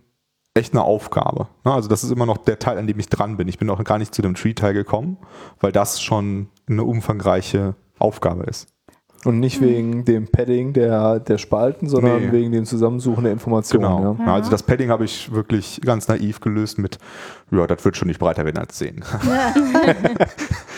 echt 0.54 0.74
eine 0.74 0.84
Aufgabe. 0.84 1.47
Ne? 1.66 1.74
Also 1.74 1.89
das 1.89 2.04
ist 2.04 2.12
immer 2.12 2.26
noch 2.26 2.38
der 2.38 2.60
Teil, 2.60 2.78
an 2.78 2.88
dem 2.88 2.99
ich 2.99 3.10
dran 3.10 3.38
bin. 3.38 3.47
Ich 3.47 3.58
bin 3.58 3.70
auch 3.70 3.84
gar 3.84 3.97
nicht 3.97 4.14
zu 4.14 4.22
dem 4.22 4.36
Tree-Teil 4.36 4.74
gekommen, 4.74 5.18
weil 5.60 5.72
das 5.72 6.01
schon 6.01 6.49
eine 6.68 6.84
umfangreiche 6.84 7.76
Aufgabe 7.97 8.43
ist. 8.43 8.72
Und 9.26 9.39
nicht 9.39 9.61
mhm. 9.61 9.65
wegen 9.65 10.05
dem 10.05 10.28
Padding 10.28 10.74
der, 10.74 11.19
der 11.19 11.38
Spalten, 11.38 11.88
sondern 11.88 12.26
nee. 12.26 12.32
wegen 12.32 12.51
dem 12.51 12.65
Zusammensuchen 12.65 13.24
der 13.24 13.34
Informationen. 13.34 13.84
Genau. 13.84 14.17
Ja. 14.19 14.26
Ja, 14.26 14.34
also 14.34 14.51
das 14.51 14.63
Padding 14.63 14.89
habe 14.89 15.05
ich 15.05 15.32
wirklich 15.32 15.80
ganz 15.84 16.07
naiv 16.07 16.41
gelöst 16.41 16.78
mit, 16.78 16.97
ja, 17.51 17.65
das 17.65 17.86
wird 17.86 17.95
schon 17.95 18.09
nicht 18.09 18.19
breiter 18.19 18.43
werden 18.43 18.57
als 18.57 18.76
10. 18.76 18.97
Ja. 18.97 19.53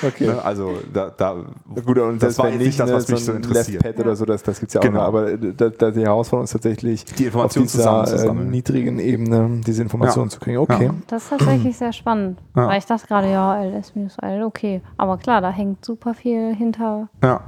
okay. 0.07 0.27
Ne, 0.27 0.43
also 0.43 0.73
da, 0.93 1.09
da 1.09 1.43
gut, 1.85 1.97
und 1.97 2.21
das, 2.21 2.35
das 2.35 2.39
war 2.39 2.51
nicht 2.51 2.79
das, 2.79 2.91
was 2.91 3.07
mich 3.07 3.19
so, 3.21 3.31
so 3.31 3.37
interessiert. 3.37 3.83
Left 3.83 3.95
Pad 3.97 4.05
oder 4.05 4.15
so, 4.15 4.25
das, 4.25 4.43
das 4.43 4.59
gibt 4.59 4.69
es 4.69 4.73
ja 4.75 4.81
auch 4.81 4.85
genau. 4.85 4.99
noch, 4.99 5.07
aber 5.07 5.37
da, 5.37 5.69
da 5.69 5.91
die 5.91 6.01
Herausforderung 6.01 6.43
ist 6.43 6.51
tatsächlich, 6.51 7.05
die 7.05 7.25
Informationen 7.25 7.65
auf 7.65 7.71
dieser 8.11 8.29
äh, 8.29 8.33
niedrigen 8.33 8.99
Ebene 8.99 9.61
diese 9.65 9.81
Informationen 9.81 10.29
zu 10.29 10.39
kriegen. 10.39 10.57
Okay. 10.57 10.91
Das 11.07 11.23
ist 11.23 11.29
tatsächlich 11.29 11.77
sehr 11.77 11.93
spannend, 11.93 12.39
weil 12.53 12.77
ich 12.77 12.85
dachte 12.85 13.07
gerade, 13.07 13.31
ja, 13.31 13.63
ls-l, 13.63 14.43
okay. 14.43 14.81
Aber 14.97 15.17
klar, 15.17 15.41
da 15.41 15.49
hängt 15.49 15.83
super 15.83 16.13
viel 16.13 16.53
hinter. 16.55 17.09
Ja. 17.23 17.41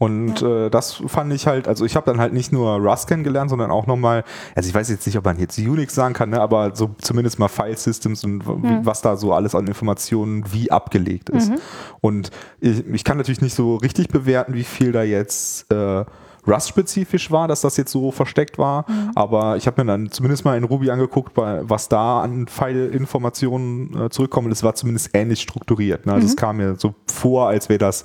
Und 0.00 0.40
äh, 0.40 0.70
das 0.70 1.02
fand 1.08 1.30
ich 1.30 1.46
halt, 1.46 1.68
also 1.68 1.84
ich 1.84 1.94
habe 1.94 2.06
dann 2.06 2.20
halt 2.20 2.32
nicht 2.32 2.52
nur 2.52 2.76
Rust 2.76 3.06
kennengelernt, 3.06 3.50
sondern 3.50 3.70
auch 3.70 3.86
nochmal, 3.86 4.24
also 4.54 4.66
ich 4.66 4.74
weiß 4.74 4.88
jetzt 4.88 5.04
nicht, 5.04 5.18
ob 5.18 5.26
man 5.26 5.38
jetzt 5.38 5.58
Unix 5.58 5.94
sagen 5.94 6.14
kann, 6.14 6.30
ne, 6.30 6.40
aber 6.40 6.74
so 6.74 6.94
zumindest 7.02 7.38
mal 7.38 7.48
File 7.48 7.76
Systems 7.76 8.24
und 8.24 8.38
mhm. 8.46 8.80
was 8.86 9.02
da 9.02 9.18
so 9.18 9.34
alles 9.34 9.54
an 9.54 9.66
Informationen 9.66 10.50
wie 10.54 10.70
abgelegt 10.70 11.28
ist. 11.28 11.50
Mhm. 11.50 11.58
Und 12.00 12.30
ich, 12.60 12.86
ich 12.86 13.04
kann 13.04 13.18
natürlich 13.18 13.42
nicht 13.42 13.54
so 13.54 13.76
richtig 13.76 14.08
bewerten, 14.08 14.54
wie 14.54 14.64
viel 14.64 14.90
da 14.92 15.02
jetzt 15.02 15.70
äh, 15.70 16.06
Rust-spezifisch 16.46 17.30
war, 17.30 17.48
dass 17.48 17.60
das 17.60 17.76
jetzt 17.76 17.92
so 17.92 18.10
versteckt 18.10 18.58
war. 18.58 18.84
Mhm. 18.88 19.12
Aber 19.14 19.56
ich 19.56 19.66
habe 19.66 19.82
mir 19.82 19.90
dann 19.90 20.10
zumindest 20.10 20.44
mal 20.44 20.56
in 20.56 20.64
Ruby 20.64 20.90
angeguckt, 20.90 21.36
was 21.36 21.88
da 21.88 22.22
an 22.22 22.46
File-Informationen 22.46 24.06
äh, 24.06 24.10
zurückkommen. 24.10 24.50
Das 24.50 24.62
war 24.62 24.74
zumindest 24.74 25.10
ähnlich 25.14 25.40
strukturiert. 25.40 26.06
Ne? 26.06 26.12
Also 26.12 26.24
mhm. 26.24 26.30
es 26.30 26.36
kam 26.36 26.56
mir 26.56 26.76
so 26.76 26.94
vor, 27.06 27.48
als 27.48 27.68
wäre 27.68 27.78
das 27.78 28.04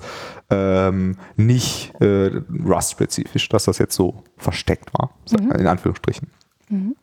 ähm, 0.50 1.16
nicht 1.36 1.92
äh, 2.00 2.42
Rust-spezifisch, 2.64 3.48
dass 3.48 3.64
das 3.64 3.78
jetzt 3.78 3.94
so 3.94 4.22
versteckt 4.36 4.92
war, 4.94 5.10
mhm. 5.30 5.52
in 5.52 5.66
Anführungsstrichen. 5.66 6.28
Mhm. 6.68 6.96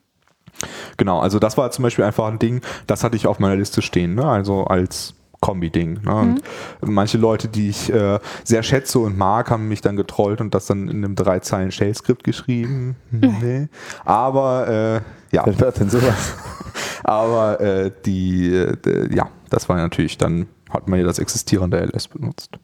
Genau, 0.96 1.18
also 1.18 1.38
das 1.38 1.56
war 1.56 1.70
zum 1.72 1.82
Beispiel 1.82 2.04
einfach 2.04 2.26
ein 2.26 2.38
Ding, 2.38 2.60
das 2.86 3.02
hatte 3.02 3.16
ich 3.16 3.26
auf 3.26 3.38
meiner 3.38 3.56
Liste 3.56 3.82
stehen, 3.82 4.14
ne? 4.14 4.24
also 4.24 4.64
als 4.64 5.14
Kombi-Ding. 5.44 6.00
Ne? 6.04 6.14
Und 6.14 6.42
mhm. 6.80 6.94
manche 6.94 7.18
Leute, 7.18 7.48
die 7.48 7.68
ich 7.68 7.92
äh, 7.92 8.18
sehr 8.44 8.62
schätze 8.62 8.98
und 8.98 9.18
mag, 9.18 9.50
haben 9.50 9.68
mich 9.68 9.82
dann 9.82 9.94
getrollt 9.94 10.40
und 10.40 10.54
das 10.54 10.64
dann 10.64 10.88
in 10.88 11.04
einem 11.04 11.16
drei 11.16 11.40
Zeilen 11.40 11.70
Shell-Skript 11.70 12.24
geschrieben. 12.24 12.96
Mhm. 13.10 13.36
Nee. 13.42 13.68
Aber 14.06 14.68
äh, 14.68 15.00
ja. 15.34 15.44
Wer 15.44 15.72
denn 15.72 15.90
sowas? 15.90 16.34
Aber 17.04 17.60
äh, 17.60 17.90
die, 18.06 18.54
äh, 18.54 19.14
ja, 19.14 19.28
das 19.50 19.68
war 19.68 19.76
natürlich 19.76 20.16
dann, 20.16 20.46
hat 20.70 20.88
man 20.88 20.98
ja 20.98 21.04
das 21.04 21.18
existierende 21.18 21.78
LS 21.78 22.08
benutzt. 22.08 22.56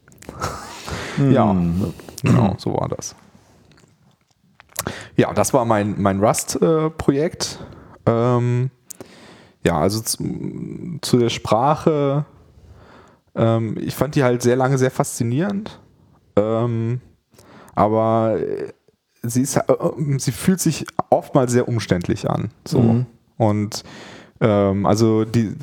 Mhm. 1.19 1.33
Ja, 1.33 1.55
genau, 2.23 2.55
so 2.57 2.73
war 2.73 2.89
das. 2.89 3.15
Ja, 5.17 5.35
das 5.35 5.53
war 5.53 5.67
mein, 5.67 6.01
mein 6.01 6.21
Rust-Projekt. 6.21 7.59
ähm, 8.07 8.71
ja, 9.63 9.79
also 9.79 10.01
zu, 10.01 10.99
zu, 11.03 11.19
der 11.19 11.29
Sprache 11.29 12.25
ähm, 13.35 13.77
ich 13.81 13.95
fand 13.95 14.15
die 14.15 14.25
halt 14.25 14.43
sehr 14.43 14.57
lange 14.57 14.79
sehr 14.79 14.91
faszinierend. 14.91 15.81
Ähm, 16.37 17.01
aber 17.75 18.39
äh, 18.41 18.73
sie, 19.23 19.43
ist, 19.43 19.57
äh, 19.57 19.63
sie 20.19 20.33
fühlt 20.33 20.61
sich 20.61 20.87
oftmals 21.11 21.53
sehr 21.53 21.69
umständlich 21.69 22.29
an. 22.29 22.51
So. 22.67 22.81
Mhm. 22.81 23.07
Und 23.37 23.85
ähm, 24.41 24.87
also 24.87 25.25
die, 25.25 25.55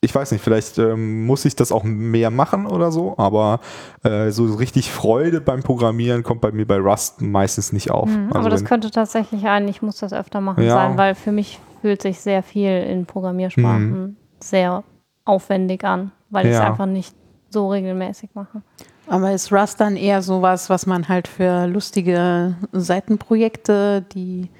ich 0.00 0.14
weiß 0.14 0.32
nicht, 0.32 0.42
vielleicht 0.42 0.78
ähm, 0.78 1.26
muss 1.26 1.44
ich 1.44 1.56
das 1.56 1.72
auch 1.72 1.82
mehr 1.82 2.30
machen 2.30 2.66
oder 2.66 2.92
so, 2.92 3.14
aber 3.18 3.60
äh, 4.04 4.30
so 4.30 4.44
richtig 4.54 4.90
Freude 4.90 5.40
beim 5.40 5.62
Programmieren 5.62 6.22
kommt 6.22 6.40
bei 6.40 6.52
mir 6.52 6.66
bei 6.66 6.78
Rust 6.78 7.20
meistens 7.20 7.72
nicht 7.72 7.90
auf. 7.90 8.08
Mhm, 8.08 8.28
also 8.28 8.38
aber 8.38 8.50
das 8.50 8.64
könnte 8.64 8.90
tatsächlich 8.90 9.44
ein, 9.46 9.66
ich 9.68 9.82
muss 9.82 9.98
das 9.98 10.12
öfter 10.12 10.40
machen 10.40 10.64
ja. 10.64 10.74
sein, 10.74 10.98
weil 10.98 11.14
für 11.14 11.32
mich 11.32 11.58
fühlt 11.80 12.02
sich 12.02 12.20
sehr 12.20 12.42
viel 12.42 12.70
in 12.70 13.06
Programmiersprachen 13.06 13.90
mhm. 13.90 14.16
sehr 14.40 14.84
aufwendig 15.28 15.84
an 15.84 16.12
weil 16.30 16.46
ja. 16.46 16.52
ich 16.52 16.58
es 16.58 16.64
einfach 16.64 16.86
nicht 16.86 17.14
so 17.50 17.68
regelmäßig 17.70 18.30
mache. 18.34 18.62
Aber 19.06 19.32
ist 19.32 19.52
Rust 19.52 19.80
dann 19.80 19.96
eher 19.96 20.20
sowas, 20.22 20.68
was 20.68 20.86
man 20.86 21.08
halt 21.08 21.28
für 21.28 21.66
lustige 21.66 22.56
Seitenprojekte, 22.72 24.02
die 24.12 24.50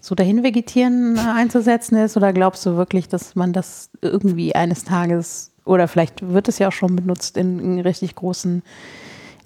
so 0.00 0.14
dahin 0.14 0.42
vegetieren, 0.42 1.18
einzusetzen 1.18 1.96
ist? 1.96 2.16
Oder 2.16 2.32
glaubst 2.32 2.64
du 2.64 2.76
wirklich, 2.76 3.08
dass 3.08 3.34
man 3.34 3.52
das 3.52 3.90
irgendwie 4.00 4.54
eines 4.54 4.84
Tages 4.84 5.52
oder 5.64 5.88
vielleicht 5.88 6.26
wird 6.26 6.48
es 6.48 6.58
ja 6.58 6.68
auch 6.68 6.72
schon 6.72 6.96
benutzt 6.96 7.36
in, 7.36 7.58
in 7.58 7.80
richtig 7.80 8.14
großen, 8.14 8.62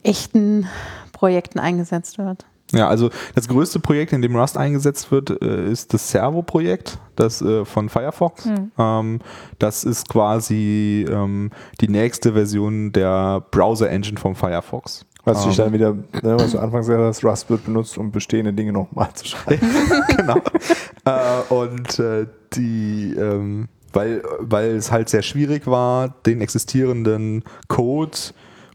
echten 0.05 0.69
Projekten 1.13 1.59
eingesetzt 1.59 2.19
wird? 2.19 2.47
Ja, 2.73 2.89
also 2.89 3.11
das 3.35 3.49
größte 3.49 3.81
Projekt, 3.81 4.13
in 4.13 4.23
dem 4.23 4.35
Rust 4.35 4.57
eingesetzt 4.57 5.11
wird, 5.11 5.43
äh, 5.43 5.71
ist 5.71 5.93
das 5.93 6.11
Servo-Projekt, 6.11 6.99
das 7.17 7.43
äh, 7.43 7.65
von 7.65 7.89
Firefox. 7.89 8.47
Mhm. 8.47 8.73
Ähm, 8.79 9.19
das 9.59 9.85
ist 9.85 10.09
quasi 10.09 11.07
ähm, 11.09 11.51
die 11.81 11.89
nächste 11.89 12.33
Version 12.33 12.93
der 12.93 13.45
Browser-Engine 13.51 14.19
vom 14.19 14.35
Firefox. 14.35 15.05
Was 15.25 15.45
sich 15.45 15.59
ähm. 15.59 15.65
dann 15.65 15.73
wieder, 15.73 15.93
ne, 15.95 16.37
was 16.37 16.53
du 16.53 16.59
anfangs 16.59 16.87
gesagt 16.87 17.05
hast, 17.05 17.25
Rust 17.25 17.51
wird 17.51 17.65
benutzt, 17.65 17.97
um 17.97 18.11
bestehende 18.11 18.53
Dinge 18.53 18.73
nochmal 18.73 19.13
zu 19.15 19.27
schreiben. 19.27 19.69
genau. 20.17 20.39
äh, 21.05 21.55
und 21.55 21.99
äh, 21.99 22.27
die, 22.55 23.15
ähm, 23.17 23.69
weil, 23.93 24.23
weil 24.41 24.77
es 24.77 24.91
halt 24.91 25.09
sehr 25.11 25.23
schwierig 25.23 25.67
war, 25.67 26.09
den 26.27 26.41
existierenden 26.41 27.45
Code 27.69 28.17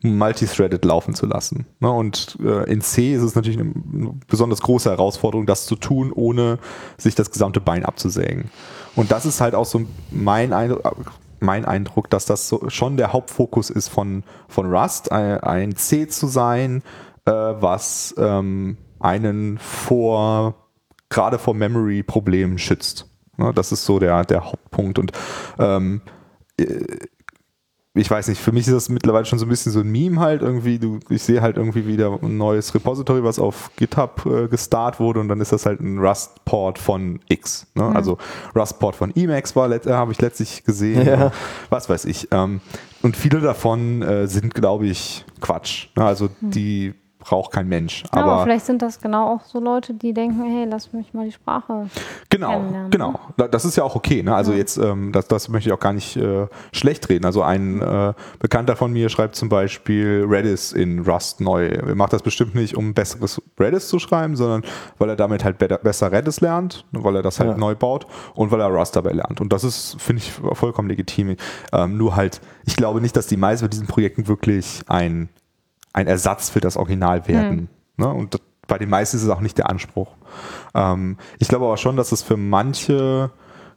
multithreaded 0.04 0.84
laufen 0.86 1.14
zu 1.16 1.26
lassen. 1.26 1.66
Ne? 1.80 1.92
Und 1.92 2.38
äh, 2.44 2.70
in 2.72 2.82
C 2.82 3.14
ist 3.14 3.24
es 3.24 3.36
natürlich 3.36 3.60
eine 3.60 3.74
besonders 4.28 4.62
große 4.62 4.90
Herausforderung, 4.90 5.46
das 5.46 5.66
zu 5.66 5.76
tun, 5.76 6.12
ohne 6.14 6.60
sich 6.98 7.16
das 7.16 7.32
gesamte 7.32 7.60
Bein 7.60 7.86
abzusägen. 7.86 8.52
Und 8.96 9.12
das 9.12 9.26
ist 9.26 9.42
halt 9.42 9.56
auch 9.56 9.66
so 9.66 9.86
mein 10.12 10.54
Eindruck, 10.54 11.12
mein 11.40 11.66
Eindruck 11.66 12.10
dass 12.10 12.26
das 12.26 12.48
so 12.48 12.70
schon 12.70 12.98
der 12.98 13.14
Hauptfokus 13.14 13.70
ist 13.70 13.90
von, 13.90 14.24
von 14.48 14.74
Rust, 14.74 15.12
ein, 15.12 15.76
C 15.76 16.08
zu 16.08 16.28
sein, 16.28 16.84
äh, 17.26 17.32
was 17.32 18.16
ähm, 18.18 18.78
einen 19.00 19.58
vor, 19.58 20.56
gerade 21.10 21.38
vor 21.38 21.54
Memory-Problemen 21.54 22.58
schützt. 22.58 23.08
Ne? 23.38 23.54
Das 23.54 23.72
ist 23.72 23.86
so 23.86 24.00
der, 24.00 24.26
der 24.26 24.46
Hauptpunkt. 24.46 25.00
Und 25.00 25.12
ähm, 25.60 26.02
äh, 26.60 26.84
ich 27.98 28.10
weiß 28.10 28.28
nicht, 28.28 28.42
für 28.42 28.52
mich 28.52 28.68
ist 28.68 28.74
das 28.74 28.90
mittlerweile 28.90 29.26
schon 29.26 29.40
so 29.40 29.46
ein 29.46 29.50
bisschen 29.50 29.72
so 29.72 29.80
ein 29.80 29.92
Meme 29.92 30.20
halt 30.20 30.42
irgendwie. 30.42 30.80
Du, 30.80 31.00
ich 31.10 31.24
sehe 31.24 31.42
halt 31.42 31.58
irgendwie 31.58 31.88
wieder 31.88 32.18
ein 32.22 32.38
neues 32.38 32.74
Repository, 32.74 33.24
was 33.24 33.40
auf 33.40 33.72
GitHub 33.76 34.26
äh, 34.26 34.48
gestartet 34.48 35.00
wurde 35.00 35.20
und 35.20 35.28
dann 35.28 35.42
ist 35.42 35.52
das 35.52 35.66
halt 35.66 35.82
ein 35.82 36.00
Rust-Port 36.00 36.80
von 36.80 37.20
X. 37.28 37.68
Ne? 37.76 37.84
Mhm. 37.84 37.96
Also 37.96 38.18
Rust-Port 38.56 38.96
von 38.96 39.16
Emacs 39.16 39.56
war, 39.56 39.72
äh, 39.72 39.80
habe 39.90 40.12
ich 40.12 40.22
letztlich 40.22 40.64
gesehen. 40.64 41.06
Ja. 41.08 41.32
Was 41.70 41.90
weiß 41.90 42.06
ich. 42.06 42.28
Ähm, 42.32 42.62
und 43.02 43.16
viele 43.16 43.40
davon 43.40 44.02
äh, 44.02 44.28
sind, 44.28 44.54
glaube 44.54 44.88
ich, 44.88 45.26
Quatsch. 45.42 45.88
Ne? 45.96 46.06
Also 46.06 46.26
mhm. 46.42 46.52
die 46.52 46.94
braucht 47.28 47.52
kein 47.52 47.68
Mensch. 47.68 48.04
Ja, 48.16 48.24
aber, 48.24 48.44
vielleicht 48.44 48.66
sind 48.66 48.82
das 48.82 49.02
genau 49.02 49.34
auch 49.34 49.42
so 49.44 49.60
Leute, 49.60 49.94
die 49.94 50.14
denken, 50.14 50.46
hey, 50.46 50.66
lass 50.70 50.94
mich 50.94 51.14
mal 51.14 51.26
die 51.26 51.34
Sprache. 51.34 51.90
Genau, 52.30 52.64
genau. 52.90 53.20
Das 53.52 53.66
ist 53.66 53.76
ja 53.76 53.84
auch 53.84 53.96
okay. 53.96 54.24
Ne? 54.24 54.34
Also 54.34 54.54
ja. 54.54 54.60
jetzt, 54.60 54.78
ähm, 54.78 55.12
das, 55.12 55.28
das 55.28 55.50
möchte 55.50 55.68
ich 55.70 55.74
auch 55.74 55.80
gar 55.80 55.92
nicht 55.92 56.16
äh, 56.16 56.48
schlecht 56.72 57.10
reden. 57.10 57.26
Also 57.26 57.42
ein 57.42 57.82
äh, 57.82 58.14
Bekannter 58.40 58.78
von 58.78 58.94
mir 58.94 59.10
schreibt 59.10 59.36
zum 59.36 59.50
Beispiel 59.50 60.26
Redis 60.26 60.72
in 60.72 61.00
Rust 61.00 61.42
neu. 61.42 61.68
Er 61.68 61.96
macht 61.96 62.14
das 62.14 62.22
bestimmt 62.22 62.56
nicht, 62.56 62.78
um 62.78 62.94
besseres 62.94 63.42
Redis 63.60 63.90
zu 63.90 64.00
schreiben, 64.00 64.38
sondern 64.38 64.64
weil 64.98 65.10
er 65.10 65.18
damit 65.18 65.44
halt 65.44 65.58
besser 65.58 66.14
Redis 66.14 66.40
lernt, 66.40 66.86
weil 66.94 67.18
er 67.18 67.24
das 67.24 67.42
halt 67.42 67.52
ja. 67.52 67.58
neu 67.58 67.76
baut 67.76 68.08
und 68.36 68.52
weil 68.52 68.62
er 68.62 68.68
Rust 68.68 68.96
dabei 68.96 69.12
lernt. 69.12 69.42
Und 69.42 69.52
das 69.52 69.66
ist, 69.66 69.98
finde 70.00 70.22
ich, 70.22 70.32
vollkommen 70.32 70.88
legitim. 70.88 71.36
Ähm, 71.74 71.98
nur 71.98 72.16
halt, 72.16 72.40
ich 72.66 72.78
glaube 72.78 73.02
nicht, 73.02 73.18
dass 73.18 73.28
die 73.28 73.38
meisten 73.38 73.66
von 73.66 73.70
diesen 73.70 73.88
Projekten 73.88 74.30
wirklich 74.30 74.82
ein 74.88 75.28
ein 75.98 76.06
Ersatz 76.06 76.50
für 76.50 76.60
das 76.60 76.78
Original 76.78 77.28
werden. 77.28 77.70
Mhm. 77.98 78.06
Ne? 78.06 78.14
Und 78.14 78.40
bei 78.68 78.78
den 78.78 78.90
meisten 78.90 79.18
ist 79.18 79.24
es 79.24 79.30
auch 79.30 79.42
nicht 79.42 79.58
der 79.58 79.70
Anspruch. 79.70 80.10
Ähm, 80.76 81.18
ich 81.40 81.48
glaube 81.48 81.66
aber 81.66 81.78
schon, 81.78 81.98
dass 81.98 82.12
es 82.12 82.22
für 82.22 82.38
manche 82.38 83.32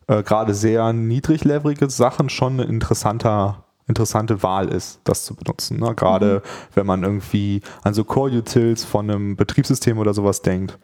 äh, 0.07 0.23
gerade 0.23 0.53
sehr 0.53 0.93
niedriglevelige 0.93 1.89
Sachen 1.89 2.29
schon 2.29 2.61
ein 2.61 2.69
interessanter 2.69 3.65
interessante 3.87 4.45
Wahl 4.45 4.69
ist, 4.69 5.01
das 5.03 5.25
zu 5.25 5.35
benutzen. 5.35 5.81
Ne? 5.81 5.95
Gerade 5.97 6.43
mhm. 6.45 6.75
wenn 6.75 6.87
man 6.87 7.03
irgendwie 7.03 7.63
an 7.83 7.93
so 7.93 8.05
Core-Utils 8.05 8.85
von 8.85 9.11
einem 9.11 9.35
Betriebssystem 9.35 9.99
oder 9.99 10.15
sowas 10.15 10.43
denkt, 10.43 10.79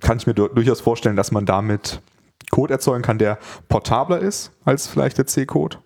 kann 0.00 0.18
ich 0.18 0.26
mir 0.26 0.34
durchaus 0.34 0.82
vorstellen, 0.82 1.16
dass 1.16 1.32
man 1.32 1.46
damit 1.46 2.02
Code 2.50 2.74
erzeugen 2.74 3.02
kann, 3.02 3.16
der 3.16 3.38
portabler 3.68 4.18
ist 4.18 4.52
als 4.66 4.86
vielleicht 4.86 5.16
der 5.16 5.26
C-Code 5.26 5.78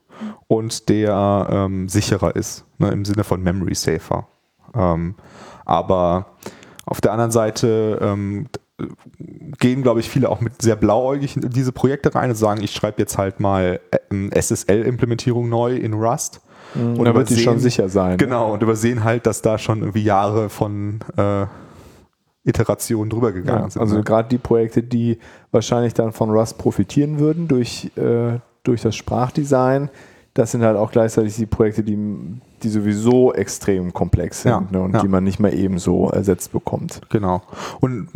und 0.47 0.89
der 0.89 1.49
ähm, 1.51 1.89
sicherer 1.89 2.35
ist, 2.37 2.65
ne? 2.79 2.89
im 2.89 3.05
Sinne 3.05 3.25
von 3.25 3.43
Memory 3.43 3.75
Safer. 3.75 4.27
Ähm, 4.75 5.15
aber 5.65 6.27
auf 6.87 7.01
der 7.01 7.13
anderen 7.13 7.31
Seite 7.31 7.99
ähm, 8.01 8.47
gehen, 9.59 9.83
glaube 9.83 10.01
ich, 10.01 10.09
viele 10.09 10.29
auch 10.29 10.41
mit 10.41 10.63
sehr 10.63 10.77
blauäugig 10.77 11.37
in 11.37 11.51
diese 11.51 11.73
Projekte 11.73 12.15
rein 12.15 12.31
und 12.31 12.37
sagen, 12.37 12.63
ich 12.63 12.73
schreibe 12.73 13.01
jetzt 13.01 13.19
halt 13.19 13.41
mal 13.41 13.81
ähm, 14.11 14.31
SSL-Implementierung 14.33 15.49
neu 15.49 15.75
in 15.75 15.95
Rust. 15.95 16.41
Mhm, 16.75 16.99
und 16.99 17.05
da 17.05 17.15
wird 17.15 17.31
die 17.31 17.39
schon 17.39 17.59
sicher 17.59 17.89
sein. 17.89 18.13
Ne? 18.13 18.17
Genau, 18.19 18.53
und 18.53 18.63
übersehen 18.63 19.05
halt, 19.05 19.27
dass 19.27 19.43
da 19.43 19.59
schon 19.59 19.81
irgendwie 19.81 20.05
Jahre 20.05 20.49
von 20.49 21.01
äh, 21.17 21.47
Iterationen 22.45 23.11
drüber 23.11 23.33
gegangen 23.33 23.65
ja, 23.65 23.71
sind. 23.71 23.83
Also 23.83 23.97
ne? 23.97 24.05
gerade 24.05 24.29
die 24.29 24.39
Projekte, 24.39 24.83
die 24.83 25.19
wahrscheinlich 25.51 25.95
dann 25.95 26.13
von 26.13 26.31
Rust 26.31 26.59
profitieren 26.59 27.19
würden 27.19 27.49
durch, 27.49 27.91
äh, 27.97 28.39
durch 28.63 28.83
das 28.83 28.95
Sprachdesign, 28.97 29.91
das 30.39 30.53
sind 30.53 30.63
halt 30.63 30.77
auch 30.77 30.93
gleichzeitig 30.93 31.35
die 31.35 31.47
Projekte, 31.47 31.83
die, 31.83 31.99
die 32.63 32.69
sowieso 32.69 33.33
extrem 33.33 33.93
komplex 33.93 34.43
sind 34.43 34.53
ja, 34.53 34.67
ne, 34.71 34.81
und 34.81 34.95
ja. 34.95 35.01
die 35.01 35.09
man 35.09 35.25
nicht 35.25 35.41
mehr 35.41 35.53
ebenso 35.53 36.11
ersetzt 36.11 36.53
bekommt. 36.53 37.01
Genau. 37.11 37.43
Und 37.81 38.09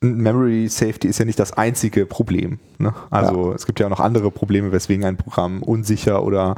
Memory 0.00 0.68
Safety 0.68 1.08
ist 1.08 1.18
ja 1.18 1.26
nicht 1.26 1.38
das 1.38 1.52
einzige 1.52 2.06
Problem. 2.06 2.60
Ne? 2.78 2.94
Also 3.10 3.50
ja. 3.50 3.54
es 3.54 3.66
gibt 3.66 3.78
ja 3.78 3.86
auch 3.86 3.90
noch 3.90 4.00
andere 4.00 4.30
Probleme, 4.30 4.72
weswegen 4.72 5.04
ein 5.04 5.18
Programm 5.18 5.62
unsicher 5.62 6.24
oder, 6.24 6.54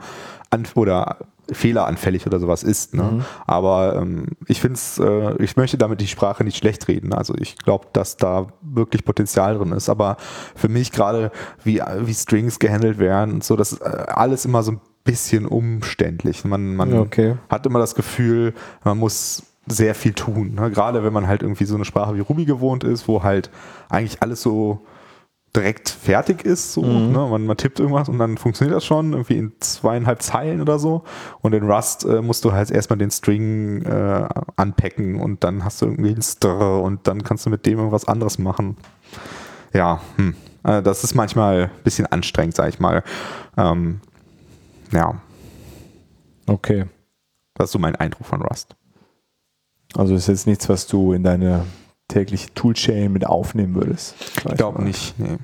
oder 0.76 1.16
fehleranfällig 1.50 2.26
oder 2.26 2.38
sowas 2.38 2.62
ist. 2.62 2.94
Ne? 2.94 3.02
Mhm. 3.02 3.24
Aber 3.46 3.96
ähm, 3.96 4.26
ich 4.46 4.60
finde 4.60 4.74
es, 4.74 4.98
äh, 4.98 5.42
ich 5.42 5.56
möchte 5.56 5.78
damit 5.78 6.00
die 6.00 6.06
Sprache 6.06 6.44
nicht 6.44 6.56
schlecht 6.56 6.88
reden. 6.88 7.12
Also 7.12 7.34
ich 7.34 7.56
glaube, 7.56 7.86
dass 7.92 8.16
da 8.16 8.48
wirklich 8.60 9.04
Potenzial 9.04 9.56
drin 9.56 9.72
ist. 9.72 9.88
Aber 9.88 10.16
für 10.54 10.68
mich 10.68 10.92
gerade, 10.92 11.30
wie, 11.64 11.80
wie 12.00 12.14
Strings 12.14 12.58
gehandelt 12.58 12.98
werden 12.98 13.34
und 13.34 13.44
so, 13.44 13.56
das 13.56 13.72
ist 13.72 13.80
äh, 13.80 14.04
alles 14.08 14.44
immer 14.44 14.62
so 14.62 14.72
ein 14.72 14.80
bisschen 15.04 15.46
umständlich. 15.46 16.44
Man, 16.44 16.76
man 16.76 16.92
okay. 16.98 17.36
hat 17.48 17.64
immer 17.64 17.78
das 17.78 17.94
Gefühl, 17.94 18.52
man 18.84 18.98
muss 18.98 19.42
sehr 19.66 19.94
viel 19.94 20.12
tun. 20.12 20.54
Ne? 20.54 20.70
Gerade 20.70 21.02
wenn 21.04 21.12
man 21.12 21.26
halt 21.26 21.42
irgendwie 21.42 21.64
so 21.64 21.74
eine 21.74 21.84
Sprache 21.84 22.14
wie 22.14 22.20
Ruby 22.20 22.44
gewohnt 22.44 22.84
ist, 22.84 23.08
wo 23.08 23.22
halt 23.22 23.50
eigentlich 23.88 24.22
alles 24.22 24.42
so 24.42 24.82
direkt 25.54 25.88
fertig 25.88 26.44
ist. 26.44 26.72
So, 26.72 26.82
mhm. 26.82 27.12
ne? 27.12 27.26
man, 27.30 27.46
man, 27.46 27.56
tippt 27.56 27.80
irgendwas 27.80 28.08
und 28.08 28.18
dann 28.18 28.36
funktioniert 28.36 28.76
das 28.76 28.84
schon, 28.84 29.12
irgendwie 29.12 29.38
in 29.38 29.52
zweieinhalb 29.60 30.22
Zeilen 30.22 30.60
oder 30.60 30.78
so. 30.78 31.04
Und 31.40 31.54
in 31.54 31.70
Rust 31.70 32.04
äh, 32.04 32.22
musst 32.22 32.44
du 32.44 32.52
halt 32.52 32.70
erstmal 32.70 32.98
den 32.98 33.10
String 33.10 33.82
äh, 33.82 34.28
anpacken 34.56 35.20
und 35.20 35.44
dann 35.44 35.64
hast 35.64 35.82
du 35.82 35.86
irgendwie 35.86 36.14
ein 36.14 36.22
Str 36.22 36.82
und 36.82 37.06
dann 37.06 37.22
kannst 37.22 37.46
du 37.46 37.50
mit 37.50 37.66
dem 37.66 37.78
irgendwas 37.78 38.06
anderes 38.06 38.38
machen. 38.38 38.76
Ja, 39.72 40.00
hm. 40.16 40.34
also 40.62 40.82
das 40.82 41.04
ist 41.04 41.14
manchmal 41.14 41.64
ein 41.64 41.82
bisschen 41.84 42.06
anstrengend, 42.06 42.56
sag 42.56 42.68
ich 42.68 42.80
mal. 42.80 43.02
Ähm, 43.56 44.00
ja. 44.92 45.20
Okay. 46.46 46.86
Das 47.54 47.66
ist 47.66 47.72
so 47.72 47.78
mein 47.78 47.96
Eindruck 47.96 48.26
von 48.26 48.42
Rust. 48.42 48.76
Also 49.94 50.14
ist 50.14 50.28
jetzt 50.28 50.46
nichts, 50.46 50.68
was 50.68 50.86
du 50.86 51.12
in 51.12 51.22
deine 51.22 51.64
tägliche 52.08 52.52
Toolchain 52.54 53.12
mit 53.12 53.26
aufnehmen 53.26 53.74
würdest. 53.74 54.14
Ich 54.48 54.56
glaube 54.56 54.82
nicht, 54.82 55.18
nee. 55.18 55.36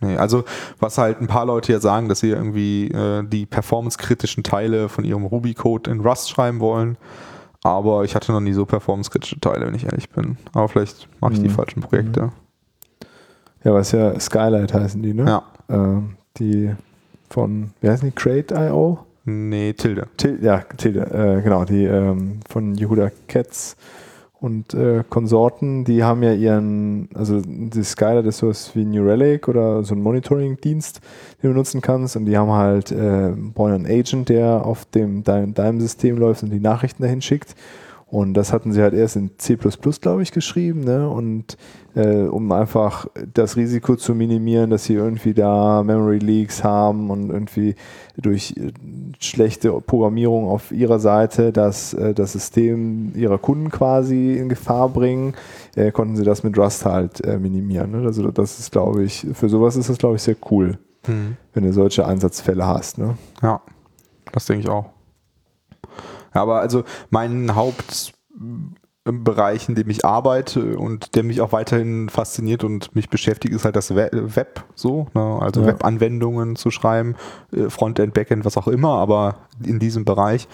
nee. 0.00 0.16
Also 0.16 0.44
was 0.78 0.98
halt 0.98 1.20
ein 1.20 1.26
paar 1.26 1.46
Leute 1.46 1.72
ja 1.72 1.80
sagen, 1.80 2.08
dass 2.08 2.20
sie 2.20 2.30
irgendwie 2.30 2.88
äh, 2.88 3.24
die 3.26 3.46
performance-kritischen 3.46 4.44
Teile 4.44 4.88
von 4.88 5.04
ihrem 5.04 5.24
Ruby-Code 5.24 5.90
in 5.90 6.00
Rust 6.00 6.30
schreiben 6.30 6.60
wollen. 6.60 6.96
Aber 7.62 8.04
ich 8.04 8.14
hatte 8.14 8.30
noch 8.30 8.40
nie 8.40 8.52
so 8.52 8.66
performance-kritische 8.66 9.40
Teile, 9.40 9.66
wenn 9.66 9.74
ich 9.74 9.84
ehrlich 9.84 10.10
bin. 10.10 10.36
Aber 10.52 10.68
vielleicht 10.68 11.08
mache 11.20 11.32
ich 11.32 11.38
mhm. 11.38 11.44
die 11.44 11.48
falschen 11.48 11.80
Projekte. 11.80 12.30
Ja, 13.64 13.72
was 13.72 13.92
ja 13.92 14.20
Skylight 14.20 14.74
heißen 14.74 15.02
die, 15.02 15.14
ne? 15.14 15.24
Ja. 15.24 15.42
Ähm, 15.70 16.16
die 16.36 16.74
von, 17.30 17.70
wie 17.80 17.88
heißen 17.88 18.06
die? 18.06 18.14
Crate.io? 18.14 18.98
Nee, 19.24 19.72
Tilde. 19.72 20.08
Til 20.18 20.38
ja, 20.42 20.58
Tilde, 20.76 21.00
äh, 21.00 21.40
genau, 21.40 21.64
die 21.64 21.84
ähm, 21.84 22.40
von 22.46 22.74
Yehuda 22.74 23.10
Katz 23.26 23.76
und 24.44 24.74
äh, 24.74 25.02
Konsorten, 25.08 25.86
die 25.86 26.04
haben 26.04 26.22
ja 26.22 26.34
ihren, 26.34 27.08
also 27.14 27.40
die 27.40 27.82
Skylight 27.82 28.26
ist 28.26 28.38
sowas 28.38 28.72
wie 28.74 28.84
New 28.84 29.02
Relic 29.02 29.48
oder 29.48 29.82
so 29.84 29.94
ein 29.94 30.02
Monitoring-Dienst, 30.02 31.00
den 31.42 31.50
du 31.50 31.56
nutzen 31.56 31.80
kannst. 31.80 32.14
Und 32.14 32.26
die 32.26 32.36
haben 32.36 32.52
halt 32.52 32.92
äh, 32.92 33.32
einen 33.32 33.86
Agent, 33.86 34.28
der 34.28 34.66
auf 34.66 34.84
dem 34.84 35.24
deinem 35.24 35.80
System 35.80 36.18
läuft 36.18 36.42
und 36.42 36.50
die 36.50 36.60
Nachrichten 36.60 37.02
dahin 37.02 37.22
schickt 37.22 37.54
und 38.14 38.34
das 38.34 38.52
hatten 38.52 38.70
sie 38.70 38.80
halt 38.80 38.94
erst 38.94 39.16
in 39.16 39.32
C, 39.38 39.58
glaube 40.00 40.22
ich, 40.22 40.30
geschrieben, 40.30 40.84
ne? 40.84 41.08
Und 41.10 41.56
äh, 41.96 42.26
um 42.26 42.52
einfach 42.52 43.08
das 43.34 43.56
Risiko 43.56 43.96
zu 43.96 44.14
minimieren, 44.14 44.70
dass 44.70 44.84
sie 44.84 44.94
irgendwie 44.94 45.34
da 45.34 45.82
Memory 45.82 46.18
Leaks 46.18 46.62
haben 46.62 47.10
und 47.10 47.30
irgendwie 47.30 47.74
durch 48.16 48.54
äh, 48.56 48.70
schlechte 49.18 49.72
Programmierung 49.80 50.46
auf 50.46 50.70
ihrer 50.70 51.00
Seite 51.00 51.50
das, 51.52 51.92
äh, 51.94 52.14
das 52.14 52.34
System 52.34 53.10
ihrer 53.16 53.38
Kunden 53.38 53.72
quasi 53.72 54.34
in 54.34 54.48
Gefahr 54.48 54.90
bringen, 54.90 55.34
äh, 55.74 55.90
konnten 55.90 56.14
sie 56.14 56.22
das 56.22 56.44
mit 56.44 56.56
Rust 56.56 56.84
halt 56.84 57.20
äh, 57.26 57.36
minimieren. 57.40 57.90
Ne? 57.90 58.06
Also 58.06 58.30
das 58.30 58.60
ist, 58.60 58.70
glaube 58.70 59.02
ich, 59.02 59.26
für 59.32 59.48
sowas 59.48 59.74
ist 59.74 59.88
das, 59.88 59.98
glaube 59.98 60.14
ich, 60.14 60.22
sehr 60.22 60.36
cool, 60.52 60.78
mhm. 61.08 61.36
wenn 61.52 61.64
du 61.64 61.72
solche 61.72 62.06
Einsatzfälle 62.06 62.64
hast. 62.64 62.96
Ne? 62.96 63.16
Ja, 63.42 63.60
das 64.30 64.46
denke 64.46 64.62
ich 64.62 64.68
auch. 64.68 64.94
Aber 66.34 66.60
also 66.60 66.84
mein 67.10 67.54
Hauptbereich, 67.54 69.68
in 69.68 69.74
dem 69.74 69.88
ich 69.88 70.04
arbeite 70.04 70.76
und 70.76 71.14
der 71.14 71.22
mich 71.22 71.40
auch 71.40 71.52
weiterhin 71.52 72.08
fasziniert 72.08 72.64
und 72.64 72.94
mich 72.94 73.08
beschäftigt, 73.08 73.54
ist 73.54 73.64
halt 73.64 73.76
das 73.76 73.94
Web 73.94 74.64
so, 74.74 75.06
ne? 75.14 75.38
also 75.40 75.62
ja. 75.62 75.68
Webanwendungen 75.68 76.56
zu 76.56 76.70
schreiben, 76.70 77.14
äh, 77.52 77.70
Frontend, 77.70 78.14
Backend, 78.14 78.44
was 78.44 78.56
auch 78.56 78.68
immer, 78.68 78.98
aber 78.98 79.36
in 79.64 79.78
diesem 79.78 80.04
Bereich. 80.04 80.48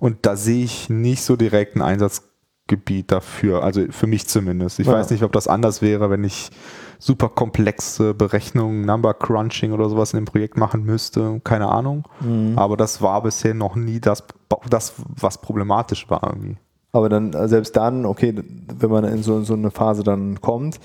Und 0.00 0.26
da 0.26 0.36
sehe 0.36 0.64
ich 0.64 0.90
nicht 0.90 1.22
so 1.22 1.36
direkt 1.36 1.76
einen 1.76 1.82
Einsatzgebiet 1.82 3.12
dafür, 3.12 3.62
also 3.62 3.82
für 3.90 4.06
mich 4.06 4.26
zumindest. 4.26 4.80
Ich 4.80 4.86
ja. 4.86 4.94
weiß 4.94 5.10
nicht, 5.10 5.22
ob 5.22 5.32
das 5.32 5.48
anders 5.48 5.82
wäre, 5.82 6.10
wenn 6.10 6.24
ich 6.24 6.50
super 6.98 7.28
komplexe 7.28 8.14
Berechnungen, 8.14 8.82
Number 8.82 9.14
Crunching 9.14 9.72
oder 9.72 9.88
sowas 9.88 10.12
in 10.12 10.20
dem 10.20 10.24
Projekt 10.24 10.56
machen 10.56 10.84
müsste. 10.84 11.40
Keine 11.44 11.68
Ahnung. 11.68 12.04
Mhm. 12.20 12.58
Aber 12.58 12.76
das 12.76 13.02
war 13.02 13.22
bisher 13.22 13.54
noch 13.54 13.76
nie 13.76 14.00
das, 14.00 14.24
das, 14.68 14.94
was 14.96 15.38
problematisch 15.38 16.08
war 16.10 16.22
irgendwie. 16.24 16.56
Aber 16.92 17.08
dann, 17.08 17.32
äh, 17.32 17.48
selbst 17.48 17.76
dann, 17.76 18.06
okay, 18.06 18.34
wenn 18.78 18.90
man 18.90 19.04
in 19.04 19.22
so, 19.22 19.42
so 19.42 19.54
eine 19.54 19.70
Phase 19.70 20.02
dann 20.02 20.40
kommt, 20.40 20.80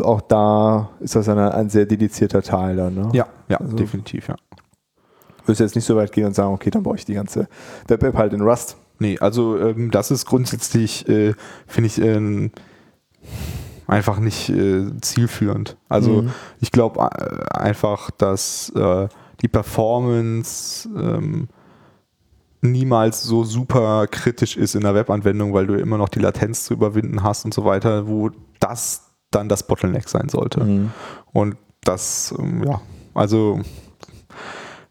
auch 0.00 0.20
da 0.20 0.90
ist 1.00 1.16
das 1.16 1.28
eine, 1.28 1.54
ein 1.54 1.70
sehr 1.70 1.86
dedizierter 1.86 2.42
Teil 2.42 2.76
dann, 2.76 2.94
ne? 2.94 3.08
Ja, 3.12 3.26
ja, 3.48 3.56
also, 3.56 3.76
definitiv, 3.76 4.28
ja. 4.28 4.36
Würdest 5.44 5.60
du 5.60 5.64
jetzt 5.64 5.74
nicht 5.74 5.84
so 5.84 5.96
weit 5.96 6.12
gehen 6.12 6.26
und 6.26 6.34
sagen, 6.34 6.52
okay, 6.52 6.70
dann 6.70 6.82
brauche 6.82 6.96
ich 6.96 7.04
die 7.04 7.14
ganze 7.14 7.48
Web-App 7.88 8.16
halt 8.16 8.32
in 8.32 8.42
Rust? 8.42 8.76
Nee, 8.98 9.18
also 9.18 9.58
ähm, 9.58 9.90
das 9.90 10.10
ist 10.10 10.26
grundsätzlich, 10.26 11.08
äh, 11.08 11.34
finde 11.66 11.86
ich, 11.86 12.00
äh, 12.00 12.50
einfach 13.86 14.20
nicht 14.20 14.50
äh, 14.50 14.90
zielführend. 15.00 15.76
Also 15.88 16.22
mhm. 16.22 16.30
ich 16.60 16.70
glaube 16.70 17.00
äh, 17.00 17.58
einfach, 17.58 18.10
dass 18.10 18.70
äh, 18.76 19.08
die 19.40 19.48
Performance 19.48 20.88
ähm, 20.94 21.48
niemals 22.62 23.22
so 23.22 23.44
super 23.44 24.06
kritisch 24.06 24.56
ist 24.56 24.74
in 24.74 24.82
der 24.82 24.94
Webanwendung, 24.94 25.52
weil 25.52 25.66
du 25.66 25.74
immer 25.74 25.98
noch 25.98 26.08
die 26.08 26.18
Latenz 26.18 26.64
zu 26.64 26.74
überwinden 26.74 27.22
hast 27.22 27.44
und 27.44 27.54
so 27.54 27.64
weiter, 27.64 28.06
wo 28.06 28.30
das 28.58 29.10
dann 29.30 29.48
das 29.48 29.66
Bottleneck 29.66 30.08
sein 30.08 30.28
sollte. 30.28 30.64
Mhm. 30.64 30.90
Und 31.32 31.56
das, 31.82 32.34
ähm, 32.38 32.64
ja, 32.64 32.80
also 33.14 33.60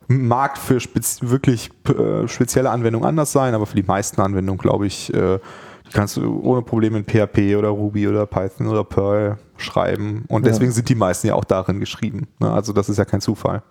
mag 0.08 0.58
für 0.58 0.80
spez 0.80 1.20
wirklich 1.22 1.70
äh, 1.88 2.28
spezielle 2.28 2.72
Anwendungen 2.72 3.08
anders 3.08 3.32
sein, 3.32 3.54
aber 3.54 3.68
für 3.68 3.76
die 3.76 3.84
meisten 3.84 4.20
Anwendungen, 4.22 4.58
glaube 4.58 4.88
ich, 4.88 5.14
äh, 5.14 5.40
die 5.88 5.94
kannst 5.94 6.18
du 6.18 6.42
ohne 6.42 6.62
Probleme 6.62 7.00
in 7.00 7.06
PHP 7.06 7.56
oder 7.56 7.70
Ruby 7.70 8.08
oder 8.08 8.26
Python 8.26 8.68
oder 8.68 8.84
Perl 8.84 9.38
schreiben. 9.58 10.26
Und 10.28 10.46
deswegen 10.46 10.72
ja. 10.72 10.76
sind 10.76 10.90
die 10.90 10.96
meisten 10.96 11.28
ja 11.28 11.36
auch 11.36 11.44
darin 11.44 11.80
geschrieben. 11.80 12.28
Ne? 12.40 12.52
Also 12.52 12.74
das 12.74 12.90
ist 12.90 12.98
ja 12.98 13.06
kein 13.06 13.22
Zufall, 13.22 13.64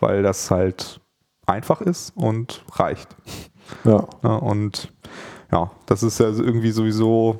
weil 0.00 0.22
das 0.22 0.50
halt 0.50 1.00
einfach 1.46 1.80
ist 1.80 2.12
und 2.16 2.64
reicht. 2.72 3.08
Ja. 3.84 4.06
ja 4.22 4.34
und 4.36 4.92
ja, 5.52 5.70
das 5.86 6.02
ist 6.02 6.20
ja 6.20 6.26
irgendwie 6.26 6.70
sowieso 6.70 7.38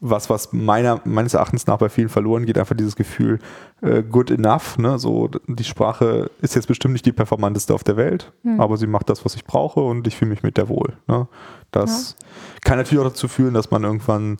was, 0.00 0.30
was 0.30 0.52
meiner, 0.52 1.00
meines 1.04 1.34
Erachtens 1.34 1.66
nach 1.66 1.76
bei 1.76 1.90
vielen 1.90 2.08
verloren 2.08 2.46
geht, 2.46 2.56
einfach 2.56 2.74
dieses 2.74 2.96
Gefühl, 2.96 3.38
äh, 3.82 4.02
good 4.02 4.30
enough, 4.30 4.78
ne? 4.78 4.98
so 4.98 5.28
die 5.46 5.64
Sprache 5.64 6.30
ist 6.40 6.54
jetzt 6.54 6.68
bestimmt 6.68 6.92
nicht 6.92 7.04
die 7.04 7.12
performanteste 7.12 7.74
auf 7.74 7.84
der 7.84 7.98
Welt, 7.98 8.32
mhm. 8.42 8.60
aber 8.60 8.78
sie 8.78 8.86
macht 8.86 9.10
das, 9.10 9.24
was 9.26 9.34
ich 9.34 9.44
brauche 9.44 9.80
und 9.80 10.06
ich 10.06 10.16
fühle 10.16 10.30
mich 10.30 10.42
mit 10.42 10.56
der 10.56 10.70
wohl. 10.70 10.94
Ne? 11.06 11.28
Das 11.70 12.16
ja. 12.18 12.26
kann 12.62 12.78
natürlich 12.78 13.04
auch 13.04 13.08
dazu 13.08 13.28
führen, 13.28 13.52
dass 13.52 13.70
man 13.70 13.84
irgendwann 13.84 14.38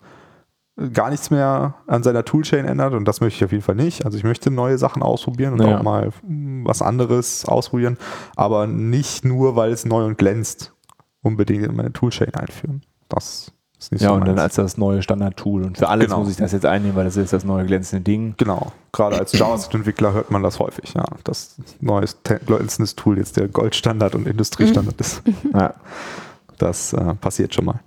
gar 0.89 1.09
nichts 1.09 1.29
mehr 1.31 1.75
an 1.87 2.03
seiner 2.03 2.25
Toolchain 2.25 2.65
ändert 2.65 2.93
und 2.93 3.05
das 3.05 3.21
möchte 3.21 3.37
ich 3.37 3.45
auf 3.45 3.51
jeden 3.51 3.63
Fall 3.63 3.75
nicht. 3.75 4.05
Also 4.05 4.17
ich 4.17 4.23
möchte 4.23 4.51
neue 4.51 4.77
Sachen 4.77 5.03
ausprobieren 5.03 5.53
und 5.53 5.61
Ja. 5.65 5.77
auch 5.79 5.83
mal 5.83 6.11
mm, 6.27 6.65
was 6.65 6.81
anderes 6.81 7.45
ausprobieren, 7.45 7.97
aber 8.35 8.67
nicht 8.67 9.25
nur, 9.25 9.55
weil 9.55 9.71
es 9.71 9.85
neu 9.85 10.05
und 10.05 10.17
glänzt, 10.17 10.73
unbedingt 11.21 11.65
in 11.65 11.75
meine 11.75 11.93
Toolchain 11.93 12.33
einführen. 12.35 12.81
Das 13.09 13.51
ist 13.77 13.91
nicht 13.91 14.01
Ja, 14.01 14.09
so 14.09 14.15
und 14.15 14.27
dann 14.27 14.37
als 14.39 14.55
das 14.55 14.77
neue 14.77 15.01
Standard-Tool. 15.01 15.63
Und 15.63 15.77
für 15.79 15.89
alles 15.89 16.05
Genau. 16.07 16.19
muss 16.19 16.29
ich 16.29 16.37
das 16.37 16.51
jetzt 16.51 16.65
einnehmen, 16.65 16.95
weil 16.95 17.05
das 17.05 17.17
ist 17.17 17.33
das 17.33 17.43
neue 17.43 17.65
glänzende 17.65 18.03
Ding. 18.03 18.35
Genau, 18.37 18.71
gerade 18.91 19.17
als 19.19 19.31
JavaScript-Entwickler 19.33 20.13
hört 20.13 20.29
man 20.31 20.43
das 20.43 20.59
häufig, 20.59 20.93
ja, 20.93 21.03
dass 21.23 21.55
neues 21.79 22.21
te- 22.23 22.39
glänzendes 22.45 22.95
Tool 22.95 23.17
jetzt 23.17 23.37
der 23.37 23.47
Goldstandard 23.47 24.15
und 24.15 24.27
Industriestandard 24.27 24.95
ist. 25.01 25.21
Ja. 25.53 25.73
Das 26.59 26.93
äh, 26.93 27.15
passiert 27.15 27.55
schon 27.55 27.65
mal. 27.65 27.79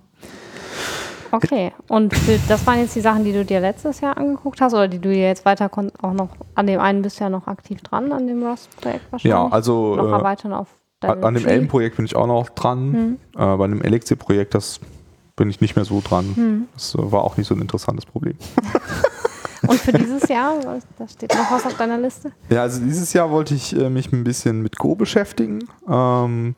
Okay, 1.35 1.73
und 1.89 2.13
das 2.47 2.65
waren 2.65 2.79
jetzt 2.79 2.95
die 2.95 3.01
Sachen, 3.01 3.23
die 3.23 3.33
du 3.33 3.43
dir 3.43 3.59
letztes 3.59 4.01
Jahr 4.01 4.17
angeguckt 4.17 4.61
hast 4.61 4.73
oder 4.73 4.87
die 4.87 4.99
du 4.99 5.09
dir 5.09 5.27
jetzt 5.27 5.45
weiter 5.45 5.69
auch 6.01 6.13
noch, 6.13 6.29
an 6.55 6.67
dem 6.67 6.79
einen 6.79 7.01
bist 7.01 7.19
du 7.19 7.25
ja 7.25 7.29
noch 7.29 7.47
aktiv 7.47 7.81
dran, 7.81 8.11
an 8.11 8.27
dem 8.27 8.43
Rust-Projekt 8.43 9.11
wahrscheinlich. 9.11 9.31
Ja, 9.31 9.47
also 9.47 9.95
noch 9.95 10.07
äh, 10.07 10.11
erweitern 10.11 10.53
auf 10.53 10.67
deinem 10.99 11.23
an 11.23 11.33
dem. 11.33 11.45
Elm-Projekt 11.45 11.97
bin 11.97 12.05
ich 12.05 12.15
auch 12.15 12.27
noch 12.27 12.49
dran. 12.49 13.17
Hm. 13.35 13.43
Äh, 13.53 13.57
bei 13.57 13.67
dem 13.67 13.81
Elixir-Projekt, 13.81 14.55
das 14.55 14.79
bin 15.35 15.49
ich 15.49 15.59
nicht 15.61 15.75
mehr 15.75 15.85
so 15.85 16.01
dran. 16.01 16.31
Hm. 16.35 16.67
Das 16.73 16.95
äh, 16.95 17.11
war 17.11 17.23
auch 17.23 17.37
nicht 17.37 17.47
so 17.47 17.55
ein 17.55 17.61
interessantes 17.61 18.05
Problem. 18.05 18.35
Und 19.67 19.79
für 19.79 19.93
dieses 19.93 20.27
Jahr, 20.29 20.55
da 20.97 21.07
steht 21.07 21.33
noch 21.33 21.51
was 21.51 21.65
auf 21.65 21.75
deiner 21.75 21.97
Liste? 21.97 22.31
Ja, 22.49 22.61
also 22.61 22.81
dieses 22.81 23.13
Jahr 23.13 23.31
wollte 23.31 23.55
ich 23.55 23.75
äh, 23.75 23.89
mich 23.89 24.11
ein 24.13 24.23
bisschen 24.23 24.61
mit 24.61 24.77
Go 24.77 24.95
beschäftigen. 24.95 25.67
Ähm, 25.89 26.55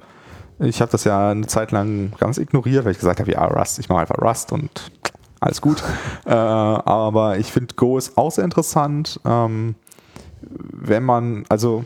ich 0.60 0.82
habe 0.82 0.92
das 0.92 1.04
ja 1.04 1.32
eine 1.32 1.48
Zeit 1.48 1.72
lang 1.72 2.14
ganz 2.20 2.38
ignoriert, 2.38 2.86
weil 2.86 2.92
ich 2.92 3.00
gesagt 3.00 3.20
habe, 3.20 3.32
ja, 3.32 3.46
Rust, 3.46 3.80
ich 3.80 3.90
mache 3.90 4.02
einfach 4.02 4.22
Rust 4.22 4.52
und 4.52 4.92
alles 5.40 5.62
gut. 5.62 5.84
äh, 6.26 6.32
aber 6.32 7.38
ich 7.38 7.52
finde 7.52 7.76
Go 7.76 7.98
ist 7.98 8.18
auch 8.18 8.32
sehr 8.32 8.44
interessant. 8.44 9.20
Ähm, 9.26 9.76
wenn 10.42 11.04
man, 11.04 11.46
also 11.50 11.86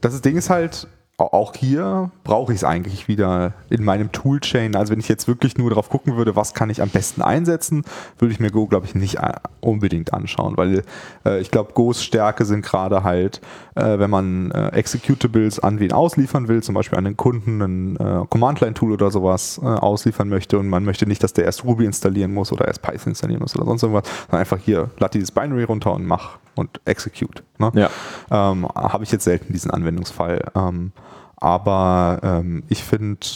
das 0.00 0.20
Ding 0.20 0.36
ist 0.36 0.50
halt, 0.50 0.86
auch 1.16 1.54
hier 1.54 2.10
brauche 2.24 2.52
ich 2.52 2.58
es 2.58 2.64
eigentlich 2.64 3.06
wieder 3.06 3.52
in 3.70 3.84
meinem 3.84 4.10
Toolchain. 4.10 4.74
Also 4.74 4.92
wenn 4.92 4.98
ich 4.98 5.08
jetzt 5.08 5.28
wirklich 5.28 5.56
nur 5.56 5.70
darauf 5.70 5.88
gucken 5.88 6.16
würde, 6.16 6.34
was 6.34 6.54
kann 6.54 6.70
ich 6.70 6.82
am 6.82 6.88
besten 6.88 7.22
einsetzen, 7.22 7.84
würde 8.18 8.32
ich 8.32 8.40
mir 8.40 8.50
Go, 8.50 8.66
glaube 8.66 8.86
ich, 8.86 8.96
nicht 8.96 9.16
äh, 9.16 9.32
unbedingt 9.60 10.12
anschauen, 10.12 10.56
weil 10.56 10.82
äh, 11.24 11.40
ich 11.40 11.52
glaube, 11.52 11.72
Go's 11.72 12.02
Stärke 12.02 12.44
sind 12.44 12.64
gerade 12.64 13.04
halt, 13.04 13.40
äh, 13.76 13.98
wenn 13.98 14.10
man 14.10 14.50
äh, 14.50 14.68
Executables 14.70 15.60
an 15.60 15.78
wen 15.78 15.92
ausliefern 15.92 16.48
will, 16.48 16.62
zum 16.64 16.74
Beispiel 16.74 16.98
an 16.98 17.04
den 17.04 17.16
Kunden 17.16 17.62
ein 17.62 17.96
äh, 17.96 18.26
Command-Line-Tool 18.28 18.92
oder 18.92 19.12
sowas 19.12 19.60
äh, 19.62 19.66
ausliefern 19.66 20.28
möchte 20.28 20.58
und 20.58 20.68
man 20.68 20.84
möchte 20.84 21.06
nicht, 21.06 21.22
dass 21.22 21.32
der 21.32 21.44
erst 21.44 21.64
Ruby 21.64 21.84
installieren 21.84 22.34
muss 22.34 22.50
oder 22.50 22.66
erst 22.66 22.82
Python 22.82 23.12
installieren 23.12 23.40
muss 23.40 23.54
oder 23.54 23.64
sonst 23.64 23.84
irgendwas, 23.84 24.08
sondern 24.28 24.40
einfach 24.40 24.58
hier, 24.58 24.90
lad 24.98 25.14
dieses 25.14 25.30
Binary 25.30 25.62
runter 25.62 25.92
und 25.92 26.04
mach 26.06 26.38
und 26.54 26.80
execute. 26.84 27.42
Ne? 27.58 27.72
Ja. 27.74 27.90
Ähm, 28.30 28.68
Habe 28.74 29.04
ich 29.04 29.12
jetzt 29.12 29.24
selten 29.24 29.52
diesen 29.52 29.70
Anwendungsfall. 29.70 30.50
Ähm, 30.54 30.92
aber 31.36 32.20
ähm, 32.22 32.62
ich 32.68 32.82
finde, 32.82 33.26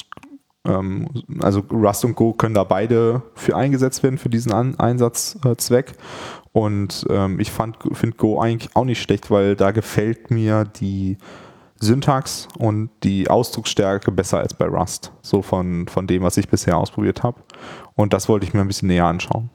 ähm, 0.64 1.09
also 1.41 1.61
Rust 1.71 2.05
und 2.05 2.16
Go 2.16 2.33
können 2.33 2.55
da 2.55 2.64
beide 2.64 3.23
für 3.35 3.57
eingesetzt 3.57 4.03
werden, 4.03 4.19
für 4.19 4.29
diesen 4.31 4.53
An 4.53 4.79
Einsatzzweck. 4.79 5.95
Und 6.53 7.07
ähm, 7.11 7.39
ich 7.41 7.51
finde 7.51 8.16
Go 8.16 8.41
eigentlich 8.41 8.75
auch 8.75 8.85
nicht 8.85 9.03
schlecht, 9.03 9.31
weil 9.31 9.57
da 9.57 9.71
gefällt 9.71 10.31
mir 10.31 10.64
die 10.64 11.19
Syntax 11.81 12.49
und 12.59 12.91
die 13.05 13.31
Ausdrucksstärke 13.31 14.11
besser 14.11 14.39
als 14.39 14.55
bei 14.55 14.66
Rust. 14.66 15.12
So 15.23 15.43
von, 15.43 15.87
von 15.87 16.07
dem, 16.07 16.23
was 16.23 16.37
ich 16.37 16.49
bisher 16.49 16.77
ausprobiert 16.77 17.23
habe. 17.23 17.41
Und 17.95 18.12
das 18.12 18.29
wollte 18.29 18.47
ich 18.47 18.55
mir 18.55 18.61
ein 18.61 18.66
bisschen 18.66 18.89
näher 18.89 19.07
anschauen. 19.07 19.51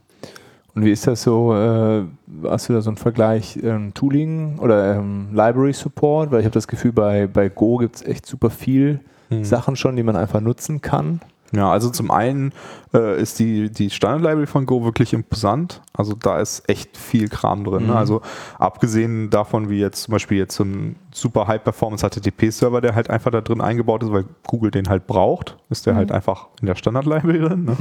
Und 0.76 0.86
wie 0.86 0.92
ist 0.92 1.06
das 1.06 1.22
so? 1.24 1.54
Äh, 1.54 2.04
hast 2.50 2.68
du 2.70 2.74
da 2.74 2.82
so 2.82 2.90
einen 2.90 2.98
Vergleich 2.98 3.60
ähm, 3.62 3.94
Tooling 3.94 4.58
oder 4.60 4.96
ähm, 4.96 5.28
Library 5.32 5.74
Support? 5.74 6.32
Weil 6.32 6.40
ich 6.40 6.46
habe 6.46 6.54
das 6.54 6.68
Gefühl, 6.68 6.92
bei, 6.92 7.28
bei 7.28 7.50
Go 7.50 7.78
gibt 7.78 7.98
es 7.98 8.02
echt 8.06 8.26
super 8.26 8.50
viel 8.50 9.00
Hm. 9.30 9.44
Sachen 9.46 9.76
schon, 9.78 9.96
die 9.96 10.04
man 10.04 10.16
einfach 10.18 10.42
nutzen 10.42 10.82
kann. 10.82 11.22
Ja, 11.54 11.72
also 11.72 11.90
zum 11.92 12.10
einen 12.12 12.52
äh, 12.96 13.22
ist 13.22 13.38
die, 13.40 13.70
die 13.70 13.90
Standard-Library 13.92 14.48
von 14.48 14.66
Go 14.66 14.84
wirklich 14.84 15.14
imposant. 15.14 15.82
Also 15.94 16.14
da 16.14 16.40
ist 16.40 16.68
echt 16.68 16.98
viel 16.98 17.30
Kram 17.30 17.64
drin. 17.64 17.84
Mhm. 17.84 17.90
Ne? 17.90 17.96
Also 17.96 18.22
abgesehen 18.60 19.30
davon, 19.30 19.70
wie 19.70 19.80
jetzt 19.80 20.04
zum 20.04 20.12
Beispiel 20.14 20.40
jetzt 20.40 20.56
so 20.56 20.64
ein 20.64 20.96
super 21.14 21.48
High-Performance 21.48 22.06
HTTP-Server, 22.10 22.82
der 22.82 22.96
halt 22.96 23.10
einfach 23.12 23.30
da 23.32 23.42
drin 23.42 23.62
eingebaut 23.62 24.02
ist, 24.04 24.12
weil 24.12 24.26
Google 24.48 24.72
den 24.72 24.90
halt 24.90 25.06
braucht, 25.08 25.56
ist 25.70 25.86
der 25.86 25.94
Mhm. 25.94 25.98
halt 25.98 26.12
einfach 26.12 26.48
in 26.60 26.66
der 26.66 26.76
Standard-Library 26.76 27.40
drin. 27.40 27.66
Ne? 27.66 27.78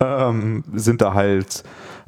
ähm, 0.00 0.64
sind 0.74 1.00
da 1.00 1.14
halt 1.14 1.64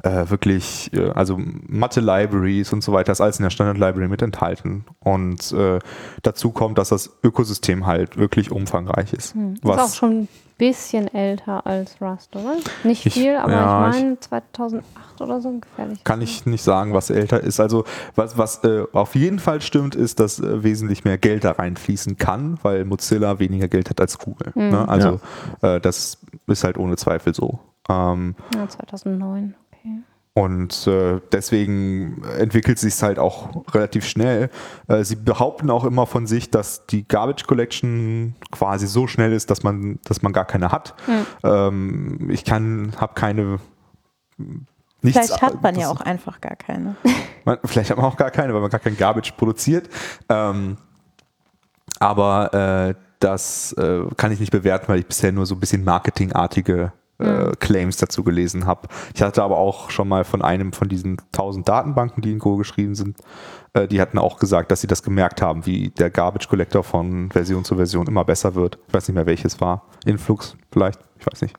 äh, 0.07 0.29
wirklich, 0.29 0.91
äh, 0.93 1.09
also 1.11 1.37
Mathe-Libraries 1.37 2.73
und 2.73 2.83
so 2.83 2.93
weiter, 2.93 3.11
ist 3.11 3.21
alles 3.21 3.39
in 3.39 3.43
der 3.43 3.49
Standard-Library 3.49 4.07
mit 4.07 4.21
enthalten. 4.21 4.85
Und 4.99 5.51
äh, 5.51 5.79
dazu 6.23 6.51
kommt, 6.51 6.77
dass 6.77 6.89
das 6.89 7.09
Ökosystem 7.23 7.85
halt 7.85 8.17
wirklich 8.17 8.51
umfangreich 8.51 9.13
ist. 9.13 9.33
Hm. 9.33 9.55
Ist 9.55 9.65
auch 9.65 9.93
schon 9.93 10.11
ein 10.23 10.27
bisschen 10.57 11.07
älter 11.13 11.65
als 11.67 12.01
Rust, 12.01 12.35
oder? 12.35 12.55
Nicht 12.83 13.05
Ich- 13.05 13.13
viel, 13.13 13.35
aber 13.35 13.51
ja, 13.51 13.89
ich 13.89 13.95
meine 13.95 14.19
2008 14.19 15.21
oder 15.21 15.41
so 15.41 15.51
gefährlich. 15.59 16.03
kann 16.03 16.21
ich 16.21 16.45
nicht 16.45 16.63
sagen, 16.63 16.93
was 16.93 17.09
älter 17.09 17.41
ist. 17.41 17.59
Also 17.59 17.83
was, 18.15 18.37
was 18.37 18.63
äh, 18.63 18.83
auf 18.93 19.15
jeden 19.15 19.39
Fall 19.39 19.61
stimmt, 19.61 19.95
ist, 19.95 20.19
dass 20.19 20.39
äh, 20.39 20.63
wesentlich 20.63 21.03
mehr 21.05 21.17
Geld 21.17 21.43
da 21.43 21.51
reinfließen 21.51 22.17
kann, 22.17 22.57
weil 22.63 22.85
Mozilla 22.85 23.39
weniger 23.39 23.67
Geld 23.67 23.89
hat 23.89 23.99
als 24.01 24.17
Google. 24.19 24.51
Mhm. 24.55 24.69
Ne? 24.69 24.87
Also 24.89 25.19
äh, 25.61 25.79
das 25.79 26.19
ist 26.47 26.63
halt 26.63 26.77
ohne 26.77 26.95
Zweifel 26.97 27.33
so. 27.35 27.59
Ähm, 27.89 28.35
Ja, 28.55 28.67
2009, 28.67 29.53
okay. 29.79 30.01
und 30.33 30.87
äh, 30.87 31.19
deswegen 31.31 32.23
entwickelt 32.37 32.79
sich 32.79 32.93
es 32.93 33.03
halt 33.03 33.19
auch 33.19 33.65
relativ 33.73 34.05
schnell. 34.05 34.49
Äh, 34.87 35.03
sie 35.03 35.15
behaupten 35.15 35.69
auch 35.69 35.83
immer 35.83 36.05
von 36.05 36.27
sich, 36.27 36.51
dass 36.51 36.85
die 36.87 37.07
Garbage 37.07 37.45
Collection 37.45 38.35
quasi 38.51 38.87
so 38.87 39.07
schnell 39.07 39.33
ist, 39.33 39.49
dass 39.49 39.63
man, 39.63 39.99
dass 40.05 40.21
man 40.21 40.33
gar 40.33 40.45
keine 40.45 40.71
hat. 40.71 40.95
Hm. 41.05 41.25
Ähm, 41.43 42.29
ich 42.29 42.43
kann, 42.45 42.93
habe 42.97 43.13
keine. 43.13 43.59
Nichts, 45.01 45.27
Vielleicht 45.27 45.41
hat 45.41 45.61
man 45.61 45.75
ja 45.75 45.81
das- 45.81 45.91
auch 45.91 46.01
einfach 46.01 46.41
gar 46.41 46.55
keine. 46.55 46.95
man, 47.45 47.57
vielleicht 47.65 47.89
hat 47.91 47.97
man 47.97 48.05
auch 48.05 48.17
gar 48.17 48.31
keine, 48.31 48.53
weil 48.53 48.61
man 48.61 48.69
gar 48.69 48.79
kein 48.79 48.97
Garbage 48.97 49.31
produziert. 49.33 49.89
Ähm, 50.29 50.77
aber 51.99 52.53
äh, 52.53 52.95
das 53.19 53.73
äh, 53.73 54.03
kann 54.15 54.31
ich 54.31 54.39
nicht 54.39 54.51
bewerten, 54.51 54.87
weil 54.87 54.99
ich 54.99 55.07
bisher 55.07 55.31
nur 55.31 55.45
so 55.45 55.55
ein 55.55 55.59
bisschen 55.59 55.83
marketingartige 55.83 56.91
äh, 57.19 57.51
Claims 57.59 57.97
dazu 57.97 58.23
gelesen 58.23 58.65
habe. 58.65 58.87
Ich 59.13 59.21
hatte 59.21 59.43
aber 59.43 59.57
auch 59.57 59.89
schon 59.89 60.07
mal 60.07 60.23
von 60.23 60.41
einem 60.41 60.73
von 60.73 60.89
diesen 60.89 61.17
1000 61.33 61.67
Datenbanken, 61.67 62.21
die 62.21 62.31
in 62.31 62.39
Go 62.39 62.57
geschrieben 62.57 62.95
sind, 62.95 63.17
äh, 63.73 63.87
die 63.87 64.01
hatten 64.01 64.17
auch 64.17 64.39
gesagt, 64.39 64.71
dass 64.71 64.81
sie 64.81 64.87
das 64.87 65.03
gemerkt 65.03 65.41
haben, 65.41 65.65
wie 65.65 65.89
der 65.89 66.09
Garbage 66.09 66.47
Collector 66.47 66.83
von 66.83 67.29
Version 67.31 67.63
zu 67.63 67.75
Version 67.75 68.07
immer 68.07 68.25
besser 68.25 68.55
wird. 68.55 68.79
Ich 68.87 68.93
weiß 68.93 69.07
nicht 69.07 69.15
mehr, 69.15 69.25
welches 69.25 69.59
war. 69.61 69.83
Influx 70.05 70.55
vielleicht, 70.71 70.99
ich 71.19 71.25
weiß 71.25 71.41
nicht. 71.41 71.55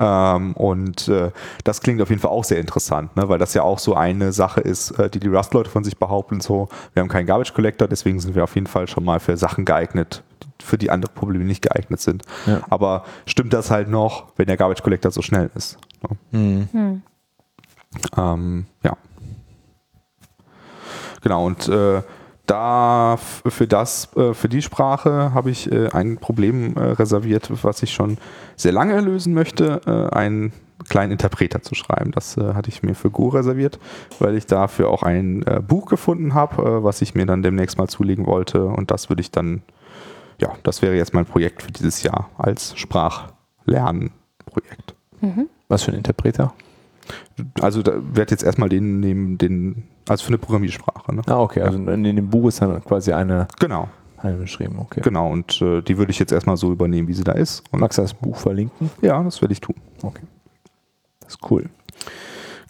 Ähm, 0.00 0.52
und 0.54 1.08
äh, 1.08 1.30
das 1.64 1.80
klingt 1.80 2.02
auf 2.02 2.10
jeden 2.10 2.20
Fall 2.20 2.30
auch 2.30 2.44
sehr 2.44 2.58
interessant, 2.58 3.16
ne? 3.16 3.28
weil 3.28 3.38
das 3.38 3.54
ja 3.54 3.62
auch 3.62 3.78
so 3.78 3.94
eine 3.94 4.32
Sache 4.32 4.60
ist, 4.60 4.92
äh, 4.92 5.08
die 5.08 5.20
die 5.20 5.28
Rust-Leute 5.28 5.70
von 5.70 5.84
sich 5.84 5.98
behaupten, 5.98 6.40
so, 6.40 6.68
wir 6.92 7.00
haben 7.00 7.08
keinen 7.08 7.26
Garbage 7.26 7.54
Collector, 7.54 7.88
deswegen 7.88 8.20
sind 8.20 8.34
wir 8.34 8.44
auf 8.44 8.54
jeden 8.54 8.66
Fall 8.66 8.88
schon 8.88 9.04
mal 9.04 9.20
für 9.20 9.36
Sachen 9.36 9.64
geeignet, 9.64 10.22
für 10.62 10.78
die 10.78 10.90
andere 10.90 11.12
Probleme 11.12 11.44
nicht 11.44 11.62
geeignet 11.62 12.00
sind. 12.00 12.22
Ja. 12.46 12.60
Aber 12.70 13.04
stimmt 13.26 13.52
das 13.52 13.70
halt 13.70 13.88
noch, 13.88 14.32
wenn 14.36 14.46
der 14.46 14.56
Garbage 14.56 14.82
Collector 14.82 15.10
so 15.10 15.22
schnell 15.22 15.50
ist? 15.54 15.78
Ne? 16.02 16.38
Mhm. 16.38 16.68
Hm. 16.72 17.02
Ähm, 18.16 18.66
ja. 18.82 18.96
Genau, 21.22 21.46
und 21.46 21.68
äh, 21.68 22.02
da 22.46 23.16
für 23.16 23.66
das, 23.66 24.14
äh, 24.16 24.34
für 24.34 24.48
die 24.48 24.62
Sprache 24.62 25.32
habe 25.34 25.50
ich 25.50 25.70
äh, 25.70 25.88
ein 25.92 26.16
Problem 26.16 26.76
äh, 26.76 26.80
reserviert, 26.92 27.50
was 27.62 27.82
ich 27.82 27.92
schon 27.92 28.18
sehr 28.56 28.72
lange 28.72 29.00
lösen 29.00 29.34
möchte, 29.34 29.80
äh, 29.86 30.14
einen 30.14 30.52
kleinen 30.88 31.12
Interpreter 31.12 31.62
zu 31.62 31.74
schreiben. 31.74 32.10
Das 32.10 32.36
äh, 32.36 32.54
hatte 32.54 32.68
ich 32.68 32.82
mir 32.82 32.94
für 32.94 33.10
Go 33.10 33.28
reserviert, 33.28 33.78
weil 34.18 34.34
ich 34.34 34.46
dafür 34.46 34.88
auch 34.88 35.02
ein 35.02 35.42
äh, 35.46 35.60
Buch 35.60 35.86
gefunden 35.86 36.34
habe, 36.34 36.62
äh, 36.62 36.82
was 36.82 37.02
ich 37.02 37.14
mir 37.14 37.26
dann 37.26 37.42
demnächst 37.42 37.78
mal 37.78 37.88
zulegen 37.88 38.26
wollte. 38.26 38.64
Und 38.64 38.90
das 38.90 39.08
würde 39.08 39.20
ich 39.20 39.30
dann, 39.30 39.62
ja, 40.40 40.52
das 40.62 40.82
wäre 40.82 40.94
jetzt 40.96 41.14
mein 41.14 41.26
Projekt 41.26 41.62
für 41.62 41.70
dieses 41.72 42.02
Jahr 42.02 42.30
als 42.38 42.76
Sprachlernprojekt. 42.78 44.94
Was 45.68 45.82
für 45.84 45.92
ein 45.92 45.98
Interpreter? 45.98 46.52
Also 47.60 47.82
da 47.82 47.92
werde 48.14 48.32
jetzt 48.32 48.42
erstmal 48.42 48.68
den 48.68 49.00
nehmen, 49.00 49.38
den, 49.38 49.84
also 50.08 50.24
für 50.24 50.28
eine 50.28 50.38
Programmiersprache. 50.38 51.14
Ne? 51.14 51.22
Ah, 51.26 51.40
okay. 51.40 51.62
Also 51.62 51.78
in 51.78 52.04
dem 52.04 52.30
Buch 52.30 52.48
ist 52.48 52.60
dann 52.62 52.82
quasi 52.84 53.12
eine, 53.12 53.48
Genau, 53.58 53.88
eine 54.18 54.36
beschrieben. 54.36 54.78
Okay. 54.78 55.00
genau. 55.02 55.30
Und 55.30 55.60
äh, 55.60 55.82
die 55.82 55.98
würde 55.98 56.10
ich 56.12 56.18
jetzt 56.18 56.32
erstmal 56.32 56.56
so 56.56 56.72
übernehmen, 56.72 57.08
wie 57.08 57.14
sie 57.14 57.24
da 57.24 57.32
ist. 57.32 57.62
Und 57.70 57.80
Magst 57.80 57.98
du 57.98 58.02
das 58.02 58.14
Buch 58.14 58.36
verlinken? 58.36 58.90
ja, 59.02 59.22
das 59.22 59.40
werde 59.42 59.52
ich 59.52 59.60
tun. 59.60 59.74
Okay. 60.02 60.22
Das 61.20 61.34
ist 61.34 61.50
cool. 61.50 61.68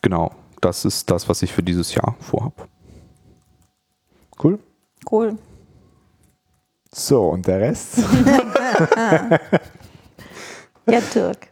Genau. 0.03 0.33
Das 0.61 0.85
ist 0.85 1.11
das, 1.11 1.29
was 1.29 1.43
ich 1.43 1.53
für 1.53 1.63
dieses 1.63 1.95
Jahr 1.95 2.17
vorhabe. 2.21 2.55
Cool. 4.43 4.59
Cool. 5.11 5.39
So, 6.93 7.29
und 7.29 7.47
der 7.47 7.61
Rest? 7.61 7.99
Ja, 10.87 11.01
Dirk. 11.15 11.49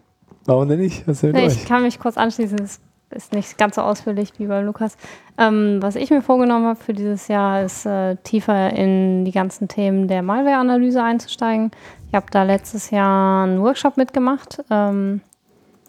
Warum 0.47 0.69
denn 0.69 0.81
nicht? 0.81 1.07
Was 1.07 1.23
ist 1.23 1.33
mit 1.33 1.37
Ich 1.37 1.59
euch? 1.59 1.65
kann 1.67 1.83
mich 1.83 2.01
kurz 2.01 2.17
anschließen. 2.17 2.59
Es 2.61 2.81
ist 3.11 3.33
nicht 3.33 3.57
ganz 3.59 3.77
so 3.77 3.83
ausführlich 3.83 4.33
wie 4.39 4.47
bei 4.47 4.61
Lukas. 4.63 4.97
Ähm, 5.37 5.79
was 5.81 5.95
ich 5.95 6.11
mir 6.11 6.23
vorgenommen 6.23 6.67
habe 6.67 6.81
für 6.81 6.93
dieses 6.93 7.29
Jahr, 7.29 7.63
ist 7.63 7.87
äh, 7.87 8.17
tiefer 8.17 8.71
in 8.73 9.25
die 9.25 9.31
ganzen 9.31 9.69
Themen 9.69 10.09
der 10.09 10.23
Malware-Analyse 10.23 11.03
einzusteigen. 11.03 11.71
Ich 12.09 12.15
habe 12.15 12.27
da 12.31 12.43
letztes 12.43 12.91
Jahr 12.91 13.45
einen 13.45 13.61
Workshop 13.63 13.97
mitgemacht, 13.97 14.65
ähm, 14.71 15.21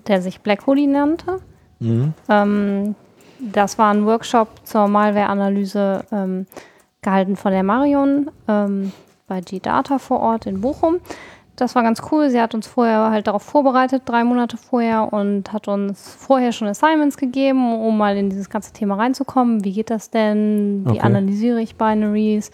der 0.08 0.22
sich 0.22 0.42
Black 0.42 0.68
Hoodie 0.68 0.88
nannte. 0.88 1.40
Mhm. 1.80 2.14
Ähm, 2.30 2.96
das 3.40 3.78
war 3.78 3.92
ein 3.94 4.06
Workshop 4.06 4.50
zur 4.66 4.88
Malware-Analyse 4.88 6.04
ähm, 6.12 6.46
gehalten 7.02 7.38
von 7.38 7.52
der 7.52 7.64
Marion 7.64 8.30
ähm, 8.48 8.92
bei 9.30 9.40
G-Data 9.40 9.98
vor 10.00 10.20
Ort 10.20 10.46
in 10.46 10.60
Bochum. 10.60 11.00
Das 11.56 11.76
war 11.76 11.84
ganz 11.84 12.02
cool. 12.12 12.30
Sie 12.30 12.40
hat 12.40 12.56
uns 12.56 12.68
vorher 12.68 13.12
halt 13.12 13.28
darauf 13.28 13.44
vorbereitet, 13.44 14.04
drei 14.06 14.24
Monate 14.24 14.58
vorher, 14.58 15.12
und 15.12 15.52
hat 15.52 15.68
uns 15.68 16.16
vorher 16.16 16.52
schon 16.52 16.68
Assignments 16.68 17.18
gegeben, 17.18 17.74
um 17.80 17.98
mal 17.98 18.16
in 18.18 18.30
dieses 18.30 18.50
ganze 18.50 18.74
Thema 18.74 18.96
reinzukommen. 18.96 19.64
Wie 19.64 19.74
geht 19.74 19.90
das 19.90 20.10
denn? 20.10 20.86
Wie 20.86 20.92
Okay. 20.92 21.02
analysiere 21.02 21.62
ich 21.62 21.76
Binaries? 21.76 22.52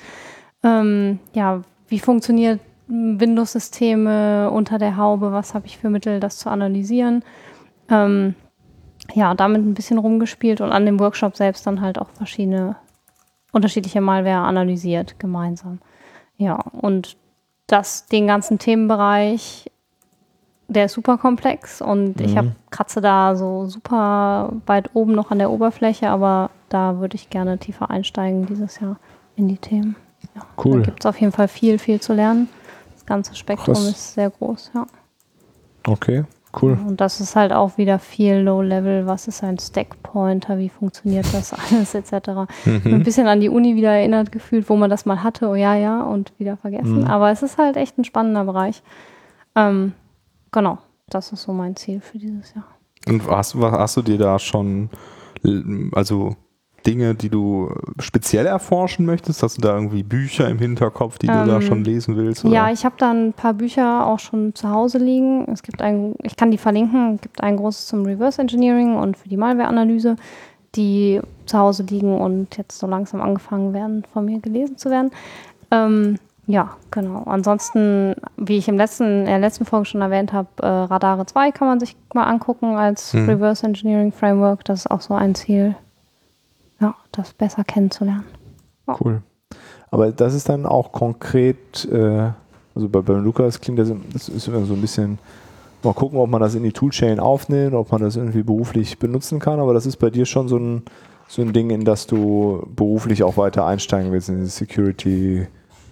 Ähm, 0.64 1.20
ja, 1.34 1.62
wie 1.88 2.00
funktioniert 2.00 2.60
Windows-Systeme 2.88 4.50
unter 4.50 4.80
der 4.80 4.98
Haube? 4.98 5.32
Was 5.32 5.54
habe 5.54 5.68
ich 5.68 5.78
für 5.78 5.90
Mittel, 5.90 6.20
das 6.20 6.38
zu 6.38 6.50
analysieren? 6.50 7.24
Ähm, 7.90 8.34
ja, 9.14 9.36
damit 9.36 9.62
ein 9.62 9.76
bisschen 9.76 10.00
rumgespielt 10.00 10.62
und 10.62 10.72
an 10.72 10.86
dem 10.88 11.00
Workshop 11.00 11.36
selbst 11.36 11.68
dann 11.68 11.82
halt 11.82 12.00
auch 12.00 12.10
verschiedene 12.10 12.76
unterschiedliche 13.52 14.02
Malware 14.02 14.46
analysiert 14.48 15.20
gemeinsam. 15.20 15.80
Ja, 16.38 16.56
und 16.56 17.18
das, 17.68 18.06
den 18.08 18.28
ganzen 18.28 18.60
Themenbereich, 18.60 19.72
der 20.68 20.86
ist 20.86 20.94
super 20.94 21.18
komplex 21.18 21.82
und 21.82 22.20
ich 22.22 22.32
Mhm. 22.34 22.38
habe 22.38 22.52
kratze 22.72 23.00
da 23.02 23.36
so 23.36 23.66
super 23.68 24.52
weit 24.66 24.90
oben 24.94 25.14
noch 25.14 25.32
an 25.32 25.40
der 25.40 25.52
Oberfläche, 25.52 26.10
aber 26.10 26.50
da 26.70 27.00
würde 27.00 27.16
ich 27.16 27.30
gerne 27.30 27.58
tiefer 27.58 27.90
einsteigen 27.90 28.46
dieses 28.46 28.80
Jahr 28.80 28.98
in 29.36 29.48
die 29.48 29.58
Themen. 29.58 29.96
Ja, 30.36 30.42
Cool. 30.64 30.80
Da 30.80 30.86
gibt 30.86 31.00
es 31.02 31.06
auf 31.06 31.20
jeden 31.22 31.32
Fall 31.32 31.48
viel, 31.48 31.78
viel 31.80 32.02
zu 32.02 32.14
lernen. 32.14 32.50
Das 32.94 33.06
ganze 33.06 33.36
Spektrum 33.36 33.76
Krass. 33.76 33.90
ist 33.90 34.14
sehr 34.16 34.30
groß, 34.32 34.72
ja. 34.74 34.88
Okay, 35.88 36.24
cool. 36.62 36.78
Und 36.88 37.02
das 37.02 37.20
ist 37.22 37.36
halt 37.36 37.52
auch 37.54 37.78
wieder 37.78 38.00
viel 38.00 38.36
Low-Level. 38.38 39.06
Was 39.08 39.28
ist 39.28 39.44
ein 39.44 39.58
Stack-Pointer? 39.60 40.58
Wie 40.58 40.70
funktioniert 40.70 41.26
das 41.34 41.54
alles 41.72 41.94
etc. 41.96 42.30
Ein 42.66 42.82
Mhm. 42.84 43.04
bisschen 43.04 43.28
an 43.28 43.40
die 43.42 43.50
Uni 43.50 43.76
wieder 43.76 43.92
erinnert 43.92 44.32
gefühlt, 44.32 44.70
wo 44.70 44.76
man 44.76 44.90
das 44.90 45.06
mal 45.06 45.24
hatte. 45.24 45.48
Oh 45.50 45.56
ja, 45.56 45.76
ja, 45.76 46.02
und 46.04 46.34
wieder 46.38 46.58
vergessen. 46.58 47.02
Mhm. 47.02 47.08
Aber 47.08 47.32
es 47.32 47.44
ist 47.44 47.58
halt 47.58 47.78
echt 47.78 47.98
ein 47.98 48.04
spannender 48.04 48.44
Bereich. 48.46 48.82
Ähm, 49.56 49.94
genau, 50.52 50.78
das 51.10 51.32
ist 51.32 51.44
so 51.44 51.54
mein 51.54 51.76
Ziel 51.76 52.02
für 52.02 52.18
dieses 52.18 52.54
Jahr. 52.54 52.66
Und 53.08 53.28
hast, 53.30 53.60
was- 53.60 53.72
hast 53.74 53.98
du 53.98 54.02
dir 54.02 54.18
da 54.18 54.40
schon, 54.40 54.90
also 55.94 56.36
Dinge, 56.86 57.16
die 57.16 57.30
du 57.30 57.72
speziell 58.00 58.46
erforschen 58.46 59.06
möchtest? 59.06 59.44
Hast 59.44 59.58
du 59.58 59.62
da 59.62 59.76
irgendwie 59.76 60.04
Bücher 60.04 60.48
im 60.50 60.60
Hinterkopf, 60.60 61.18
die 61.18 61.28
du 61.28 61.34
da 61.46 61.56
Ähm, 61.56 61.62
schon 61.62 61.84
lesen 61.84 62.16
willst? 62.16 62.46
Oder? 62.46 62.54
Ja, 62.54 62.72
ich 62.72 62.86
habe 62.86 62.96
da 62.98 63.12
ein 63.12 63.34
paar 63.34 63.54
Bücher 63.54 64.06
auch 64.06 64.20
schon 64.20 64.54
zu 64.56 64.70
Hause 64.70 64.98
liegen. 64.98 65.48
Es 65.52 65.64
gibt 65.64 65.82
ein, 65.82 66.16
ich 66.24 66.36
kann 66.36 66.52
die 66.52 66.58
verlinken. 66.58 67.16
Es 67.16 67.22
gibt 67.22 67.42
ein 67.42 67.58
großes 67.58 67.88
zum 67.88 68.06
Reverse 68.06 68.42
Engineering 68.42 68.96
und 68.96 69.18
für 69.18 69.30
die 69.30 69.38
Malware-Analyse, 69.38 70.16
die 70.76 71.22
zu 71.46 71.58
Hause 71.58 71.84
liegen 71.84 72.20
und 72.20 72.58
jetzt 72.58 72.78
so 72.80 72.88
langsam 72.88 73.22
angefangen 73.22 73.74
werden, 73.74 74.04
von 74.14 74.26
mir 74.26 74.40
gelesen 74.40 74.78
zu 74.78 74.90
werden. 74.90 75.12
Ähm, 75.72 76.18
ja, 76.48 76.72
genau. 76.92 77.24
Ansonsten, 77.26 78.14
wie 78.38 78.58
ich 78.58 78.68
im 78.68 78.78
letzten, 78.78 79.22
in 79.22 79.26
der 79.26 79.40
letzten 79.40 79.66
Folge 79.66 79.86
schon 79.86 80.02
erwähnt 80.02 80.32
habe, 80.32 80.48
äh, 80.62 80.68
Radare 80.68 81.26
2 81.26 81.52
kann 81.52 81.68
man 81.68 81.80
sich 81.80 81.96
mal 82.14 82.26
angucken 82.26 82.76
als 82.76 83.14
Mhm. 83.14 83.30
Reverse 83.30 83.66
Engineering 83.66 84.12
Framework. 84.12 84.64
Das 84.66 84.82
ist 84.82 84.92
auch 84.92 85.02
so 85.02 85.16
ein 85.16 85.34
Ziel, 85.34 85.76
ja, 86.80 86.96
das 87.12 87.34
besser 87.34 87.64
kennenzulernen. 87.64 88.26
Cool. 89.00 89.22
Aber 89.92 90.12
das 90.12 90.34
ist 90.34 90.50
dann 90.50 90.66
auch 90.66 90.92
konkret, 90.92 91.86
äh, 91.86 92.30
also 92.74 92.90
bei, 92.90 93.02
beim 93.02 93.24
Lukas 93.24 93.60
klingt 93.62 93.80
das, 93.80 93.92
das 94.12 94.30
ist 94.30 94.48
immer 94.48 94.66
so 94.66 94.74
ein 94.74 94.82
bisschen, 94.82 95.18
mal 95.84 95.94
gucken, 95.94 96.20
ob 96.20 96.30
man 96.30 96.42
das 96.42 96.56
in 96.56 96.64
die 96.64 96.74
Toolchain 96.74 97.20
aufnimmt, 97.20 97.74
ob 97.74 97.92
man 97.92 98.02
das 98.02 98.16
irgendwie 98.16 98.44
beruflich 98.44 99.00
benutzen 99.00 99.40
kann, 99.40 99.60
aber 99.60 99.74
das 99.74 99.86
ist 99.86 99.98
bei 99.98 100.10
dir 100.10 100.26
schon 100.26 100.48
so 100.48 100.58
ein, 100.58 100.84
so 101.28 101.42
ein 101.42 101.54
Ding, 101.54 101.70
in 101.70 101.86
das 101.86 102.08
du 102.08 102.68
beruflich 102.76 103.24
auch 103.24 103.38
weiter 103.38 103.66
einsteigen 103.66 104.12
willst, 104.12 104.30
in 104.30 104.38
dieses 104.38 104.58
Security, 104.58 105.48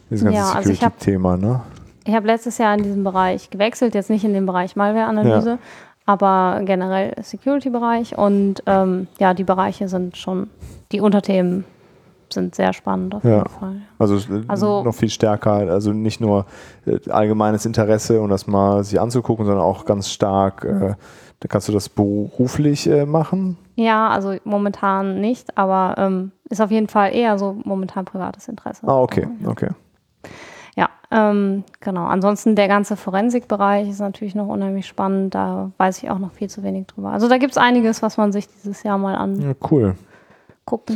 dieses 0.10 0.24
ganze 0.24 0.38
Ja, 0.38 0.52
also 0.52 0.72
Security-Thema, 0.72 1.38
ne? 1.38 1.62
Ich 2.06 2.14
habe 2.14 2.28
letztes 2.28 2.58
Jahr 2.58 2.76
in 2.76 2.84
diesem 2.84 3.04
Bereich 3.04 3.50
gewechselt, 3.50 3.96
jetzt 3.96 4.10
nicht 4.10 4.26
in 4.26 4.34
den 4.34 4.46
Bereich 4.46 4.76
Malware-Analyse, 4.76 5.58
aber 6.06 6.62
generell 6.66 7.14
Security-Bereich. 7.22 8.18
Und 8.18 8.64
ähm, 8.66 9.08
ja, 9.20 9.34
die 9.34 9.44
Bereiche 9.44 9.88
sind 9.88 10.18
schon, 10.18 10.50
die 10.92 11.00
Unterthemen 11.02 11.66
sind 12.32 12.56
sehr 12.56 12.74
spannend 12.74 13.14
auf 13.14 13.24
Ja. 13.24 13.38
jeden 13.38 13.50
Fall. 13.50 13.76
Also, 14.00 14.18
Also- 14.48 14.84
noch 14.84 14.96
viel 14.96 15.10
stärker, 15.10 15.52
also 15.54 15.94
nicht 15.94 16.20
nur 16.20 16.46
äh, 16.88 16.98
allgemeines 17.12 17.66
Interesse 17.66 18.20
und 18.22 18.30
das 18.32 18.48
mal 18.48 18.84
sich 18.84 19.00
anzugucken, 19.00 19.46
sondern 19.46 19.64
auch 19.64 19.86
ganz 19.86 20.10
stark, 20.10 20.64
äh, 20.66 20.96
da 21.40 21.48
kannst 21.48 21.68
du 21.68 21.72
das 21.74 21.90
beruflich 21.90 22.88
äh, 22.90 23.06
machen. 23.06 23.58
Ja, 23.76 24.10
also 24.10 24.36
momentan 24.46 25.22
nicht, 25.22 25.56
aber 25.58 25.96
ähm, 25.98 26.32
ist 26.50 26.60
auf 26.62 26.72
jeden 26.72 26.88
Fall 26.88 27.14
eher 27.14 27.38
so 27.38 27.56
momentan 27.66 28.06
privates 28.06 28.48
Interesse. 28.48 28.88
Ah, 28.88 29.00
okay, 29.02 29.28
Ja. 29.44 29.50
okay. 29.50 29.70
Ja, 30.76 30.90
ähm, 31.12 31.64
genau. 31.82 32.06
Ansonsten 32.06 32.56
der 32.56 32.68
ganze 32.68 32.96
Forensikbereich 32.96 33.88
ist 33.90 34.00
natürlich 34.00 34.34
noch 34.36 34.48
unheimlich 34.48 34.88
spannend. 34.88 35.36
Da 35.36 35.72
weiß 35.78 36.02
ich 36.02 36.10
auch 36.10 36.20
noch 36.20 36.32
viel 36.32 36.50
zu 36.50 36.64
wenig 36.64 36.88
drüber. 36.88 37.10
Also 37.10 37.28
da 37.30 37.38
gibt 37.38 37.52
es 37.52 37.58
einiges, 37.58 38.02
was 38.02 38.18
man 38.18 38.32
sich 38.32 38.48
dieses 38.48 38.82
Jahr 38.84 38.98
mal 38.98 39.16
angucken 39.16 39.56
Ja, 39.62 39.68
cool. 39.72 39.96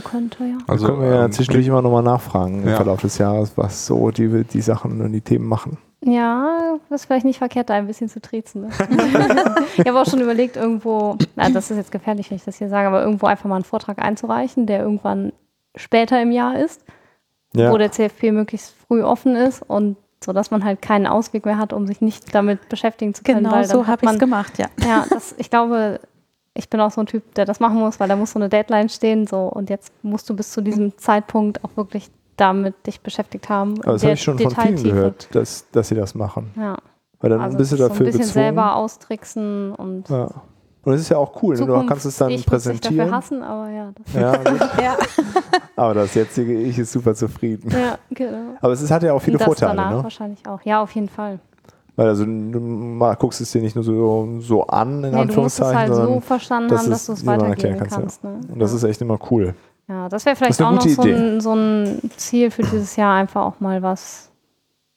könnte. 0.04 0.44
Ja. 0.46 0.58
Also 0.68 0.88
können 0.88 1.02
wir 1.02 1.10
ja 1.10 1.26
ähm, 1.26 1.32
zwischendurch 1.32 1.68
immer 1.68 1.82
nochmal 1.82 2.04
nachfragen 2.04 2.64
im 2.64 2.70
Ja. 2.70 2.76
Verlauf 2.78 3.02
des 3.02 3.18
Jahres, 3.20 3.56
was 3.56 3.86
so 3.86 4.10
die, 4.12 4.44
die 4.46 4.62
Sachen 4.62 5.00
und 5.02 5.12
die 5.12 5.22
Themen 5.22 5.48
machen. 5.48 5.78
Ja, 6.04 6.78
das 6.90 7.02
ist 7.02 7.06
vielleicht 7.08 7.26
nicht 7.26 7.40
verkehrt, 7.40 7.70
da 7.70 7.74
ein 7.74 7.88
bisschen 7.88 8.08
zu 8.08 8.22
triezen. 8.22 8.62
Ne? 8.62 8.70
ich 9.78 9.86
habe 9.86 10.00
auch 10.00 10.06
schon 10.06 10.22
überlegt, 10.22 10.56
irgendwo, 10.56 11.18
na, 11.36 11.50
das 11.50 11.70
ist 11.72 11.78
jetzt 11.78 11.92
gefährlich, 11.92 12.30
wenn 12.30 12.38
ich 12.38 12.46
das 12.46 12.58
hier 12.58 12.70
sage, 12.70 12.88
aber 12.88 13.02
irgendwo 13.04 13.26
einfach 13.26 13.46
mal 13.50 13.56
einen 13.56 13.64
Vortrag 13.64 14.00
einzureichen, 14.00 14.68
der 14.68 14.82
irgendwann 14.82 15.34
später 15.76 16.22
im 16.22 16.32
Jahr 16.32 16.58
ist, 16.60 16.84
Ja, 17.56 17.72
wo 17.72 17.78
der 17.78 17.92
CFP 17.92 18.32
möglichst 18.32 18.74
früh 18.88 19.04
offen 19.04 19.36
ist 19.36 19.62
und 19.68 19.96
so, 20.24 20.34
dass 20.34 20.52
man 20.52 20.64
halt 20.66 20.82
keinen 20.82 21.08
Ausweg 21.08 21.46
mehr 21.46 21.58
hat, 21.58 21.74
um 21.74 21.88
sich 21.88 22.02
nicht 22.02 22.34
damit 22.34 22.70
beschäftigen 22.70 23.14
zu 23.14 23.24
können. 23.24 23.44
Genau 23.44 23.52
weil 23.52 23.66
so 23.66 23.88
habe 23.88 24.04
ich 24.04 24.10
es 24.10 24.14
man, 24.14 24.20
gemacht, 24.20 24.58
ja. 24.58 24.68
ja, 24.86 25.06
das, 25.10 25.36
ich 25.38 25.50
glaube, 25.50 26.00
ich 26.54 26.70
bin 26.70 26.80
auch 26.82 26.92
so 26.92 27.02
ein 27.02 27.08
Typ, 27.08 27.36
der 27.36 27.46
das 27.46 27.60
machen 27.60 27.78
muss, 27.78 28.00
weil 28.00 28.08
da 28.08 28.16
muss 28.16 28.32
so 28.32 28.40
eine 28.40 28.50
Deadline 28.50 28.90
stehen, 28.90 29.28
so 29.28 29.42
und 29.48 29.70
jetzt 29.70 29.94
musst 30.04 30.30
du 30.30 30.36
bis 30.36 30.52
zu 30.52 30.62
diesem 30.62 30.98
Zeitpunkt 30.98 31.64
auch 31.64 31.70
wirklich 31.76 32.10
damit 32.36 32.86
dich 32.86 33.02
beschäftigt 33.02 33.48
haben. 33.50 33.76
aber 33.84 33.94
das 33.94 34.04
habe 34.04 34.14
ich 34.14 34.22
schon 34.22 34.38
von 34.40 34.52
vielen 34.56 34.84
gehört, 34.84 35.34
dass, 35.34 35.70
dass 35.72 35.88
sie 35.90 35.96
das 35.96 36.16
machen. 36.16 36.52
Ja. 36.56 36.78
Weil 37.20 37.30
dann 37.32 37.42
Also 37.42 37.58
bist 37.58 37.72
du 37.72 37.78
so 37.78 37.84
ein 37.84 37.90
dafür 37.90 38.06
bisschen 38.08 38.22
gezwungen. 38.22 38.44
selber 38.46 38.76
austricksen 38.76 39.72
und 39.74 40.10
Ja. 40.10 40.30
Und 40.88 40.94
es 40.94 41.02
ist 41.02 41.10
ja 41.10 41.18
auch 41.18 41.44
cool, 41.44 41.56
ne? 41.56 41.60
du 41.60 41.66
Zukunft, 41.66 41.90
kannst 41.90 42.06
es 42.06 42.16
dann 42.16 42.30
ich 42.30 42.46
präsentieren. 42.46 42.98
dafür 42.98 43.14
hassen, 43.14 43.44
aber 43.44 43.70
ja. 43.70 43.92
Das, 43.94 44.14
Ja, 44.14 44.38
gut. 44.52 44.60
ja. 44.82 44.96
aber 45.76 45.94
das 45.96 46.16
jetzige 46.16 46.62
Ich 46.62 46.80
ist 46.80 46.94
super 46.94 47.14
zufrieden. 47.14 47.70
ja, 47.72 47.98
genau. 48.10 48.56
Aber 48.62 48.72
es 48.72 48.82
ist, 48.82 48.90
hat 48.90 49.04
ja 49.04 49.12
auch 49.12 49.20
viele 49.20 49.36
Und 49.36 49.42
das 49.42 49.46
Vorteile, 49.48 49.76
danach 49.76 49.98
ne? 49.98 50.04
wahrscheinlich 50.04 50.48
auch. 50.48 50.62
Ja, 50.64 50.82
auf 50.82 50.92
jeden 50.92 51.10
Fall. 51.10 51.40
Weil 51.98 52.08
also 52.08 52.24
du 52.24 52.32
mal 52.32 53.16
guckst 53.16 53.42
es 53.42 53.52
dir 53.52 53.62
nicht 53.62 53.76
nur 53.76 53.84
so, 53.84 54.40
so 54.40 54.66
an, 54.68 55.04
in 55.04 55.12
Nee, 55.14 55.26
du 55.26 55.42
musst 55.42 55.60
es 55.60 55.66
Anführungszeichen, 55.66 55.78
halt 55.78 55.90
so 55.90 55.96
sondern 55.96 56.22
verstanden 56.22 56.70
dass 56.70 56.82
haben, 56.84 56.90
dass 56.92 57.06
du 57.08 57.12
es 57.12 57.26
weitergeben 57.26 57.50
erklären 57.52 57.78
kannst. 57.80 57.96
kannst, 57.96 58.24
ne? 58.24 58.40
und 58.54 58.60
das 58.60 58.72
ja. 58.72 58.78
ist 58.78 58.84
echt 58.86 59.02
immer 59.02 59.20
cool. 59.30 59.56
ja, 59.90 60.08
das 60.08 60.26
wäre 60.26 60.38
Das 60.38 60.56
vielleicht 60.56 60.62
eine 60.62 60.70
auch 60.70 60.86
noch 60.86 60.88
so 60.90 61.02
ein, 61.02 61.42
so 61.42 61.54
ein 61.54 62.00
Ziel 62.16 62.50
für 62.50 62.62
dieses 62.62 62.96
Jahr, 62.96 63.14
einfach 63.16 63.42
auch 63.42 63.60
mal 63.60 63.82
was 63.82 64.30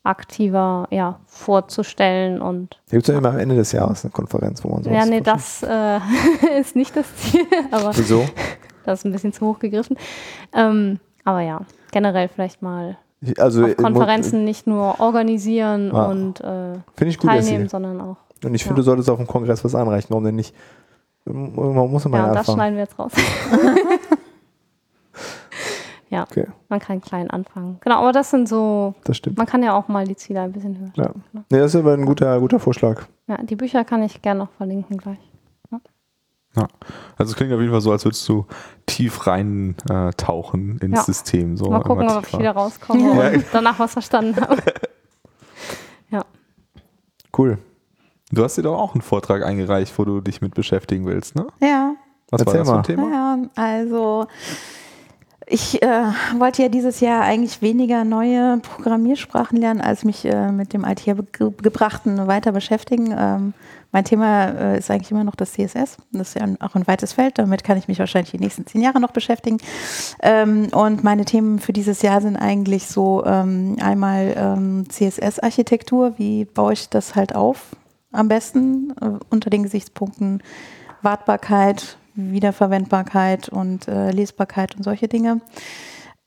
aktiver 0.02 0.86
ja, 0.90 1.20
vorzustellen 1.26 2.40
und 2.40 2.78
Da 2.88 2.92
gibt 2.96 3.02
es 3.08 3.12
ja 3.12 3.18
immer 3.18 3.30
am 3.30 3.38
Ende 3.38 3.54
des 3.56 3.72
Jahres 3.72 4.04
eine 4.04 4.12
Konferenz, 4.12 4.64
wo 4.64 4.68
man 4.68 4.82
sowas 4.82 4.96
ja, 4.96 5.04
nee, 5.04 5.20
das 5.20 5.62
äh, 5.62 5.98
ist 6.60 6.74
nicht 6.76 6.96
das 6.96 7.14
Ziel, 7.16 7.44
aber 7.70 7.90
Wieso? 7.96 8.24
das 8.84 9.00
ist 9.00 9.04
ein 9.04 9.12
bisschen 9.12 9.32
zu 9.32 9.46
hoch 9.46 9.58
gegriffen. 9.58 9.96
Ähm, 10.54 11.00
aber 11.24 11.42
ja, 11.42 11.60
generell 11.92 12.28
vielleicht 12.28 12.62
mal 12.62 12.96
Also, 13.38 13.68
Konferenzen 13.74 14.44
nicht 14.44 14.66
nur 14.66 14.98
organisieren 15.00 15.94
Ah. 15.94 16.06
und 16.06 16.40
äh, 16.40 16.78
gut, 16.98 17.20
teilnehmen, 17.22 17.68
sondern 17.68 18.00
auch. 18.00 18.16
Und 18.42 18.54
ich 18.54 18.62
Ja. 18.62 18.68
finde, 18.68 18.80
du 18.80 18.84
solltest 18.84 19.10
auf 19.10 19.18
dem 19.18 19.26
Kongress 19.26 19.62
was 19.64 19.74
einreichen. 19.74 20.08
Warum 20.10 20.24
denn 20.24 20.36
nicht? 20.36 20.54
Man 21.26 21.90
muss 21.90 22.06
immer 22.06 22.16
Ja, 22.16 22.28
und 22.28 22.34
das 22.34 22.50
schneiden 22.50 22.76
wir 22.76 22.84
jetzt 22.84 22.98
raus. 22.98 23.12
ja, 26.10 26.22
Okay, 26.24 26.46
man 26.68 26.78
kann 26.80 27.00
klein 27.00 27.30
anfangen. 27.30 27.78
Genau, 27.80 27.96
aber 28.00 28.12
das 28.12 28.30
sind 28.30 28.48
so, 28.48 28.94
das 29.04 29.16
stimmt. 29.16 29.38
man 29.38 29.46
kann 29.46 29.62
ja 29.62 29.74
auch 29.74 29.88
mal 29.88 30.04
die 30.06 30.16
Ziele 30.16 30.40
ein 30.42 30.52
bisschen 30.52 30.76
höher 30.78 30.86
Ja. 30.96 31.04
stecken. 31.04 31.24
Ne? 31.32 31.44
Nee, 31.50 31.58
das 31.58 31.74
ist 31.74 31.80
aber 31.80 31.94
ein 31.94 32.04
guter, 32.04 32.38
guter 32.40 32.60
Vorschlag. 32.60 33.02
Ja, 33.28 33.38
die 33.42 33.56
Bücher 33.56 33.84
kann 33.84 34.02
ich 34.02 34.20
gerne 34.20 34.40
noch 34.40 34.50
verlinken 34.50 34.98
gleich. 34.98 35.18
Also 37.16 37.30
es 37.30 37.36
klingt 37.36 37.52
auf 37.52 37.60
jeden 37.60 37.70
Fall 37.70 37.80
so, 37.80 37.92
als 37.92 38.04
würdest 38.04 38.28
du 38.28 38.44
tief 38.84 39.26
rein 39.28 39.76
äh, 39.88 40.10
tauchen 40.16 40.78
ins 40.78 40.96
Ja. 40.96 41.02
System. 41.04 41.56
So 41.56 41.70
mal 41.70 41.80
gucken, 41.80 42.10
ob 42.10 42.26
ich 42.26 42.36
wieder 42.38 42.50
rauskomme 42.52 43.32
und 43.34 43.44
danach 43.52 43.78
was 43.78 43.92
verstanden 43.92 44.40
habe. 44.40 44.56
Cool. 47.36 47.58
Du 48.32 48.42
hast 48.44 48.58
dir 48.58 48.62
doch 48.62 48.76
auch 48.78 48.94
einen 48.94 49.02
Vortrag 49.02 49.44
eingereicht, 49.44 49.96
wo 49.98 50.04
du 50.04 50.20
dich 50.20 50.40
mit 50.40 50.54
beschäftigen 50.54 51.06
willst, 51.06 51.36
ne? 51.36 51.46
Ja. 51.62 51.94
Was 52.30 52.44
war 52.44 52.54
Erzähl 52.54 52.58
das 52.60 52.68
für 52.68 52.74
ein 52.74 52.76
mal. 52.76 52.82
Thema? 52.82 53.10
Ja, 53.12 53.38
also 53.62 54.26
ich 55.50 55.82
äh, 55.82 56.04
wollte 56.38 56.62
ja 56.62 56.68
dieses 56.68 57.00
Jahr 57.00 57.22
eigentlich 57.22 57.60
weniger 57.60 58.04
neue 58.04 58.58
Programmiersprachen 58.58 59.58
lernen, 59.58 59.80
als 59.80 60.04
mich 60.04 60.24
äh, 60.24 60.52
mit 60.52 60.72
dem 60.72 60.84
Althergebrachten 60.84 62.28
weiter 62.28 62.52
beschäftigen. 62.52 63.12
Ähm, 63.18 63.54
mein 63.90 64.04
Thema 64.04 64.44
äh, 64.46 64.78
ist 64.78 64.92
eigentlich 64.92 65.10
immer 65.10 65.24
noch 65.24 65.34
das 65.34 65.52
CSS. 65.52 65.96
Das 66.12 66.28
ist 66.28 66.34
ja 66.34 66.46
auch 66.60 66.76
ein 66.76 66.86
weites 66.86 67.14
Feld. 67.14 67.38
Damit 67.38 67.64
kann 67.64 67.76
ich 67.76 67.88
mich 67.88 67.98
wahrscheinlich 67.98 68.30
die 68.30 68.38
nächsten 68.38 68.64
zehn 68.64 68.80
Jahre 68.80 69.00
noch 69.00 69.10
beschäftigen. 69.10 69.58
Ähm, 70.22 70.68
und 70.72 71.02
meine 71.02 71.24
Themen 71.24 71.58
für 71.58 71.72
dieses 71.72 72.00
Jahr 72.02 72.20
sind 72.20 72.36
eigentlich 72.36 72.86
so 72.86 73.24
ähm, 73.26 73.76
einmal 73.82 74.34
ähm, 74.36 74.84
CSS-Architektur. 74.88 76.14
Wie 76.16 76.44
baue 76.44 76.74
ich 76.74 76.88
das 76.88 77.16
halt 77.16 77.34
auf? 77.34 77.76
Am 78.12 78.28
besten 78.28 78.94
äh, 79.00 79.10
unter 79.30 79.50
den 79.50 79.64
Gesichtspunkten 79.64 80.42
Wartbarkeit, 81.02 81.96
Wiederverwendbarkeit 82.14 83.48
und 83.48 83.88
äh, 83.88 84.10
Lesbarkeit 84.10 84.76
und 84.76 84.82
solche 84.82 85.08
Dinge. 85.08 85.40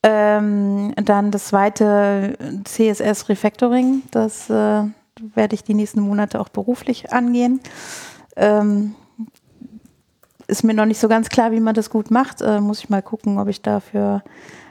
Ähm, 0.03 0.93
dann 0.95 1.31
das 1.31 1.45
zweite 1.45 2.37
CSS 2.65 3.29
Refactoring, 3.29 4.03
das 4.11 4.49
äh, 4.49 4.83
werde 5.33 5.53
ich 5.55 5.63
die 5.63 5.73
nächsten 5.73 6.01
Monate 6.01 6.39
auch 6.39 6.49
beruflich 6.49 7.13
angehen. 7.13 7.61
Ähm, 8.35 8.95
ist 10.47 10.63
mir 10.63 10.73
noch 10.73 10.85
nicht 10.85 10.99
so 10.99 11.07
ganz 11.07 11.29
klar, 11.29 11.51
wie 11.51 11.61
man 11.61 11.75
das 11.75 11.89
gut 11.89 12.11
macht. 12.11 12.41
Äh, 12.41 12.59
muss 12.59 12.79
ich 12.79 12.89
mal 12.89 13.01
gucken, 13.01 13.39
ob 13.39 13.47
ich 13.47 13.61
dafür 13.61 14.23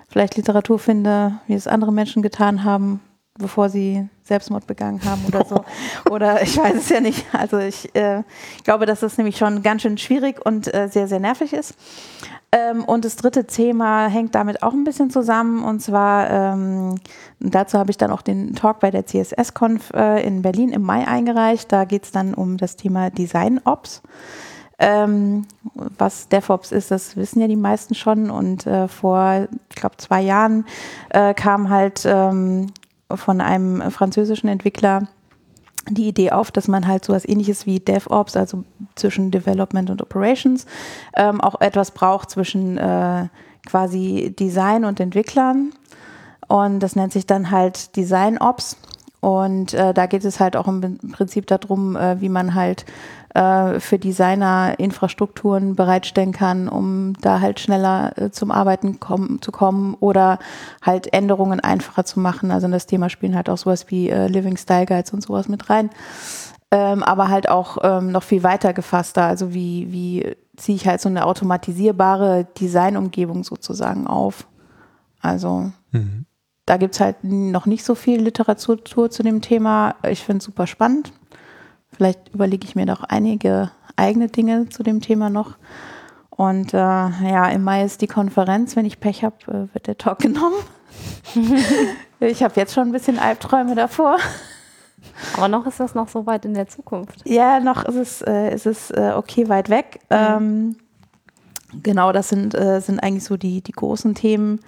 vielleicht 0.09 0.37
Literatur 0.37 0.79
finde, 0.79 1.41
wie 1.47 1.55
es 1.55 1.67
andere 1.67 1.93
Menschen 1.93 2.23
getan 2.23 2.65
haben, 2.65 3.01
bevor 3.39 3.71
sie 3.71 4.09
Selbstmord 4.25 4.67
begangen 4.67 5.05
haben 5.05 5.25
oder 5.27 5.45
so. 5.45 5.65
oder 6.11 6.43
ich 6.43 6.57
weiß 6.57 6.77
es 6.77 6.89
ja 6.89 7.01
nicht. 7.01 7.27
Also 7.33 7.59
ich 7.59 7.95
äh, 7.95 8.23
glaube, 8.65 8.87
dass 8.87 9.01
das 9.01 9.19
nämlich 9.19 9.37
schon 9.37 9.63
ganz 9.63 9.83
schön 9.83 9.99
schwierig 9.99 10.45
und 10.45 10.73
äh, 10.73 10.89
sehr, 10.89 11.09
sehr 11.09 11.21
nervig 11.21 11.53
ist. 11.53 11.75
Ähm, 12.53 12.85
und 12.85 13.05
das 13.07 13.17
dritte 13.17 13.47
Thema 13.47 14.09
hängt 14.09 14.35
damit 14.35 14.63
auch 14.63 14.75
ein 14.75 14.85
bisschen 14.85 15.11
zusammen. 15.11 15.65
Und 15.65 15.81
zwar, 15.81 16.31
ähm, 16.31 16.97
dazu 17.41 17.79
habe 17.79 17.91
ich 17.91 17.97
dann 17.97 18.11
auch 18.11 18.23
den 18.23 18.55
Talk 18.55 18.81
bei 18.81 18.91
der 18.91 19.07
CSS-Conf 19.07 19.91
äh, 19.95 20.25
in 20.27 20.43
Berlin 20.43 20.71
im 20.71 20.83
Mai 20.83 21.09
eingereicht. 21.09 21.73
Da 21.73 21.85
geht 21.85 22.05
es 22.05 22.13
dann 22.13 22.35
um 22.35 22.59
das 22.59 22.77
Thema 22.77 23.11
Design-Ops. 23.11 24.03
Ähm, 24.79 25.47
was 25.75 26.29
DevOps 26.29 26.73
ist, 26.73 26.91
das 26.91 27.17
wissen 27.17 27.41
ja 27.41 27.49
die 27.49 27.57
meisten 27.57 27.95
schon. 27.95 28.31
Und 28.31 28.67
äh, 28.67 28.87
vor, 28.87 29.49
ich 29.71 29.77
glaube, 29.77 29.97
zwei 29.97 30.21
Jahren 30.21 30.67
äh, 31.11 31.33
kam 31.33 31.71
halt 31.71 32.03
ähm, 32.05 32.67
von 33.17 33.41
einem 33.41 33.91
französischen 33.91 34.49
Entwickler 34.49 35.09
die 35.91 36.09
Idee 36.09 36.31
auf, 36.31 36.51
dass 36.51 36.69
man 36.69 36.87
halt 36.87 37.05
sowas 37.05 37.27
ähnliches 37.27 37.67
wie 37.67 37.81
DevOps, 37.81 38.37
also 38.37 38.65
zwischen 38.95 39.31
Development 39.31 39.91
und 39.91 40.01
Operations, 40.01 40.67
ähm, 41.17 41.41
auch 41.41 41.61
etwas 41.61 41.91
braucht 41.91 42.31
zwischen 42.31 42.79
äh, 42.79 43.29
quasi 43.67 44.35
Design 44.39 44.85
und 44.85 45.01
Entwicklern. 45.01 45.73
Und 46.49 46.81
das 46.81 46.97
nennt 46.97 47.13
sich 47.13 47.27
dann 47.27 47.51
halt 47.51 47.97
Design 47.97 48.39
Ops. 48.39 48.77
Und 49.21 49.73
äh, 49.75 49.95
da 49.95 50.07
geht 50.07 50.25
es 50.25 50.41
halt 50.41 50.57
auch 50.57 50.67
im 50.67 50.99
Prinzip 51.13 51.47
darum, 51.47 51.97
äh, 51.97 52.21
wie 52.21 52.29
man 52.29 52.55
halt 52.55 52.85
äh, 53.35 53.81
für 53.81 53.99
Designer 53.99 54.75
Infrastrukturen 54.79 55.75
bereitstellen 55.75 56.33
kann, 56.33 56.69
um 56.69 57.15
da 57.21 57.41
halt 57.41 57.61
schneller 57.61 58.13
äh, 58.17 58.31
zum 58.31 58.51
Arbeiten 58.51 59.01
kommen, 59.01 59.41
zu 59.41 59.53
kommen 59.53 59.95
oder 60.01 60.39
halt 60.83 61.13
Änderungen 61.13 61.61
einfacher 61.61 62.05
zu 62.05 62.21
machen. 62.21 62.51
Also 62.51 62.67
in 62.67 62.73
das 62.73 62.87
Thema 62.87 63.09
spielen 63.09 63.35
halt 63.35 63.49
auch 63.49 63.59
sowas 63.59 63.87
wie 63.91 64.11
äh, 64.11 64.27
Living 64.27 64.57
Style 64.57 64.87
Guides 64.87 65.13
und 65.13 65.23
sowas 65.23 65.49
mit 65.49 65.71
rein. 65.71 65.91
Ähm, 66.71 67.03
aber 67.03 67.29
halt 67.29 67.49
auch 67.49 67.79
ähm, 67.83 68.13
noch 68.13 68.23
viel 68.23 68.43
weiter 68.43 68.73
gefasster. 68.73 69.25
Also 69.25 69.53
wie, 69.53 69.93
wie 69.93 70.37
ziehe 70.57 70.77
ich 70.77 70.87
halt 70.87 71.01
so 71.01 71.09
eine 71.09 71.27
automatisierbare 71.27 72.47
Designumgebung 72.59 73.45
sozusagen 73.45 74.07
auf. 74.07 74.47
Also 75.21 75.71
Mhm. 75.93 76.27
da 76.67 76.77
gibt 76.79 76.95
es 76.95 77.01
halt 77.01 77.25
noch 77.25 77.67
nicht 77.67 77.85
so 77.85 77.95
viel 77.95 78.23
Literatur 78.23 79.11
zu 79.11 79.23
dem 79.23 79.41
Thema. 79.43 79.95
Ich 80.09 80.23
finde 80.25 80.39
es 80.39 80.45
super 80.45 80.67
spannend. 80.67 81.13
Vielleicht 81.95 82.29
überlege 82.35 82.67
ich 82.67 82.75
mir 82.75 82.87
noch 82.87 83.03
einige 83.05 83.71
eigene 83.97 84.29
Dinge 84.29 84.69
zu 84.69 84.83
dem 84.83 85.01
Thema 85.01 85.31
noch. 85.31 85.57
Und 86.31 86.73
äh, 86.73 86.79
ja, 86.79 87.49
im 87.49 87.63
Mai 87.63 87.85
ist 87.85 88.01
die 88.01 88.07
Konferenz. 88.07 88.75
Wenn 88.75 88.87
ich 88.87 89.01
Pech 89.01 89.23
habe, 89.23 89.37
äh, 89.49 89.75
wird 89.75 89.87
der 89.87 89.99
Talk 89.99 90.19
genommen. 90.21 90.57
ich 92.21 92.43
habe 92.43 92.55
jetzt 92.57 92.75
schon 92.75 92.89
ein 92.89 92.93
bisschen 92.93 93.19
Albträume 93.19 93.75
davor. 93.75 94.17
Aber 95.37 95.49
noch 95.49 95.67
ist 95.67 95.81
das 95.81 95.95
noch 95.95 96.09
so 96.09 96.27
weit 96.27 96.45
in 96.45 96.55
der 96.55 96.69
Zukunft. 96.69 97.29
Ja, 97.29 97.61
noch 97.61 97.85
ist 97.85 97.97
es, 97.97 98.23
äh, 98.23 98.55
ist 98.55 98.67
es 98.67 98.91
äh, 98.91 99.13
okay 99.17 99.49
weit 99.49 99.69
weg. 99.69 100.01
Ähm, 100.11 100.77
genau, 101.83 102.13
das 102.13 102.29
sind, 102.29 102.55
äh, 102.55 102.81
sind 102.81 103.01
eigentlich 103.01 103.25
so 103.25 103.37
die, 103.37 103.61
die 103.61 103.73
großen 103.73 104.15
Themen, 104.15 104.61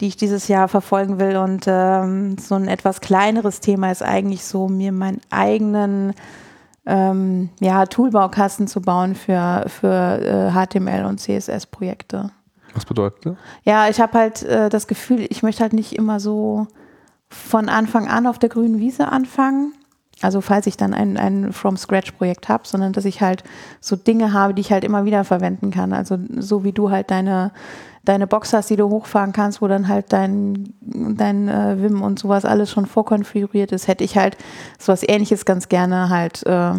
die 0.00 0.08
ich 0.08 0.16
dieses 0.16 0.48
Jahr 0.48 0.68
verfolgen 0.68 1.18
will. 1.18 1.36
Und 1.36 1.64
ähm, 1.66 2.36
so 2.38 2.56
ein 2.56 2.68
etwas 2.68 3.00
kleineres 3.00 3.60
Thema 3.60 3.90
ist 3.90 4.02
eigentlich 4.02 4.44
so, 4.44 4.68
mir 4.68 4.92
meinen 4.92 5.20
eigenen 5.30 6.14
ähm, 6.90 7.50
ja, 7.60 7.86
Toolbaukasten 7.86 8.66
zu 8.66 8.82
bauen 8.82 9.14
für, 9.14 9.64
für 9.68 10.18
äh, 10.20 10.50
HTML 10.50 11.04
und 11.04 11.20
CSS-Projekte. 11.20 12.32
Was 12.74 12.84
bedeutet 12.84 13.26
das? 13.26 13.34
Ja, 13.64 13.88
ich 13.88 14.00
habe 14.00 14.18
halt 14.18 14.42
äh, 14.42 14.68
das 14.68 14.88
Gefühl, 14.88 15.24
ich 15.30 15.44
möchte 15.44 15.62
halt 15.62 15.72
nicht 15.72 15.94
immer 15.94 16.18
so 16.18 16.66
von 17.28 17.68
Anfang 17.68 18.08
an 18.08 18.26
auf 18.26 18.40
der 18.40 18.48
grünen 18.48 18.80
Wiese 18.80 19.06
anfangen. 19.08 19.72
Also 20.20 20.40
falls 20.40 20.66
ich 20.66 20.76
dann 20.76 20.92
ein, 20.92 21.16
ein 21.16 21.52
From-Scratch-Projekt 21.52 22.48
habe, 22.48 22.66
sondern 22.66 22.92
dass 22.92 23.04
ich 23.04 23.22
halt 23.22 23.44
so 23.80 23.94
Dinge 23.94 24.32
habe, 24.32 24.52
die 24.52 24.60
ich 24.60 24.72
halt 24.72 24.84
immer 24.84 25.04
wieder 25.04 25.24
verwenden 25.24 25.70
kann. 25.70 25.92
Also 25.92 26.18
so 26.38 26.64
wie 26.64 26.72
du 26.72 26.90
halt 26.90 27.10
deine, 27.10 27.52
deine 28.04 28.26
Box 28.26 28.52
hast, 28.52 28.70
die 28.70 28.76
du 28.76 28.88
hochfahren 28.88 29.32
kannst, 29.32 29.60
wo 29.60 29.68
dann 29.68 29.88
halt 29.88 30.12
dein, 30.12 30.74
dein 30.80 31.48
äh, 31.48 31.82
Vim 31.82 32.02
und 32.02 32.18
sowas 32.18 32.44
alles 32.44 32.70
schon 32.70 32.86
vorkonfiguriert 32.86 33.72
ist, 33.72 33.88
hätte 33.88 34.04
ich 34.04 34.16
halt 34.16 34.36
sowas 34.78 35.02
ähnliches 35.06 35.44
ganz 35.44 35.68
gerne 35.68 36.08
halt 36.08 36.44
äh, 36.46 36.72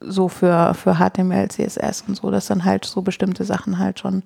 so 0.00 0.28
für, 0.28 0.74
für 0.74 0.96
HTML, 0.96 1.48
CSS 1.48 2.04
und 2.06 2.16
so, 2.16 2.30
dass 2.30 2.46
dann 2.46 2.64
halt 2.64 2.84
so 2.84 3.02
bestimmte 3.02 3.44
Sachen 3.44 3.78
halt 3.78 3.98
schon 3.98 4.22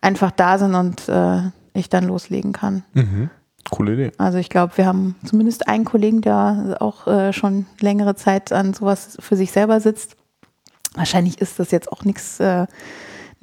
einfach 0.00 0.30
da 0.30 0.58
sind 0.58 0.74
und 0.74 1.08
äh, 1.08 1.50
ich 1.74 1.88
dann 1.88 2.04
loslegen 2.04 2.52
kann. 2.52 2.84
Mhm. 2.94 3.30
Coole 3.70 3.94
Idee. 3.94 4.12
Also 4.18 4.38
ich 4.38 4.48
glaube, 4.48 4.76
wir 4.76 4.86
haben 4.86 5.16
zumindest 5.24 5.68
einen 5.68 5.84
Kollegen, 5.84 6.20
der 6.20 6.76
auch 6.80 7.06
äh, 7.06 7.32
schon 7.32 7.66
längere 7.80 8.14
Zeit 8.14 8.52
an 8.52 8.74
sowas 8.74 9.16
für 9.20 9.36
sich 9.36 9.50
selber 9.50 9.80
sitzt. 9.80 10.16
Wahrscheinlich 10.94 11.40
ist 11.40 11.58
das 11.58 11.72
jetzt 11.72 11.90
auch 11.90 12.04
nichts 12.04 12.40
äh, 12.40 12.66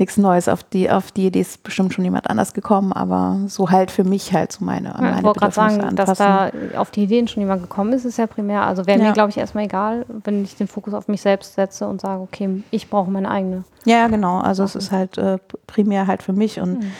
nichts 0.04 0.18
Neues. 0.18 0.48
Auf 0.48 0.64
die, 0.64 0.90
auf 0.92 1.12
die 1.12 1.28
Idee 1.28 1.42
ist 1.42 1.64
bestimmt 1.64 1.94
schon 1.94 2.04
jemand 2.04 2.30
anders 2.30 2.54
gekommen, 2.54 2.94
aber 2.94 3.40
so 3.48 3.70
halt 3.72 3.90
für 3.92 4.04
mich 4.04 4.34
halt 4.34 4.52
so 4.52 4.64
meine, 4.66 4.94
an 4.96 5.04
Ja, 5.04 5.10
meine 5.10 5.18
ich 5.22 5.24
wollte 5.26 5.40
gerade 5.40 5.54
sagen, 5.54 5.96
dass 5.96 6.22
anpassen. 6.22 6.62
da 6.74 6.80
auf 6.80 6.92
die 6.92 7.04
Ideen 7.04 7.28
schon 7.28 7.42
jemand 7.42 7.62
gekommen 7.62 7.94
ist, 7.94 8.06
ist 8.06 8.18
ja 8.18 8.28
primär. 8.28 8.64
Also 8.64 8.86
wäre 8.86 9.00
Ja. 9.00 9.06
mir, 9.08 9.14
glaube 9.14 9.30
ich, 9.30 9.38
erstmal 9.38 9.64
egal, 9.66 10.06
wenn 10.24 10.44
ich 10.44 10.56
den 10.56 10.68
Fokus 10.68 10.94
auf 10.94 11.08
mich 11.08 11.22
selbst 11.22 11.56
setze 11.56 11.88
und 11.88 12.02
sage, 12.02 12.22
okay, 12.22 12.64
ich 12.72 12.90
brauche 12.90 13.10
meine 13.10 13.30
eigene. 13.32 13.64
Ja, 13.86 14.08
genau. 14.08 14.40
Also 14.40 14.64
es 14.64 14.76
ist 14.76 14.92
halt 14.92 15.18
äh, 15.18 15.38
primär 15.68 16.08
halt 16.08 16.22
für 16.24 16.34
mich 16.34 16.60
und 16.60 16.80
Mhm. 16.80 16.92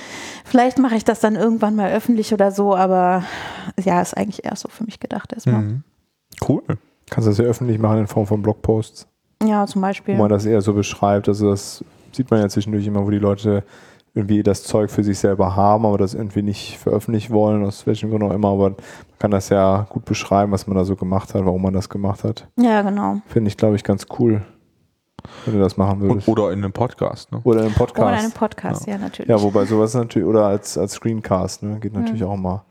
vielleicht 0.46 0.80
mache 0.80 0.96
ich 0.96 1.04
das 1.06 1.20
dann 1.20 1.36
irgendwann 1.36 1.76
mal 1.76 1.92
öffentlich 1.92 2.34
oder 2.34 2.52
so, 2.52 2.76
aber 2.76 3.24
ja, 3.84 4.02
ist 4.02 4.16
eigentlich 4.18 4.44
eher 4.46 4.56
so 4.56 4.70
für 4.70 4.84
mich 4.84 5.00
gedacht 5.00 5.32
erstmal. 5.34 5.62
Mhm. 5.62 5.84
Cool. 6.48 6.62
Kannst 7.10 7.28
du 7.28 7.32
das 7.32 7.38
ja 7.38 7.46
öffentlich 7.46 7.80
machen 7.80 8.00
in 8.00 8.08
Form 8.08 8.26
von 8.26 8.42
Blogposts, 8.42 9.08
Ja, 9.44 9.66
zum 9.68 9.82
wo 9.82 9.88
Beispiel. 9.88 10.16
man 10.18 10.30
das 10.30 10.46
eher 10.46 10.62
so 10.62 10.74
beschreibt. 10.74 11.28
Also 11.28 11.50
das 11.52 11.84
sieht 12.16 12.32
man 12.32 12.40
ja 12.40 12.50
zwischendurch 12.50 12.86
immer, 12.86 13.06
wo 13.06 13.12
die 13.12 13.20
Leute 13.20 13.64
irgendwie 14.16 14.44
das 14.44 14.64
Zeug 14.64 14.92
für 14.92 15.04
sich 15.04 15.18
selber 15.18 15.56
haben, 15.56 15.86
aber 15.86 15.98
das 15.98 16.14
irgendwie 16.14 16.44
nicht 16.44 16.78
veröffentlichen 16.78 17.34
wollen, 17.34 17.66
aus 17.66 17.88
welchem 17.88 18.12
Grund 18.12 18.24
auch 18.24 18.32
immer. 18.32 18.50
Aber 18.50 18.70
man 18.70 18.76
kann 19.18 19.32
das 19.32 19.50
ja 19.50 19.88
gut 19.90 20.06
beschreiben, 20.06 20.52
was 20.52 20.68
man 20.68 20.78
da 20.78 20.86
so 20.86 20.96
gemacht 20.96 21.34
hat, 21.34 21.44
warum 21.46 21.62
man 21.62 21.74
das 21.74 21.90
gemacht 21.90 22.24
hat. 22.24 22.48
Ja, 22.60 22.84
genau. 22.84 23.22
Finde 23.28 23.48
ich, 23.48 23.58
glaube 23.58 23.76
ich, 23.76 23.84
ganz 23.84 24.06
cool, 24.20 24.44
wenn 25.46 25.56
du 25.56 25.60
das 25.60 25.78
machen 25.78 26.02
würdest. 26.02 26.28
Und, 26.28 26.38
oder 26.38 26.52
in 26.52 26.64
einem 26.64 26.74
Podcast. 26.74 27.32
Ne? 27.32 27.42
Oder 27.44 27.66
im 27.66 27.74
Podcast. 27.74 28.08
Oder 28.08 28.18
einen 28.18 28.32
Podcast, 28.32 28.86
ja, 28.86 29.00
natürlich. 29.00 29.30
Ja, 29.30 29.42
wobei 29.42 29.66
sowas 29.66 29.96
natürlich, 29.96 30.28
oder 30.28 30.46
als, 30.46 30.78
als 30.78 30.94
Screencast, 30.94 31.64
ne, 31.64 31.80
geht 31.80 31.94
natürlich 31.94 32.24
auch 32.24 32.38
mal. 32.38 32.64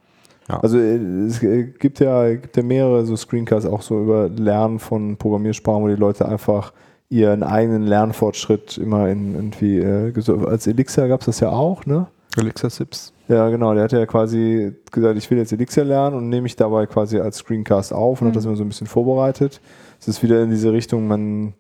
Ja. 0.48 0.60
Also 0.60 0.78
äh, 0.78 0.96
es 1.26 1.40
gibt 1.40 1.98
ja, 1.98 2.34
gibt 2.34 2.56
ja 2.56 2.62
mehrere 2.62 3.04
so 3.04 3.16
Screencasts 3.16 3.68
auch 3.68 3.82
so 3.82 4.00
über 4.00 4.28
Lernen 4.28 4.78
von 4.78 5.16
Programmiersprachen, 5.16 5.82
wo 5.82 5.88
die 5.88 5.96
Leute 5.96 6.28
einfach 6.28 6.72
ihren 7.12 7.42
eigenen 7.42 7.86
Lernfortschritt 7.86 8.78
immer 8.78 9.08
in 9.08 9.34
irgendwie, 9.34 9.78
äh, 9.78 10.12
als 10.46 10.66
Elixir 10.66 11.08
gab 11.08 11.20
es 11.20 11.26
das 11.26 11.40
ja 11.40 11.50
auch, 11.50 11.84
ne? 11.84 12.06
Alexa 12.38 12.70
Sips. 12.70 13.12
Ja, 13.28 13.50
genau, 13.50 13.74
der 13.74 13.84
hat 13.84 13.92
ja 13.92 14.06
quasi 14.06 14.72
gesagt, 14.90 15.18
ich 15.18 15.30
will 15.30 15.36
jetzt 15.36 15.52
Elixir 15.52 15.84
lernen 15.84 16.16
und 16.16 16.30
nehme 16.30 16.42
mich 16.42 16.56
dabei 16.56 16.86
quasi 16.86 17.20
als 17.20 17.38
Screencast 17.38 17.92
auf 17.92 18.22
und 18.22 18.28
hat 18.28 18.36
das 18.36 18.46
immer 18.46 18.56
so 18.56 18.64
ein 18.64 18.68
bisschen 18.68 18.86
vorbereitet. 18.86 19.60
Es 20.00 20.08
ist 20.08 20.22
wieder 20.22 20.42
in 20.42 20.48
diese 20.48 20.72
Richtung, 20.72 21.06
man 21.06 21.52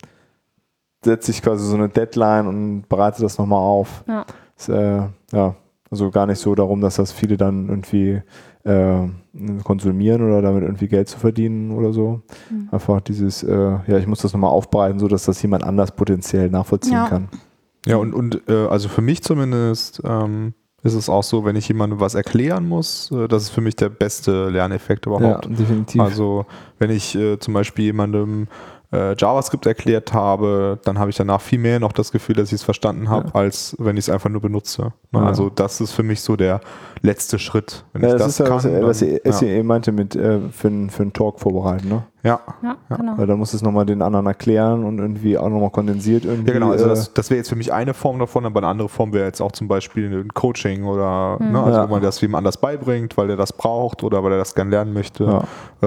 setzt 1.04 1.26
sich 1.26 1.42
quasi 1.42 1.66
so 1.66 1.74
eine 1.74 1.90
Deadline 1.90 2.46
und 2.46 2.88
bereitet 2.88 3.22
das 3.22 3.36
nochmal 3.36 3.60
auf. 3.60 4.04
Ja. 4.08 4.24
Ist, 4.56 4.70
äh, 4.70 5.02
ja, 5.32 5.54
also 5.90 6.10
gar 6.10 6.26
nicht 6.26 6.38
so 6.38 6.54
darum, 6.54 6.80
dass 6.80 6.96
das 6.96 7.12
viele 7.12 7.36
dann 7.36 7.68
irgendwie 7.68 8.22
äh, 8.64 9.08
konsumieren 9.64 10.22
oder 10.22 10.42
damit 10.42 10.62
irgendwie 10.62 10.88
Geld 10.88 11.08
zu 11.08 11.18
verdienen 11.18 11.72
oder 11.72 11.92
so. 11.92 12.22
Einfach 12.70 13.00
dieses, 13.00 13.42
äh, 13.42 13.54
ja, 13.86 13.98
ich 13.98 14.06
muss 14.06 14.20
das 14.22 14.32
nochmal 14.32 14.50
aufbereiten, 14.50 14.98
so 14.98 15.08
dass 15.08 15.24
das 15.24 15.40
jemand 15.42 15.64
anders 15.64 15.92
potenziell 15.92 16.48
nachvollziehen 16.50 16.92
Ja. 16.94 17.08
kann. 17.08 17.28
Ja, 17.86 17.96
und, 17.96 18.14
und 18.14 18.42
äh, 18.48 18.66
also 18.66 18.88
für 18.88 19.02
mich 19.02 19.22
zumindest 19.22 20.02
ähm, 20.04 20.54
ist 20.84 20.94
es 20.94 21.08
auch 21.08 21.22
so, 21.24 21.44
wenn 21.44 21.56
ich 21.56 21.66
jemandem 21.68 21.98
was 21.98 22.14
erklären 22.14 22.68
muss, 22.68 23.10
äh, 23.10 23.26
das 23.26 23.44
ist 23.44 23.50
für 23.50 23.60
mich 23.60 23.74
der 23.74 23.88
beste 23.88 24.50
Lerneffekt 24.50 25.06
überhaupt. 25.06 25.46
Ja, 25.46 25.52
definitiv. 25.52 26.00
Also 26.00 26.46
wenn 26.78 26.90
ich 26.90 27.16
äh, 27.16 27.38
zum 27.40 27.54
Beispiel 27.54 27.86
jemandem 27.86 28.46
äh, 28.92 29.14
JavaScript 29.18 29.64
erklärt 29.66 30.12
habe, 30.12 30.78
dann 30.84 30.98
habe 30.98 31.10
ich 31.10 31.16
danach 31.16 31.40
viel 31.40 31.58
mehr 31.58 31.80
noch 31.80 31.92
das 31.92 32.12
Gefühl, 32.12 32.36
dass 32.36 32.48
ich 32.48 32.54
es 32.56 32.62
verstanden 32.62 33.08
habe, 33.08 33.28
Ja. 33.28 33.34
als 33.34 33.74
wenn 33.78 33.96
ich 33.96 34.04
es 34.06 34.10
einfach 34.10 34.28
nur 34.30 34.40
benutze. 34.40 34.92
Ne? 35.12 35.20
Ja. 35.20 35.26
Also 35.26 35.48
das 35.50 35.80
ist 35.80 35.92
für 35.92 36.02
mich 36.02 36.20
so 36.20 36.36
der 36.36 36.60
letzte 37.00 37.38
Schritt. 37.38 37.84
Wenn 37.92 38.02
ja, 38.02 38.08
ich 38.08 38.12
das, 38.14 38.22
das, 38.22 38.28
ist 38.32 38.38
ja, 38.40 38.44
kann, 38.46 38.54
was, 38.56 38.62
dann, 38.64 38.82
was 38.82 39.02
ihr, 39.02 39.20
was 39.24 39.40
ja. 39.40 39.62
meinte 39.62 39.92
mit 39.92 40.14
äh, 40.14 40.40
für, 40.50 40.68
einen- 40.68 40.90
für 40.90 41.02
einen 41.02 41.12
Talk 41.12 41.40
vorbereiten, 41.40 41.88
ne? 41.88 42.02
Ja. 42.24 42.40
Ja, 42.62 42.76
Ja. 42.90 42.96
genau. 42.96 43.18
Weil 43.18 43.26
dann 43.26 43.38
muss 43.38 43.52
es 43.54 43.62
nochmal 43.62 43.84
den 43.86 44.00
anderen 44.02 44.26
erklären 44.26 44.84
und 44.84 44.98
irgendwie 44.98 45.36
auch 45.38 45.48
nochmal 45.48 45.70
kondensiert 45.70 46.24
irgendwie. 46.24 46.48
Ja, 46.48 46.54
genau. 46.54 46.70
Also 46.70 46.86
äh, 46.86 46.88
das, 46.88 47.12
das 47.12 47.30
wäre 47.30 47.38
jetzt 47.38 47.48
für 47.48 47.56
mich 47.56 47.72
eine 47.72 47.94
Form 47.94 48.18
davon, 48.18 48.46
aber 48.46 48.60
eine 48.60 48.68
andere 48.68 48.88
Form 48.88 49.12
wäre 49.12 49.26
jetzt 49.26 49.40
auch 49.40 49.52
zum 49.52 49.68
Beispiel 49.68 50.10
ein 50.24 50.28
Coaching 50.32 50.84
oder 50.84 51.38
ne, 51.40 51.60
also 51.62 51.78
Ja. 51.80 51.88
wo 51.88 51.92
man 51.94 52.02
das 52.02 52.20
jemand 52.20 52.38
anders 52.42 52.56
beibringt, 52.58 53.16
weil 53.16 53.26
der 53.26 53.36
das 53.36 53.52
braucht 53.52 54.02
oder 54.04 54.22
weil 54.22 54.32
er 54.32 54.38
das 54.38 54.54
gern 54.54 54.70
lernen 54.70 54.92
möchte, 54.92 55.24
Ja. 55.24 55.38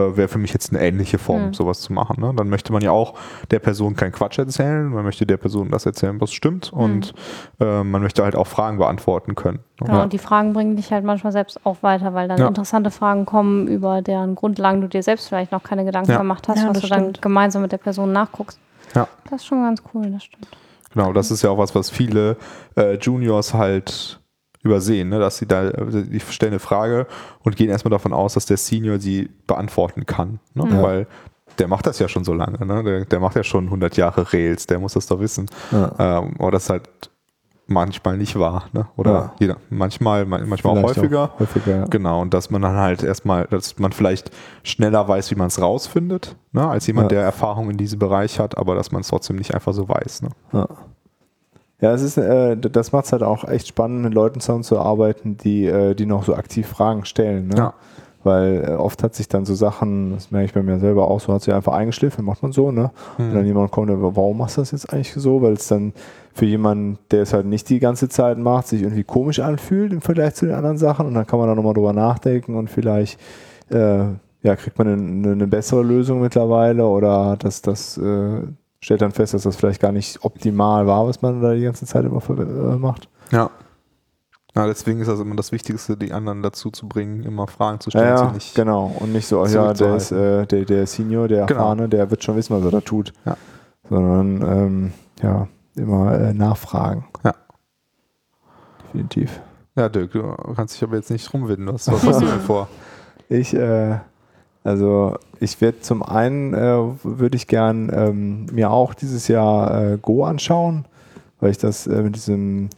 äh, 0.02 0.18
wäre 0.18 0.28
für 0.28 0.40
mich 0.40 0.52
jetzt 0.54 0.72
eine 0.74 0.82
ähnliche 0.82 1.18
Form, 1.18 1.48
Mhm. 1.48 1.54
sowas 1.54 1.82
zu 1.82 1.94
machen. 1.94 2.20
Ne? 2.22 2.34
Dann 2.36 2.50
möchte 2.50 2.74
man 2.74 2.82
ja 2.82 2.92
auch 2.92 3.14
der 3.52 3.60
Person 3.60 3.96
keinen 3.96 4.12
Quatsch 4.12 4.38
erzählen, 4.38 4.90
man 4.90 5.04
möchte 5.06 5.26
der 5.26 5.38
Person 5.38 5.72
das 5.72 5.86
erzählen, 5.86 6.20
was 6.20 6.34
stimmt 6.34 6.74
und 6.74 7.14
äh, 7.60 7.84
man 7.84 8.02
möchte 8.02 8.24
halt 8.24 8.36
auch 8.36 8.48
Fragen 8.48 8.78
beantworten 8.78 9.36
können. 9.36 9.60
ne? 9.80 9.88
Genau, 9.88 10.04
und 10.04 10.14
die 10.14 10.18
Fragen 10.18 10.54
bringen 10.54 10.76
dich 10.76 10.92
halt 10.92 11.04
manchmal 11.06 11.32
selbst 11.34 11.66
auch 11.66 11.78
weiter, 11.82 12.14
weil 12.14 12.28
dann 12.28 12.38
Ja. 12.40 12.48
interessante 12.48 12.92
Fragen 12.92 13.26
kommen, 13.26 13.68
über 13.68 14.02
deren 14.02 14.36
Grundlagen 14.36 14.82
du 14.82 14.88
dir 14.88 15.04
selbst 15.04 15.28
vielleicht 15.30 15.52
noch 15.52 15.64
keine 15.64 15.86
Gedanken 15.86 16.12
Ja. 16.12 16.25
Gemacht 16.26 16.48
hast, 16.48 16.60
Ja, 16.60 16.70
was 16.70 16.82
du 16.82 16.88
dann 16.88 17.00
stimmt. 17.02 17.22
gemeinsam 17.22 17.62
mit 17.62 17.72
der 17.72 17.78
Person 17.78 18.12
nachguckst. 18.12 18.60
Ja. 18.96 19.08
Das 19.30 19.42
ist 19.42 19.46
schon 19.48 19.62
ganz 19.64 19.82
cool, 19.94 20.10
das 20.12 20.24
stimmt. 20.24 20.48
Genau, 20.94 21.14
das 21.14 21.30
ist 21.32 21.42
ja 21.42 21.50
auch 21.50 21.58
was, 21.58 21.76
was 21.76 21.90
viele 21.90 22.38
äh, 22.78 22.96
Juniors 22.98 23.54
halt 23.54 24.20
übersehen, 24.64 25.10
ne? 25.10 25.20
dass 25.20 25.38
sie 25.38 25.46
da, 25.46 25.68
also 25.70 26.02
die 26.02 26.20
stellen 26.20 26.54
eine 26.54 26.60
Frage 26.60 27.06
und 27.44 27.56
gehen 27.56 27.70
erstmal 27.70 27.92
davon 27.92 28.14
aus, 28.14 28.34
dass 28.34 28.46
der 28.46 28.58
Senior 28.58 29.00
sie 29.00 29.30
beantworten 29.46 30.06
kann, 30.06 30.40
ne? 30.56 30.68
Ja. 30.70 30.82
weil 30.82 31.08
der 31.60 31.68
macht 31.68 31.86
das 31.86 32.00
ja 32.00 32.08
schon 32.08 32.24
so 32.24 32.34
lange, 32.34 32.66
ne? 32.66 32.84
der, 32.84 33.06
der 33.06 33.20
macht 33.20 33.36
ja 33.36 33.44
schon 33.44 33.66
100 33.66 33.96
Jahre 33.98 34.34
Rails, 34.34 34.66
der 34.68 34.80
muss 34.80 34.94
das 34.94 35.06
doch 35.08 35.20
wissen. 35.20 35.48
ja. 35.72 35.92
Ähm, 36.00 36.34
aber 36.40 36.52
das 36.52 36.64
ist 36.64 36.70
halt 36.72 36.90
manchmal 37.68 38.18
nicht 38.18 38.38
wahr, 38.38 38.66
ne? 38.74 38.88
oder 38.96 39.12
Ja. 39.12 39.34
jeder, 39.40 39.58
manchmal, 39.70 40.26
man- 40.26 40.48
manchmal 40.48 40.78
auch 40.78 40.84
häufiger. 40.84 41.32
häufiger, 41.40 41.76
ja. 41.78 41.86
Genau, 41.86 42.22
und 42.22 42.34
dass 42.34 42.50
man 42.52 42.62
dann 42.62 42.76
halt 42.76 43.02
erstmal, 43.04 43.46
dass 43.46 43.80
man 43.80 43.92
vielleicht 43.92 44.30
schneller 44.64 45.08
weiß, 45.08 45.32
wie 45.32 45.36
man 45.36 45.48
es 45.48 45.60
rausfindet, 45.62 46.36
ne? 46.52 46.68
als 46.68 46.86
jemand, 46.88 47.12
Ja. 47.12 47.18
der 47.18 47.26
Erfahrung 47.26 47.70
in 47.72 47.78
diesem 47.78 47.98
Bereich 48.00 48.40
hat, 48.40 48.58
aber 48.58 48.76
dass 48.76 48.92
man 48.92 49.02
es 49.02 49.08
trotzdem 49.08 49.38
nicht 49.38 49.54
einfach 49.56 49.74
so 49.74 49.90
weiß. 49.90 50.22
Ne? 50.22 50.30
Ja. 50.54 50.68
Ja, 51.82 51.92
es 51.94 52.02
ist, 52.04 52.18
äh, 52.18 52.56
das 52.56 52.92
macht 52.94 53.06
es 53.06 53.12
halt 53.12 53.22
auch 53.24 53.44
echt 53.48 53.68
spannend, 53.68 54.04
mit 54.04 54.14
Leuten 54.14 54.40
zusammenzuarbeiten, 54.40 55.38
die, 55.38 55.66
äh, 55.66 55.94
die 55.94 56.06
noch 56.06 56.24
so 56.24 56.34
aktiv 56.36 56.68
Fragen 56.68 57.04
stellen. 57.06 57.50
Ne? 57.50 57.56
Ja. 57.58 57.74
Weil 58.24 58.64
äh, 58.70 58.72
oft 58.74 59.04
hat 59.04 59.14
sich 59.14 59.28
dann 59.28 59.46
so 59.46 59.54
Sachen, 59.56 60.12
das 60.14 60.32
merke 60.32 60.46
ich 60.46 60.54
bei 60.54 60.64
mir 60.64 60.80
selber 60.80 61.08
auch, 61.10 61.20
so 61.20 61.34
hat 61.34 61.42
sich 61.44 61.54
einfach 61.54 61.74
eingeschliffen, 61.74 62.24
macht 62.26 62.42
man 62.42 62.54
so, 62.54 62.72
ne? 62.72 62.90
Hm. 63.18 63.28
Und 63.30 63.36
dann 63.36 63.46
jemand 63.46 63.72
kommt, 63.72 63.92
warum 63.92 64.38
machst 64.38 64.58
du 64.58 64.62
das 64.62 64.72
jetzt 64.72 64.92
eigentlich 64.92 65.14
so? 65.14 65.42
Weil 65.44 65.54
es 65.54 65.68
dann 65.68 65.94
für 66.36 66.46
jemanden, 66.46 67.00
der 67.12 67.22
es 67.22 67.32
halt 67.34 67.46
nicht 67.46 67.70
die 67.70 67.80
ganze 67.80 68.10
Zeit 68.10 68.38
macht, 68.38 68.68
sich 68.68 68.82
irgendwie 68.82 69.06
komisch 69.06 69.40
anfühlt 69.40 69.94
im 69.94 70.02
Vergleich 70.02 70.36
zu 70.36 70.46
den 70.46 70.54
anderen 70.54 70.78
Sachen. 70.78 71.08
Und 71.08 71.14
dann 71.14 71.26
kann 71.26 71.40
man 71.40 71.48
da 71.48 71.56
nochmal 71.56 71.74
drüber 71.74 71.94
nachdenken 71.94 72.56
und 72.56 72.70
vielleicht 72.70 73.18
äh, 73.70 74.04
ja, 74.44 74.56
kriegt 74.58 74.78
man 74.78 74.88
eine, 74.88 75.32
eine 75.32 75.48
bessere 75.48 75.82
Lösung 75.82 76.20
mittlerweile 76.20 76.86
oder 76.86 77.28
hat 77.28 77.46
das, 77.46 77.98
äh, 77.98 78.42
stellt 78.82 79.02
dann 79.02 79.14
fest, 79.14 79.34
dass 79.34 79.44
das 79.44 79.56
vielleicht 79.56 79.82
gar 79.82 79.94
nicht 79.94 80.26
optimal 80.26 80.86
war, 80.86 81.08
was 81.08 81.22
man 81.22 81.42
da 81.42 81.54
die 81.54 81.64
ganze 81.64 81.86
Zeit 81.86 82.04
immer 82.04 82.22
äh, 82.30 82.76
macht. 82.76 83.08
Ja. 83.32 83.50
Ja, 84.54 84.68
deswegen 84.68 85.00
ist 85.02 85.08
das 85.08 85.20
immer 85.20 85.36
das 85.36 85.52
Wichtigste, 85.54 85.98
die 85.98 86.12
anderen 86.14 86.42
dazu 86.42 86.70
zu 86.70 86.88
bringen, 86.88 87.24
immer 87.24 87.48
Fragen 87.48 87.80
zu 87.80 87.90
stellen. 87.90 88.18
ja 88.18 88.32
nicht. 88.32 88.56
genau. 88.56 88.94
Und 89.00 89.14
nicht 89.14 89.28
so, 89.28 89.46
ja, 89.46 89.74
der 89.74 89.96
ist 89.96 90.12
äh, 90.12 90.46
der, 90.46 90.66
der 90.66 90.86
Senior, 90.86 91.28
der 91.28 91.46
Genau. 91.46 91.60
Erfahrene, 91.62 91.90
der 91.90 92.10
wird 92.12 92.24
schon 92.24 92.36
wissen, 92.36 92.56
was 92.56 92.64
er 92.64 92.72
da 92.72 92.82
tut. 92.82 93.14
Ja. 93.26 93.36
Sondern 93.90 94.42
ähm, 94.42 94.94
ja, 95.22 95.48
immer 95.76 96.20
äh, 96.20 96.34
nachfragen. 96.34 97.06
Ja. 97.24 97.34
Definitiv. 98.84 99.42
Ja, 99.76 99.90
Dirk, 99.90 100.14
du 100.14 100.36
kannst 100.56 100.76
dich 100.76 100.84
aber 100.84 100.96
jetzt 100.96 101.12
nicht 101.12 101.34
rumwinden. 101.34 101.68
Was, 101.68 101.92
was 101.92 102.06
hast 102.06 102.22
du 102.22 102.26
denn 102.26 102.40
vor? 102.40 102.70
Ich, 103.28 103.54
äh, 103.54 103.98
also 104.64 105.18
ich 105.40 105.60
werde 105.60 105.82
zum 105.82 106.02
einen, 106.02 106.54
äh, 106.54 106.78
würde 107.04 107.36
ich 107.36 107.48
gern 107.48 107.92
ähm, 107.94 108.46
mir 108.52 108.72
auch 108.72 108.94
dieses 108.94 109.28
Jahr 109.28 109.94
äh, 109.94 109.98
Go 110.02 110.24
anschauen, 110.24 110.86
weil 111.40 111.52
ich 111.52 111.58
das 111.58 111.88
äh, 111.88 112.02
mit 112.02 112.16
diesem 112.16 112.70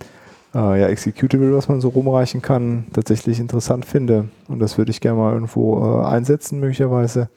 äh, 0.55 0.81
ja, 0.81 0.87
Executable, 0.87 1.55
was 1.55 1.69
man 1.69 1.81
so 1.81 1.89
rumreichen 1.89 2.41
kann, 2.41 2.87
tatsächlich 2.93 3.39
interessant 3.39 3.85
finde. 3.85 4.29
Und 4.47 4.59
das 4.59 4.77
würde 4.77 4.89
ich 4.91 5.01
gerne 5.01 5.19
mal 5.19 5.33
irgendwo 5.33 6.01
einsetzen, 6.01 6.59
möglicherweise. 6.59 7.29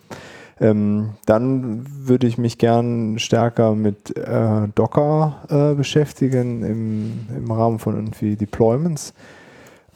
Ähm, 0.61 1.11
dann 1.25 1.87
würde 1.89 2.27
ich 2.27 2.37
mich 2.37 2.59
gern 2.59 3.19
stärker 3.19 3.75
mit 3.75 4.17
äh, 4.17 4.69
Docker 4.75 5.37
äh, 5.49 5.75
beschäftigen 5.75 6.63
im, 6.63 7.27
im 7.35 7.51
Rahmen 7.51 7.79
von 7.79 7.95
irgendwie 7.95 8.37
Deployments. 8.37 9.15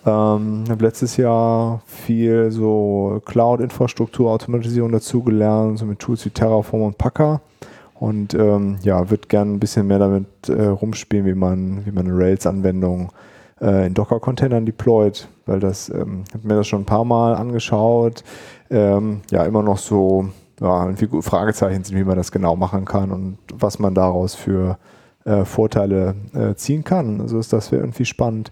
Ähm, 0.06 0.64
habe 0.68 0.84
letztes 0.84 1.16
Jahr 1.16 1.82
viel 1.86 2.50
so 2.50 3.20
Cloud-Infrastruktur, 3.26 4.30
Automatisierung 4.30 4.92
dazugelernt, 4.92 5.78
so 5.78 5.86
mit 5.86 5.98
Tools 5.98 6.24
wie 6.24 6.30
Terraform 6.30 6.82
und 6.82 6.98
Packer. 6.98 7.40
Und 7.94 8.34
ähm, 8.34 8.78
ja, 8.82 9.08
würde 9.10 9.28
gerne 9.28 9.52
ein 9.52 9.60
bisschen 9.60 9.86
mehr 9.86 9.98
damit 9.98 10.26
äh, 10.48 10.66
rumspielen, 10.66 11.26
wie 11.26 11.34
man, 11.34 11.86
wie 11.86 11.90
man 11.90 12.06
eine 12.06 12.16
Rails-Anwendung 12.16 13.10
äh, 13.60 13.86
in 13.86 13.94
Docker-Containern 13.94 14.66
deployt, 14.66 15.28
weil 15.46 15.60
das, 15.60 15.88
ähm, 15.88 16.24
habe 16.32 16.48
mir 16.48 16.56
das 16.56 16.66
schon 16.66 16.82
ein 16.82 16.86
paar 16.86 17.04
Mal 17.04 17.34
angeschaut. 17.34 18.24
Ähm, 18.70 19.20
ja, 19.30 19.44
immer 19.44 19.62
noch 19.62 19.78
so 19.78 20.28
ja, 20.60 20.84
irgendwie 20.84 21.06
gut 21.06 21.24
Fragezeichen 21.24 21.84
sind, 21.84 21.96
wie 21.96 22.04
man 22.04 22.16
das 22.16 22.30
genau 22.32 22.56
machen 22.56 22.84
kann 22.84 23.10
und 23.10 23.38
was 23.52 23.78
man 23.78 23.94
daraus 23.94 24.34
für 24.34 24.78
äh, 25.24 25.44
Vorteile 25.44 26.14
äh, 26.34 26.54
ziehen 26.54 26.84
kann. 26.84 27.20
Also 27.20 27.38
ist 27.38 27.52
das 27.52 27.72
wäre 27.72 27.82
irgendwie 27.82 28.04
spannend. 28.04 28.50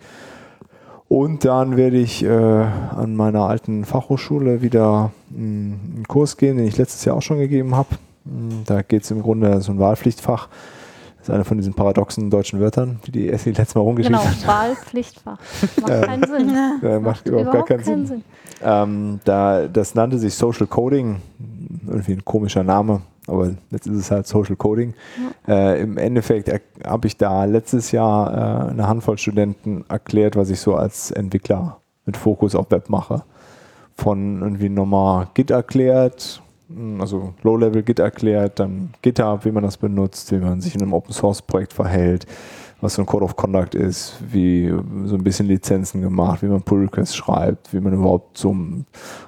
Und 1.08 1.44
dann 1.44 1.76
werde 1.76 1.98
ich 1.98 2.24
äh, 2.24 2.28
an 2.30 3.14
meiner 3.16 3.42
alten 3.42 3.84
Fachhochschule 3.84 4.62
wieder 4.62 5.10
mh, 5.30 5.36
einen 5.36 6.04
Kurs 6.08 6.38
gehen, 6.38 6.56
den 6.56 6.66
ich 6.66 6.78
letztes 6.78 7.04
Jahr 7.04 7.16
auch 7.16 7.22
schon 7.22 7.38
gegeben 7.38 7.76
habe. 7.76 7.88
Mh, 8.24 8.54
Da 8.66 8.82
geht 8.82 9.04
es 9.04 9.10
im 9.10 9.20
Grunde 9.22 9.60
so 9.60 9.72
ein 9.72 9.78
Wahlpflichtfach. 9.78 10.48
Das 11.18 11.28
ist 11.28 11.34
eine 11.34 11.44
von 11.44 11.56
diesen 11.58 11.74
paradoxen 11.74 12.30
deutschen 12.30 12.58
Wörtern, 12.58 12.98
die 13.06 13.12
die 13.12 13.30
Essi 13.30 13.50
letztes 13.50 13.74
Mal 13.76 13.82
rumgeschickt 13.82 14.16
Genau, 14.18 14.24
hat. 14.28 14.46
Wahlpflichtfach. 14.46 15.38
Macht 15.82 16.02
keinen 16.02 16.24
Sinn. 16.26 16.56
Äh, 16.82 16.98
macht 16.98 17.28
überhaupt 17.28 17.52
gar 17.52 17.64
keinen 17.64 18.06
Sinn. 18.06 18.24
Ähm, 18.64 19.20
da, 19.24 19.68
das 19.68 19.94
nannte 19.94 20.18
sich 20.18 20.34
Social 20.34 20.66
Coding, 20.66 21.16
irgendwie 21.86 22.12
ein 22.12 22.24
komischer 22.24 22.62
Name, 22.62 23.02
aber 23.26 23.50
jetzt 23.70 23.86
ist 23.86 23.96
es 23.96 24.10
halt 24.10 24.26
Social 24.26 24.56
Coding. 24.56 24.94
Äh, 25.46 25.80
Im 25.80 25.96
Endeffekt 25.98 26.50
habe 26.84 27.06
ich 27.06 27.16
da 27.16 27.44
letztes 27.44 27.92
Jahr 27.92 28.68
äh, 28.68 28.70
eine 28.70 28.88
Handvoll 28.88 29.18
Studenten 29.18 29.84
erklärt, 29.88 30.36
was 30.36 30.50
ich 30.50 30.60
so 30.60 30.74
als 30.74 31.10
Entwickler 31.10 31.78
mit 32.06 32.16
Fokus 32.16 32.54
auf 32.54 32.70
Web 32.70 32.88
mache. 32.88 33.22
Von 33.94 34.40
irgendwie 34.42 34.68
nochmal 34.68 35.28
Git 35.34 35.50
erklärt, 35.50 36.42
mh, 36.68 37.00
also 37.00 37.34
Low-Level 37.42 37.82
Git 37.82 37.98
erklärt, 37.98 38.58
dann 38.58 38.90
GitHub, 39.02 39.44
wie 39.44 39.52
man 39.52 39.62
das 39.62 39.76
benutzt, 39.76 40.32
wie 40.32 40.38
man 40.38 40.60
sich 40.60 40.74
in 40.74 40.82
einem 40.82 40.94
Open-Source-Projekt 40.94 41.72
verhält, 41.72 42.26
was 42.82 42.94
so 42.94 43.02
ein 43.02 43.06
Code 43.06 43.24
of 43.24 43.36
Conduct 43.36 43.74
ist, 43.74 44.16
wie 44.28 44.68
so 45.04 45.14
ein 45.14 45.22
bisschen 45.22 45.46
Lizenzen 45.46 46.02
gemacht, 46.02 46.42
wie 46.42 46.46
man 46.46 46.62
Pull 46.62 46.82
Requests 46.82 47.14
schreibt, 47.14 47.72
wie 47.72 47.80
man 47.80 47.94
überhaupt 47.94 48.36
so, 48.36 48.54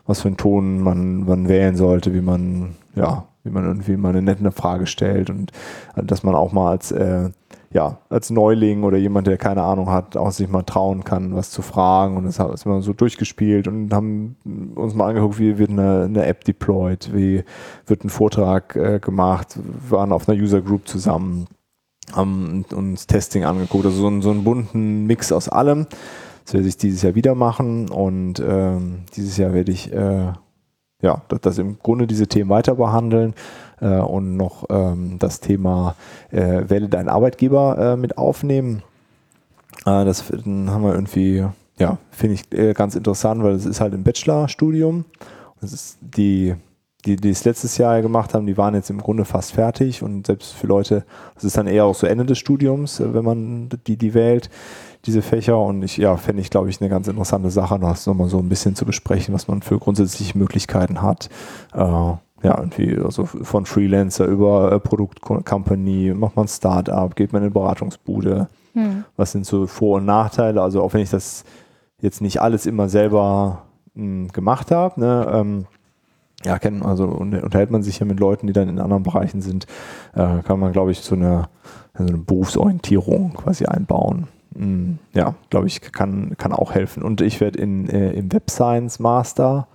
was 0.06 0.20
für 0.20 0.28
einen 0.28 0.36
Ton 0.36 0.80
man, 0.80 1.24
man 1.24 1.48
wählen 1.48 1.76
sollte, 1.76 2.12
wie 2.12 2.20
man, 2.20 2.74
ja, 2.96 3.26
wie 3.44 3.50
man 3.50 3.64
irgendwie 3.64 3.96
mal 3.96 4.08
eine 4.08 4.22
nette 4.22 4.50
Frage 4.50 4.88
stellt 4.88 5.30
und 5.30 5.52
äh, 5.94 6.02
dass 6.02 6.24
man 6.24 6.34
auch 6.34 6.52
mal 6.52 6.72
als, 6.72 6.90
äh, 6.90 7.30
ja, 7.70 7.98
als 8.08 8.30
Neuling 8.30 8.82
oder 8.82 8.98
jemand, 8.98 9.28
der 9.28 9.36
keine 9.36 9.62
Ahnung 9.62 9.88
hat, 9.88 10.16
auch 10.16 10.32
sich 10.32 10.48
mal 10.48 10.62
trauen 10.62 11.04
kann, 11.04 11.36
was 11.36 11.50
zu 11.50 11.62
fragen. 11.62 12.16
Und 12.16 12.24
das 12.24 12.38
haben 12.38 12.56
wir 12.64 12.82
so 12.82 12.92
durchgespielt 12.92 13.68
und 13.68 13.92
haben 13.92 14.36
uns 14.74 14.94
mal 14.94 15.08
angeguckt, 15.08 15.38
wie 15.38 15.58
wird 15.58 15.70
eine, 15.70 16.04
eine 16.04 16.26
App 16.26 16.44
deployed, 16.44 17.14
wie 17.14 17.44
wird 17.86 18.04
ein 18.04 18.10
Vortrag 18.10 18.74
äh, 18.74 18.98
gemacht, 18.98 19.58
wir 19.88 19.96
waren 19.96 20.12
auf 20.12 20.28
einer 20.28 20.40
User 20.40 20.60
Group 20.60 20.88
zusammen 20.88 21.46
haben 22.12 22.64
uns 22.72 23.06
Testing 23.06 23.44
angeguckt, 23.44 23.86
also 23.86 23.98
so 23.98 24.06
einen, 24.06 24.22
so 24.22 24.30
einen 24.30 24.44
bunten 24.44 25.06
Mix 25.06 25.32
aus 25.32 25.48
allem. 25.48 25.86
Das 26.44 26.54
werde 26.54 26.68
ich 26.68 26.76
dieses 26.76 27.02
Jahr 27.02 27.14
wieder 27.14 27.34
machen 27.34 27.88
und 27.88 28.40
ähm, 28.46 29.04
dieses 29.16 29.36
Jahr 29.38 29.54
werde 29.54 29.72
ich 29.72 29.92
äh, 29.92 30.32
ja, 31.04 31.22
das, 31.28 31.40
das 31.40 31.58
im 31.58 31.78
Grunde 31.78 32.06
diese 32.06 32.26
Themen 32.26 32.50
weiter 32.50 32.74
behandeln 32.74 33.34
äh, 33.80 33.98
und 33.98 34.36
noch 34.36 34.64
ähm, 34.70 35.18
das 35.18 35.40
Thema 35.40 35.96
äh, 36.30 36.68
wähle 36.68 36.88
deinen 36.88 37.08
Arbeitgeber 37.08 37.92
äh, 37.92 37.96
mit 37.96 38.18
aufnehmen. 38.18 38.82
Äh, 39.86 40.04
das 40.04 40.30
haben 40.30 40.82
wir 40.82 40.94
irgendwie, 40.94 41.46
ja, 41.78 41.98
finde 42.10 42.34
ich 42.34 42.58
äh, 42.58 42.72
ganz 42.72 42.94
interessant, 42.94 43.42
weil 43.42 43.54
es 43.54 43.66
ist 43.66 43.80
halt 43.80 43.94
im 43.94 44.02
Bachelorstudium. 44.02 45.04
Das 45.60 45.72
ist 45.72 45.98
die 46.00 46.54
die, 47.06 47.16
die 47.16 47.30
es 47.30 47.44
letztes 47.44 47.78
Jahr 47.78 48.00
gemacht 48.02 48.34
haben, 48.34 48.46
die 48.46 48.56
waren 48.56 48.74
jetzt 48.74 48.90
im 48.90 48.98
Grunde 48.98 49.24
fast 49.24 49.52
fertig 49.52 50.02
und 50.02 50.26
selbst 50.26 50.54
für 50.54 50.66
Leute, 50.66 51.04
das 51.34 51.44
ist 51.44 51.56
dann 51.56 51.66
eher 51.66 51.84
auch 51.84 51.94
so 51.94 52.06
Ende 52.06 52.24
des 52.24 52.38
Studiums, 52.38 53.00
äh, 53.00 53.14
wenn 53.14 53.24
man 53.24 53.68
die, 53.86 53.96
die 53.96 54.14
wählt, 54.14 54.50
diese 55.04 55.22
Fächer 55.22 55.58
und 55.58 55.82
ich, 55.82 55.96
ja, 55.98 56.16
fände 56.16 56.40
ich, 56.40 56.50
glaube 56.50 56.70
ich, 56.70 56.80
eine 56.80 56.90
ganz 56.90 57.08
interessante 57.08 57.50
Sache, 57.50 57.78
das 57.78 58.06
nochmal 58.06 58.28
so 58.28 58.38
ein 58.38 58.48
bisschen 58.48 58.74
zu 58.74 58.84
besprechen, 58.86 59.34
was 59.34 59.48
man 59.48 59.62
für 59.62 59.78
grundsätzliche 59.78 60.38
Möglichkeiten 60.38 61.02
hat. 61.02 61.28
Äh, 61.74 61.78
ja, 61.78 62.58
irgendwie, 62.58 62.98
also 62.98 63.24
von 63.24 63.64
Freelancer 63.66 64.26
über 64.26 64.72
äh, 64.72 64.80
Produktcompany, 64.80 66.12
macht 66.14 66.36
man 66.36 66.48
Start-up, 66.48 67.16
geht 67.16 67.32
man 67.32 67.42
in 67.42 67.46
eine 67.46 67.52
Beratungsbude, 67.52 68.48
Hm. 68.74 69.04
was 69.16 69.32
sind 69.32 69.46
so 69.46 69.66
Vor- 69.66 69.98
und 69.98 70.04
Nachteile, 70.04 70.60
also 70.60 70.82
auch 70.82 70.94
wenn 70.94 71.00
ich 71.00 71.10
das 71.10 71.44
jetzt 72.00 72.20
nicht 72.20 72.42
alles 72.42 72.66
immer 72.66 72.88
selber 72.88 73.62
mh, 73.94 74.32
gemacht 74.32 74.70
habe, 74.72 75.00
ne, 75.00 75.26
ähm, 75.32 75.66
ja, 76.44 76.58
kennen, 76.58 76.82
also 76.82 77.04
un- 77.06 77.38
unterhält 77.40 77.70
man 77.70 77.82
sich 77.82 77.98
ja 77.98 78.06
mit 78.06 78.20
Leuten, 78.20 78.46
die 78.46 78.52
dann 78.52 78.68
in 78.68 78.78
anderen 78.78 79.02
Bereichen 79.02 79.40
sind, 79.40 79.66
äh, 80.14 80.42
kann 80.42 80.60
man, 80.60 80.72
glaube 80.72 80.90
ich, 80.92 81.00
so 81.00 81.14
eine, 81.14 81.48
so 81.96 82.04
eine 82.04 82.18
Berufsorientierung 82.18 83.34
quasi 83.34 83.64
einbauen. 83.66 84.28
Mm, 84.54 84.94
Ja, 85.14 85.34
glaube 85.50 85.66
ich, 85.66 85.80
kann, 85.80 86.34
kann 86.38 86.52
auch 86.52 86.72
helfen. 86.74 87.02
Und 87.02 87.20
ich 87.20 87.40
werde 87.40 87.58
in, 87.58 87.88
äh, 87.88 88.12
im 88.12 88.32
Web 88.32 88.50
Science 88.50 88.98
Master, 88.98 89.66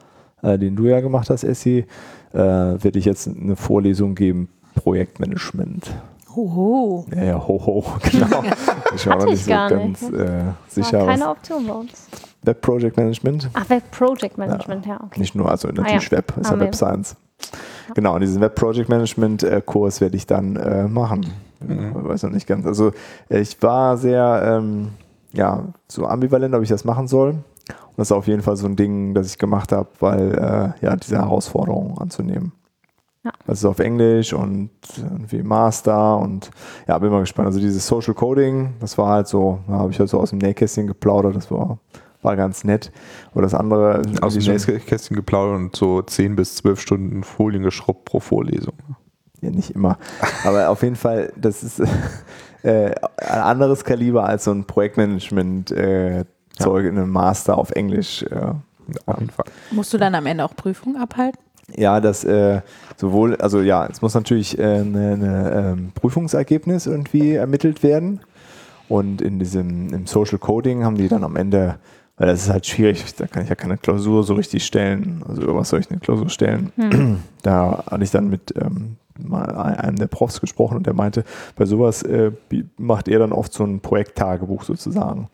äh, 0.41 0.57
den 0.59 0.75
du 0.75 0.85
ja 0.85 0.99
gemacht 1.01 1.29
hast, 1.29 1.43
Essi, 1.43 1.85
äh, 2.33 2.37
werde 2.37 2.99
ich 2.99 3.05
jetzt 3.05 3.27
eine 3.27 3.55
Vorlesung 3.55 4.15
geben, 4.15 4.47
Projektmanagement. 4.75 5.91
Hoho. 6.35 7.05
Ja, 7.15 7.23
ja, 7.23 7.47
ho, 7.47 7.59
ho, 7.65 7.83
genau. 8.11 8.43
Ich 8.95 9.07
war 9.07 9.17
noch 9.17 9.25
nicht 9.25 9.33
ich 9.39 9.43
so 9.45 9.49
ganz 9.51 10.01
nicht, 10.01 10.13
äh, 10.13 10.17
War 10.45 10.55
sicher, 10.67 11.05
keine 11.05 11.21
was 11.23 11.27
Option 11.29 11.67
bei 11.67 11.73
uns. 11.73 12.07
Web 12.43 12.61
Project 12.61 12.97
Management. 12.97 13.49
Ach, 13.53 13.69
Web 13.69 13.91
Project 13.91 14.37
Management, 14.37 14.85
ja, 14.85 14.99
okay. 15.03 15.19
Nicht 15.19 15.35
nur, 15.35 15.49
also 15.49 15.67
natürlich 15.67 16.09
ja. 16.09 16.17
Web, 16.17 16.33
ist 16.39 16.51
Ah, 16.51 16.55
ja. 16.55 16.59
Web 16.59 16.75
Science. 16.75 17.15
Genau, 17.95 18.15
und 18.15 18.21
diesen 18.21 18.41
Web 18.41 18.55
Project 18.55 18.89
Management 18.89 19.43
äh, 19.43 19.61
Kurs 19.65 20.01
werde 20.01 20.15
ich 20.15 20.27
dann 20.27 20.55
äh, 20.55 20.87
machen. 20.87 21.25
Mhm. 21.59 21.95
Ich 21.97 22.07
weiß 22.07 22.23
noch 22.23 22.31
nicht 22.31 22.47
ganz. 22.47 22.65
Also 22.65 22.91
äh, 23.29 23.39
ich 23.39 23.61
war 23.61 23.97
sehr, 23.97 24.41
ähm, 24.45 24.89
ja, 25.33 25.63
so 25.87 26.05
ambivalent, 26.05 26.53
ob 26.55 26.63
ich 26.63 26.69
das 26.69 26.85
machen 26.85 27.07
soll. 27.07 27.29
Und 27.31 27.97
das 27.97 28.07
ist 28.07 28.11
auf 28.11 28.27
jeden 28.27 28.41
Fall 28.41 28.55
so 28.55 28.67
ein 28.67 28.75
Ding, 28.75 29.13
das 29.13 29.27
ich 29.27 29.37
gemacht 29.37 29.71
habe, 29.71 29.89
weil, 29.99 30.33
äh, 30.33 30.85
ja, 30.85 30.95
diese 30.95 31.17
Herausforderung 31.17 31.97
anzunehmen. 31.99 32.53
Ja. 33.23 33.31
Das 33.45 33.59
ist 33.59 33.65
auf 33.65 33.79
Englisch 33.79 34.31
und 34.33 34.69
irgendwie 34.97 35.43
Master 35.43 36.17
und 36.17 36.51
ja, 36.87 36.97
bin 36.99 37.11
mal 37.11 37.19
gespannt. 37.19 37.47
Also 37.47 37.59
dieses 37.59 37.85
Social 37.85 38.13
Coding, 38.13 38.75
das 38.79 38.97
war 38.97 39.09
halt 39.09 39.27
so, 39.27 39.59
da 39.67 39.73
habe 39.73 39.91
ich 39.91 39.99
halt 39.99 40.09
so 40.09 40.19
aus 40.19 40.29
dem 40.29 40.39
Nähkästchen 40.39 40.87
geplaudert, 40.87 41.35
das 41.35 41.51
war, 41.51 41.79
war 42.21 42.35
ganz 42.35 42.63
nett. 42.63 42.91
Oder 43.33 43.43
das 43.43 43.53
andere, 43.53 44.01
Aus 44.21 44.33
dem 44.33 44.41
diese- 44.43 44.71
Nähkästchen 44.71 45.15
geplaudert 45.15 45.55
und 45.57 45.75
so 45.75 46.01
10 46.01 46.35
bis 46.35 46.55
12 46.57 46.79
Stunden 46.81 47.23
Folien 47.23 47.63
geschrubbt 47.63 48.05
pro 48.05 48.19
Vorlesung. 48.19 48.73
Ja, 49.41 49.49
nicht 49.51 49.71
immer. 49.71 49.97
Aber 50.43 50.69
auf 50.69 50.83
jeden 50.83 50.97
Fall, 50.97 51.31
das 51.37 51.63
ist 51.63 51.79
äh, 52.63 52.91
ein 53.17 53.39
anderes 53.41 53.85
Kaliber 53.85 54.25
als 54.25 54.43
so 54.43 54.51
ein 54.51 54.65
Projektmanagement-Zeug 54.65 56.85
in 56.85 56.97
einem 56.97 57.09
Master 57.09 57.57
auf 57.57 57.71
Englisch. 57.71 58.23
Äh, 58.23 58.35
Auf 59.05 59.19
jeden 59.19 59.29
Fall. 59.29 59.45
Musst 59.71 59.93
du 59.93 59.97
dann 59.97 60.15
am 60.15 60.25
Ende 60.25 60.43
auch 60.43 60.55
Prüfungen 60.55 60.97
abhalten? 60.97 61.39
ja, 61.75 62.01
das 62.01 62.23
äh, 62.23 62.61
sowohl, 62.97 63.35
also 63.35 63.61
ja, 63.61 63.85
es 63.85 64.01
muss 64.01 64.15
natürlich 64.15 64.57
äh, 64.57 64.63
eine, 64.63 65.13
eine 65.13 65.73
ähm, 65.77 65.91
Prüfungsergebnis 65.93 66.87
irgendwie 66.87 67.35
ermittelt 67.35 67.83
werden. 67.83 68.21
Und 68.87 69.21
in 69.21 69.37
diesem 69.37 69.93
im 69.93 70.07
Social 70.07 70.39
Coding 70.39 70.83
haben 70.83 70.95
die 70.95 71.07
dann 71.07 71.23
am 71.23 71.35
Ende, 71.35 71.75
weil 72.19 72.27
das 72.27 72.43
ist 72.43 72.49
halt 72.49 72.65
schwierig, 72.65 73.15
da 73.15 73.27
kann 73.27 73.43
ich 73.43 73.49
ja 73.49 73.55
keine 73.55 73.77
Klausur 73.77 74.23
so 74.23 74.33
richtig 74.33 74.65
stellen. 74.65 75.23
Also 75.27 75.41
über 75.41 75.55
was 75.55 75.69
soll 75.69 75.79
ich 75.79 75.89
eine 75.89 75.99
Klausur 75.99 76.29
stellen? 76.29 76.71
Da 77.41 77.85
hatte 77.89 78.03
ich 78.03 78.11
dann 78.11 78.29
mit 78.29 78.53
ähm, 78.57 78.97
mal 79.17 79.55
einem 79.55 79.95
der 79.95 80.07
Profs 80.07 80.41
gesprochen 80.41 80.75
und 80.75 80.85
der 80.85 80.93
meinte, 80.93 81.23
bei 81.55 81.65
sowas 81.65 82.03
äh, 82.03 82.31
macht 82.77 83.07
er 83.07 83.19
dann 83.19 83.31
oft 83.31 83.53
so 83.53 83.63
ein 83.63 83.79
Projekttagebuch 83.79 84.63
sozusagen. 84.63 85.29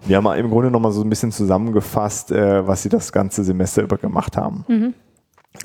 Und 0.00 0.08
wir 0.08 0.16
haben 0.16 0.26
im 0.38 0.48
Grunde 0.48 0.70
nochmal 0.70 0.92
so 0.92 1.02
ein 1.02 1.10
bisschen 1.10 1.32
zusammengefasst, 1.32 2.32
äh, 2.32 2.66
was 2.66 2.82
sie 2.82 2.88
das 2.88 3.12
ganze 3.12 3.44
Semester 3.44 3.82
über 3.82 3.98
gemacht 3.98 4.38
haben. 4.38 4.64
Mhm. 4.68 4.94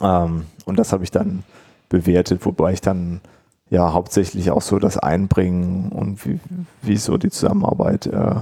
Ähm, 0.02 0.45
und 0.65 0.77
das 0.77 0.91
habe 0.91 1.06
ich 1.06 1.11
dann 1.11 1.44
bewertet, 1.88 2.45
wobei 2.45 2.73
ich 2.73 2.81
dann 2.81 3.22
ja 3.69 3.94
hauptsächlich 3.94 4.52
auch 4.52 4.61
so 4.61 4.77
das 4.77 4.98
Einbringen 4.98 5.94
und 5.94 6.26
wie, 6.26 6.41
wie 6.81 6.98
so 6.98 7.18
die 7.18 7.30
Zusammenarbeit 7.30 8.07
äh, 8.07 8.41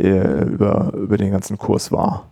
über, 0.00 0.92
über 0.94 1.16
den 1.16 1.30
ganzen 1.30 1.58
Kurs 1.58 1.92
war. 1.92 2.26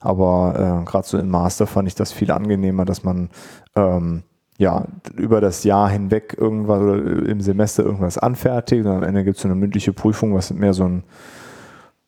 aber 0.00 0.80
äh, 0.82 0.84
gerade 0.84 1.06
so 1.06 1.18
im 1.18 1.28
Master 1.30 1.66
fand 1.66 1.88
ich 1.88 1.94
das 1.94 2.12
viel 2.12 2.30
angenehmer, 2.30 2.84
dass 2.84 3.02
man 3.04 3.30
ähm, 3.76 4.22
ja 4.58 4.84
über 5.16 5.40
das 5.40 5.64
Jahr 5.64 5.88
hinweg 5.90 6.36
irgendwas 6.38 6.80
oder 6.80 6.96
im 7.26 7.40
Semester 7.40 7.82
irgendwas 7.84 8.18
anfertigt 8.18 8.84
und 8.86 8.92
am 8.92 9.02
Ende 9.02 9.24
gibt 9.24 9.36
es 9.36 9.42
so 9.42 9.48
eine 9.48 9.54
mündliche 9.56 9.92
Prüfung, 9.92 10.34
was 10.34 10.52
mehr 10.52 10.74
so 10.74 10.84
ein 10.84 11.04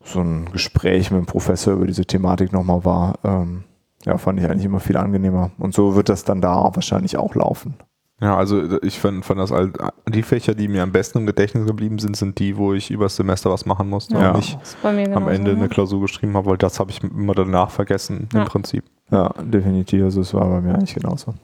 so 0.06 0.20
ein 0.20 0.50
Gespräch 0.52 1.10
mit 1.10 1.18
dem 1.20 1.26
Professor 1.26 1.74
über 1.74 1.86
diese 1.86 2.04
Thematik 2.04 2.52
nochmal 2.52 2.84
war. 2.84 3.18
Ähm, 3.24 3.64
ja, 4.04 4.18
fand 4.18 4.38
ich 4.40 4.46
eigentlich 4.48 4.64
immer 4.64 4.80
viel 4.80 4.96
angenehmer. 4.96 5.50
Und 5.58 5.74
so 5.74 5.96
wird 5.96 6.08
das 6.08 6.24
dann 6.24 6.40
da 6.40 6.70
wahrscheinlich 6.74 7.16
auch 7.16 7.34
laufen. 7.34 7.74
Ja, 8.20 8.34
also 8.36 8.80
ich 8.82 8.98
fand, 8.98 9.26
fand 9.26 9.40
das 9.40 9.52
all, 9.52 9.72
die 10.08 10.22
Fächer, 10.22 10.54
die 10.54 10.68
mir 10.68 10.82
am 10.82 10.90
besten 10.92 11.18
im 11.18 11.26
Gedächtnis 11.26 11.66
geblieben 11.66 11.98
sind, 11.98 12.16
sind 12.16 12.38
die, 12.38 12.56
wo 12.56 12.72
ich 12.72 12.90
übers 12.90 13.16
Semester 13.16 13.50
was 13.50 13.66
machen 13.66 13.90
musste 13.90 14.14
Ja. 14.16 14.30
und 14.30 14.36
nicht 14.38 14.58
Das 14.58 14.70
ist 14.70 14.82
bei 14.82 14.92
mir 14.94 15.14
am 15.14 15.28
Ende 15.28 15.50
eine 15.50 15.68
Klausur 15.68 16.00
geschrieben 16.00 16.34
habe, 16.34 16.46
weil 16.50 16.56
das 16.56 16.80
habe 16.80 16.90
ich 16.90 17.02
immer 17.04 17.34
danach 17.34 17.68
vergessen 17.70 18.28
Ja. 18.32 18.40
im 18.42 18.46
Prinzip. 18.46 18.84
Ja, 19.10 19.34
definitiv. 19.42 20.04
Also 20.04 20.22
es 20.22 20.32
war 20.32 20.48
bei 20.48 20.60
mir 20.62 20.74
eigentlich 20.76 20.94
genauso. 20.94 21.34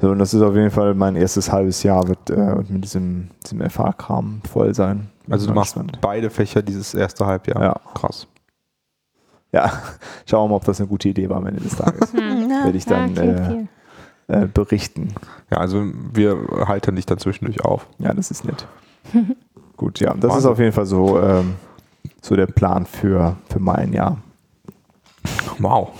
So, 0.00 0.10
und 0.10 0.18
das 0.18 0.32
ist 0.32 0.40
auf 0.42 0.54
jeden 0.54 0.70
Fall 0.70 0.94
mein 0.94 1.14
erstes 1.14 1.52
halbes 1.52 1.82
Jahr 1.82 2.08
wird 2.08 2.30
äh, 2.30 2.54
mit 2.68 2.84
diesem, 2.84 3.28
diesem 3.44 3.60
FH-Kram 3.68 4.40
voll 4.50 4.74
sein. 4.74 5.10
Also 5.28 5.46
du 5.46 5.54
machst 5.54 5.74
gespannt. 5.74 5.98
beide 6.00 6.30
Fächer 6.30 6.62
dieses 6.62 6.94
erste 6.94 7.26
Halbjahr. 7.26 7.62
Ja. 7.62 7.80
Krass. 7.94 8.26
Ja, 9.52 9.70
schauen 10.26 10.44
wir 10.44 10.48
mal, 10.50 10.56
ob 10.56 10.64
das 10.64 10.80
eine 10.80 10.88
gute 10.88 11.08
Idee 11.08 11.28
war 11.28 11.36
am 11.36 11.46
Ende 11.46 11.60
des 11.60 11.76
Tages. 11.76 12.12
Hm. 12.12 12.50
Ja. 12.50 12.64
Werde 12.64 12.78
ich 12.78 12.84
Ja, 12.86 12.90
dann 12.90 13.14
klingt 13.14 13.68
äh, 14.28 14.42
äh, 14.42 14.46
berichten. 14.46 15.14
Ja, 15.50 15.58
also 15.58 15.84
wir 16.12 16.66
halten 16.66 16.96
dich 16.96 17.06
dann 17.06 17.18
zwischendurch 17.18 17.64
auf. 17.64 17.86
Ja, 17.98 18.14
das 18.14 18.30
ist 18.30 18.44
nett. 18.44 18.66
Gut, 19.76 20.00
ja, 20.00 20.14
das 20.14 20.16
ist 20.16 20.30
Wahnsinn. 20.30 20.50
auf 20.50 20.58
jeden 20.58 20.72
Fall 20.72 20.86
so, 20.86 21.20
ähm, 21.20 21.54
so 22.20 22.36
der 22.36 22.46
Plan 22.46 22.86
für, 22.86 23.36
für 23.48 23.60
mein 23.60 23.92
Jahr. 23.92 24.18
Wow. 25.58 25.90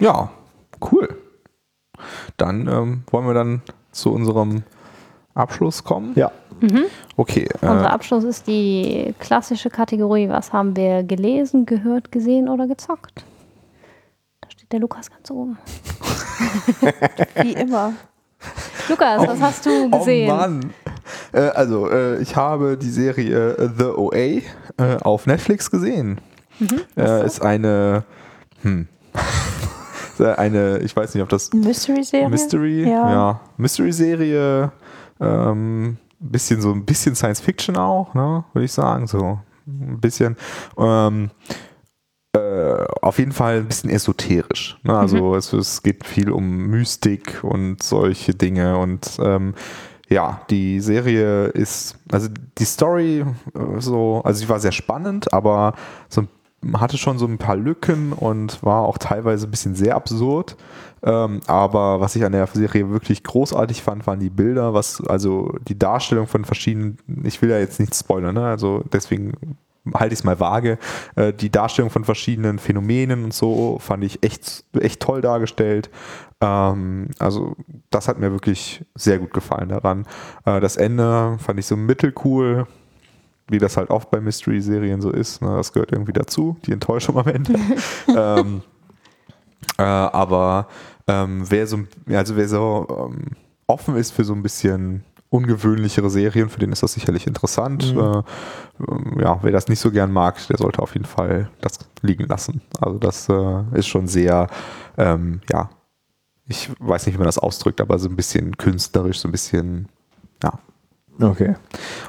Ja, 0.00 0.30
cool. 0.90 1.08
Dann 2.36 2.68
ähm, 2.68 3.02
wollen 3.10 3.26
wir 3.26 3.34
dann 3.34 3.62
zu 3.92 4.12
unserem 4.12 4.62
Abschluss 5.34 5.84
kommen. 5.84 6.12
Ja, 6.14 6.30
Okay. 7.16 7.48
Unser 7.60 7.82
Äh, 7.84 7.88
Abschluss 7.88 8.24
ist 8.24 8.46
die 8.46 9.14
klassische 9.18 9.68
Kategorie, 9.70 10.28
was 10.28 10.52
haben 10.52 10.74
wir 10.76 11.02
gelesen, 11.02 11.66
gehört, 11.66 12.10
gesehen 12.12 12.48
oder 12.48 12.66
gezockt? 12.66 13.24
Da 14.40 14.50
steht 14.50 14.72
der 14.72 14.80
Lukas 14.80 15.10
ganz 15.10 15.30
oben. 15.30 15.58
Wie 17.42 17.52
immer. 17.52 17.92
Lukas, 18.88 19.26
was 19.26 19.40
hast 19.40 19.66
du 19.66 19.90
gesehen? 19.90 20.30
Oh 20.30 20.34
Mann. 20.34 20.72
Äh, 21.32 21.40
also, 21.40 21.90
äh, 21.90 22.20
ich 22.22 22.36
habe 22.36 22.76
die 22.76 22.90
Serie 22.90 23.50
äh, 23.56 23.68
The 23.76 23.84
OA 23.84 24.14
äh, 24.16 24.42
auf 25.02 25.26
Netflix 25.26 25.70
gesehen. 25.70 26.20
Äh, 26.96 27.26
ist 27.26 27.42
eine, 27.42 28.04
hm, 28.62 28.88
eine, 30.20 30.78
ich 30.78 30.94
weiß 30.96 31.14
nicht, 31.14 31.22
ob 31.22 31.28
das 31.28 31.52
Mystery-Serie? 31.52 32.28
Mystery, 32.28 32.82
Ja. 32.88 33.10
ja, 33.10 33.40
Mystery-Serie, 33.56 34.72
ähm, 35.20 35.96
bisschen 36.18 36.60
so 36.60 36.72
ein 36.72 36.84
bisschen 36.84 37.14
Science 37.14 37.40
Fiction 37.40 37.76
auch, 37.76 38.14
ne, 38.14 38.44
würde 38.52 38.64
ich 38.64 38.72
sagen, 38.72 39.06
so 39.06 39.38
ein 39.66 40.00
bisschen. 40.00 40.36
Ähm, 40.78 41.30
äh, 42.32 42.84
auf 43.02 43.18
jeden 43.18 43.32
Fall 43.32 43.58
ein 43.58 43.66
bisschen 43.68 43.90
esoterisch. 43.90 44.78
Ne? 44.82 44.96
Also 44.96 45.34
es, 45.36 45.52
es 45.52 45.82
geht 45.82 46.04
viel 46.04 46.30
um 46.30 46.66
Mystik 46.66 47.42
und 47.42 47.82
solche 47.82 48.34
Dinge 48.34 48.76
und 48.78 49.18
ähm, 49.20 49.54
ja, 50.08 50.42
die 50.50 50.80
Serie 50.80 51.46
ist, 51.46 51.98
also 52.12 52.28
die 52.58 52.64
Story 52.64 53.24
äh, 53.54 53.80
so, 53.80 54.20
also 54.24 54.38
sie 54.38 54.48
war 54.48 54.60
sehr 54.60 54.72
spannend, 54.72 55.32
aber 55.32 55.74
so 56.08 56.22
ein 56.22 56.28
hatte 56.74 56.98
schon 56.98 57.18
so 57.18 57.26
ein 57.26 57.38
paar 57.38 57.56
Lücken 57.56 58.12
und 58.12 58.62
war 58.62 58.82
auch 58.82 58.98
teilweise 58.98 59.46
ein 59.46 59.50
bisschen 59.50 59.74
sehr 59.74 59.94
absurd. 59.94 60.56
Ähm, 61.02 61.40
aber 61.46 62.00
was 62.00 62.16
ich 62.16 62.24
an 62.24 62.32
der 62.32 62.46
Serie 62.46 62.90
wirklich 62.90 63.22
großartig 63.22 63.82
fand, 63.82 64.06
waren 64.06 64.18
die 64.18 64.30
Bilder, 64.30 64.74
was, 64.74 65.00
also 65.06 65.54
die 65.68 65.78
Darstellung 65.78 66.26
von 66.26 66.44
verschiedenen, 66.44 66.98
ich 67.24 67.40
will 67.42 67.50
ja 67.50 67.58
jetzt 67.58 67.78
nicht 67.78 67.94
spoilern, 67.94 68.34
ne? 68.34 68.46
also 68.46 68.82
deswegen 68.92 69.34
halte 69.94 70.14
ich 70.14 70.20
es 70.20 70.24
mal 70.24 70.40
vage. 70.40 70.78
Äh, 71.14 71.32
die 71.32 71.50
Darstellung 71.50 71.90
von 71.90 72.04
verschiedenen 72.04 72.58
Phänomenen 72.58 73.24
und 73.24 73.34
so 73.34 73.78
fand 73.78 74.04
ich 74.04 74.22
echt, 74.22 74.64
echt 74.80 75.00
toll 75.00 75.20
dargestellt. 75.20 75.90
Ähm, 76.40 77.10
also 77.18 77.54
das 77.90 78.08
hat 78.08 78.18
mir 78.18 78.32
wirklich 78.32 78.84
sehr 78.94 79.18
gut 79.18 79.32
gefallen 79.32 79.68
daran. 79.68 80.06
Äh, 80.44 80.60
das 80.60 80.76
Ende 80.76 81.36
fand 81.38 81.58
ich 81.58 81.66
so 81.66 81.76
mittelcool 81.76 82.66
wie 83.48 83.58
das 83.58 83.76
halt 83.76 83.90
oft 83.90 84.10
bei 84.10 84.20
Mystery-Serien 84.20 85.00
so 85.00 85.10
ist. 85.10 85.42
Ne? 85.42 85.56
Das 85.56 85.72
gehört 85.72 85.92
irgendwie 85.92 86.12
dazu, 86.12 86.56
die 86.66 86.72
Enttäuschung 86.72 87.18
am 87.18 87.28
Ende. 87.28 87.54
ähm, 88.08 88.62
äh, 89.78 89.82
aber 89.82 90.68
ähm, 91.06 91.44
wer 91.48 91.66
so, 91.66 91.80
also 92.08 92.36
wer 92.36 92.48
so 92.48 93.10
ähm, 93.10 93.36
offen 93.66 93.96
ist 93.96 94.12
für 94.12 94.24
so 94.24 94.32
ein 94.32 94.42
bisschen 94.42 95.04
ungewöhnlichere 95.28 96.08
Serien, 96.08 96.48
für 96.48 96.60
den 96.60 96.72
ist 96.72 96.82
das 96.82 96.92
sicherlich 96.92 97.26
interessant. 97.26 97.94
Mhm. 97.94 98.00
Äh, 98.00 98.22
ähm, 98.88 99.20
ja, 99.20 99.38
wer 99.42 99.52
das 99.52 99.68
nicht 99.68 99.80
so 99.80 99.90
gern 99.90 100.12
mag, 100.12 100.44
der 100.48 100.58
sollte 100.58 100.80
auf 100.80 100.94
jeden 100.94 101.06
Fall 101.06 101.50
das 101.60 101.78
liegen 102.02 102.26
lassen. 102.26 102.62
Also 102.80 102.98
das 102.98 103.28
äh, 103.28 103.62
ist 103.74 103.86
schon 103.86 104.06
sehr, 104.06 104.48
ähm, 104.96 105.40
ja, 105.50 105.70
ich 106.48 106.70
weiß 106.78 107.06
nicht, 107.06 107.14
wie 107.14 107.18
man 107.18 107.26
das 107.26 107.38
ausdrückt, 107.38 107.80
aber 107.80 107.98
so 107.98 108.08
ein 108.08 108.16
bisschen 108.16 108.56
künstlerisch, 108.56 109.18
so 109.18 109.28
ein 109.28 109.32
bisschen, 109.32 109.88
ja, 110.42 110.58
Okay. 111.20 111.54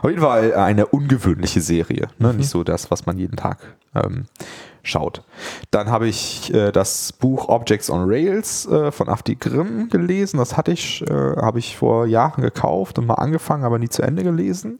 auf 0.01 0.09
jeden 0.09 0.21
Fall 0.21 0.53
eine 0.53 0.87
ungewöhnliche 0.87 1.61
Serie. 1.61 2.09
Ne? 2.19 2.33
Nicht 2.33 2.49
so 2.49 2.63
das, 2.63 2.91
was 2.91 3.05
man 3.05 3.17
jeden 3.17 3.37
Tag 3.37 3.59
ähm, 3.95 4.25
schaut. 4.83 5.23
Dann 5.71 5.89
habe 5.89 6.07
ich 6.07 6.53
äh, 6.53 6.71
das 6.71 7.13
Buch 7.13 7.49
Objects 7.49 7.89
on 7.89 8.03
Rails 8.05 8.67
äh, 8.67 8.91
von 8.91 9.09
Afti 9.09 9.35
Grimm 9.35 9.89
gelesen. 9.89 10.37
Das 10.37 10.57
hatte 10.57 10.71
ich, 10.71 11.03
äh, 11.09 11.13
habe 11.13 11.59
ich 11.59 11.77
vor 11.77 12.05
Jahren 12.05 12.41
gekauft 12.41 12.97
und 12.99 13.05
mal 13.05 13.15
angefangen, 13.15 13.63
aber 13.63 13.79
nie 13.79 13.89
zu 13.89 14.01
Ende 14.01 14.23
gelesen. 14.23 14.79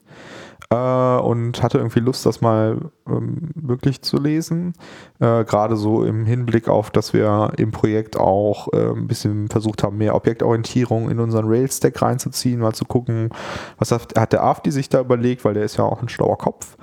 Äh, 0.69 0.75
und 0.75 1.63
hatte 1.63 1.77
irgendwie 1.77 2.01
Lust, 2.01 2.25
das 2.25 2.41
mal 2.41 2.91
ähm, 3.07 3.51
wirklich 3.55 4.01
zu 4.01 4.17
lesen. 4.17 4.73
Äh, 5.19 5.45
Gerade 5.45 5.77
so 5.77 6.03
im 6.03 6.25
Hinblick 6.25 6.67
auf, 6.67 6.91
dass 6.91 7.13
wir 7.13 7.53
im 7.57 7.71
Projekt 7.71 8.17
auch 8.17 8.67
äh, 8.73 8.89
ein 8.89 9.07
bisschen 9.07 9.47
versucht 9.47 9.83
haben, 9.83 9.97
mehr 9.97 10.13
Objektorientierung 10.13 11.09
in 11.09 11.21
unseren 11.21 11.47
Rails-Stack 11.47 12.01
reinzuziehen, 12.01 12.59
mal 12.59 12.73
zu 12.73 12.83
gucken, 12.83 13.29
was 13.77 13.91
hat, 13.91 14.19
hat 14.19 14.33
der 14.33 14.43
AFDI 14.43 14.71
sich 14.71 14.89
da 14.89 14.99
überlegt, 14.99 15.45
weil 15.45 15.53
der 15.53 15.63
ist 15.63 15.77
ja 15.77 15.85
auch 15.85 16.01
ein 16.01 16.09
schlauer 16.09 16.37
Kopf. 16.37 16.75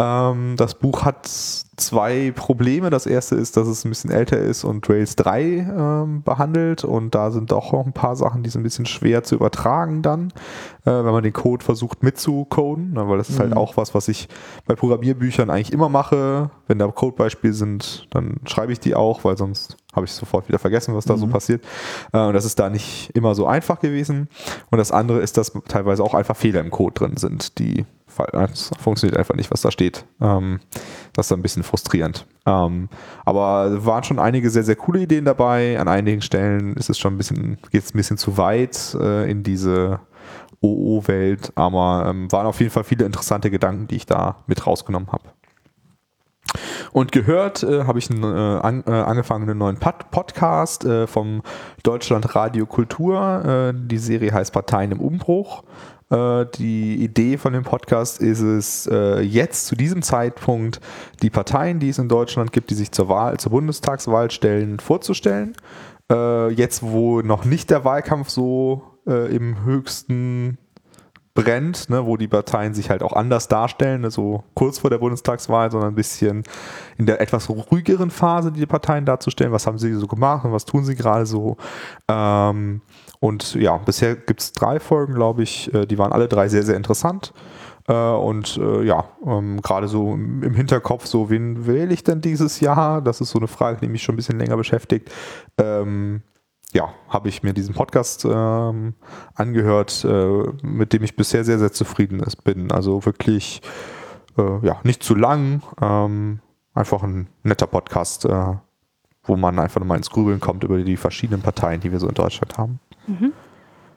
Ähm, 0.00 0.54
das 0.56 0.74
Buch 0.74 1.04
hat 1.04 1.26
zwei 1.26 2.32
Probleme. 2.32 2.90
Das 2.90 3.06
erste 3.06 3.34
ist, 3.34 3.56
dass 3.56 3.66
es 3.66 3.84
ein 3.84 3.88
bisschen 3.88 4.10
älter 4.10 4.38
ist 4.38 4.62
und 4.62 4.88
Rails 4.88 5.16
3 5.16 5.42
ähm, 5.42 6.22
behandelt 6.22 6.84
und 6.84 7.14
da 7.14 7.30
sind 7.32 7.50
doch 7.50 7.72
noch 7.72 7.84
ein 7.84 7.92
paar 7.92 8.14
Sachen, 8.14 8.42
die 8.42 8.50
sind 8.50 8.60
ein 8.60 8.64
bisschen 8.64 8.86
schwer 8.86 9.24
zu 9.24 9.34
übertragen 9.34 10.02
dann, 10.02 10.28
äh, 10.84 10.90
wenn 10.90 11.12
man 11.12 11.24
den 11.24 11.32
Code 11.32 11.64
versucht 11.64 12.02
mitzucoden, 12.02 12.92
ne, 12.92 13.08
weil 13.08 13.18
das 13.18 13.28
ist 13.28 13.40
halt 13.40 13.56
auch 13.56 13.76
was, 13.76 13.94
was 13.94 14.08
ich 14.08 14.28
bei 14.66 14.74
Programmierbüchern 14.74 15.50
eigentlich 15.50 15.72
immer 15.72 15.88
mache. 15.88 16.50
Wenn 16.68 16.78
da 16.78 16.86
Codebeispiele 16.86 17.52
sind, 17.52 18.06
dann 18.10 18.36
schreibe 18.46 18.72
ich 18.72 18.80
die 18.80 18.94
auch, 18.94 19.24
weil 19.24 19.36
sonst 19.36 19.76
habe 19.98 20.06
ich 20.06 20.12
sofort 20.12 20.48
wieder 20.48 20.58
vergessen, 20.58 20.94
was 20.94 21.04
da 21.04 21.16
so 21.16 21.26
passiert. 21.26 21.64
Äh, 22.12 22.18
und 22.18 22.32
das 22.32 22.44
ist 22.44 22.58
da 22.58 22.70
nicht 22.70 23.10
immer 23.14 23.34
so 23.34 23.46
einfach 23.46 23.80
gewesen. 23.80 24.28
Und 24.70 24.78
das 24.78 24.92
andere 24.92 25.20
ist, 25.20 25.36
dass 25.36 25.52
teilweise 25.68 26.02
auch 26.02 26.14
einfach 26.14 26.36
Fehler 26.36 26.60
im 26.60 26.70
Code 26.70 26.94
drin 26.94 27.16
sind, 27.16 27.58
die 27.58 27.84
es 28.52 28.70
funktioniert 28.80 29.16
einfach 29.16 29.36
nicht, 29.36 29.50
was 29.50 29.60
da 29.60 29.70
steht. 29.70 30.04
Ähm, 30.20 30.60
das 31.12 31.26
ist 31.26 31.32
ein 31.32 31.42
bisschen 31.42 31.62
frustrierend. 31.62 32.26
Ähm, 32.46 32.88
aber 33.24 33.76
es 33.78 33.86
waren 33.86 34.02
schon 34.02 34.18
einige 34.18 34.50
sehr, 34.50 34.64
sehr 34.64 34.76
coole 34.76 35.00
Ideen 35.00 35.24
dabei. 35.24 35.78
An 35.78 35.86
einigen 35.86 36.22
Stellen 36.22 36.74
ist 36.74 36.90
es 36.90 36.98
schon 36.98 37.14
ein 37.14 37.18
bisschen, 37.18 37.58
geht 37.70 37.84
es 37.84 37.94
ein 37.94 37.96
bisschen 37.96 38.18
zu 38.18 38.36
weit 38.36 38.96
äh, 39.00 39.30
in 39.30 39.42
diese 39.42 40.00
OO-Welt, 40.60 41.52
aber 41.54 42.06
ähm, 42.08 42.30
waren 42.32 42.46
auf 42.46 42.58
jeden 42.58 42.72
Fall 42.72 42.84
viele 42.84 43.04
interessante 43.04 43.50
Gedanken, 43.50 43.86
die 43.86 43.96
ich 43.96 44.06
da 44.06 44.36
mit 44.46 44.66
rausgenommen 44.66 45.12
habe. 45.12 45.24
Und 46.92 47.12
gehört 47.12 47.62
äh, 47.62 47.84
habe 47.84 47.98
ich 47.98 48.10
einen, 48.10 48.22
äh, 48.22 48.26
an, 48.26 48.84
äh, 48.86 48.90
angefangen 48.90 49.48
einen 49.48 49.58
neuen 49.58 49.76
Pod 49.76 50.10
Podcast 50.10 50.84
äh, 50.84 51.06
vom 51.06 51.42
Deutschland 51.82 52.34
Radio 52.34 52.66
Kultur. 52.66 53.72
Die 53.74 53.98
Serie 53.98 54.32
heißt 54.32 54.52
Parteien 54.52 54.92
im 54.92 55.00
Umbruch. 55.00 55.62
Die 56.10 57.04
Idee 57.04 57.36
von 57.36 57.52
dem 57.52 57.64
Podcast 57.64 58.20
ist 58.20 58.40
es, 58.40 58.88
jetzt 59.22 59.66
zu 59.66 59.76
diesem 59.76 60.02
Zeitpunkt 60.02 60.80
die 61.22 61.30
Parteien, 61.30 61.80
die 61.80 61.90
es 61.90 61.98
in 61.98 62.08
Deutschland 62.08 62.52
gibt, 62.52 62.70
die 62.70 62.74
sich 62.74 62.92
zur 62.92 63.08
Wahl, 63.08 63.38
zur 63.38 63.52
Bundestagswahl 63.52 64.30
stellen, 64.30 64.80
vorzustellen. 64.80 65.54
Jetzt, 66.10 66.82
wo 66.82 67.20
noch 67.20 67.44
nicht 67.44 67.70
der 67.70 67.84
Wahlkampf 67.84 68.30
so 68.30 68.82
im 69.04 69.64
höchsten 69.64 70.58
brennt, 71.38 71.88
ne, 71.88 72.04
wo 72.04 72.16
die 72.16 72.26
Parteien 72.26 72.74
sich 72.74 72.90
halt 72.90 73.04
auch 73.04 73.12
anders 73.12 73.46
darstellen, 73.46 74.00
ne, 74.00 74.10
so 74.10 74.42
kurz 74.54 74.80
vor 74.80 74.90
der 74.90 74.98
Bundestagswahl, 74.98 75.70
sondern 75.70 75.92
ein 75.92 75.94
bisschen 75.94 76.42
in 76.96 77.06
der 77.06 77.20
etwas 77.20 77.48
ruhigeren 77.48 78.10
Phase 78.10 78.50
die 78.50 78.66
Parteien 78.66 79.04
darzustellen. 79.04 79.52
Was 79.52 79.66
haben 79.66 79.78
sie 79.78 79.94
so 79.94 80.08
gemacht 80.08 80.44
und 80.44 80.52
was 80.52 80.64
tun 80.64 80.84
sie 80.84 80.96
gerade 80.96 81.26
so? 81.26 81.56
Ähm, 82.08 82.80
und 83.20 83.54
ja, 83.54 83.76
bisher 83.76 84.16
gibt 84.16 84.40
es 84.40 84.52
drei 84.52 84.80
Folgen, 84.80 85.14
glaube 85.14 85.44
ich. 85.44 85.72
Äh, 85.72 85.86
die 85.86 85.96
waren 85.96 86.12
alle 86.12 86.26
drei 86.26 86.48
sehr, 86.48 86.64
sehr 86.64 86.76
interessant. 86.76 87.32
Äh, 87.86 87.92
und 87.92 88.56
äh, 88.56 88.82
ja, 88.82 89.04
ähm, 89.24 89.62
gerade 89.62 89.86
so 89.86 90.14
im 90.14 90.42
im 90.42 90.54
Hinterkopf, 90.54 91.06
so, 91.06 91.30
wen 91.30 91.68
wähle 91.68 91.94
ich 91.94 92.02
denn 92.02 92.20
dieses 92.20 92.58
Jahr? 92.58 93.00
Das 93.00 93.20
ist 93.20 93.30
so 93.30 93.38
eine 93.38 93.48
Frage, 93.48 93.78
die 93.80 93.88
mich 93.88 94.02
schon 94.02 94.14
ein 94.14 94.16
bisschen 94.16 94.40
länger 94.40 94.56
beschäftigt. 94.56 95.08
Ja, 96.74 96.92
habe 97.08 97.28
ich 97.30 97.42
mir 97.42 97.54
diesen 97.54 97.74
Podcast 97.74 98.26
ähm, 98.30 98.94
angehört, 99.34 100.04
äh, 100.04 100.42
mit 100.62 100.92
dem 100.92 101.02
ich 101.02 101.16
bisher 101.16 101.42
sehr, 101.44 101.58
sehr 101.58 101.72
zufrieden 101.72 102.20
ist- 102.20 102.44
bin. 102.44 102.70
Also 102.70 103.06
wirklich, 103.06 103.62
äh, 104.36 104.66
ja, 104.66 104.78
nicht 104.82 105.02
zu 105.02 105.14
lang, 105.14 105.62
ähm, 105.80 106.40
einfach 106.74 107.02
ein 107.02 107.28
netter 107.42 107.66
Podcast, 107.66 108.26
äh, 108.26 108.54
wo 109.24 109.36
man 109.36 109.58
einfach 109.58 109.80
nochmal 109.80 109.96
ins 109.96 110.10
Grübeln 110.10 110.40
kommt 110.40 110.62
über 110.62 110.76
die 110.78 110.96
verschiedenen 110.98 111.40
Parteien, 111.42 111.80
die 111.80 111.90
wir 111.90 111.98
so 112.00 112.08
in 112.08 112.14
Deutschland 112.14 112.58
haben. 112.58 112.80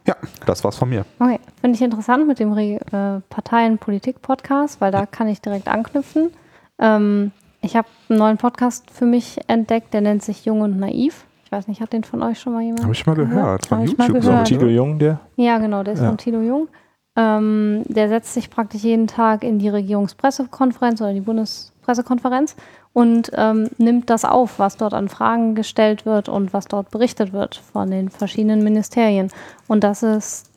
Ja, 0.08 0.16
das 0.46 0.64
war's 0.64 0.78
von 0.78 0.90
mir. 0.90 1.06
Okay, 1.20 1.40
finde 1.60 1.76
ich 1.76 1.82
interessant 1.82 2.26
mit 2.26 2.40
dem 2.40 2.54
Re 2.54 2.80
äh, 2.92 3.22
Parteien-Politik-Podcast, 3.30 4.80
weil 4.80 4.92
da 4.92 5.06
kann 5.06 5.28
ich 5.28 5.42
direkt 5.42 5.68
anknüpfen. 5.68 6.32
Ähm, 6.80 7.32
ich 7.62 7.76
habe 7.76 7.88
einen 8.10 8.18
neuen 8.20 8.38
Podcast 8.38 8.90
für 8.92 9.06
mich 9.06 9.40
entdeckt, 9.48 9.94
der 9.94 10.02
nennt 10.02 10.24
sich 10.24 10.46
Jung 10.46 10.62
und 10.62 10.80
Naiv. 10.80 11.26
Ich 11.52 11.58
weiß 11.58 11.68
nicht, 11.68 11.82
hat 11.82 11.92
den 11.92 12.06
von 12.06 12.24
euch 12.24 12.40
schon 12.40 12.54
mal 12.54 12.62
jemand? 12.62 12.84
Habe 12.84 12.94
ich 12.94 13.06
mal 13.06 13.14
gehört. 13.14 13.66
Von 13.66 13.82
YouTube. 13.84 14.22
gehört. 14.22 14.48
so, 14.48 14.56
Tilo? 14.58 14.68
Jung, 14.68 15.00
der? 15.00 15.20
Ja, 15.36 15.58
genau, 15.58 15.84
der 15.84 15.96
ist 15.96 16.00
Ja. 16.00 16.08
von 16.08 16.18
Tilo 16.18 16.40
Jung. 16.40 16.70
Ähm, 17.18 17.84
der 17.90 18.08
setzt 18.08 18.34
sich 18.34 18.50
praktisch 18.50 18.84
jeden 18.84 19.08
Tag 19.08 19.44
in 19.44 19.60
die 19.60 19.68
Regierungspressekonferenz 19.68 21.02
oder 21.02 21.12
die 21.12 21.20
Bundespressekonferenz 21.20 22.56
und 22.94 23.32
ähm, 23.36 23.70
nimmt 23.78 24.10
das 24.10 24.24
auf, 24.24 24.60
was 24.60 24.78
dort 24.78 24.94
an 24.94 25.10
Fragen 25.10 25.54
gestellt 25.54 26.06
wird 26.06 26.30
und 26.30 26.54
was 26.54 26.70
dort 26.70 26.90
berichtet 26.90 27.34
wird 27.34 27.58
von 27.58 27.92
den 27.92 28.08
verschiedenen 28.08 28.64
Ministerien. 28.64 29.30
Und 29.68 29.84
das 29.84 30.04
ist 30.04 30.50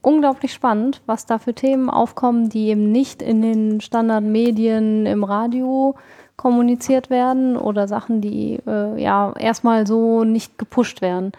unglaublich 0.00 0.52
spannend, 0.52 1.02
was 1.06 1.26
da 1.26 1.38
für 1.38 1.54
Themen 1.54 1.90
aufkommen, 1.90 2.50
die 2.50 2.68
eben 2.68 2.92
nicht 2.92 3.20
in 3.20 3.42
den 3.42 3.80
Standardmedien 3.80 5.06
im 5.06 5.24
Radio 5.24 5.96
kommuniziert 6.36 7.10
werden 7.10 7.56
oder 7.56 7.88
Sachen, 7.88 8.20
die 8.20 8.60
äh, 8.66 9.00
ja 9.00 9.32
erstmal 9.38 9.86
so 9.86 10.24
nicht 10.24 10.58
gepusht 10.58 11.00
werden. 11.00 11.32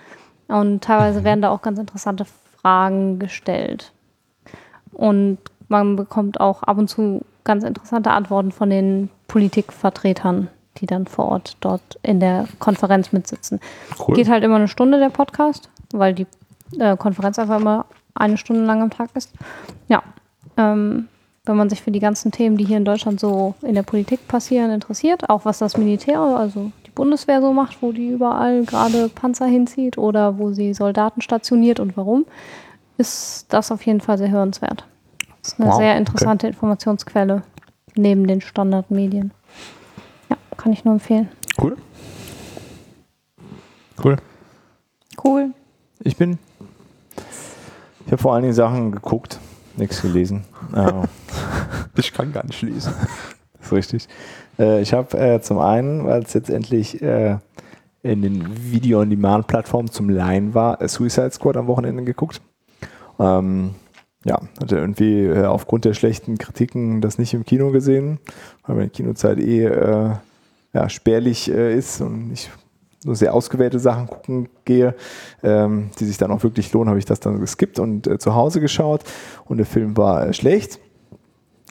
Und 0.47 0.83
teilweise 0.83 1.23
werden 1.23 1.41
da 1.41 1.49
auch 1.49 1.61
ganz 1.61 1.79
interessante 1.79 2.25
Fragen 2.61 3.19
gestellt. 3.19 3.91
Und 4.91 5.37
man 5.67 5.95
bekommt 5.95 6.39
auch 6.39 6.63
ab 6.63 6.77
und 6.77 6.87
zu 6.87 7.21
ganz 7.43 7.63
interessante 7.63 8.11
Antworten 8.11 8.51
von 8.51 8.69
den 8.69 9.09
Politikvertretern, 9.27 10.49
die 10.77 10.85
dann 10.85 11.07
vor 11.07 11.25
Ort 11.25 11.57
dort 11.59 11.99
in 12.01 12.19
der 12.19 12.47
Konferenz 12.59 13.11
mitsitzen. 13.11 13.59
Cool. 13.99 14.15
Geht 14.15 14.29
halt 14.29 14.43
immer 14.43 14.55
eine 14.55 14.67
Stunde 14.67 14.99
der 14.99 15.09
Podcast, 15.09 15.69
weil 15.91 16.13
die 16.13 16.27
äh, 16.79 16.95
Konferenz 16.97 17.39
einfach 17.39 17.59
immer 17.59 17.85
eine 18.13 18.37
Stunde 18.37 18.63
lang 18.63 18.81
am 18.81 18.89
Tag 18.89 19.09
ist. 19.15 19.31
Ja, 19.87 20.03
ähm, 20.57 21.07
wenn 21.45 21.57
man 21.57 21.69
sich 21.69 21.81
für 21.81 21.91
die 21.91 21.99
ganzen 21.99 22.31
Themen, 22.31 22.57
die 22.57 22.65
hier 22.65 22.77
in 22.77 22.85
Deutschland 22.85 23.19
so 23.19 23.55
in 23.61 23.75
der 23.75 23.83
Politik 23.83 24.27
passieren, 24.27 24.71
interessiert, 24.71 25.29
auch 25.29 25.45
was 25.45 25.59
das 25.59 25.77
Militär, 25.77 26.19
also 26.19 26.71
die 26.85 26.91
Bundeswehr 26.91 27.41
so 27.41 27.53
macht, 27.53 27.81
wo 27.81 27.91
die 27.91 28.09
überall 28.09 28.63
gerade 28.63 29.09
Panzer 29.09 29.45
hinzieht 29.45 29.97
oder 29.97 30.37
wo 30.37 30.51
sie 30.51 30.73
Soldaten 30.73 31.21
stationiert 31.21 31.79
und 31.79 31.95
warum, 31.97 32.25
ist 32.97 33.45
das 33.49 33.71
auf 33.71 33.85
jeden 33.85 34.01
Fall 34.01 34.17
sehr 34.17 34.31
hörenswert. 34.31 34.85
Das 35.41 35.53
ist 35.53 35.59
eine 35.59 35.69
Wow, 35.69 35.77
sehr 35.77 35.97
interessante 35.97 36.47
Informationsquelle 36.47 37.43
neben 37.95 38.25
den 38.25 38.41
Standardmedien. 38.41 39.31
Ja, 40.29 40.37
kann 40.57 40.73
ich 40.73 40.83
nur 40.85 40.95
empfehlen. 40.95 41.29
Cool. 41.61 41.77
Cool. 44.03 44.17
Cool. 45.23 45.51
Ich 45.99 46.17
bin. 46.17 46.39
Ich 48.05 48.11
habe 48.11 48.21
vor 48.21 48.33
allen 48.33 48.43
Dingen 48.43 48.53
Sachen 48.53 48.91
geguckt, 48.91 49.39
nichts 49.77 50.01
gelesen. 50.01 50.45
Ja, 50.75 51.03
Ich 51.97 52.13
kann 52.13 52.33
gar 52.33 52.45
nicht 52.45 52.61
lesen. 52.61 52.93
ist 53.61 53.71
richtig. 53.71 54.07
Äh, 54.59 54.81
ich 54.81 54.93
habe 54.93 55.17
äh, 55.17 55.41
zum 55.41 55.59
einen, 55.59 56.05
weil 56.05 56.23
es 56.23 56.33
jetzt 56.33 56.49
endlich 56.49 57.01
äh, 57.01 57.37
in 58.03 58.21
den 58.21 58.71
Video-on-Demand-Plattformen 58.71 59.89
zum 59.89 60.09
Leihen 60.09 60.53
war, 60.53 60.81
äh, 60.81 60.87
Suicide 60.87 61.31
Squad 61.31 61.57
am 61.57 61.67
Wochenende 61.67 62.03
geguckt. 62.03 62.41
Ähm, 63.19 63.75
ja, 64.25 64.41
hatte 64.59 64.77
irgendwie 64.77 65.25
äh, 65.25 65.45
aufgrund 65.45 65.85
der 65.85 65.93
schlechten 65.93 66.37
Kritiken 66.37 67.01
das 67.01 67.17
nicht 67.17 67.33
im 67.33 67.45
Kino 67.45 67.71
gesehen, 67.71 68.19
weil 68.65 68.75
meine 68.75 68.89
Kinozeit 68.89 69.39
eh 69.39 69.65
äh, 69.65 70.11
ja, 70.73 70.89
spärlich 70.89 71.47
ist 71.47 72.01
und 72.01 72.31
ich 72.33 72.49
nur 73.05 73.15
sehr 73.15 73.33
ausgewählte 73.33 73.79
Sachen 73.79 74.07
gucken 74.07 74.49
gehe, 74.65 74.95
ähm, 75.43 75.89
die 75.99 76.05
sich 76.05 76.17
dann 76.17 76.31
auch 76.31 76.43
wirklich 76.43 76.73
lohnen, 76.73 76.89
habe 76.89 76.99
ich 76.99 77.05
das 77.05 77.19
dann 77.19 77.39
geskippt 77.39 77.79
und 77.79 78.07
äh, 78.07 78.17
zu 78.17 78.35
Hause 78.35 78.59
geschaut 78.59 79.03
und 79.45 79.57
der 79.57 79.65
Film 79.65 79.95
war 79.95 80.27
äh, 80.27 80.33
schlecht. 80.33 80.79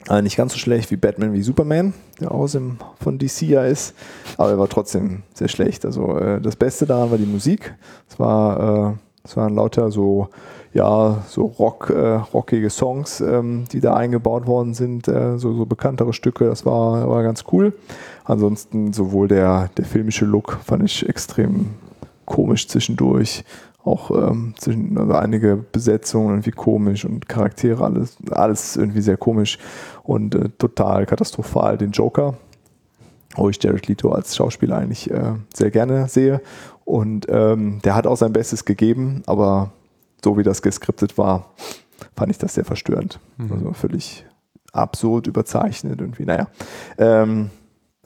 Äh, 0.09 0.23
nicht 0.23 0.37
ganz 0.37 0.53
so 0.53 0.59
schlecht 0.59 0.91
wie 0.91 0.97
Batman 0.97 1.33
wie 1.33 1.43
Superman, 1.43 1.95
der 2.21 2.31
aus 2.31 2.53
dem, 2.53 2.79
von 3.01 3.19
DC 3.19 3.43
ja 3.43 3.65
ist, 3.65 3.95
aber 4.37 4.51
er 4.51 4.59
war 4.59 4.69
trotzdem 4.69 5.23
sehr 5.33 5.49
schlecht. 5.49 5.85
Also 5.85 6.19
äh, 6.19 6.41
das 6.41 6.57
Beste 6.57 6.87
daran 6.87 7.11
war 7.11 7.19
die 7.19 7.27
Musik. 7.27 7.75
Es 8.09 8.19
war, 8.19 8.93
äh, 8.93 8.97
es 9.25 9.37
waren 9.37 9.55
lauter 9.55 9.91
so 9.91 10.29
ja, 10.75 11.23
so 11.29 11.47
Rock, 11.47 11.91
äh, 11.91 12.17
rockige 12.17 12.69
Songs, 12.69 13.21
ähm, 13.21 13.65
die 13.73 13.81
da 13.81 13.95
eingebaut 13.95 14.47
worden 14.47 14.75
sind, 14.75 15.07
äh, 15.07 15.39
so, 15.39 15.55
so 15.55 15.67
bekanntere 15.67 16.13
Stücke, 16.13 16.47
das 16.47 16.67
war, 16.67 17.09
war 17.09 17.23
ganz 17.23 17.45
cool. 17.53 17.73
Ansonsten 18.25 18.93
sowohl 18.93 19.29
der, 19.29 19.71
der 19.77 19.85
filmische 19.85 20.25
Look 20.25 20.59
fand 20.65 20.83
ich 20.83 21.09
extrem 21.09 21.71
komisch 22.25 22.69
zwischendurch. 22.69 23.45
Auch 23.85 24.11
ähm, 24.11 24.55
zwischen, 24.59 24.99
also 24.99 25.13
einige 25.13 25.57
Besetzungen 25.57 26.31
irgendwie 26.31 26.53
komisch 26.53 27.05
und 27.05 27.29
Charaktere, 27.29 27.85
alles, 27.85 28.17
alles 28.31 28.77
irgendwie 28.77 29.03
sehr 29.03 29.19
komisch 29.19 29.59
und 30.03 30.35
äh, 30.35 30.49
total 30.59 31.07
katastrophal. 31.07 31.77
Den 31.77 31.93
Joker, 31.93 32.35
wo 33.37 33.51
ich 33.51 33.63
Jared 33.63 33.87
Leto 33.87 34.11
als 34.11 34.35
Schauspieler 34.35 34.79
eigentlich 34.79 35.11
äh, 35.11 35.35
sehr 35.53 35.71
gerne 35.71 36.09
sehe. 36.09 36.41
Und 36.85 37.27
ähm, 37.29 37.81
der 37.83 37.95
hat 37.95 38.07
auch 38.07 38.17
sein 38.17 38.33
Bestes 38.33 38.65
gegeben, 38.65 39.23
aber 39.27 39.73
so 40.23 40.37
wie 40.37 40.43
das 40.43 40.63
geskriptet 40.63 41.17
war, 41.19 41.55
fand 42.17 42.31
ich 42.31 42.39
das 42.39 42.55
sehr 42.55 42.65
verstörend. 42.65 43.21
Also 43.51 43.73
völlig 43.73 44.27
absurd 44.73 45.27
überzeichnet 45.27 46.01
irgendwie. 46.01 46.25
Naja, 46.25 46.49
ähm, 46.99 47.51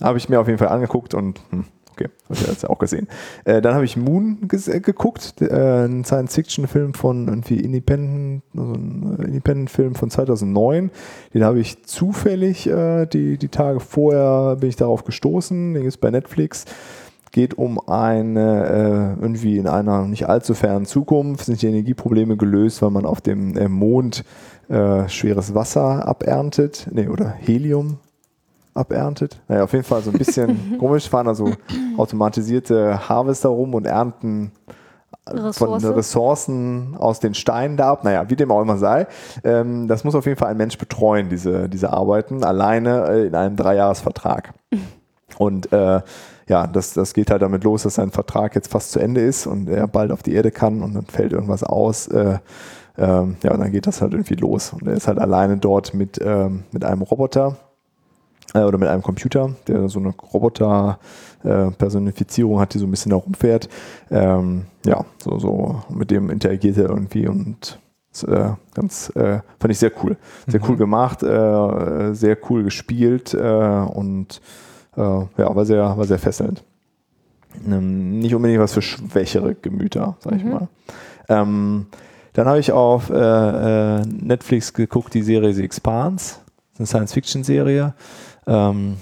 habe 0.00 0.18
ich 0.18 0.28
mir 0.28 0.40
auf 0.40 0.46
jeden 0.46 0.58
Fall 0.58 0.68
angeguckt 0.68 1.14
und 1.14 1.40
hm, 1.50 1.64
okay, 1.98 2.08
habe 2.24 2.34
ich 2.34 2.46
jetzt 2.46 2.68
auch 2.68 2.78
gesehen. 2.78 3.08
Äh, 3.44 3.60
dann 3.60 3.74
habe 3.74 3.84
ich 3.84 3.96
Moon 3.96 4.48
äh, 4.50 4.80
geguckt, 4.80 5.40
äh, 5.40 5.86
ein 5.86 6.04
Science-Fiction-Film 6.04 6.94
von 6.94 7.28
irgendwie 7.28 7.58
Independent, 7.58 8.42
also 8.56 8.72
ein 8.74 9.16
äh, 9.18 9.24
Independent-Film 9.24 9.94
von 9.94 10.10
2009. 10.10 10.90
Den 11.34 11.44
habe 11.44 11.58
ich 11.58 11.84
zufällig 11.84 12.68
äh, 12.68 13.06
die, 13.06 13.38
die 13.38 13.48
Tage 13.48 13.80
vorher 13.80 14.56
bin 14.56 14.68
ich 14.68 14.76
darauf 14.76 15.04
gestoßen. 15.04 15.74
Den 15.74 15.86
es 15.86 15.96
bei 15.96 16.10
Netflix 16.10 16.64
geht 17.32 17.56
um 17.56 17.80
eine, 17.88 19.16
äh, 19.18 19.22
irgendwie 19.22 19.58
in 19.58 19.66
einer 19.66 20.06
nicht 20.06 20.28
allzu 20.28 20.54
fernen 20.54 20.86
Zukunft, 20.86 21.46
sind 21.46 21.62
die 21.62 21.66
Energieprobleme 21.66 22.36
gelöst, 22.36 22.82
weil 22.82 22.90
man 22.90 23.06
auf 23.06 23.20
dem 23.20 23.56
äh, 23.56 23.68
Mond 23.68 24.24
äh, 24.68 25.08
schweres 25.08 25.54
Wasser 25.54 26.06
aberntet, 26.06 26.88
nee, 26.90 27.08
oder 27.08 27.30
Helium 27.30 27.98
aberntet. 28.74 29.40
Naja, 29.48 29.64
auf 29.64 29.72
jeden 29.72 29.84
Fall 29.84 30.02
so 30.02 30.10
ein 30.10 30.18
bisschen 30.18 30.78
komisch, 30.78 31.08
fahren 31.08 31.28
also 31.28 31.52
automatisierte 31.96 33.08
Harvester 33.08 33.48
rum 33.48 33.74
und 33.74 33.86
ernten 33.86 34.52
von 35.26 35.74
Ressource. 35.74 35.84
Ressourcen 35.84 36.96
aus 36.98 37.20
den 37.20 37.34
Steinen 37.34 37.76
da 37.76 37.90
ab. 37.90 38.04
Naja, 38.04 38.28
wie 38.30 38.36
dem 38.36 38.50
auch 38.50 38.62
immer 38.62 38.78
sei. 38.78 39.06
Ähm, 39.44 39.88
das 39.88 40.04
muss 40.04 40.14
auf 40.14 40.26
jeden 40.26 40.38
Fall 40.38 40.48
ein 40.48 40.56
Mensch 40.56 40.78
betreuen, 40.78 41.28
diese, 41.28 41.68
diese 41.68 41.92
Arbeiten, 41.92 42.44
alleine 42.44 43.08
äh, 43.08 43.26
in 43.26 43.34
einem 43.34 43.56
Dreijahresvertrag. 43.56 44.54
Und 45.38 45.72
äh, 45.72 46.00
ja, 46.48 46.66
das, 46.66 46.94
das 46.94 47.14
geht 47.14 47.30
halt 47.30 47.42
damit 47.42 47.62
los, 47.64 47.82
dass 47.82 47.96
sein 47.96 48.10
Vertrag 48.10 48.54
jetzt 48.54 48.72
fast 48.72 48.92
zu 48.92 49.00
Ende 49.00 49.20
ist 49.20 49.46
und 49.46 49.68
er 49.68 49.86
bald 49.86 50.10
auf 50.10 50.22
die 50.22 50.32
Erde 50.34 50.50
kann 50.50 50.80
und 50.82 50.94
dann 50.94 51.04
fällt 51.04 51.32
irgendwas 51.32 51.62
aus. 51.62 52.08
Äh, 52.08 52.38
ähm, 52.96 53.36
ja, 53.42 53.52
und 53.52 53.60
dann 53.60 53.70
geht 53.70 53.86
das 53.86 54.00
halt 54.02 54.12
irgendwie 54.12 54.34
los. 54.34 54.72
Und 54.72 54.88
er 54.88 54.94
ist 54.94 55.06
halt 55.06 55.18
alleine 55.18 55.58
dort 55.58 55.94
mit, 55.94 56.18
ähm, 56.22 56.64
mit 56.72 56.84
einem 56.84 57.02
Roboter 57.02 57.56
äh, 58.54 58.62
oder 58.62 58.78
mit 58.78 58.88
einem 58.88 59.02
Computer, 59.02 59.54
der 59.68 59.88
so 59.88 60.00
eine 60.00 60.08
Roboter-Personifizierung 60.08 62.58
hat, 62.58 62.74
die 62.74 62.78
so 62.78 62.86
ein 62.86 62.90
bisschen 62.90 63.10
da 63.10 63.16
rumfährt. 63.16 63.68
Ähm, 64.10 64.64
ja, 64.84 65.04
so, 65.22 65.38
so 65.38 65.80
mit 65.90 66.10
dem 66.10 66.30
interagiert 66.30 66.76
er 66.78 66.88
irgendwie 66.88 67.28
und 67.28 67.78
äh, 68.26 68.50
ganz, 68.74 69.12
äh, 69.14 69.38
fand 69.60 69.70
ich 69.70 69.78
sehr 69.78 69.92
cool. 70.02 70.16
Sehr 70.46 70.60
cool 70.68 70.76
gemacht, 70.76 71.22
äh, 71.22 72.14
sehr 72.14 72.36
cool 72.48 72.64
gespielt 72.64 73.32
äh, 73.34 73.38
und 73.38 74.40
äh, 74.98 75.42
ja, 75.42 75.54
war 75.54 75.64
sehr, 75.64 75.96
war 75.96 76.04
sehr 76.04 76.18
fesselnd. 76.18 76.64
Ähm, 77.66 78.18
nicht 78.18 78.34
unbedingt 78.34 78.60
was 78.60 78.74
für 78.74 78.82
schwächere 78.82 79.54
Gemüter, 79.54 80.16
sag 80.20 80.34
ich 80.34 80.44
mal. 80.44 80.68
Ähm, 81.28 81.86
dann 82.32 82.46
habe 82.46 82.60
ich 82.60 82.72
auf 82.72 83.10
äh, 83.10 83.14
äh, 83.14 84.02
Netflix 84.06 84.72
geguckt, 84.72 85.14
die 85.14 85.22
Serie 85.22 85.52
The 85.52 85.64
Expanse, 85.64 86.36
eine 86.78 86.86
Science-Fiction-Serie. 86.86 87.94
Ähm, 88.46 88.98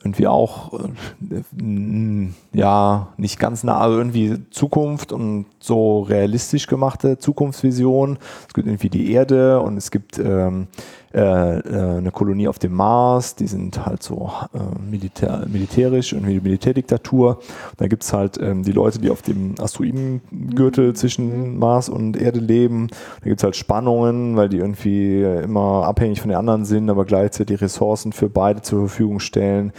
irgendwie 0.00 0.28
auch, 0.28 0.72
äh, 0.74 2.28
ja, 2.52 3.08
nicht 3.16 3.38
ganz 3.38 3.64
nah, 3.64 3.76
aber 3.76 3.94
irgendwie 3.96 4.38
Zukunft 4.50 5.12
und 5.12 5.46
so 5.58 6.02
realistisch 6.02 6.66
gemachte 6.68 7.18
Zukunftsvision. 7.18 8.18
Es 8.46 8.54
gibt 8.54 8.68
irgendwie 8.68 8.90
die 8.90 9.12
Erde 9.12 9.60
und 9.60 9.76
es 9.76 9.90
gibt 9.90 10.18
ähm, 10.18 10.68
äh, 11.14 11.58
äh, 11.58 11.98
eine 11.98 12.10
Kolonie 12.10 12.48
auf 12.48 12.58
dem 12.58 12.74
Mars, 12.74 13.34
die 13.34 13.46
sind 13.46 13.86
halt 13.86 14.02
so 14.02 14.30
äh, 14.52 14.58
militär, 14.90 15.46
militärisch, 15.48 16.12
irgendwie 16.12 16.40
Militärdiktatur. 16.40 17.38
Da 17.78 17.86
gibt 17.86 18.04
es 18.04 18.12
halt 18.12 18.38
ähm, 18.40 18.62
die 18.62 18.72
Leute, 18.72 18.98
die 18.98 19.10
auf 19.10 19.22
dem 19.22 19.54
Asteroidengürtel 19.58 20.94
zwischen 20.94 21.58
Mars 21.58 21.88
und 21.88 22.16
Erde 22.16 22.40
leben. 22.40 22.88
Da 23.20 23.28
gibt 23.28 23.40
es 23.40 23.44
halt 23.44 23.56
Spannungen, 23.56 24.36
weil 24.36 24.50
die 24.50 24.58
irgendwie 24.58 25.22
immer 25.22 25.84
abhängig 25.86 26.20
von 26.20 26.28
den 26.28 26.38
anderen 26.38 26.66
sind, 26.66 26.90
aber 26.90 27.06
gleichzeitig 27.06 27.60
Ressourcen 27.62 28.12
für 28.12 28.28
beide 28.28 28.60
zur 28.60 28.80
Verfügung 28.80 29.18
stellen. 29.18 29.72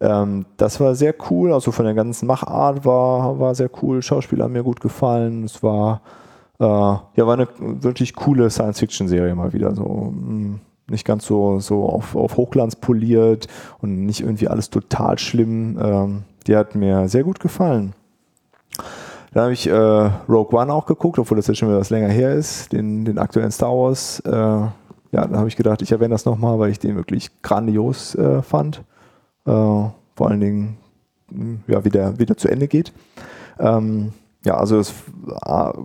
Ähm, 0.00 0.46
das 0.56 0.78
war 0.78 0.94
sehr 0.94 1.14
cool, 1.30 1.52
also 1.52 1.72
von 1.72 1.84
der 1.84 1.94
ganzen 1.94 2.26
Machart 2.26 2.84
war, 2.84 3.40
war 3.40 3.54
sehr 3.54 3.70
cool. 3.82 4.02
Schauspieler 4.02 4.44
haben 4.44 4.52
mir 4.52 4.62
gut 4.62 4.80
gefallen. 4.80 5.44
Es 5.44 5.62
war, 5.62 6.02
äh, 6.60 6.64
ja, 6.64 7.26
war 7.26 7.34
eine 7.34 7.48
wirklich 7.58 8.14
coole 8.14 8.50
Science-Fiction-Serie 8.50 9.34
mal 9.34 9.52
wieder. 9.52 9.74
So, 9.74 10.12
mh, 10.14 10.58
nicht 10.88 11.04
ganz 11.04 11.26
so, 11.26 11.58
so 11.60 11.84
auf, 11.88 12.14
auf 12.14 12.36
Hochglanz 12.36 12.76
poliert 12.76 13.48
und 13.80 14.06
nicht 14.06 14.20
irgendwie 14.20 14.48
alles 14.48 14.70
total 14.70 15.18
schlimm. 15.18 15.78
Ähm, 15.80 16.22
die 16.46 16.56
hat 16.56 16.74
mir 16.74 17.08
sehr 17.08 17.24
gut 17.24 17.40
gefallen. 17.40 17.94
Dann 19.32 19.44
habe 19.44 19.52
ich 19.52 19.66
äh, 19.66 19.72
Rogue 19.74 20.58
One 20.58 20.72
auch 20.72 20.86
geguckt, 20.86 21.18
obwohl 21.18 21.36
das 21.36 21.46
jetzt 21.46 21.58
schon 21.58 21.68
wieder 21.68 21.80
was 21.80 21.90
länger 21.90 22.08
her 22.08 22.34
ist, 22.34 22.72
den, 22.72 23.04
den 23.04 23.18
aktuellen 23.18 23.50
Star 23.50 23.72
Wars. 23.72 24.20
Äh, 24.20 24.30
ja, 24.30 24.72
da 25.12 25.36
habe 25.36 25.48
ich 25.48 25.56
gedacht, 25.56 25.82
ich 25.82 25.92
erwähne 25.92 26.14
das 26.14 26.24
nochmal, 26.24 26.58
weil 26.58 26.70
ich 26.70 26.78
den 26.78 26.96
wirklich 26.96 27.30
grandios 27.42 28.14
äh, 28.14 28.42
fand. 28.42 28.78
Äh, 29.44 29.50
vor 29.50 30.28
allen 30.28 30.40
Dingen, 30.40 30.76
mh, 31.30 31.58
ja, 31.66 31.84
wie 31.84 31.90
der, 31.90 32.18
wie 32.18 32.26
zu 32.26 32.48
Ende 32.48 32.68
geht. 32.68 32.92
Ähm, 33.58 34.12
ja, 34.44 34.56
also 34.56 34.78
es 34.78 34.94
war 35.24 35.76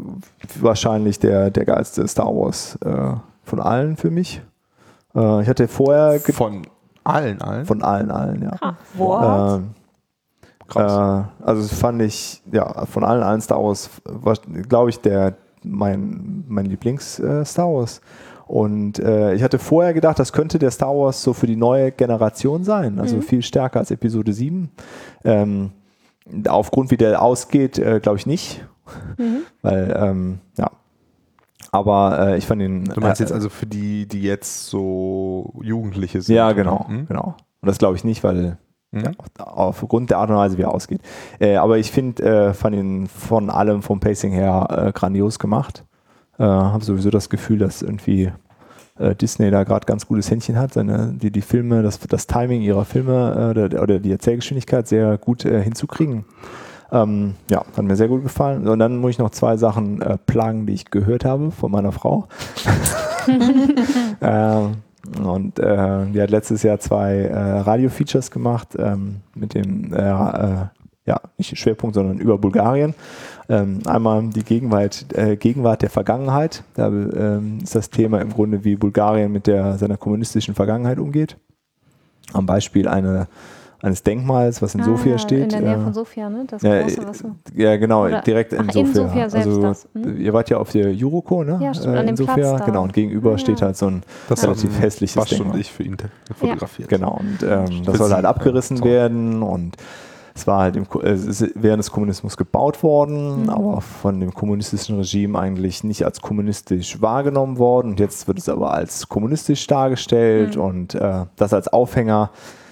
wahrscheinlich 0.60 1.20
der, 1.20 1.50
der 1.50 1.66
geilste 1.66 2.08
Star 2.08 2.28
Wars 2.28 2.78
äh, 2.86 3.16
von 3.44 3.60
allen 3.60 3.98
für 3.98 4.12
mich. 4.12 4.42
Äh, 5.16 5.42
ich 5.42 5.50
hatte 5.50 5.68
vorher 5.68 6.20
Von 6.20 6.64
allen, 7.04 7.42
allen. 7.42 7.66
von 7.66 7.82
allen, 7.84 8.12
allen, 8.12 8.44
ja. 8.44 8.52
Ah, 8.62 8.74
What? 8.96 9.60
Ähm, 9.60 9.70
Krass. 10.68 10.92
äh, 10.94 11.46
also 11.46 11.62
das 11.64 11.74
fand 11.74 12.02
ich, 12.02 12.42
ja, 12.52 12.86
von 12.86 13.04
allen 13.04 13.24
allen 13.24 13.42
Star 13.42 13.62
Wars, 13.64 13.90
war, 14.06 14.36
glaube 14.68 14.90
ich, 14.90 15.00
der 15.00 15.36
mein, 15.64 16.44
mein 16.48 16.66
Lieblings-Star 16.66 17.42
äh, 17.42 17.46
Star 17.46 17.68
Wars. 17.74 18.02
Und 18.48 19.00
äh, 19.00 19.34
ich 19.34 19.44
hatte 19.44 19.60
vorher 19.60 19.94
gedacht, 19.94 20.20
das 20.20 20.34
könnte 20.34 20.60
der 20.60 20.72
Star 20.72 20.90
Wars 20.96 21.24
so 21.24 21.34
für 21.34 21.48
die 21.48 21.56
neue 21.56 21.92
Generation 21.92 22.64
sein, 22.66 23.00
also 23.00 23.22
viel 23.22 23.42
stärker 23.44 23.80
als 23.80 23.92
Episode 23.92 24.34
7. 24.34 24.70
Ähm, 25.24 25.72
aufgrund 26.48 26.92
wie 26.92 26.98
der 26.98 27.22
ausgeht, 27.22 27.80
äh, 27.80 28.00
glaube 28.02 28.18
ich 28.18 28.26
nicht. 28.26 28.66
Weil, 29.62 29.96
ähm, 29.98 30.40
ja, 30.58 30.70
Aber 31.72 32.20
äh, 32.20 32.38
ich 32.38 32.46
fand 32.46 32.62
ihn. 32.62 32.84
Du 32.86 33.00
meinst 33.02 33.22
äh, 33.22 33.24
jetzt 33.24 33.32
also 33.32 33.50
für 33.50 33.66
die, 33.66 34.06
die 34.08 34.22
jetzt 34.22 34.68
so 34.68 35.54
Jugendliche 35.62 36.22
sind? 36.22 36.36
Ja, 36.36 36.52
genau, 36.52 36.88
Hm? 36.88 37.08
genau. 37.08 37.36
Und 37.62 37.68
das 37.68 37.78
glaube 37.78 37.96
ich 37.96 38.04
nicht, 38.04 38.24
weil 38.24 38.58
Hm? 38.94 39.04
ja, 39.04 39.12
aufgrund 39.46 40.10
der 40.10 40.18
Art 40.18 40.30
und 40.30 40.36
Weise, 40.36 40.58
wie 40.58 40.64
er 40.64 40.74
ausgeht. 40.74 41.00
Äh, 41.40 41.56
aber 41.56 41.78
ich 41.78 41.92
finde, 41.92 42.24
äh, 42.24 42.54
fand 42.54 42.76
ihn 42.76 43.08
von 43.08 43.50
allem 43.50 43.82
vom 43.84 44.02
Pacing 44.02 44.34
her 44.34 44.68
äh, 44.70 44.92
grandios 44.92 45.40
gemacht. 45.40 45.86
Äh, 46.38 46.44
Habe 46.44 46.84
sowieso 46.84 47.10
das 47.10 47.30
Gefühl, 47.30 47.60
dass 47.60 47.82
irgendwie 47.82 48.34
äh, 49.00 49.16
Disney 49.16 49.50
da 49.50 49.64
gerade 49.64 49.86
ganz 49.86 50.08
gutes 50.08 50.30
Händchen 50.30 50.58
hat, 50.60 50.74
seine, 50.74 51.14
die, 51.14 51.32
die 51.32 51.42
Filme, 51.42 51.84
das, 51.84 52.00
das 52.00 52.28
Timing 52.28 52.62
ihrer 52.62 52.84
Filme 52.84 53.54
äh, 53.56 53.60
oder, 53.62 53.82
oder 53.82 54.00
die 54.00 54.12
Erzählgeschwindigkeit 54.12 54.90
sehr 54.90 55.18
gut 55.18 55.46
äh, 55.46 55.64
hinzukriegen. 55.64 56.26
Ähm, 56.92 57.36
ja, 57.50 57.64
hat 57.76 57.84
mir 57.84 57.96
sehr 57.96 58.10
gut 58.10 58.24
gefallen. 58.24 58.68
Und 58.68 58.80
dann 58.80 58.98
muss 58.98 59.12
ich 59.12 59.20
noch 59.20 59.30
zwei 59.30 59.56
Sachen 59.58 60.02
äh, 60.02 60.18
plagen, 60.18 60.66
die 60.66 60.74
ich 60.74 60.92
gehört 60.92 61.24
habe 61.24 61.52
von 61.52 61.72
meiner 61.72 61.92
Frau. 61.92 62.28
ähm, 64.22 64.76
und 65.24 65.60
äh, 65.60 66.06
die 66.14 66.22
hat 66.22 66.30
letztes 66.30 66.64
Jahr 66.64 66.80
zwei 66.80 67.16
äh, 67.16 67.60
Radio-Features 67.60 68.30
gemacht 68.30 68.70
ähm, 68.78 69.22
mit 69.34 69.54
dem, 69.54 69.94
äh, 69.94 69.98
äh, 69.98 70.66
ja, 71.06 71.20
nicht 71.38 71.58
Schwerpunkt, 71.58 71.96
sondern 71.96 72.20
über 72.20 72.38
Bulgarien. 72.38 72.94
Ähm, 73.50 73.80
einmal 73.86 74.24
die 74.28 74.44
Gegenwart, 74.44 75.06
äh, 75.14 75.36
Gegenwart 75.36 75.82
der 75.82 75.90
Vergangenheit. 75.90 76.64
Da 76.76 76.88
ähm, 76.88 77.60
ist 77.64 77.74
das 77.74 77.90
Thema 77.90 78.22
im 78.22 78.32
Grunde, 78.32 78.64
wie 78.64 78.76
Bulgarien 78.76 79.32
mit 79.32 79.48
der, 79.48 79.78
seiner 79.78 79.98
kommunistischen 79.98 80.56
Vergangenheit 80.56 81.00
umgeht. 81.00 81.38
Am 82.34 82.46
Beispiel 82.46 82.88
eine, 82.88 83.28
eines 83.82 84.04
Denkmals, 84.04 84.62
was 84.62 84.76
in 84.76 84.84
Sofia 84.84 85.16
Ah, 85.16 85.18
steht. 85.18 85.44
In 85.44 85.50
der 85.50 85.62
Nähe 85.62 85.74
äh, 85.76 85.84
von 85.84 85.94
Sofia, 85.94 86.30
ne? 86.30 86.46
Das 86.48 86.62
ja, 86.62 86.82
große, 86.82 87.08
was 87.08 87.20
so. 87.20 87.32
ja, 87.56 87.78
genau, 87.78 88.06
Oder- 88.06 88.22
direkt 88.22 88.54
in 88.54 88.60
Ach, 88.70 88.76
in 88.76 88.86
Sofia. 88.86 88.94
Sofia 89.08 89.30
selbst 89.30 89.48
also, 89.48 89.62
das, 89.62 89.88
hm? 89.94 90.18
Ihr 90.22 90.34
wart 90.34 90.50
ja 90.50 90.58
auf 90.58 90.72
der 90.72 90.94
Juroco, 90.94 91.44
ne? 91.44 91.58
Ja, 91.62 91.74
stimmt, 91.74 91.98
an 91.98 92.06
dem 92.06 92.10
in 92.10 92.16
Platz 92.16 92.30
Sofia, 92.38 92.58
da. 92.58 92.66
genau. 92.66 92.84
Und 92.84 92.94
gegenüber 92.94 93.34
Ah, 93.34 93.38
steht 93.38 93.60
ja. 93.60 93.68
halt 93.68 93.78
so 93.78 93.88
ein 93.88 94.04
Das 94.30 94.44
relativ 94.44 94.72
haben 94.74 94.80
hässliches 94.82 95.16
Basch 95.16 95.32
und 95.34 95.40
Denkmal. 95.40 95.60
ich 95.60 95.72
für 95.72 95.84
ihn 95.84 95.98
fotografiert. 96.38 96.90
Genau, 96.90 97.20
und 97.20 97.40
ähm, 97.44 97.84
das 97.86 97.98
soll 97.98 98.12
halt 98.12 98.26
abgerissen 98.26 98.78
ja, 98.78 98.84
werden 98.86 99.42
und 99.42 99.78
es 100.34 100.48
war 100.48 100.60
halt 100.62 100.78
im, 100.78 100.88
Ko- 100.88 101.02
äh, 101.02 101.10
es 101.10 101.26
ist 101.26 101.52
während 101.56 101.80
des 101.80 101.92
Kommunismus 101.92 102.38
gebaut 102.38 102.84
worden, 102.84 103.44
Mhm. 103.44 103.50
aber 103.50 103.82
von 103.82 104.20
dem 104.20 104.34
kommunistischen 104.34 104.98
Regime 104.98 105.38
eigentlich 105.38 105.84
nicht 105.84 106.06
als 106.06 106.22
kommunistisch 106.22 107.02
wahrgenommen 107.02 107.58
worden. 107.58 107.90
Und 107.92 108.00
jetzt 108.00 108.28
wird 108.28 108.38
es 108.38 108.48
aber 108.48 108.74
als 108.74 109.10
kommunistisch 109.10 109.68
dargestellt 109.68 110.56
Mhm. 110.56 110.62
und 110.62 110.96
äh, 110.96 111.26
das 111.36 111.54
als 111.54 111.68
Aufhänger, 111.68 112.30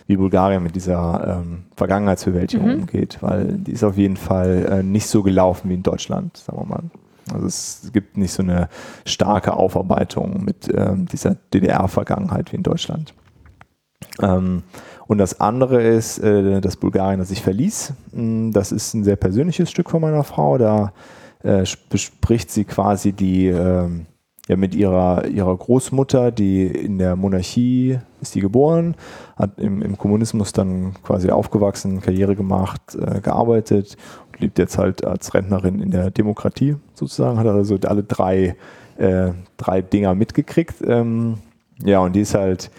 wie 0.10 0.18
Bulgarien 0.18 0.64
mit 0.64 0.76
dieser 0.76 1.42
ähm, 1.46 1.66
Vergangenheitsbewältigung 1.76 2.68
Mhm. 2.68 2.80
umgeht, 2.82 3.20
weil 3.22 3.46
die 3.60 3.72
ist 3.74 3.84
auf 3.84 3.96
jeden 3.96 4.18
Fall 4.18 4.66
äh, 4.70 4.84
nicht 4.84 5.06
so 5.08 5.22
gelaufen 5.24 5.70
wie 5.70 5.76
in 5.76 5.84
Deutschland, 5.84 6.36
sagen 6.38 6.58
wir 6.60 6.66
mal. 6.66 6.84
Also 7.32 7.46
es 7.46 7.92
gibt 7.94 8.18
nicht 8.18 8.32
so 8.34 8.42
eine 8.42 8.70
starke 9.06 9.54
Aufarbeitung 9.54 10.44
mit 10.44 10.68
ähm, 10.76 11.06
dieser 11.06 11.36
DDR-Vergangenheit 11.54 12.52
wie 12.52 12.56
in 12.58 12.64
Deutschland. 12.64 13.14
Ähm, 14.22 14.64
und 15.06 15.20
das 15.20 15.40
andere 15.40 15.82
ist 15.84 16.18
äh, 16.20 16.60
das 16.60 16.76
Bulgarien, 16.78 17.20
das 17.20 17.30
ich 17.30 17.44
verließ. 17.44 17.94
Mm, 18.14 18.52
Das 18.52 18.72
ist 18.72 18.96
ein 18.96 19.04
sehr 19.04 19.16
persönliches 19.16 19.70
Stück 19.70 19.92
von 19.92 20.02
meiner 20.02 20.24
Frau. 20.24 20.58
Da 20.58 20.92
äh, 21.44 21.62
sp- 21.70 21.86
bespricht 21.92 22.50
sie 22.50 22.66
quasi 22.66 23.12
die 23.14 23.48
ähm, 23.48 24.08
ja, 24.50 24.58
mit 24.58 24.74
ihrer, 24.74 25.28
ihrer 25.28 25.56
Großmutter, 25.56 26.32
die 26.32 26.66
in 26.66 26.98
der 26.98 27.16
Monarchie 27.16 28.00
ist 28.20 28.34
die 28.34 28.42
geboren, 28.42 28.96
hat 29.36 29.60
im, 29.60 29.84
im 29.84 29.96
Kommunismus 29.96 30.52
dann 30.54 30.96
quasi 31.04 31.30
aufgewachsen, 31.30 32.02
Karriere 32.02 32.36
gemacht, 32.36 32.82
äh, 32.96 33.22
gearbeitet 33.22 33.96
und 34.28 34.40
lebt 34.40 34.58
jetzt 34.58 34.80
halt 34.80 35.06
als 35.06 35.36
Rentnerin 35.36 35.80
in 35.80 35.92
der 35.92 36.10
Demokratie 36.10 36.78
sozusagen, 36.96 37.38
hat 37.38 37.46
also 37.46 37.78
alle 37.86 38.04
drei, 38.04 38.56
äh, 38.98 39.34
drei 39.58 39.84
Dinger 39.84 40.16
mitgekriegt. 40.16 40.78
Ähm, 40.84 41.36
ja, 41.86 42.00
und 42.00 42.16
die 42.16 42.22
ist 42.22 42.34
halt 42.34 42.72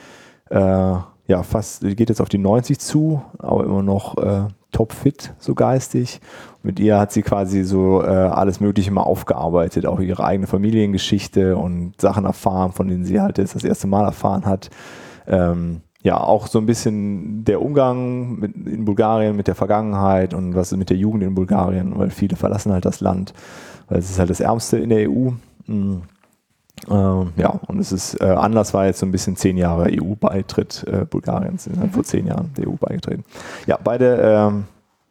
äh, 0.50 0.58
ja 0.58 1.42
fast, 1.44 1.84
die 1.84 1.94
geht 1.94 2.08
jetzt 2.08 2.20
auf 2.20 2.28
die 2.28 2.38
90 2.38 2.80
zu, 2.80 3.22
aber 3.38 3.62
immer 3.62 3.84
noch 3.84 4.18
äh, 4.18 4.48
topfit, 4.72 5.34
so 5.38 5.54
geistig. 5.54 6.20
Mit 6.62 6.78
ihr 6.78 6.98
hat 6.98 7.10
sie 7.12 7.22
quasi 7.22 7.64
so 7.64 8.02
äh, 8.02 8.06
alles 8.06 8.60
Mögliche 8.60 8.90
mal 8.90 9.02
aufgearbeitet, 9.02 9.86
auch 9.86 10.00
ihre 10.00 10.24
eigene 10.24 10.46
Familiengeschichte 10.46 11.56
und 11.56 11.98
Sachen 12.00 12.26
erfahren, 12.26 12.72
von 12.72 12.88
denen 12.88 13.04
sie 13.04 13.20
halt 13.20 13.38
jetzt 13.38 13.54
das 13.54 13.64
erste 13.64 13.86
Mal 13.86 14.04
erfahren 14.04 14.44
hat. 14.44 14.68
Ähm, 15.26 15.80
ja, 16.02 16.18
auch 16.18 16.46
so 16.46 16.58
ein 16.58 16.66
bisschen 16.66 17.44
der 17.44 17.60
Umgang 17.62 18.38
mit, 18.38 18.54
in 18.54 18.84
Bulgarien 18.84 19.36
mit 19.36 19.48
der 19.48 19.54
Vergangenheit 19.54 20.32
und 20.34 20.54
was 20.54 20.72
ist 20.72 20.78
mit 20.78 20.90
der 20.90 20.96
Jugend 20.96 21.22
in 21.22 21.34
Bulgarien, 21.34 21.98
weil 21.98 22.10
viele 22.10 22.36
verlassen 22.36 22.72
halt 22.72 22.84
das 22.84 23.00
Land, 23.00 23.34
weil 23.88 23.98
es 23.98 24.10
ist 24.10 24.18
halt 24.18 24.30
das 24.30 24.40
Ärmste 24.40 24.78
in 24.78 24.90
der 24.90 25.10
EU. 25.10 25.30
Mm. 25.66 26.02
Ähm, 26.88 27.32
ja, 27.36 27.60
und 27.66 27.78
es 27.78 27.92
ist, 27.92 28.20
äh, 28.22 28.24
Anlass 28.24 28.72
war 28.72 28.86
jetzt 28.86 29.00
so 29.00 29.06
ein 29.06 29.12
bisschen 29.12 29.36
zehn 29.36 29.58
Jahre 29.58 29.90
EU-Beitritt 29.90 30.86
äh, 30.90 31.04
Bulgariens, 31.04 31.64
sind 31.64 31.78
halt 31.78 31.92
vor 31.92 32.04
zehn 32.04 32.26
Jahren 32.26 32.52
der 32.56 32.68
EU 32.68 32.76
beigetreten. 32.80 33.24
Ja, 33.66 33.78
beide 33.82 34.16
ähm, 34.22 34.64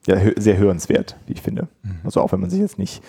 ja, 0.08 0.18
sehr 0.38 0.58
hörenswert, 0.58 1.16
wie 1.28 1.34
ich 1.34 1.42
finde. 1.42 1.68
Also 2.04 2.22
auch 2.22 2.32
wenn 2.32 2.40
man 2.40 2.50
sich 2.50 2.60
jetzt 2.60 2.80
nicht, 2.80 3.04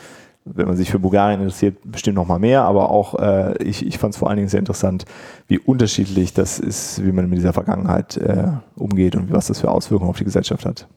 wenn 0.45 0.67
man 0.67 0.77
sich 0.77 0.91
für 0.91 0.99
Bulgarien 0.99 1.41
interessiert, 1.41 1.77
bestimmt 1.85 2.17
noch 2.17 2.27
mal 2.27 2.39
mehr, 2.39 2.63
aber 2.63 2.91
auch 2.91 3.15
äh, 3.19 3.63
ich, 3.63 3.87
ich 3.87 3.99
fand 3.99 4.15
es 4.15 4.19
vor 4.19 4.29
allen 4.29 4.37
Dingen 4.37 4.49
sehr 4.49 4.61
interessant, 4.61 5.05
wie 5.47 5.59
unterschiedlich 5.59 6.35
das 6.35 6.59
ist, 6.59 7.05
wie 7.05 7.13
man 7.13 7.29
mit 7.29 7.39
dieser 7.39 7.53
Vergangenheit 7.53 8.17
äh, 8.17 8.49
umgeht 8.77 9.17
und 9.17 9.33
was 9.33 9.47
das 9.47 9.61
für 9.61 9.71
Auswirkungen 9.71 10.11
auf 10.11 10.19
die 10.19 10.25
Gesellschaft 10.25 10.67
hat. 10.67 10.89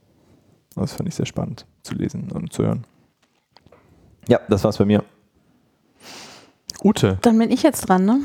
Das 0.75 0.93
fand 0.93 1.07
ich 1.07 1.15
sehr 1.15 1.25
spannend 1.25 1.65
zu 1.83 1.93
lesen 1.93 2.31
und 2.31 2.51
zu 2.51 2.63
hören. 2.63 2.85
Ja, 4.27 4.39
das 4.49 4.63
war's 4.63 4.77
bei 4.77 4.85
mir. 4.85 5.03
Ute. 6.83 7.17
Dann 7.21 7.37
bin 7.37 7.51
ich 7.51 7.63
jetzt 7.63 7.87
dran, 7.87 8.05
ne? 8.05 8.21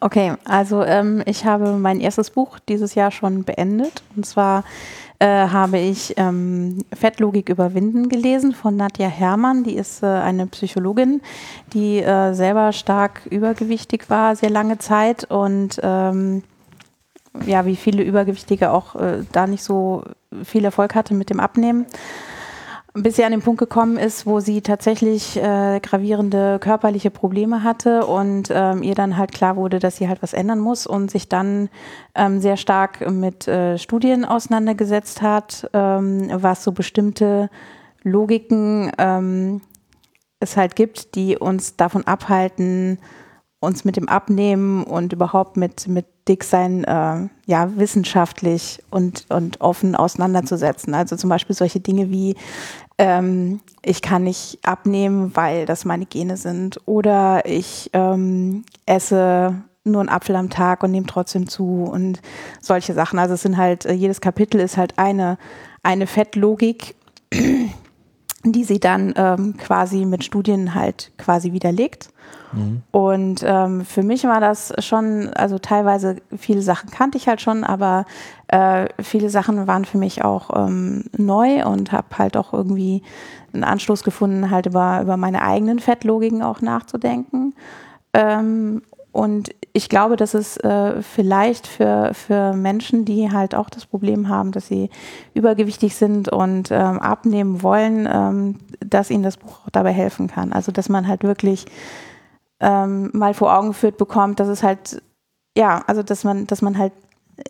Okay, 0.00 0.32
also 0.44 0.82
ähm, 0.82 1.22
ich 1.26 1.44
habe 1.44 1.72
mein 1.72 2.00
erstes 2.00 2.30
Buch 2.30 2.58
dieses 2.58 2.94
Jahr 2.94 3.10
schon 3.10 3.44
beendet. 3.44 4.02
Und 4.16 4.24
zwar 4.24 4.64
äh, 5.20 5.26
habe 5.26 5.78
ich 5.78 6.14
ähm, 6.16 6.78
Fettlogik 6.92 7.50
überwinden 7.50 8.08
gelesen 8.08 8.52
von 8.52 8.76
Nadja 8.76 9.06
Herrmann. 9.06 9.64
Die 9.64 9.74
ist 9.74 10.02
äh, 10.02 10.06
eine 10.06 10.46
Psychologin, 10.46 11.20
die 11.72 11.98
äh, 11.98 12.32
selber 12.32 12.72
stark 12.72 13.26
übergewichtig 13.30 14.08
war, 14.08 14.34
sehr 14.34 14.50
lange 14.50 14.78
Zeit 14.78 15.24
und 15.24 15.78
ähm, 15.82 16.42
ja, 17.46 17.64
wie 17.66 17.76
viele 17.76 18.02
Übergewichtige 18.02 18.72
auch 18.72 18.96
äh, 18.96 19.24
da 19.30 19.46
nicht 19.46 19.62
so 19.62 20.02
viel 20.42 20.64
Erfolg 20.64 20.94
hatte 20.94 21.14
mit 21.14 21.30
dem 21.30 21.38
Abnehmen 21.38 21.86
bis 22.94 23.16
sie 23.16 23.24
an 23.24 23.30
den 23.30 23.42
Punkt 23.42 23.58
gekommen 23.60 23.96
ist, 23.96 24.26
wo 24.26 24.40
sie 24.40 24.62
tatsächlich 24.62 25.36
äh, 25.36 25.80
gravierende 25.80 26.58
körperliche 26.58 27.10
Probleme 27.10 27.62
hatte 27.62 28.06
und 28.06 28.48
ähm, 28.50 28.82
ihr 28.82 28.94
dann 28.94 29.16
halt 29.16 29.32
klar 29.32 29.56
wurde, 29.56 29.78
dass 29.78 29.96
sie 29.96 30.08
halt 30.08 30.22
was 30.22 30.32
ändern 30.32 30.58
muss 30.58 30.86
und 30.86 31.10
sich 31.10 31.28
dann 31.28 31.68
ähm, 32.14 32.40
sehr 32.40 32.56
stark 32.56 33.08
mit 33.08 33.46
äh, 33.46 33.78
Studien 33.78 34.24
auseinandergesetzt 34.24 35.22
hat, 35.22 35.70
ähm, 35.72 36.30
was 36.32 36.64
so 36.64 36.72
bestimmte 36.72 37.48
Logiken 38.02 38.90
ähm, 38.98 39.60
es 40.40 40.56
halt 40.56 40.74
gibt, 40.74 41.14
die 41.14 41.36
uns 41.36 41.76
davon 41.76 42.06
abhalten, 42.06 42.98
uns 43.60 43.84
mit 43.84 43.96
dem 43.96 44.08
Abnehmen 44.08 44.84
und 44.84 45.12
überhaupt 45.12 45.58
mit, 45.58 45.86
mit 45.86 46.06
Dicksein 46.28 46.84
äh, 46.84 47.28
ja, 47.46 47.76
wissenschaftlich 47.76 48.82
und, 48.90 49.26
und 49.28 49.60
offen 49.60 49.94
auseinanderzusetzen. 49.94 50.94
Also 50.94 51.16
zum 51.16 51.28
Beispiel 51.28 51.54
solche 51.54 51.80
Dinge 51.80 52.10
wie, 52.10 52.36
ähm, 52.96 53.60
ich 53.82 54.00
kann 54.00 54.24
nicht 54.24 54.58
abnehmen, 54.62 55.32
weil 55.34 55.66
das 55.66 55.84
meine 55.84 56.06
Gene 56.06 56.38
sind. 56.38 56.80
Oder 56.86 57.44
ich 57.44 57.90
ähm, 57.92 58.64
esse 58.86 59.62
nur 59.84 60.00
einen 60.00 60.08
Apfel 60.08 60.36
am 60.36 60.48
Tag 60.48 60.82
und 60.82 60.90
nehme 60.90 61.06
trotzdem 61.06 61.46
zu 61.46 61.84
und 61.84 62.20
solche 62.60 62.94
Sachen. 62.94 63.18
Also 63.18 63.34
es 63.34 63.42
sind 63.42 63.58
halt, 63.58 63.84
jedes 63.84 64.22
Kapitel 64.22 64.60
ist 64.60 64.78
halt 64.78 64.98
eine, 64.98 65.36
eine 65.82 66.06
Fettlogik, 66.06 66.94
die 68.44 68.64
sie 68.64 68.80
dann 68.80 69.12
ähm, 69.16 69.56
quasi 69.56 70.04
mit 70.04 70.24
Studien 70.24 70.74
halt 70.74 71.12
quasi 71.18 71.52
widerlegt. 71.52 72.10
Und 72.90 73.44
ähm, 73.44 73.84
für 73.84 74.02
mich 74.02 74.24
war 74.24 74.40
das 74.40 74.72
schon, 74.80 75.28
also 75.34 75.58
teilweise 75.58 76.16
viele 76.36 76.62
Sachen 76.62 76.90
kannte 76.90 77.16
ich 77.16 77.28
halt 77.28 77.40
schon, 77.40 77.62
aber 77.62 78.06
äh, 78.48 78.88
viele 79.00 79.30
Sachen 79.30 79.66
waren 79.68 79.84
für 79.84 79.98
mich 79.98 80.24
auch 80.24 80.50
ähm, 80.56 81.04
neu 81.16 81.64
und 81.64 81.92
habe 81.92 82.18
halt 82.18 82.36
auch 82.36 82.52
irgendwie 82.52 83.02
einen 83.52 83.62
Anschluss 83.62 84.02
gefunden, 84.02 84.50
halt 84.50 84.66
über, 84.66 85.00
über 85.00 85.16
meine 85.16 85.42
eigenen 85.42 85.78
Fettlogiken 85.78 86.42
auch 86.42 86.60
nachzudenken. 86.60 87.54
Ähm, 88.12 88.82
und 89.12 89.50
ich 89.72 89.88
glaube, 89.88 90.16
dass 90.16 90.34
es 90.34 90.56
äh, 90.58 91.02
vielleicht 91.02 91.66
für, 91.66 92.12
für 92.14 92.52
Menschen, 92.52 93.04
die 93.04 93.30
halt 93.30 93.54
auch 93.54 93.70
das 93.70 93.86
Problem 93.86 94.28
haben, 94.28 94.52
dass 94.52 94.66
sie 94.66 94.90
übergewichtig 95.34 95.96
sind 95.96 96.28
und 96.28 96.70
ähm, 96.70 96.98
abnehmen 96.98 97.62
wollen, 97.62 98.08
ähm, 98.10 98.56
dass 98.84 99.10
ihnen 99.10 99.22
das 99.22 99.36
Buch 99.36 99.60
auch 99.64 99.70
dabei 99.70 99.92
helfen 99.92 100.28
kann. 100.28 100.52
Also 100.52 100.72
dass 100.72 100.88
man 100.88 101.08
halt 101.08 101.24
wirklich 101.24 101.66
ähm, 102.60 103.10
mal 103.12 103.34
vor 103.34 103.56
Augen 103.56 103.68
geführt 103.68 103.96
bekommt, 103.96 104.38
dass 104.38 104.48
es 104.48 104.62
halt, 104.62 105.02
ja, 105.56 105.82
also 105.86 106.02
dass 106.02 106.24
man, 106.24 106.46
dass 106.46 106.62
man 106.62 106.78
halt 106.78 106.92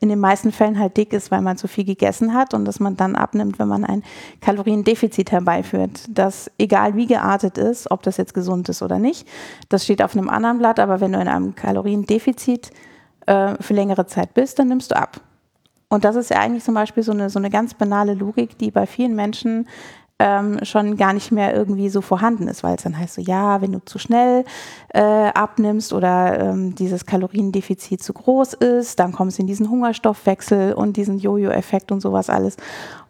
in 0.00 0.08
den 0.08 0.18
meisten 0.18 0.52
Fällen 0.52 0.78
halt 0.78 0.96
dick 0.96 1.12
ist, 1.12 1.30
weil 1.30 1.42
man 1.42 1.56
zu 1.56 1.68
viel 1.68 1.84
gegessen 1.84 2.34
hat 2.34 2.54
und 2.54 2.64
dass 2.64 2.80
man 2.80 2.96
dann 2.96 3.16
abnimmt, 3.16 3.58
wenn 3.58 3.68
man 3.68 3.84
ein 3.84 4.02
Kaloriendefizit 4.40 5.32
herbeiführt. 5.32 6.06
Das 6.08 6.50
egal 6.58 6.96
wie 6.96 7.06
geartet 7.06 7.58
ist, 7.58 7.90
ob 7.90 8.02
das 8.02 8.16
jetzt 8.16 8.34
gesund 8.34 8.68
ist 8.68 8.82
oder 8.82 8.98
nicht, 8.98 9.26
das 9.68 9.84
steht 9.84 10.02
auf 10.02 10.16
einem 10.16 10.28
anderen 10.28 10.58
Blatt, 10.58 10.78
aber 10.78 11.00
wenn 11.00 11.12
du 11.12 11.20
in 11.20 11.28
einem 11.28 11.54
Kaloriendefizit 11.54 12.70
äh, 13.26 13.54
für 13.60 13.74
längere 13.74 14.06
Zeit 14.06 14.34
bist, 14.34 14.58
dann 14.58 14.68
nimmst 14.68 14.92
du 14.92 14.96
ab. 14.96 15.20
Und 15.92 16.04
das 16.04 16.14
ist 16.14 16.30
ja 16.30 16.38
eigentlich 16.38 16.62
zum 16.62 16.74
Beispiel 16.74 17.02
so 17.02 17.10
eine, 17.10 17.30
so 17.30 17.40
eine 17.40 17.50
ganz 17.50 17.74
banale 17.74 18.14
Logik, 18.14 18.56
die 18.58 18.70
bei 18.70 18.86
vielen 18.86 19.16
Menschen 19.16 19.66
ähm, 20.20 20.58
schon 20.64 20.98
gar 20.98 21.14
nicht 21.14 21.32
mehr 21.32 21.54
irgendwie 21.56 21.88
so 21.88 22.02
vorhanden 22.02 22.46
ist, 22.46 22.62
weil 22.62 22.76
es 22.76 22.82
dann 22.82 22.96
heißt 22.96 23.14
so, 23.14 23.22
ja, 23.22 23.62
wenn 23.62 23.72
du 23.72 23.82
zu 23.84 23.98
schnell 23.98 24.44
äh, 24.90 25.00
abnimmst 25.00 25.94
oder 25.94 26.38
ähm, 26.38 26.74
dieses 26.74 27.06
Kaloriendefizit 27.06 28.02
zu 28.02 28.12
groß 28.12 28.52
ist, 28.54 29.00
dann 29.00 29.12
kommst 29.12 29.38
du 29.38 29.42
in 29.42 29.46
diesen 29.48 29.70
Hungerstoffwechsel 29.70 30.74
und 30.74 30.98
diesen 30.98 31.18
Jojo-Effekt 31.18 31.90
und 31.90 32.02
sowas 32.02 32.28
alles. 32.28 32.58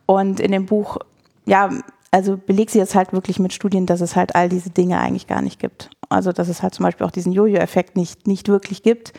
Und 0.06 0.38
in 0.38 0.52
dem 0.52 0.66
Buch, 0.66 0.98
ja, 1.46 1.70
also 2.12 2.36
belegt 2.36 2.70
sie 2.70 2.78
jetzt 2.78 2.96
halt 2.96 3.12
wirklich 3.12 3.38
mit 3.38 3.52
Studien, 3.52 3.86
dass 3.86 4.00
es 4.00 4.16
halt 4.16 4.34
all 4.34 4.48
diese 4.48 4.70
Dinge 4.70 4.98
eigentlich 4.98 5.28
gar 5.28 5.42
nicht 5.42 5.60
gibt. 5.60 5.90
Also 6.08 6.32
dass 6.32 6.48
es 6.48 6.60
halt 6.60 6.74
zum 6.74 6.82
Beispiel 6.82 7.06
auch 7.06 7.12
diesen 7.12 7.32
Jojo-Effekt 7.32 7.96
nicht, 7.96 8.26
nicht 8.26 8.48
wirklich 8.48 8.82
gibt. 8.82 9.12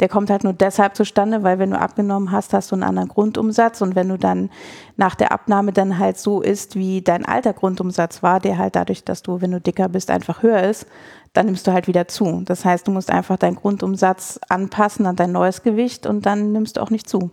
Der 0.00 0.08
kommt 0.08 0.30
halt 0.30 0.44
nur 0.44 0.54
deshalb 0.54 0.96
zustande, 0.96 1.42
weil 1.42 1.58
wenn 1.58 1.70
du 1.70 1.78
abgenommen 1.78 2.32
hast, 2.32 2.54
hast 2.54 2.70
du 2.70 2.74
einen 2.74 2.84
anderen 2.84 3.10
Grundumsatz 3.10 3.82
und 3.82 3.94
wenn 3.94 4.08
du 4.08 4.16
dann 4.16 4.48
nach 4.96 5.14
der 5.14 5.30
Abnahme 5.30 5.72
dann 5.74 5.98
halt 5.98 6.16
so 6.16 6.40
isst, 6.40 6.74
wie 6.74 7.02
dein 7.02 7.26
alter 7.26 7.52
Grundumsatz 7.52 8.22
war, 8.22 8.40
der 8.40 8.56
halt 8.56 8.76
dadurch, 8.76 9.04
dass 9.04 9.22
du, 9.22 9.42
wenn 9.42 9.50
du 9.50 9.60
dicker 9.60 9.90
bist, 9.90 10.10
einfach 10.10 10.42
höher 10.42 10.62
ist, 10.62 10.86
dann 11.34 11.46
nimmst 11.46 11.66
du 11.66 11.72
halt 11.72 11.86
wieder 11.86 12.08
zu. 12.08 12.40
Das 12.46 12.64
heißt, 12.64 12.88
du 12.88 12.92
musst 12.92 13.10
einfach 13.10 13.36
deinen 13.36 13.56
Grundumsatz 13.56 14.40
anpassen 14.48 15.04
an 15.04 15.16
dein 15.16 15.32
neues 15.32 15.62
Gewicht 15.62 16.06
und 16.06 16.24
dann 16.24 16.52
nimmst 16.52 16.78
du 16.78 16.80
auch 16.80 16.90
nicht 16.90 17.10
zu. 17.10 17.30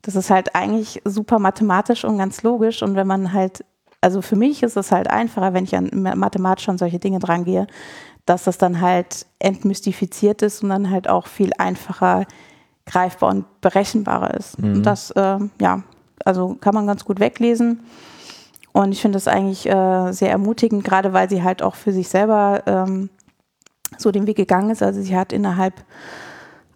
Das 0.00 0.16
ist 0.16 0.30
halt 0.30 0.54
eigentlich 0.54 1.02
super 1.04 1.38
mathematisch 1.38 2.04
und 2.04 2.16
ganz 2.16 2.42
logisch 2.42 2.82
und 2.82 2.94
wenn 2.96 3.06
man 3.06 3.34
halt 3.34 3.62
also 4.04 4.20
für 4.20 4.36
mich 4.36 4.62
ist 4.62 4.76
es 4.76 4.92
halt 4.92 5.08
einfacher, 5.08 5.54
wenn 5.54 5.64
ich 5.64 5.74
an 5.74 5.88
mathematisch 6.16 6.68
an 6.68 6.76
solche 6.76 6.98
Dinge 6.98 7.20
drangehe, 7.20 7.66
dass 8.26 8.44
das 8.44 8.58
dann 8.58 8.82
halt 8.82 9.24
entmystifiziert 9.38 10.42
ist 10.42 10.62
und 10.62 10.68
dann 10.68 10.90
halt 10.90 11.08
auch 11.08 11.26
viel 11.26 11.52
einfacher 11.56 12.26
greifbar 12.84 13.30
und 13.30 13.60
berechenbarer 13.62 14.34
ist. 14.34 14.58
Mhm. 14.58 14.74
Und 14.74 14.82
das, 14.82 15.10
äh, 15.12 15.38
ja, 15.58 15.82
also 16.22 16.54
kann 16.60 16.74
man 16.74 16.86
ganz 16.86 17.06
gut 17.06 17.18
weglesen. 17.18 17.80
Und 18.72 18.92
ich 18.92 19.00
finde 19.00 19.16
das 19.16 19.26
eigentlich 19.26 19.66
äh, 19.66 20.12
sehr 20.12 20.30
ermutigend, 20.30 20.84
gerade 20.84 21.14
weil 21.14 21.30
sie 21.30 21.42
halt 21.42 21.62
auch 21.62 21.74
für 21.74 21.92
sich 21.92 22.08
selber 22.08 22.62
ähm, 22.66 23.08
so 23.96 24.10
den 24.10 24.26
Weg 24.26 24.36
gegangen 24.36 24.68
ist. 24.68 24.82
Also 24.82 25.00
sie 25.00 25.16
hat 25.16 25.32
innerhalb 25.32 25.82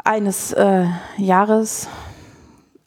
eines 0.02 0.52
äh, 0.52 0.86
Jahres 1.18 1.88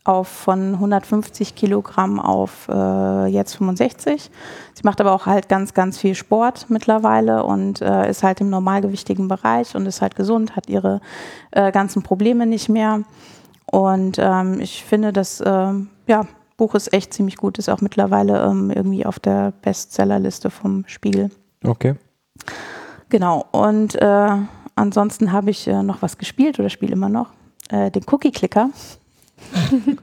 auf 0.04 0.28
von 0.28 0.74
150 0.76 1.56
Kilogramm 1.56 2.20
auf 2.20 2.68
äh, 2.70 3.26
jetzt 3.28 3.56
65. 3.56 4.32
Sie 4.74 4.82
macht 4.84 5.00
aber 5.00 5.12
auch 5.12 5.28
halt 5.28 5.48
ganz, 5.48 5.74
ganz 5.74 6.00
viel 6.00 6.16
Sport 6.16 6.68
mittlerweile 6.70 7.44
und 7.44 7.82
äh, 7.82 8.10
ist 8.10 8.24
halt 8.24 8.42
im 8.42 8.50
normalgewichtigen 8.50 9.28
Bereich 9.28 9.76
und 9.76 9.86
ist 9.86 10.02
halt 10.02 10.16
gesund, 10.16 10.56
hat 10.56 10.70
ihre 10.70 11.02
äh, 11.52 11.72
ganzen 11.72 12.02
Probleme 12.02 12.46
nicht 12.46 12.68
mehr. 12.68 13.04
Und 13.72 14.18
ähm, 14.20 14.60
ich 14.60 14.84
finde, 14.84 15.14
das 15.14 15.42
ähm, 15.46 15.90
ja, 16.08 16.26
Buch 16.58 16.76
ist 16.76 16.94
echt 16.94 17.14
ziemlich 17.14 17.38
gut, 17.38 17.58
ist 17.58 17.70
auch 17.70 17.82
mittlerweile 17.82 18.44
ähm, 18.44 18.70
irgendwie 18.70 19.06
auf 19.06 19.20
der 19.20 19.54
Bestsellerliste 19.62 20.50
vom 20.50 20.84
Spiegel. 20.88 21.30
Okay. 21.64 21.96
Genau. 23.10 23.46
Und 23.52 23.96
äh, 23.96 24.38
ansonsten 24.76 25.32
habe 25.32 25.52
ich 25.52 25.68
äh, 25.68 25.84
noch 25.84 26.02
was 26.02 26.18
gespielt 26.18 26.60
oder 26.60 26.70
spiele 26.70 26.94
immer 26.94 27.10
noch. 27.10 27.30
Äh, 27.70 27.92
den 27.92 28.04
Cookie 28.12 28.32
Clicker. 28.32 28.70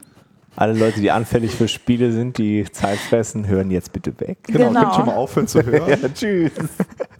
Alle 0.55 0.73
Leute, 0.73 0.99
die 0.99 1.09
anfällig 1.11 1.55
für 1.55 1.67
Spiele 1.69 2.11
sind, 2.11 2.37
die 2.37 2.65
Zeit 2.71 2.97
fressen, 2.97 3.47
hören 3.47 3.71
jetzt 3.71 3.93
bitte 3.93 4.19
weg. 4.19 4.39
Genau, 4.43 4.67
Genau. 4.67 4.81
könnt 4.81 4.95
schon 4.95 5.05
mal 5.05 5.15
aufhören 5.15 5.47
zu 5.47 5.61
hören. 5.65 5.89
ja, 6.01 6.09
tschüss. 6.09 6.51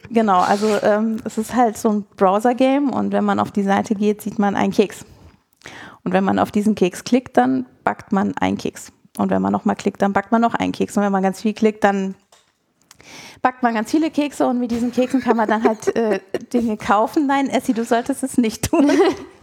Genau, 0.10 0.40
also 0.40 0.68
ähm, 0.84 1.18
es 1.24 1.38
ist 1.38 1.56
halt 1.56 1.78
so 1.78 1.90
ein 1.90 2.06
Browser-Game 2.18 2.90
und 2.90 3.14
wenn 3.14 3.24
man 3.24 3.40
auf 3.40 3.52
die 3.52 3.64
Seite 3.64 3.96
geht, 3.96 4.22
sieht 4.22 4.40
man 4.40 4.56
einen 4.58 4.74
Keks. 4.74 5.06
Und 6.04 6.12
wenn 6.14 6.24
man 6.26 6.38
auf 6.40 6.52
diesen 6.52 6.76
Keks 6.76 7.04
klickt, 7.06 7.38
dann 7.38 7.66
backt 7.84 8.12
man 8.12 8.34
einen 8.40 8.58
Keks. 8.58 8.92
Und 9.18 9.30
wenn 9.32 9.42
man 9.42 9.52
nochmal 9.54 9.76
klickt, 9.76 10.02
dann 10.02 10.12
backt 10.12 10.32
man 10.32 10.42
noch 10.42 10.56
einen 10.56 10.72
Keks. 10.72 10.98
Und 10.98 11.04
wenn 11.04 11.12
man 11.12 11.24
ganz 11.24 11.42
viel 11.42 11.54
klickt, 11.54 11.84
dann 11.84 12.16
backt 13.42 13.64
man 13.64 13.74
ganz 13.74 13.92
viele 13.92 14.12
Kekse 14.12 14.48
und 14.48 14.60
mit 14.60 14.72
diesen 14.72 14.92
Keksen 14.92 15.22
kann 15.22 15.38
man 15.38 15.48
dann 15.48 15.64
halt 15.64 15.96
äh, 15.96 16.20
Dinge 16.52 16.76
kaufen. 16.78 17.28
Nein, 17.28 17.50
Essi, 17.50 17.74
du 17.74 17.86
solltest 17.86 18.24
es 18.24 18.38
nicht 18.38 18.70
tun. 18.70 18.90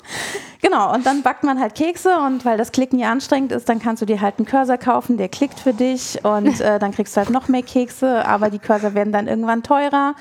Genau, 0.63 0.93
und 0.93 1.07
dann 1.07 1.23
backt 1.23 1.45
man 1.45 1.61
halt 1.61 1.75
Kekse 1.75 2.19
und 2.27 2.45
weil 2.45 2.59
das 2.59 2.73
Klicken 2.73 2.99
ja 2.99 3.13
anstrengend 3.13 3.53
ist, 3.53 3.69
dann 3.69 3.79
kannst 3.79 4.03
du 4.03 4.07
dir 4.07 4.21
halt 4.21 4.39
einen 4.39 4.47
Cursor 4.47 4.79
kaufen, 4.79 5.17
der 5.17 5.29
klickt 5.29 5.61
für 5.61 5.73
dich 5.73 6.25
und 6.25 6.61
äh, 6.61 6.79
dann 6.79 6.93
kriegst 6.93 7.17
du 7.17 7.19
halt 7.21 7.31
noch 7.31 7.49
mehr 7.49 7.63
Kekse, 7.63 8.27
aber 8.27 8.51
die 8.51 8.59
Cursor 8.59 8.95
werden 8.95 9.13
dann 9.13 9.29
irgendwann 9.29 9.63
teurer. 9.63 10.15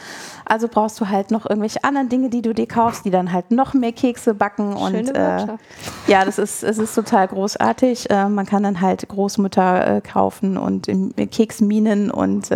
Also 0.46 0.68
brauchst 0.68 1.00
du 1.02 1.10
halt 1.10 1.32
noch 1.32 1.50
irgendwelche 1.50 1.84
anderen 1.84 2.10
Dinge, 2.10 2.30
die 2.30 2.42
du 2.44 2.54
dir 2.54 2.68
kaufst, 2.68 3.06
die 3.06 3.10
dann 3.10 3.32
halt 3.32 3.50
noch 3.50 3.74
mehr 3.74 3.92
Kekse 3.92 4.36
backen 4.36 4.74
und 4.76 4.92
Schöne 4.92 5.10
äh, 5.12 5.38
Wirtschaft. 5.40 5.64
ja, 6.08 6.26
das 6.26 6.38
ist, 6.38 6.64
es 6.64 6.78
ist 6.78 6.94
total 6.94 7.28
großartig. 7.28 8.10
Äh, 8.12 8.30
man 8.30 8.46
kann 8.46 8.62
dann 8.62 8.82
halt 8.82 9.08
Großmutter 9.08 9.98
äh, 9.98 10.02
kaufen 10.02 10.58
und 10.58 10.88
im, 10.88 11.14
Keksminen 11.16 12.12
und 12.12 12.52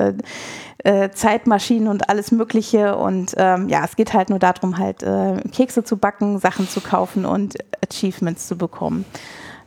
äh, 0.84 1.10
Zeitmaschinen 1.12 1.88
und 1.88 2.10
alles 2.10 2.32
Mögliche. 2.32 2.96
Und 2.96 3.34
ähm, 3.38 3.70
ja, 3.70 3.84
es 3.84 3.96
geht 3.96 4.14
halt 4.14 4.30
nur 4.30 4.40
darum, 4.40 4.78
halt 4.78 5.04
äh, 5.04 5.38
Kekse 5.52 5.84
zu 5.84 5.98
backen, 5.98 6.40
Sachen 6.40 6.68
zu 6.68 6.82
kaufen 6.82 7.26
und 7.26 7.56
Achievements 7.84 8.48
zu 8.48 8.58
bekommen. 8.58 9.06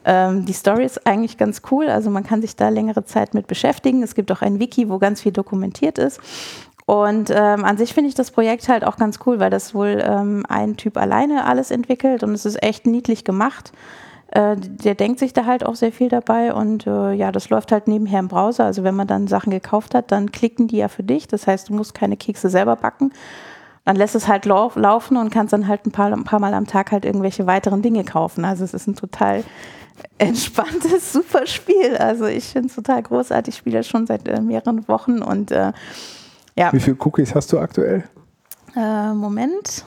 Ähm, 0.05 0.45
die 0.45 0.53
Story 0.53 0.85
ist 0.85 1.07
eigentlich 1.07 1.39
ganz 1.39 1.63
cool, 1.71 1.89
also 1.89 2.11
man 2.11 2.25
kann 2.25 2.41
sich 2.41 2.57
da 2.57 2.69
längere 2.71 3.05
Zeit 3.05 3.35
mit 3.35 3.47
beschäftigen. 3.47 4.03
Es 4.03 4.15
gibt 4.15 4.33
auch 4.33 4.43
ein 4.43 4.59
Wiki, 4.59 4.89
wo 4.89 4.99
ganz 4.99 5.21
viel 5.21 5.33
dokumentiert 5.33 5.99
ist. 5.99 6.21
Und 6.87 7.31
ähm, 7.31 7.65
an 7.65 7.79
sich 7.79 7.95
finde 7.95 8.09
ich 8.09 8.15
das 8.15 8.33
Projekt 8.33 8.69
halt 8.69 8.85
auch 8.85 8.97
ganz 8.97 9.21
cool, 9.25 9.39
weil 9.39 9.51
das 9.51 9.75
wohl 9.75 10.03
ähm, 10.05 10.45
ein 10.49 10.77
Typ 10.77 10.97
alleine 10.97 11.45
alles 11.45 11.71
entwickelt 11.71 12.25
und 12.25 12.33
es 12.33 12.45
ist 12.45 12.61
echt 12.63 12.87
niedlich 12.87 13.25
gemacht. 13.25 13.73
Äh, 14.33 14.57
der 14.57 14.95
denkt 14.95 15.19
sich 15.19 15.35
da 15.35 15.45
halt 15.45 15.65
auch 15.65 15.75
sehr 15.75 15.93
viel 15.93 16.09
dabei 16.09 16.55
und 16.55 16.87
äh, 16.87 17.13
ja, 17.13 17.31
das 17.33 17.51
läuft 17.51 17.71
halt 17.71 17.87
nebenher 17.87 18.19
im 18.19 18.29
Browser. 18.29 18.65
Also 18.65 18.83
wenn 18.83 18.97
man 18.97 19.07
dann 19.07 19.29
Sachen 19.29 19.51
gekauft 19.51 19.95
hat, 19.95 20.11
dann 20.11 20.33
klicken 20.33 20.69
die 20.69 20.79
ja 20.79 20.89
für 20.89 21.03
dich. 21.03 21.29
Das 21.29 21.47
heißt, 21.47 21.69
du 21.69 21.75
musst 21.75 21.95
keine 21.95 22.17
Kekse 22.17 22.49
selber 22.49 22.77
backen. 22.77 23.13
Dann 23.85 23.95
lässt 23.95 24.15
es 24.15 24.29
halt 24.29 24.47
lau 24.47 24.73
laufen 24.75 25.19
und 25.19 25.29
kannst 25.31 25.53
dann 25.53 25.69
halt 25.69 25.85
ein 25.85 25.93
paar, 25.93 26.11
ein 26.11 26.25
paar 26.25 26.41
Mal 26.41 26.55
am 26.55 26.67
Tag 26.67 26.93
halt 26.93 27.05
irgendwelche 27.05 27.47
weiteren 27.47 27.83
Dinge 27.83 28.05
kaufen. 28.05 28.47
Also 28.47 28.65
es 28.65 28.73
ist 28.73 28.87
ein 28.87 28.95
total 28.95 29.45
entspanntes, 30.17 31.13
super 31.13 31.47
Spiel. 31.47 31.99
Also 31.99 32.25
ich 32.25 32.45
finde 32.45 32.69
es 32.69 32.75
total 32.75 33.03
großartig. 33.03 33.53
Ich 33.53 33.59
spiele 33.59 33.79
das 33.79 33.87
schon 33.87 34.07
seit 34.07 34.27
äh, 34.29 34.41
mehreren 34.41 34.89
Wochen 34.89 35.21
und 35.21 35.51
äh, 35.51 35.73
ja. 36.57 36.73
Wie 36.73 36.81
viele 36.81 36.97
Cookies 37.01 37.35
hast 37.35 37.53
du 37.53 37.59
aktuell? 37.59 38.05
Äh, 38.75 39.13
Moment. 39.13 39.85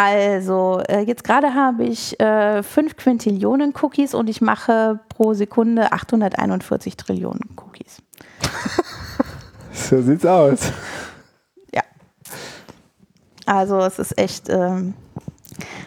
Also, 0.00 0.80
äh, 0.86 1.00
jetzt 1.00 1.24
gerade 1.24 1.54
habe 1.54 1.82
ich 1.82 2.20
äh, 2.20 2.62
5 2.62 2.96
Quintillionen 2.96 3.74
Cookies 3.82 4.14
und 4.14 4.30
ich 4.30 4.40
mache 4.40 5.00
pro 5.08 5.34
Sekunde 5.34 5.90
841 5.90 6.96
Trillionen 6.96 7.56
Cookies. 7.56 8.00
So 9.72 10.02
sieht's 10.02 10.26
aus. 10.26 10.72
Ja. 11.72 11.82
Also, 13.46 13.78
es 13.78 13.98
ist 13.98 14.18
echt 14.18 14.48
ähm, 14.48 14.94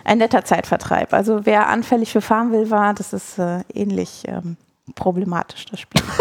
ein 0.03 0.17
netter 0.17 0.43
Zeitvertreib. 0.43 1.13
Also, 1.13 1.45
wer 1.45 1.67
anfällig 1.67 2.11
für 2.11 2.21
Farmville 2.21 2.69
war, 2.69 2.93
das 2.93 3.13
ist 3.13 3.37
äh, 3.37 3.63
ähnlich 3.73 4.23
ähm, 4.27 4.57
problematisch, 4.95 5.65
das 5.67 5.79
Spiel. 5.79 6.01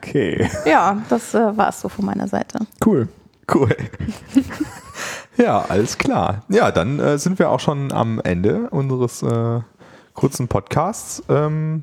Okay. 0.00 0.48
ja, 0.64 1.02
das 1.10 1.34
äh, 1.34 1.54
war 1.54 1.68
es 1.68 1.82
so 1.82 1.90
von 1.90 2.06
meiner 2.06 2.28
Seite. 2.28 2.60
Cool. 2.82 3.08
Cool. 3.52 3.74
ja, 5.36 5.60
alles 5.68 5.96
klar. 5.98 6.42
Ja, 6.48 6.70
dann 6.70 6.98
äh, 7.00 7.18
sind 7.18 7.38
wir 7.38 7.50
auch 7.50 7.60
schon 7.60 7.92
am 7.92 8.20
Ende 8.20 8.68
unseres 8.70 9.22
äh, 9.22 9.60
kurzen 10.14 10.48
Podcasts. 10.48 11.22
Ähm, 11.28 11.82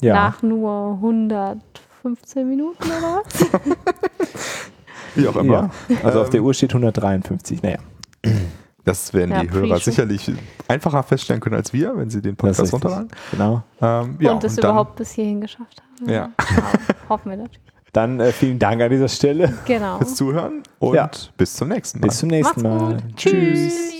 Ja. 0.00 0.14
Nach 0.14 0.42
nur 0.42 0.94
115 0.94 2.48
Minuten 2.48 2.82
oder 2.84 3.22
was? 3.22 3.46
wie 5.14 5.28
auch 5.28 5.36
immer. 5.36 5.70
ja. 5.88 5.96
Also 6.02 6.20
auf 6.20 6.26
Ähm, 6.26 6.32
der 6.32 6.42
Uhr 6.42 6.54
steht 6.54 6.70
153. 6.70 7.62
Naja. 7.62 7.78
Das 8.84 9.12
werden 9.12 9.32
Ja, 9.32 9.42
die 9.42 9.50
Hörer 9.50 9.78
sicherlich 9.78 10.32
einfacher 10.66 11.02
feststellen 11.02 11.40
können 11.40 11.56
als 11.56 11.72
wir, 11.74 11.96
wenn 11.96 12.08
sie 12.08 12.22
den 12.22 12.34
Podcast 12.34 12.72
runterladen. 12.72 13.08
Genau. 13.30 13.62
Ähm, 13.82 14.16
ja, 14.20 14.32
und 14.32 14.42
es 14.42 14.56
überhaupt 14.56 14.96
bis 14.96 15.12
hierhin 15.12 15.40
geschafft 15.42 15.82
haben. 16.00 16.10
Ja. 16.10 16.30
Hoffen 17.08 17.30
wir 17.30 17.36
natürlich. 17.36 17.60
Dann 17.92 18.20
äh, 18.20 18.32
vielen 18.32 18.58
Dank 18.58 18.80
an 18.82 18.90
dieser 18.90 19.08
Stelle. 19.08 19.52
Genau. 19.66 19.98
fürs 19.98 20.14
Zuhören 20.14 20.62
und 20.78 20.94
Ja. 20.94 21.10
bis 21.36 21.54
zum 21.54 21.68
nächsten 21.68 22.00
Mal. 22.00 22.06
Bis 22.08 22.18
zum 22.18 22.28
nächsten 22.28 22.62
Macht's 22.62 22.82
Mal. 22.82 22.94
gut. 22.94 23.16
Tschüss. 23.16 23.99